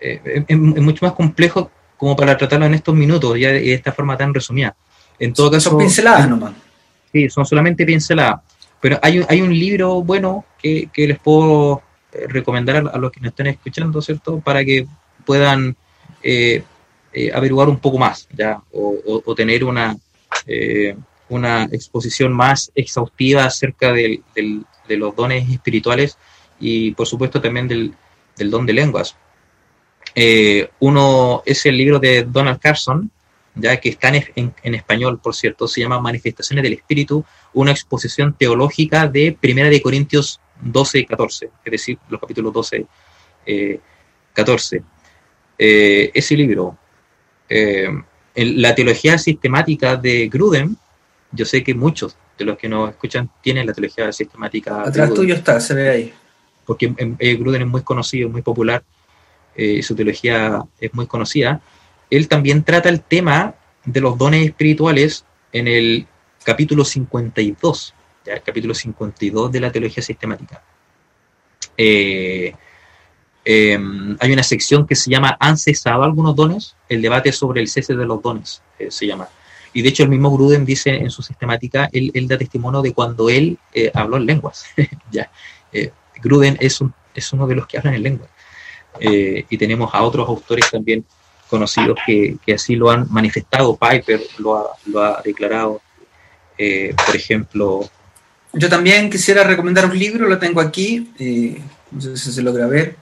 eh, 0.02 0.44
es, 0.48 0.58
mucho 0.58 1.06
más 1.06 1.14
complejo 1.14 1.70
como 1.98 2.16
para 2.16 2.36
tratarlo 2.36 2.66
en 2.66 2.74
estos 2.74 2.96
minutos 2.96 3.38
y 3.38 3.42
de 3.42 3.74
esta 3.76 3.92
forma 3.92 4.18
tan 4.18 4.34
resumida. 4.34 4.76
En 5.20 5.34
todo 5.34 5.52
caso, 5.52 5.70
son 5.70 5.78
pinceladas 5.78 6.28
nomás. 6.28 6.54
Sí, 7.14 7.30
son 7.30 7.46
solamente 7.46 7.86
pinceladas. 7.86 8.42
Pero 8.82 8.98
hay, 9.04 9.24
hay 9.30 9.42
un 9.42 9.54
libro 9.54 10.02
bueno 10.02 10.46
que, 10.60 10.90
les 10.96 11.20
puedo 11.20 11.84
eh, 12.12 12.26
recomendar 12.28 12.78
a, 12.92 12.98
los 12.98 13.12
que 13.12 13.20
nos 13.20 13.30
estén 13.30 13.48
escuchando, 13.48 14.02
¿cierto? 14.02 14.40
Para 14.40 14.66
que 14.66 14.88
puedan 15.28 15.76
eh, 16.24 16.64
averiguar 17.36 17.70
un 17.70 17.78
poco 17.78 18.00
más, 18.00 18.28
¿ya? 18.36 18.60
o 18.72 19.36
tener 19.36 19.64
una, 19.64 19.96
eh, 20.48 20.96
una 21.30 21.66
exposición 21.66 22.32
más 22.32 22.72
exhaustiva 22.74 23.44
acerca 23.44 23.92
de 23.92 24.22
los 24.88 25.16
dones 25.16 25.50
espirituales 25.50 26.18
y 26.60 26.92
por 26.92 27.06
supuesto 27.06 27.42
también 27.42 27.68
del, 27.68 27.94
don 28.50 28.66
de 28.66 28.74
lenguas. 28.74 29.16
Eh, 30.16 30.70
uno 30.80 31.44
es 31.46 31.66
el 31.66 31.78
libro 31.78 32.00
de 32.00 32.24
Donald 32.24 32.60
Carson, 32.60 33.12
ya 33.56 33.78
que 33.78 33.90
está 33.90 34.10
en, 34.10 34.54
en, 34.64 34.76
español, 34.76 35.20
por 35.20 35.36
cierto, 35.36 35.68
se 35.68 35.82
llama 35.82 36.00
Manifestaciones 36.00 36.64
del 36.64 36.74
Espíritu, 36.74 37.26
una 37.54 37.72
exposición 37.72 38.34
teológica 38.34 39.08
de 39.08 39.36
Primera 39.40 39.70
de 39.70 39.82
Corintios 39.82 40.40
12 40.62 41.00
y 41.00 41.06
14, 41.06 41.50
es 41.66 41.72
decir, 41.72 42.00
los 42.10 42.22
capítulos 42.22 42.54
12 42.54 42.86
y 43.46 43.80
14. 44.34 44.84
ese 45.58 46.36
libro 46.36 46.78
la 48.46 48.76
teología 48.76 49.18
sistemática 49.18 49.96
de 49.96 50.28
Gruden, 50.28 50.78
yo 51.32 51.46
sé 51.46 51.64
que 51.64 51.74
muchos 51.74 52.16
de 52.38 52.46
los 52.46 52.58
que 52.58 52.70
nos 52.70 52.90
escuchan 52.92 53.30
tienen 53.42 53.66
la 53.66 53.74
teología 53.74 54.12
sistemática. 54.12 54.84
Atrás 54.84 55.14
tuyo 55.14 55.34
está, 55.34 55.60
se 55.60 55.74
ve 55.74 55.90
ahí. 55.90 56.14
porque 56.66 56.94
Gruden 57.40 57.64
es 57.64 57.68
muy 57.68 57.82
conocido, 57.82 58.30
muy 58.30 58.42
popular, 58.42 58.84
su 59.82 59.96
teología 59.96 60.64
es 60.80 60.94
muy 60.94 61.08
conocida, 61.08 61.62
él 62.10 62.28
también 62.28 62.64
trata 62.64 62.90
el 62.90 63.02
tema 63.02 63.56
de 63.86 64.02
los 64.02 64.18
dones 64.18 64.46
espirituales 64.46 65.26
en 65.52 65.68
el 65.68 66.06
capítulo 66.44 66.86
52, 66.86 67.94
el 68.26 68.42
capítulo 68.42 68.74
52 68.74 69.52
de 69.52 69.60
la 69.60 69.72
teología 69.72 70.04
sistemática. 70.04 70.62
Eh, 71.76 72.54
em, 73.48 74.18
hay 74.20 74.32
una 74.32 74.44
sección 74.44 74.86
que 74.86 74.96
se 74.96 75.10
llama 75.10 75.38
¿Han 75.40 75.58
cesado 75.58 76.04
algunos 76.04 76.36
dones? 76.36 76.76
El 76.90 77.02
debate 77.02 77.32
sobre 77.32 77.62
el 77.62 77.68
cese 77.68 77.96
de 77.96 78.06
los 78.06 78.22
dones 78.22 78.62
eh, 78.78 78.92
se 78.92 79.08
llama. 79.08 79.28
Y 79.74 79.82
de 79.82 79.90
hecho 79.90 80.04
el 80.04 80.10
mismo 80.10 80.32
Gruden 80.32 80.66
dice 80.66 80.96
en 80.96 81.10
su 81.10 81.22
sistemática, 81.22 81.90
él, 81.92 82.28
da 82.28 82.38
testimonio 82.38 82.82
de 82.82 82.94
cuando 82.94 83.30
él 83.30 83.58
eh, 83.74 83.92
habló 83.94 84.18
en 84.18 84.26
lenguas. 84.26 84.66
ya. 85.12 85.30
Gruden 86.22 86.58
es, 86.60 86.82
un, 86.82 86.94
es 87.14 87.32
uno 87.32 87.46
de 87.46 87.56
los 87.56 87.68
que 87.68 87.78
hablan 87.78 87.94
en 87.94 88.04
lenguas. 88.04 88.30
y 89.00 89.58
tenemos 89.58 89.94
a 89.94 90.02
otros 90.02 90.28
autores 90.28 90.72
también 90.72 91.06
conocidos 91.48 92.00
que, 92.06 92.38
así 92.54 92.76
lo 92.76 92.90
han 92.90 93.06
manifestado. 93.12 93.78
Piper 93.78 94.22
lo 94.40 94.58
ha, 94.58 94.66
lo 94.86 95.04
ha 95.04 95.22
declarado, 95.24 95.82
por 97.06 97.16
ejemplo, 97.16 97.88
yo 98.54 98.70
también 98.70 99.10
quisiera 99.10 99.44
recomendar 99.44 99.86
un 99.86 99.98
libro, 99.98 100.28
lo 100.28 100.40
tengo 100.40 100.62
aquí, 100.62 101.12
eh, 101.20 101.62
no 101.92 102.02
sé 102.02 102.18
si 102.18 102.32
se 102.32 102.42
logra 102.42 102.68
ver. 102.68 102.96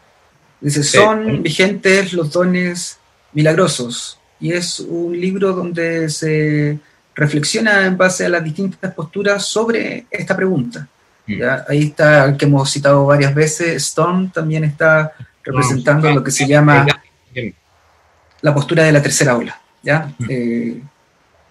Dice, 0.65 0.81
son 0.81 1.43
vigentes 1.43 2.11
los 2.11 2.31
dones 2.31 2.97
milagrosos. 3.33 4.17
Y 4.39 4.51
es 4.51 4.79
un 4.79 5.11
libro 5.11 5.53
donde 5.53 6.09
se 6.09 6.79
reflexiona 7.13 7.85
en 7.85 7.95
base 7.95 8.25
a 8.25 8.29
las 8.29 8.43
distintas 8.43 8.91
posturas 8.95 9.45
sobre 9.45 10.07
esta 10.09 10.35
pregunta. 10.35 10.87
Mm. 11.27 11.41
Ahí 11.69 11.83
está 11.83 12.25
el 12.25 12.35
que 12.35 12.45
hemos 12.45 12.71
citado 12.71 13.05
varias 13.05 13.35
veces, 13.35 13.75
Stone 13.75 14.31
también 14.33 14.63
está 14.63 15.13
representando 15.43 16.11
lo 16.11 16.23
que 16.23 16.31
se 16.31 16.47
llama 16.47 16.87
la 18.41 18.53
postura 18.55 18.85
de 18.85 18.91
la 18.91 19.03
tercera 19.03 19.37
ola. 19.37 19.61
¿ya? 19.83 20.11
Mm. 20.17 20.25
Eh, 20.27 20.81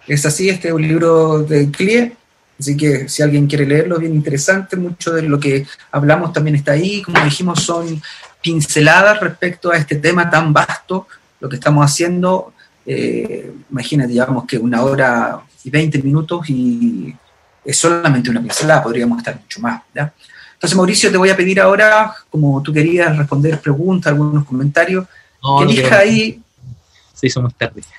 es 0.07 0.25
así, 0.25 0.49
este 0.49 0.67
es 0.67 0.73
un 0.73 0.85
libro 0.85 1.39
de 1.41 1.71
Clie, 1.71 2.17
Así 2.59 2.77
que 2.77 3.09
si 3.09 3.21
alguien 3.21 3.47
quiere 3.47 3.65
leerlo, 3.65 3.99
bien 3.99 4.15
interesante. 4.15 4.77
Mucho 4.77 5.11
de 5.11 5.23
lo 5.23 5.39
que 5.39 5.65
hablamos 5.91 6.31
también 6.31 6.55
está 6.55 6.71
ahí. 6.71 7.01
Como 7.01 7.21
dijimos, 7.23 7.61
son 7.61 8.01
pinceladas 8.45 9.19
respecto 9.19 9.71
a 9.71 9.77
este 9.77 9.95
tema 9.95 10.29
tan 10.29 10.53
vasto. 10.53 11.07
Lo 11.39 11.49
que 11.49 11.55
estamos 11.55 11.83
haciendo, 11.83 12.53
eh, 12.85 13.51
imagínate, 13.71 14.09
digamos 14.09 14.45
que 14.45 14.59
una 14.59 14.83
hora 14.83 15.39
y 15.63 15.69
veinte 15.71 15.97
minutos 15.97 16.47
y 16.47 17.15
es 17.65 17.75
solamente 17.75 18.29
una 18.29 18.41
pincelada, 18.41 18.83
podríamos 18.83 19.17
estar 19.17 19.35
mucho 19.35 19.59
más. 19.61 19.81
Entonces, 19.95 20.77
Mauricio, 20.77 21.09
te 21.09 21.17
voy 21.17 21.31
a 21.31 21.35
pedir 21.35 21.59
ahora, 21.59 22.13
como 22.29 22.61
tú 22.61 22.71
querías 22.71 23.17
responder 23.17 23.59
preguntas, 23.59 24.11
algunos 24.11 24.45
comentarios, 24.45 25.07
que 25.57 25.63
elija 25.63 25.97
ahí. 25.97 26.39
Sí, 27.15 27.27
somos 27.29 27.55
tarde. 27.55 27.81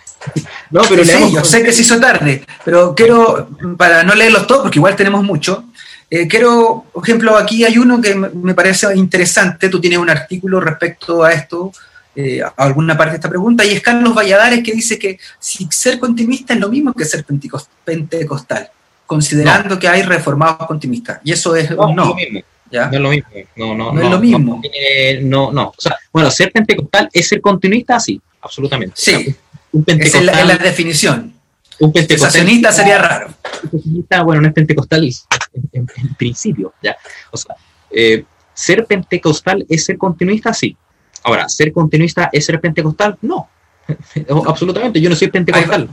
No, 0.71 0.83
pero 0.89 1.05
sí, 1.05 1.33
yo 1.33 1.45
sé 1.45 1.63
que 1.63 1.73
se 1.73 1.83
hizo 1.83 2.01
tarde, 2.01 2.45
pero 2.65 2.97
quiero, 2.97 3.49
para 3.77 4.03
no 4.03 4.13
leerlos 4.17 4.49
todos, 4.49 4.63
porque 4.63 4.81
igual 4.81 4.97
tenemos 4.97 5.23
mucho, 5.23 5.65
eh, 6.09 6.29
quiero, 6.29 6.85
por 6.93 7.03
ejemplo, 7.03 7.37
aquí 7.37 7.65
hay 7.65 7.79
uno 7.79 8.01
que 8.01 8.15
me 8.15 8.55
parece 8.55 8.95
interesante, 8.97 9.69
tú 9.69 9.81
tienes 9.81 9.99
un 9.99 10.11
artículo 10.11 10.61
respecto 10.61 11.25
a 11.25 11.33
esto, 11.33 11.73
eh, 12.15 12.43
a 12.43 12.53
alguna 12.57 12.97
parte 12.97 13.13
de 13.13 13.17
esta 13.17 13.29
pregunta, 13.29 13.65
y 13.65 13.71
es 13.71 13.81
Carlos 13.81 14.15
Valladares 14.15 14.63
que 14.63 14.73
dice 14.73 14.99
que 14.99 15.19
si 15.39 15.67
ser 15.71 15.99
continuista 15.99 16.55
es 16.55 16.61
lo 16.61 16.69
mismo 16.69 16.93
que 16.93 17.05
ser 17.05 17.25
pentecostal, 17.85 18.71
considerando 19.05 19.79
que 19.79 19.89
hay 19.89 20.03
reformados 20.03 20.67
continuistas, 20.67 21.21
y 21.25 21.33
eso 21.33 21.57
es 21.57 21.71
no. 21.71 21.89
No, 21.89 22.17
es 22.17 23.01
lo 23.01 23.11
mismo. 23.11 23.31
No, 23.57 23.75
no, 23.75 23.93
no, 23.93 24.03
es 24.03 24.11
lo 24.11 24.19
mismo. 24.19 24.63
No, 25.23 25.53
no, 25.53 25.69
O 25.69 25.81
sea, 25.81 25.97
bueno, 26.13 26.31
ser 26.31 26.53
pentecostal 26.53 27.09
es 27.13 27.29
ser 27.29 27.41
continuista, 27.41 27.99
sí, 28.01 28.21
absolutamente. 28.41 28.95
Sí. 28.97 29.35
Esa 29.87 30.19
es 30.19 30.25
la, 30.25 30.57
definición. 30.57 31.36
Un 31.79 31.93
pentecostal. 31.93 32.73
sería 32.73 32.99
raro. 32.99 33.35
bueno, 34.25 34.41
no 34.41 34.49
es 34.49 34.55
pentecostal 34.55 35.09
en, 35.73 35.87
principio, 36.17 36.73
¿ya? 36.83 36.97
O 37.31 37.37
sea, 37.37 37.57
eh, 37.91 38.25
ser 38.55 38.87
pentecostal 38.87 39.65
es 39.69 39.85
ser 39.85 39.99
continuista, 39.99 40.55
sí. 40.55 40.77
Ahora, 41.23 41.49
ser 41.49 41.73
continuista 41.73 42.31
es 42.33 42.47
ser 42.47 42.61
pentecostal, 42.61 43.19
no. 43.23 43.49
Absolutamente, 44.47 45.01
yo 45.01 45.11
no 45.11 45.17
soy 45.17 45.29
pentecostal. 45.29 45.89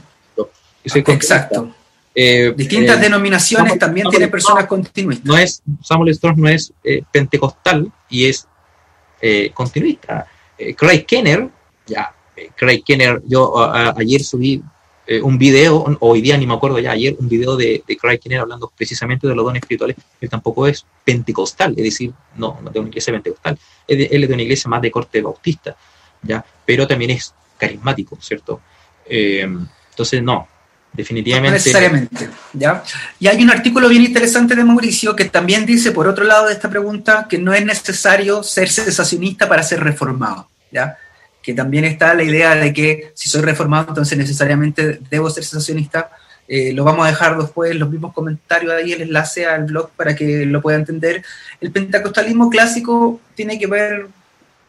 Exacto. 0.86 1.74
Eh, 2.16 2.54
Distintas 2.56 2.98
eh, 2.98 3.02
denominaciones 3.02 3.80
también 3.80 4.08
tienen 4.10 4.30
personas 4.30 4.68
continuistas. 4.68 5.26
No 5.26 5.38
es, 5.38 5.64
Samuel 5.82 6.12
Strauss 6.12 6.38
no 6.38 6.48
es 6.48 6.74
pentecostal 7.12 7.92
y 8.10 8.26
es 8.26 8.48
continuista. 9.54 10.28
Craig 10.78 11.06
Kenner, 11.06 11.50
ya, 11.88 12.14
Craig 12.56 12.84
Kenner, 12.86 13.22
yo 13.26 13.54
ayer 13.98 14.24
subí 14.24 14.62
eh, 15.06 15.22
un 15.22 15.38
video, 15.38 15.86
hoy 16.00 16.22
día 16.22 16.38
ni 16.38 16.48
me 16.48 16.54
acuerdo 16.54 16.80
ya, 16.80 16.92
ayer 16.92 17.16
un 17.20 17.28
video 17.28 17.58
de, 17.58 17.84
Craig 18.00 18.20
Kenner 18.20 18.40
hablando 18.40 18.72
precisamente 18.76 19.28
de 19.28 19.36
los 19.36 19.44
dones 19.44 19.62
espirituales, 19.62 19.98
él 20.22 20.30
tampoco 20.30 20.66
es 20.66 20.86
pentecostal, 21.04 21.74
es 21.76 21.84
decir, 21.84 22.14
no, 22.38 22.60
no 22.62 22.70
de 22.70 22.80
una 22.80 22.90
iglesia 22.90 23.12
pentecostal, 23.12 23.60
él 23.88 24.24
es 24.24 24.28
de 24.30 24.34
una 24.34 24.44
iglesia 24.44 24.70
más 24.70 24.82
de 24.82 24.92
corte 24.92 25.22
bautista, 25.22 25.76
¿ya? 26.22 26.44
pero 26.66 26.88
también 26.88 27.12
es 27.12 27.34
carismático, 27.58 28.18
¿cierto? 28.22 28.62
Eh, 29.06 29.42
entonces, 29.90 30.24
no, 30.24 30.48
definitivamente. 30.94 31.50
No 31.50 31.54
necesariamente, 31.56 32.30
¿ya? 32.54 32.84
Y 33.20 33.28
hay 33.28 33.44
un 33.44 33.50
artículo 33.50 33.90
bien 33.90 34.04
interesante 34.04 34.56
de 34.56 34.64
Mauricio 34.64 35.16
que 35.16 35.26
también 35.26 35.66
dice, 35.66 35.92
por 35.92 36.08
otro 36.08 36.24
lado 36.24 36.48
de 36.48 36.54
esta 36.54 36.70
pregunta, 36.70 37.28
que 37.30 37.38
no 37.38 37.54
es 37.54 37.66
necesario 37.66 38.42
ser 38.42 38.70
cesacionista 38.70 39.50
para 39.50 39.64
ser 39.64 39.84
reformado, 39.84 40.50
¿ya? 40.72 40.98
Que 41.44 41.54
también 41.54 41.84
está 41.84 42.14
la 42.14 42.24
idea 42.24 42.56
de 42.56 42.74
que 42.74 43.12
si 43.14 43.30
soy 43.30 43.42
reformado, 43.42 43.90
entonces 43.90 44.18
necesariamente 44.18 45.00
debo 45.12 45.30
ser 45.30 45.44
sensacionista. 45.44 46.10
Eh, 46.48 46.74
lo 46.74 46.84
vamos 46.84 47.06
a 47.06 47.10
dejar 47.10 47.38
después 47.38 47.76
los 47.76 47.90
mismos 47.90 48.14
comentarios 48.14 48.74
ahí, 48.74 48.94
el 48.94 49.02
enlace 49.02 49.46
al 49.46 49.66
blog 49.66 49.92
para 49.92 50.16
que 50.16 50.46
lo 50.46 50.62
pueda 50.62 50.78
entender. 50.78 51.22
El 51.60 51.72
pentecostalismo 51.72 52.50
clásico 52.50 53.20
tiene 53.36 53.60
que 53.60 53.68
ver, 53.68 54.08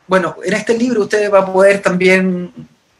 bueno, 0.08 0.36
en 0.44 0.54
este 0.54 0.76
libro 0.76 1.02
usted 1.02 1.32
va 1.32 1.40
a 1.40 1.52
poder 1.52 1.80
también, 1.80 2.52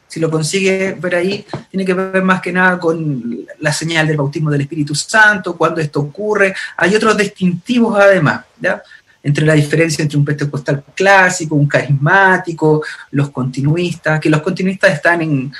si 0.07 0.21
lo 0.21 0.31
consigue 0.31 0.95
ver 0.97 1.15
ahí, 1.15 1.45
tiene 1.69 1.85
que 1.85 1.93
ver 1.93 2.23
más 2.23 2.41
que 2.41 2.53
nada 2.53 2.79
con 2.79 3.45
la 3.59 3.73
señal 3.73 4.07
del 4.07 4.17
bautismo 4.17 4.49
del 4.49 4.61
Espíritu 4.61 4.95
Santo, 4.95 5.57
cuando 5.57 5.81
esto 5.81 5.99
ocurre. 5.99 6.55
Hay 6.77 6.95
otros 6.95 7.17
distintivos 7.17 7.99
además, 7.99 8.45
¿ya? 8.59 8.81
Entre 9.25 9.43
la 9.43 9.55
diferencia 9.55 10.03
entre 10.03 10.19
un 10.19 10.23
pentecostal 10.23 10.83
clásico, 10.93 11.55
un 11.55 11.65
carismático, 11.65 12.83
los 13.09 13.31
continuistas, 13.31 14.19
que 14.19 14.29
los 14.29 14.39
continuistas 14.43 14.93
están 14.93 15.23
en, 15.23 15.51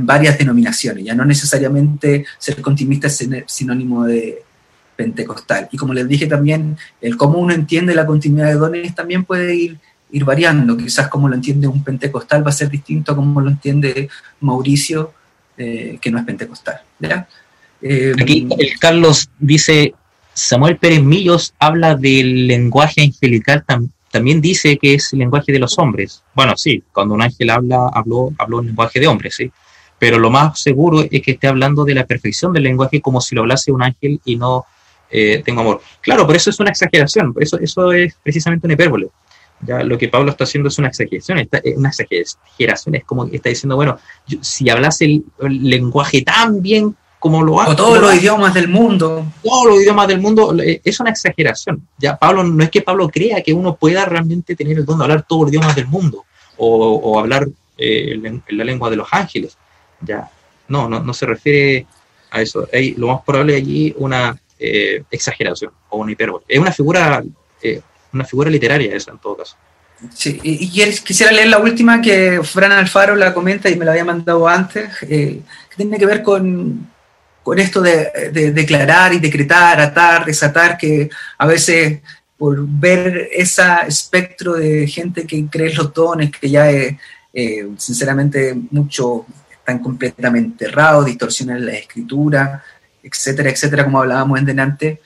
varias 0.00 0.36
denominaciones, 0.36 1.04
ya 1.04 1.14
no 1.14 1.24
necesariamente 1.24 2.26
ser 2.36 2.60
continuista 2.60 3.06
es 3.06 3.26
sinónimo 3.46 4.04
de 4.04 4.42
pentecostal. 4.94 5.70
Y 5.72 5.78
como 5.78 5.94
les 5.94 6.06
dije 6.06 6.26
también, 6.26 6.76
el 7.00 7.16
cómo 7.16 7.38
uno 7.38 7.54
entiende 7.54 7.94
la 7.94 8.04
continuidad 8.04 8.48
de 8.48 8.56
dones 8.56 8.94
también 8.94 9.24
puede 9.24 9.54
ir, 9.54 9.78
ir 10.10 10.24
variando, 10.26 10.76
quizás 10.76 11.08
como 11.08 11.26
lo 11.26 11.34
entiende 11.34 11.66
un 11.66 11.82
pentecostal 11.82 12.46
va 12.46 12.50
a 12.50 12.52
ser 12.52 12.68
distinto 12.68 13.12
a 13.12 13.16
como 13.16 13.40
lo 13.40 13.48
entiende 13.48 14.10
Mauricio, 14.40 15.14
eh, 15.56 15.96
que 15.98 16.10
no 16.10 16.18
es 16.18 16.26
pentecostal. 16.26 16.82
Aquí 18.20 18.48
el 18.58 18.78
Carlos 18.78 19.30
dice, 19.38 19.94
Samuel 20.34 20.76
Pérez 20.76 21.02
Millos 21.02 21.54
habla 21.58 21.94
del 21.94 22.46
lenguaje 22.46 23.02
angelical, 23.02 23.64
también 24.10 24.40
dice 24.40 24.76
que 24.76 24.94
es 24.94 25.12
el 25.12 25.20
lenguaje 25.20 25.52
de 25.52 25.58
los 25.58 25.78
hombres. 25.78 26.22
Bueno, 26.34 26.56
sí, 26.56 26.82
cuando 26.92 27.14
un 27.14 27.22
ángel 27.22 27.50
habla, 27.50 27.88
habló, 27.92 28.32
habló 28.38 28.60
en 28.60 28.66
lenguaje 28.66 29.00
de 29.00 29.06
hombres, 29.06 29.36
sí. 29.36 29.50
Pero 29.98 30.18
lo 30.18 30.30
más 30.30 30.60
seguro 30.60 31.04
es 31.08 31.22
que 31.22 31.32
esté 31.32 31.46
hablando 31.46 31.84
de 31.84 31.94
la 31.94 32.04
perfección 32.04 32.52
del 32.52 32.64
lenguaje 32.64 33.00
como 33.00 33.20
si 33.20 33.34
lo 33.34 33.42
hablase 33.42 33.72
un 33.72 33.82
ángel 33.82 34.20
y 34.24 34.36
no 34.36 34.66
eh, 35.10 35.42
tengo 35.44 35.60
amor. 35.60 35.80
Claro, 36.00 36.26
pero 36.26 36.36
eso 36.36 36.50
es 36.50 36.58
una 36.58 36.70
exageración, 36.70 37.32
eso, 37.38 37.58
eso 37.58 37.92
es 37.92 38.14
precisamente 38.22 38.66
un 38.66 38.72
hipérbole. 38.72 39.08
Ya 39.60 39.82
lo 39.82 39.96
que 39.96 40.08
Pablo 40.08 40.30
está 40.30 40.44
haciendo 40.44 40.68
es 40.68 40.78
una 40.78 40.88
exageración, 40.88 41.38
es 41.38 41.76
una 41.76 41.88
exageración, 41.88 42.96
es 42.96 43.04
como 43.04 43.30
que 43.30 43.36
está 43.36 43.48
diciendo, 43.48 43.76
bueno, 43.76 43.98
si 44.40 44.68
hablase 44.68 45.04
el, 45.04 45.22
lenguaje 45.40 46.22
tan 46.22 46.60
bien 46.60 46.96
como 47.24 47.42
lo 47.42 47.58
hace. 47.58 47.70
O 47.70 47.76
todos 47.76 47.98
los 48.02 48.14
idiomas 48.14 48.52
del 48.52 48.68
mundo. 48.68 49.24
Todos 49.42 49.68
los 49.68 49.80
idiomas 49.80 50.08
del 50.08 50.20
mundo, 50.20 50.54
eh, 50.62 50.82
es 50.84 51.00
una 51.00 51.08
exageración. 51.08 51.88
Ya 51.96 52.18
Pablo, 52.18 52.44
no 52.44 52.62
es 52.62 52.68
que 52.68 52.82
Pablo 52.82 53.08
crea 53.08 53.42
que 53.42 53.54
uno 53.54 53.76
pueda 53.76 54.04
realmente 54.04 54.54
tener 54.54 54.76
el 54.76 54.84
don 54.84 54.98
de 54.98 55.04
hablar 55.04 55.24
todos 55.26 55.44
los 55.44 55.50
idiomas 55.52 55.74
del 55.74 55.86
mundo 55.86 56.26
o, 56.58 57.18
hablar 57.18 57.48
eh, 57.78 58.20
la 58.48 58.64
lengua 58.64 58.90
de 58.90 58.96
los 58.96 59.08
ángeles. 59.10 59.56
Ya, 60.02 60.30
no, 60.68 60.86
no, 60.86 61.00
no 61.00 61.14
se 61.14 61.24
refiere 61.24 61.86
a 62.30 62.42
eso. 62.42 62.68
Hay, 62.70 62.92
lo 62.92 63.06
más 63.06 63.22
probable 63.24 63.56
allí 63.56 63.94
una 63.96 64.38
eh, 64.58 65.02
exageración 65.10 65.72
o 65.88 66.00
una 66.00 66.12
hipérbole. 66.12 66.44
Es 66.46 66.58
una 66.58 66.72
figura, 66.72 67.24
una 68.12 68.24
figura 68.26 68.50
literaria 68.50 68.94
esa 68.94 69.12
en 69.12 69.18
todo 69.18 69.38
caso. 69.38 69.56
Sí, 70.12 70.38
y, 70.42 70.68
quisiera 70.68 71.32
leer 71.32 71.48
la 71.48 71.58
última 71.58 72.02
que 72.02 72.42
Fran 72.42 72.72
Alfaro 72.72 73.16
la 73.16 73.32
comenta 73.32 73.70
y 73.70 73.76
me 73.76 73.86
la 73.86 73.92
había 73.92 74.04
mandado 74.04 74.46
antes, 74.46 74.90
que 74.98 75.40
tiene 75.74 75.96
que 75.96 76.04
ver 76.04 76.22
con, 76.22 76.92
con 77.44 77.58
esto 77.58 77.82
de, 77.82 78.32
declarar 78.52 79.12
y 79.12 79.20
decretar, 79.20 79.78
atar, 79.78 80.24
desatar, 80.24 80.78
que 80.78 81.10
a 81.38 81.46
veces 81.46 82.00
por 82.38 82.66
ver 82.66 83.28
ese 83.32 83.62
espectro 83.86 84.54
de 84.54 84.88
gente 84.88 85.26
que 85.26 85.46
cree 85.46 85.72
los 85.74 85.92
dones, 85.92 86.30
que 86.30 86.48
ya 86.50 86.70
eh, 86.70 87.68
sinceramente 87.76 88.56
muchos 88.70 89.22
están 89.50 89.78
completamente 89.78 90.64
errados, 90.64 91.04
distorsionan 91.04 91.64
la 91.64 91.74
escritura, 91.74 92.64
etcétera, 93.02 93.50
etcétera, 93.50 93.84
como 93.84 94.00
hablábamos 94.00 94.38
en 94.38 94.46
delante, 94.46 95.00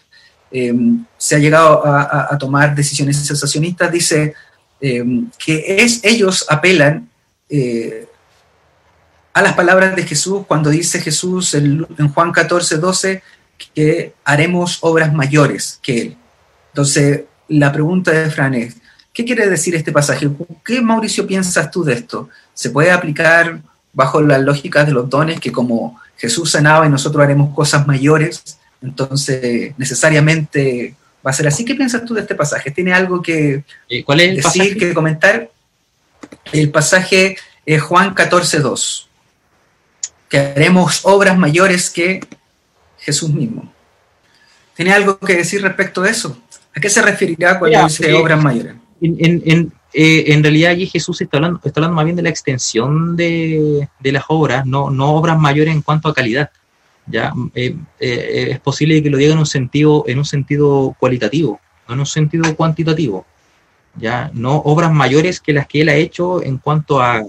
eh, 0.53 0.75
se 1.17 1.35
ha 1.35 1.39
llegado 1.39 1.85
a, 1.85 2.39
tomar 2.39 2.75
decisiones 2.75 3.17
sensacionistas, 3.17 3.91
dice 3.91 4.35
eh, 4.81 5.05
que 5.45 5.83
es, 5.83 6.05
ellos 6.05 6.47
apelan 6.49 7.09
a 9.39 9.43
las 9.43 9.55
palabras 9.55 9.95
de 9.95 10.03
Jesús 10.03 10.45
cuando 10.49 10.69
dice 10.69 11.01
Jesús 11.01 11.55
en, 11.55 11.87
en 11.97 12.09
Juan 12.09 12.33
14, 12.33 12.79
12 12.79 13.23
que 13.75 14.13
haremos 14.25 14.79
obras 14.81 15.13
mayores 15.13 15.79
que 15.81 16.01
Él. 16.01 16.17
Entonces, 16.73 17.23
la 17.47 17.73
pregunta 17.73 18.11
de 18.11 18.31
Fran 18.31 18.55
es, 18.55 18.77
¿qué 19.13 19.25
quiere 19.25 19.49
decir 19.49 19.77
este 19.77 19.93
pasaje? 19.93 20.29
¿Qué, 20.65 20.81
Mauricio, 20.81 21.25
piensas 21.25 21.71
tú 21.71 21.85
de 21.85 21.95
esto? 21.95 22.29
¿Se 22.53 22.71
puede 22.71 22.91
aplicar 22.91 23.61
bajo 23.93 24.21
las 24.21 24.41
lógicas 24.41 24.87
de 24.87 24.93
los 24.93 25.09
dones 25.09 25.39
que 25.39 25.53
como 25.53 26.01
Jesús 26.17 26.51
sanaba 26.51 26.87
y 26.87 26.91
nosotros 26.91 27.23
haremos 27.23 27.55
cosas 27.55 27.87
mayores, 27.87 28.59
entonces 28.83 29.73
necesariamente 29.79 30.97
va 31.25 31.31
a 31.31 31.35
ser 31.35 31.47
así? 31.47 31.65
¿Qué 31.65 31.77
piensas 31.77 32.05
tú 32.05 32.13
de 32.13 32.23
este 32.23 32.35
pasaje? 32.35 32.73
¿Tiene 32.73 32.93
algo 32.93 33.23
que 33.23 33.63
¿Cuál 34.05 34.19
es 34.19 34.43
decir, 34.43 34.77
que 34.77 34.93
comentar? 34.93 35.49
El 36.53 36.71
pasaje 36.71 37.37
es 37.65 37.83
Juan 37.83 38.15
14, 38.15 38.59
2, 38.59 39.08
que 40.29 40.39
haremos 40.39 41.01
obras 41.05 41.37
mayores 41.37 41.91
que 41.91 42.21
Jesús 42.99 43.31
mismo. 43.31 43.73
¿Tiene 44.75 44.93
algo 44.93 45.19
que 45.19 45.37
decir 45.37 45.63
respecto 45.63 46.03
a 46.03 46.11
eso? 46.11 46.39
¿A 46.75 46.81
qué 46.81 46.89
se 46.89 47.03
referirá 47.03 47.59
cuando 47.59 47.85
dice 47.85 48.13
obras 48.15 48.43
mayores? 48.43 48.75
Eh, 49.01 50.25
en, 50.35 50.43
realidad 50.43 50.73
allí 50.73 50.87
Jesús 50.87 51.21
está 51.21 51.39
hablando, 51.39 51.61
está 51.65 51.81
hablando 51.81 51.97
más 51.97 52.05
bien 52.05 52.17
de 52.17 52.23
la 52.23 52.29
extensión 52.29 53.17
de, 53.17 53.89
las 54.03 54.25
obras, 54.29 54.67
no, 54.67 54.91
no 54.91 55.15
obras 55.15 55.39
mayores 55.39 55.75
en 55.75 55.83
cuanto 55.83 56.09
a 56.09 56.15
calidad. 56.15 56.51
¿ya? 57.07 57.33
Eh, 57.55 57.75
eh, 57.99 58.49
es 58.51 58.61
posible 58.61 59.03
que 59.03 59.11
lo 59.11 59.17
diga 59.17 59.33
en 59.33 59.39
un 59.39 59.47
sentido, 59.47 60.05
en 60.07 60.19
un 60.19 60.25
sentido 60.25 60.95
cualitativo, 60.99 61.61
no 61.89 61.95
en 61.95 62.01
un 62.01 62.07
sentido 62.07 62.55
cuantitativo. 62.55 63.25
¿ya? 63.97 64.31
No 64.35 64.57
obras 64.57 64.93
mayores 64.93 65.41
que 65.41 65.53
las 65.53 65.67
que 65.67 65.81
él 65.81 65.89
ha 65.89 65.95
hecho 65.95 66.43
en 66.43 66.59
cuanto 66.59 67.01
a, 67.01 67.25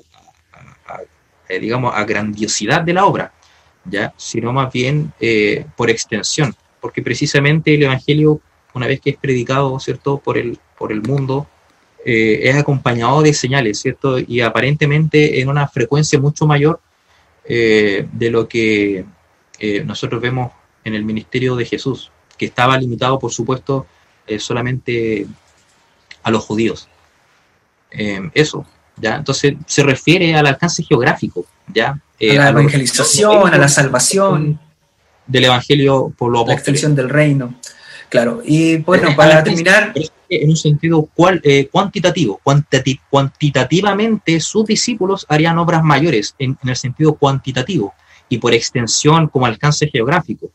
digamos, 1.50 1.94
a 1.96 2.04
grandiosidad 2.04 2.82
de 2.82 2.94
la 2.94 3.06
obra, 3.06 3.34
¿ya? 3.86 4.14
sino 4.18 4.54
más 4.54 4.72
bien 4.72 5.12
por 5.76 5.90
extensión, 5.90 6.56
porque 6.80 7.02
precisamente 7.02 7.74
el 7.74 7.84
Evangelio 7.84 8.42
una 8.74 8.88
vez 8.88 9.02
que 9.02 9.12
es 9.12 9.18
predicado, 9.18 9.80
¿cierto?, 9.80 10.18
por 10.18 10.38
el, 10.38 10.58
por 10.78 10.92
el 10.92 11.02
mundo, 11.02 11.48
eh, 12.06 12.42
es 12.44 12.56
acompañado 12.56 13.22
de 13.22 13.34
señales, 13.34 13.80
¿cierto? 13.80 14.20
Y 14.20 14.42
aparentemente 14.42 15.42
en 15.42 15.50
una 15.50 15.68
frecuencia 15.68 16.20
mucho 16.20 16.46
mayor 16.46 16.80
eh, 17.46 18.08
de 18.12 18.30
lo 18.30 18.48
que 18.48 19.06
eh, 19.60 19.84
nosotros 19.84 20.22
vemos 20.22 20.52
en 20.84 20.96
el 20.96 21.04
ministerio 21.04 21.56
de 21.56 21.66
Jesús, 21.66 22.12
que 22.38 22.46
estaba 22.46 22.78
limitado, 22.78 23.20
por 23.20 23.32
supuesto, 23.32 23.86
solamente 24.38 25.26
a 26.22 26.30
los 26.30 26.46
judíos. 26.46 26.88
eso, 27.90 28.64
¿ya? 29.00 29.16
Entonces 29.18 29.56
se 29.66 29.84
refiere 29.84 30.36
al 30.36 30.48
alcance 30.48 30.84
geográfico, 30.84 31.46
¿ya? 31.74 31.90
a 31.92 32.34
la 32.34 32.50
evangelización, 32.50 33.54
a 33.54 33.58
la 33.58 33.68
salvación. 33.68 34.60
Del 35.28 35.46
evangelio 35.46 36.12
por 36.18 36.32
lo 36.32 36.44
La 36.46 36.56
extensión 36.56 36.96
del 36.96 37.08
reino. 37.08 37.54
Claro, 38.10 38.42
y 38.44 38.78
bueno, 38.78 39.16
para 39.16 39.44
terminar... 39.44 39.94
En 40.32 40.50
un 40.50 40.58
sentido 40.58 41.10
cual, 41.16 41.42
eh, 41.44 41.70
cuantitativo, 41.72 42.40
cuantitativamente 43.10 44.40
sus 44.40 44.64
discípulos 44.64 45.26
harían 45.28 45.58
obras 45.58 45.84
mayores 45.84 46.36
en, 46.38 46.56
el 46.64 46.76
sentido 46.76 47.16
cuantitativo 47.16 47.96
y 48.30 48.38
por 48.38 48.54
extensión 48.54 49.28
como 49.28 49.48
alcance 49.48 49.88
geográfico. 49.88 50.52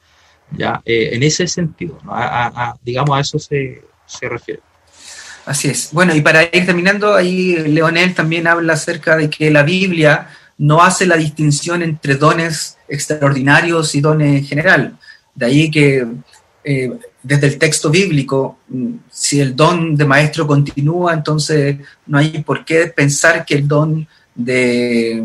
¿ya? 0.52 0.80
Eh, 0.84 1.10
en 1.14 1.24
ese 1.24 1.48
sentido, 1.48 1.98
digamos, 2.84 3.16
a 3.16 3.20
eso 3.20 3.40
se, 3.40 3.82
se 4.06 4.28
refiere. 4.28 4.60
Así 5.46 5.68
es. 5.68 5.90
Bueno, 5.92 6.14
y 6.14 6.20
para 6.20 6.44
ir 6.44 6.64
terminando, 6.64 7.14
ahí 7.14 7.56
Leonel 7.56 8.14
también 8.14 8.46
habla 8.46 8.74
acerca 8.74 9.16
de 9.16 9.28
que 9.28 9.50
la 9.50 9.62
Biblia 9.62 10.28
no 10.56 10.82
hace 10.82 11.06
la 11.06 11.16
distinción 11.16 11.82
entre 11.82 12.14
dones 12.14 12.78
extraordinarios 12.88 13.94
y 13.94 14.00
dones 14.00 14.38
en 14.38 14.44
general. 14.46 14.98
De 15.34 15.46
ahí 15.46 15.70
que 15.70 16.06
eh, 16.62 16.92
desde 17.22 17.46
el 17.48 17.58
texto 17.58 17.90
bíblico, 17.90 18.58
mm, 18.68 18.94
si 19.10 19.40
el 19.40 19.54
don 19.54 19.96
de 19.96 20.04
maestro 20.06 20.46
continúa, 20.46 21.12
entonces 21.12 21.76
no 22.06 22.18
hay 22.18 22.42
por 22.42 22.64
qué 22.64 22.86
pensar 22.86 23.44
que 23.44 23.54
el 23.54 23.68
don 23.68 24.06
de, 24.34 25.22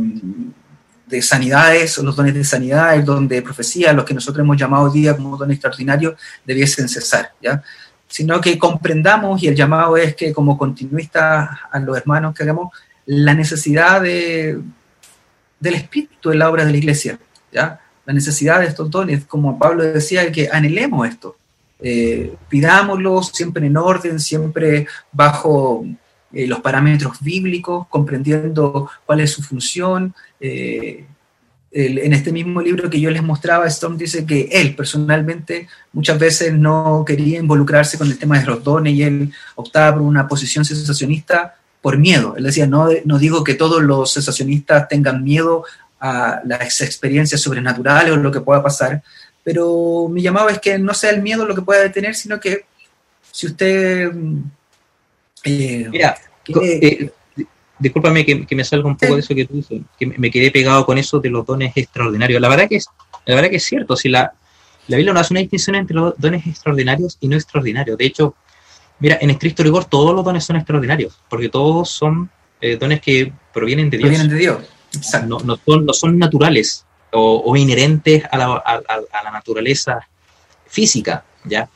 de 1.08 1.22
sanidades 1.22 1.98
o 1.98 2.04
los 2.04 2.16
dones 2.16 2.34
de 2.34 2.44
sanidad, 2.44 2.96
el 2.96 3.06
don 3.06 3.28
de 3.28 3.42
profecía, 3.42 3.94
los 3.94 4.06
que 4.06 4.14
nosotros 4.14 4.44
hemos 4.44 4.58
llamado 4.58 4.86
hoy 4.86 5.00
día 5.00 5.16
como 5.16 5.38
don 5.38 5.52
extraordinario, 5.52 6.16
debiesen 6.46 6.90
cesar, 6.90 7.32
¿ya? 7.42 7.64
Sino 8.10 8.42
que 8.42 8.58
comprendamos, 8.58 9.42
y 9.42 9.48
el 9.48 9.56
llamado 9.56 9.96
es 9.96 10.16
que 10.16 10.34
como 10.34 10.58
continuista 10.58 11.62
a 11.72 11.80
los 11.80 11.96
hermanos 11.96 12.34
que 12.36 12.44
hagamos, 12.44 12.74
la 13.06 13.34
necesidad 13.34 14.02
de, 14.02 14.60
del 15.60 15.74
Espíritu 15.76 16.32
en 16.32 16.40
la 16.40 16.50
obra 16.50 16.66
de 16.66 16.72
la 16.72 16.78
iglesia, 16.78 17.20
¿ya? 17.52 17.80
la 18.06 18.14
necesidad 18.14 18.60
de 18.60 18.66
estos 18.68 18.90
dones, 18.90 19.26
como 19.26 19.58
Pablo 19.58 19.84
decía, 19.84 20.32
que 20.32 20.50
anhelemos 20.52 21.08
esto, 21.08 21.38
eh, 21.80 22.36
pidámoslo 22.50 23.24
siempre 23.24 23.66
en 23.66 23.78
orden, 23.78 24.20
siempre 24.20 24.88
bajo 25.12 25.86
eh, 26.34 26.46
los 26.46 26.60
parámetros 26.60 27.22
bíblicos, 27.22 27.88
comprendiendo 27.88 28.90
cuál 29.06 29.22
es 29.22 29.32
su 29.32 29.42
función. 29.42 30.14
Eh, 30.40 31.06
en 31.72 32.14
este 32.14 32.32
mismo 32.32 32.62
libro 32.62 32.90
que 32.90 33.00
yo 33.00 33.12
les 33.12 33.22
mostraba, 33.22 33.68
Stone 33.68 33.98
dice 33.98 34.26
que 34.26 34.50
él 34.52 34.76
personalmente 34.76 35.68
muchas 35.94 36.18
veces 36.18 36.54
no 36.54 37.04
quería 37.06 37.40
involucrarse 37.40 37.98
con 37.98 38.08
el 38.08 38.18
tema 38.18 38.40
de 38.40 38.46
los 38.46 38.64
dones 38.64 38.94
y 38.94 39.04
él 39.04 39.32
optaba 39.56 39.98
por 39.98 40.02
una 40.02 40.28
posición 40.28 40.66
sensacionista 40.66 41.58
por 41.82 41.98
miedo. 41.98 42.36
Él 42.38 42.44
decía, 42.44 42.66
no, 42.66 42.90
no 43.06 43.20
digo 43.20 43.44
que 43.44 43.54
todos 43.54 43.84
los 43.84 44.12
sensacionistas 44.12 44.88
tengan 44.88 45.24
miedo 45.24 45.64
a 46.00 46.42
las 46.46 46.82
experiencias 46.82 47.42
sobrenaturales 47.42 48.14
o 48.14 48.18
lo 48.18 48.32
que 48.32 48.42
pueda 48.42 48.64
pasar, 48.64 49.04
pero 49.44 50.08
mi 50.10 50.22
llamado 50.22 50.50
es 50.50 50.60
que 50.60 50.80
no 50.80 50.94
sea 50.94 51.12
el 51.12 51.22
miedo 51.22 51.46
lo 51.46 51.56
que 51.56 51.62
pueda 51.62 51.82
detener, 51.82 52.16
sino 52.16 52.40
que 52.40 52.66
si 53.32 53.48
usted... 53.48 54.12
Eh, 55.44 55.88
Mira, 55.90 56.18
eh, 56.62 57.12
discúlpame 57.80 58.26
que, 58.26 58.56
me 58.56 58.64
salga 58.64 58.88
un 58.88 58.98
poco 58.98 59.16
de 59.16 59.22
eso 59.22 59.34
que 59.34 59.46
tú 59.46 59.56
dices, 59.56 59.82
que 59.98 60.06
me 60.06 60.30
quedé 60.30 60.52
pegado 60.52 60.86
con 60.86 60.98
eso 60.98 61.20
de 61.20 61.30
los 61.30 61.46
dones 61.46 61.72
extraordinarios. 61.76 62.42
La 62.42 62.50
verdad 62.50 62.68
que 62.68 62.76
es, 62.76 62.88
la 63.26 63.36
verdad 63.36 63.50
que 63.50 63.56
es 63.56 63.64
cierto, 63.64 63.96
si 63.96 64.10
la, 64.10 64.34
la 64.88 64.98
Biblia 64.98 65.14
no 65.14 65.20
hace 65.20 65.34
una 65.34 65.40
distinción 65.40 65.76
entre 65.76 65.96
los 65.96 66.14
dones 66.18 66.46
extraordinarios 66.46 67.18
y 67.22 67.28
no 67.28 67.36
extraordinarios. 67.36 67.98
De 67.98 68.06
hecho, 68.06 68.36
mira, 69.00 69.18
en 69.22 69.30
estricto 69.30 69.64
rigor 69.64 69.86
todos 69.86 70.14
los 70.14 70.24
dones 70.24 70.44
son 70.44 70.58
extraordinarios, 70.58 71.18
porque 71.30 71.50
todos 71.50 71.90
son 71.90 72.30
eh, 72.62 72.76
dones 72.76 73.02
que 73.02 73.32
provienen 73.54 73.90
de 73.90 73.98
Dios. 73.98 74.10
Provienen 74.10 74.30
de 74.30 74.38
Dios. 74.38 74.58
No, 75.28 75.40
no, 75.40 75.58
son, 75.64 75.86
no 75.86 75.94
son 75.94 76.18
naturales 76.18 76.86
o, 77.12 77.56
inherentes 77.56 78.24
a 78.32 78.38
la, 78.38 78.46
a, 78.58 79.24
la, 79.24 79.32
naturaleza 79.32 80.08
física, 80.68 81.24
¿ya? 81.46 81.70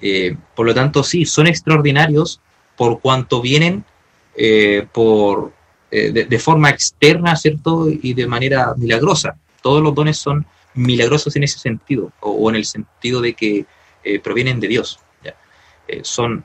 Eh, 0.00 0.36
por 0.54 0.66
lo 0.66 0.74
tanto, 0.74 1.02
sí, 1.02 1.24
son 1.24 1.46
extraordinarios 1.46 2.40
por 2.76 3.00
cuanto 3.00 3.40
vienen 3.40 3.84
eh, 4.38 4.86
por, 4.92 5.52
eh, 5.90 6.12
de, 6.12 6.38
forma 6.38 6.70
externa, 6.70 7.36
¿cierto? 7.36 7.88
Y 7.90 8.14
de 8.14 8.26
manera 8.26 8.72
milagrosa. 8.76 9.36
Todos 9.62 9.82
los 9.82 9.94
dones 9.94 10.16
son 10.16 10.46
milagrosos 10.74 11.34
en 11.36 11.42
ese 11.42 11.58
sentido, 11.58 12.12
o, 12.20 12.48
en 12.48 12.56
el 12.56 12.64
sentido 12.64 13.20
de 13.20 13.34
que 13.34 13.66
provienen 14.22 14.60
de 14.60 14.68
Dios. 14.68 15.00
¿ya? 15.22 15.34
son 16.02 16.44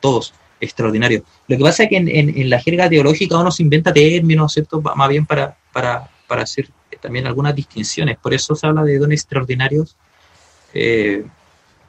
todos 0.00 0.34
extraordinarios. 0.60 1.22
Lo 1.46 1.56
que 1.56 1.62
pasa 1.62 1.84
es 1.84 1.88
que 1.88 1.96
en, 1.96 2.08
en, 2.08 2.50
la 2.50 2.60
jerga 2.60 2.90
teológica 2.90 3.38
uno 3.38 3.50
se 3.50 3.62
inventa 3.62 3.92
términos, 3.92 4.52
¿cierto? 4.52 4.82
Más 4.82 5.08
bien 5.08 5.24
para, 5.24 5.56
para, 5.72 6.10
para 6.26 6.42
hacer 6.42 6.68
también 7.00 7.26
algunas 7.26 7.54
distinciones. 7.54 8.16
Por 8.16 8.32
eso 8.34 8.54
se 8.54 8.66
habla 8.66 8.82
de 8.82 8.98
dones 8.98 9.20
extraordinarios 9.20 9.96
eh, 10.72 11.24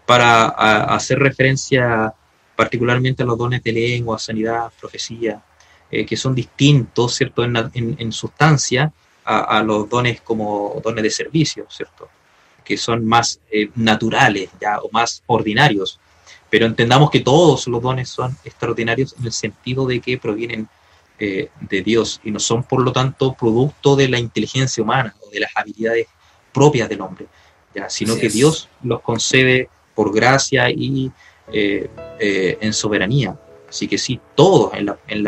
para 0.06 0.48
hacer 0.94 1.20
referencia 1.20 2.14
particularmente 2.56 3.24
a 3.24 3.26
los 3.26 3.38
dones 3.38 3.62
de 3.64 3.72
lengua, 3.72 4.18
sanidad, 4.18 4.72
profecía, 4.80 5.44
eh, 5.92 6.06
que 6.06 6.18
son 6.18 6.34
distintos, 6.34 7.16
¿cierto?, 7.16 7.44
en, 7.44 8.12
sustancia 8.12 8.92
a, 9.24 9.62
los 9.64 9.90
dones 9.90 10.22
como 10.22 10.80
dones 10.84 11.04
de 11.04 11.10
servicio, 11.10 11.66
¿cierto?, 11.70 12.10
que 12.64 12.78
son 12.78 13.06
más 13.06 13.40
eh, 13.52 13.70
naturales 13.76 14.50
ya 14.60 14.80
o 14.80 14.90
más 14.92 15.22
ordinarios. 15.28 16.00
Pero 16.50 16.66
entendamos 16.66 17.12
que 17.12 17.20
todos 17.20 17.68
los 17.68 17.82
dones 17.82 18.10
son 18.10 18.36
extraordinarios 18.44 19.16
en 19.20 19.26
el 19.26 19.32
sentido 19.32 19.86
de 19.86 20.00
que 20.00 20.18
provienen 20.18 20.68
eh, 21.20 21.50
de 21.62 21.82
Dios 21.82 22.20
y 22.24 22.32
no 22.32 22.40
son 22.40 22.64
por 22.64 22.82
lo 22.82 22.92
tanto 22.92 23.34
producto 23.34 23.96
de 23.96 24.10
la 24.10 24.20
inteligencia 24.20 24.84
humana 24.84 25.16
o 25.22 25.30
de 25.30 25.40
las 25.40 25.52
habilidades 25.56 26.08
propias 26.52 26.90
del 26.90 27.02
hombre, 27.02 27.28
¿ya? 27.74 27.90
sino 27.90 28.16
que 28.16 28.28
Dios 28.28 28.68
los 28.84 29.02
concede 29.02 29.70
por 29.94 30.14
gracia 30.14 30.70
y 30.70 31.12
en 31.52 32.74
soberanía. 32.74 33.38
Así 33.70 33.88
que 33.88 33.98
sí, 33.98 34.20
todos 34.36 34.72
en, 34.74 34.90
en, 35.08 35.26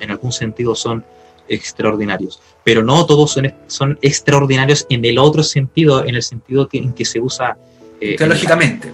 en, 0.00 0.10
algún 0.10 0.32
sentido 0.32 0.74
son 0.74 1.04
extraordinarios, 1.48 2.40
pero 2.64 2.82
no 2.82 3.06
todos 3.06 3.32
son, 3.32 3.52
son 3.66 3.98
extraordinarios 4.02 4.86
en 4.90 5.04
el 5.04 5.18
otro 5.18 5.42
sentido, 5.42 6.04
en 6.04 6.16
el 6.16 6.22
sentido 6.22 6.68
que, 6.68 6.78
en 6.78 6.92
que 6.92 7.04
se 7.04 7.20
usa... 7.20 7.56
teológicamente. 7.98 8.92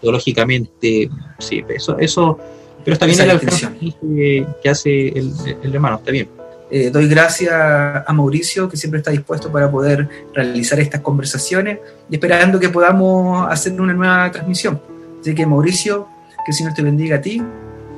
teológicamente, 0.00 1.10
sí, 1.38 1.64
eso, 1.68 1.98
eso 1.98 2.38
pero 2.86 2.94
está 2.94 3.06
bien 3.06 3.26
la 3.26 3.40
que, 3.40 4.46
que 4.62 4.68
hace 4.68 5.08
el, 5.08 5.32
el 5.60 5.74
hermano, 5.74 5.96
está 5.96 6.12
bien. 6.12 6.28
Eh, 6.70 6.90
doy 6.90 7.08
gracias 7.08 7.52
a 7.52 8.12
Mauricio, 8.12 8.68
que 8.68 8.76
siempre 8.76 8.98
está 8.98 9.10
dispuesto 9.10 9.50
para 9.50 9.68
poder 9.68 10.08
realizar 10.32 10.78
estas 10.78 11.00
conversaciones 11.00 11.80
y 12.08 12.14
esperando 12.14 12.60
que 12.60 12.68
podamos 12.68 13.50
hacer 13.50 13.80
una 13.80 13.92
nueva 13.92 14.30
transmisión. 14.30 14.80
Así 15.26 15.34
que 15.34 15.44
Mauricio, 15.44 16.06
que 16.44 16.52
el 16.52 16.54
Señor 16.54 16.74
te 16.74 16.82
bendiga 16.82 17.16
a 17.16 17.20
ti, 17.20 17.42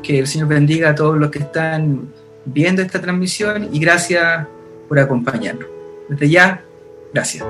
que 0.02 0.18
el 0.18 0.26
Señor 0.26 0.48
bendiga 0.48 0.88
a 0.88 0.94
todos 0.94 1.18
los 1.18 1.30
que 1.30 1.40
están 1.40 2.08
viendo 2.46 2.80
esta 2.80 3.02
transmisión 3.02 3.68
y 3.70 3.78
gracias 3.80 4.46
por 4.88 4.98
acompañarnos. 4.98 5.66
Desde 6.08 6.30
ya, 6.30 6.64
gracias. 7.12 7.44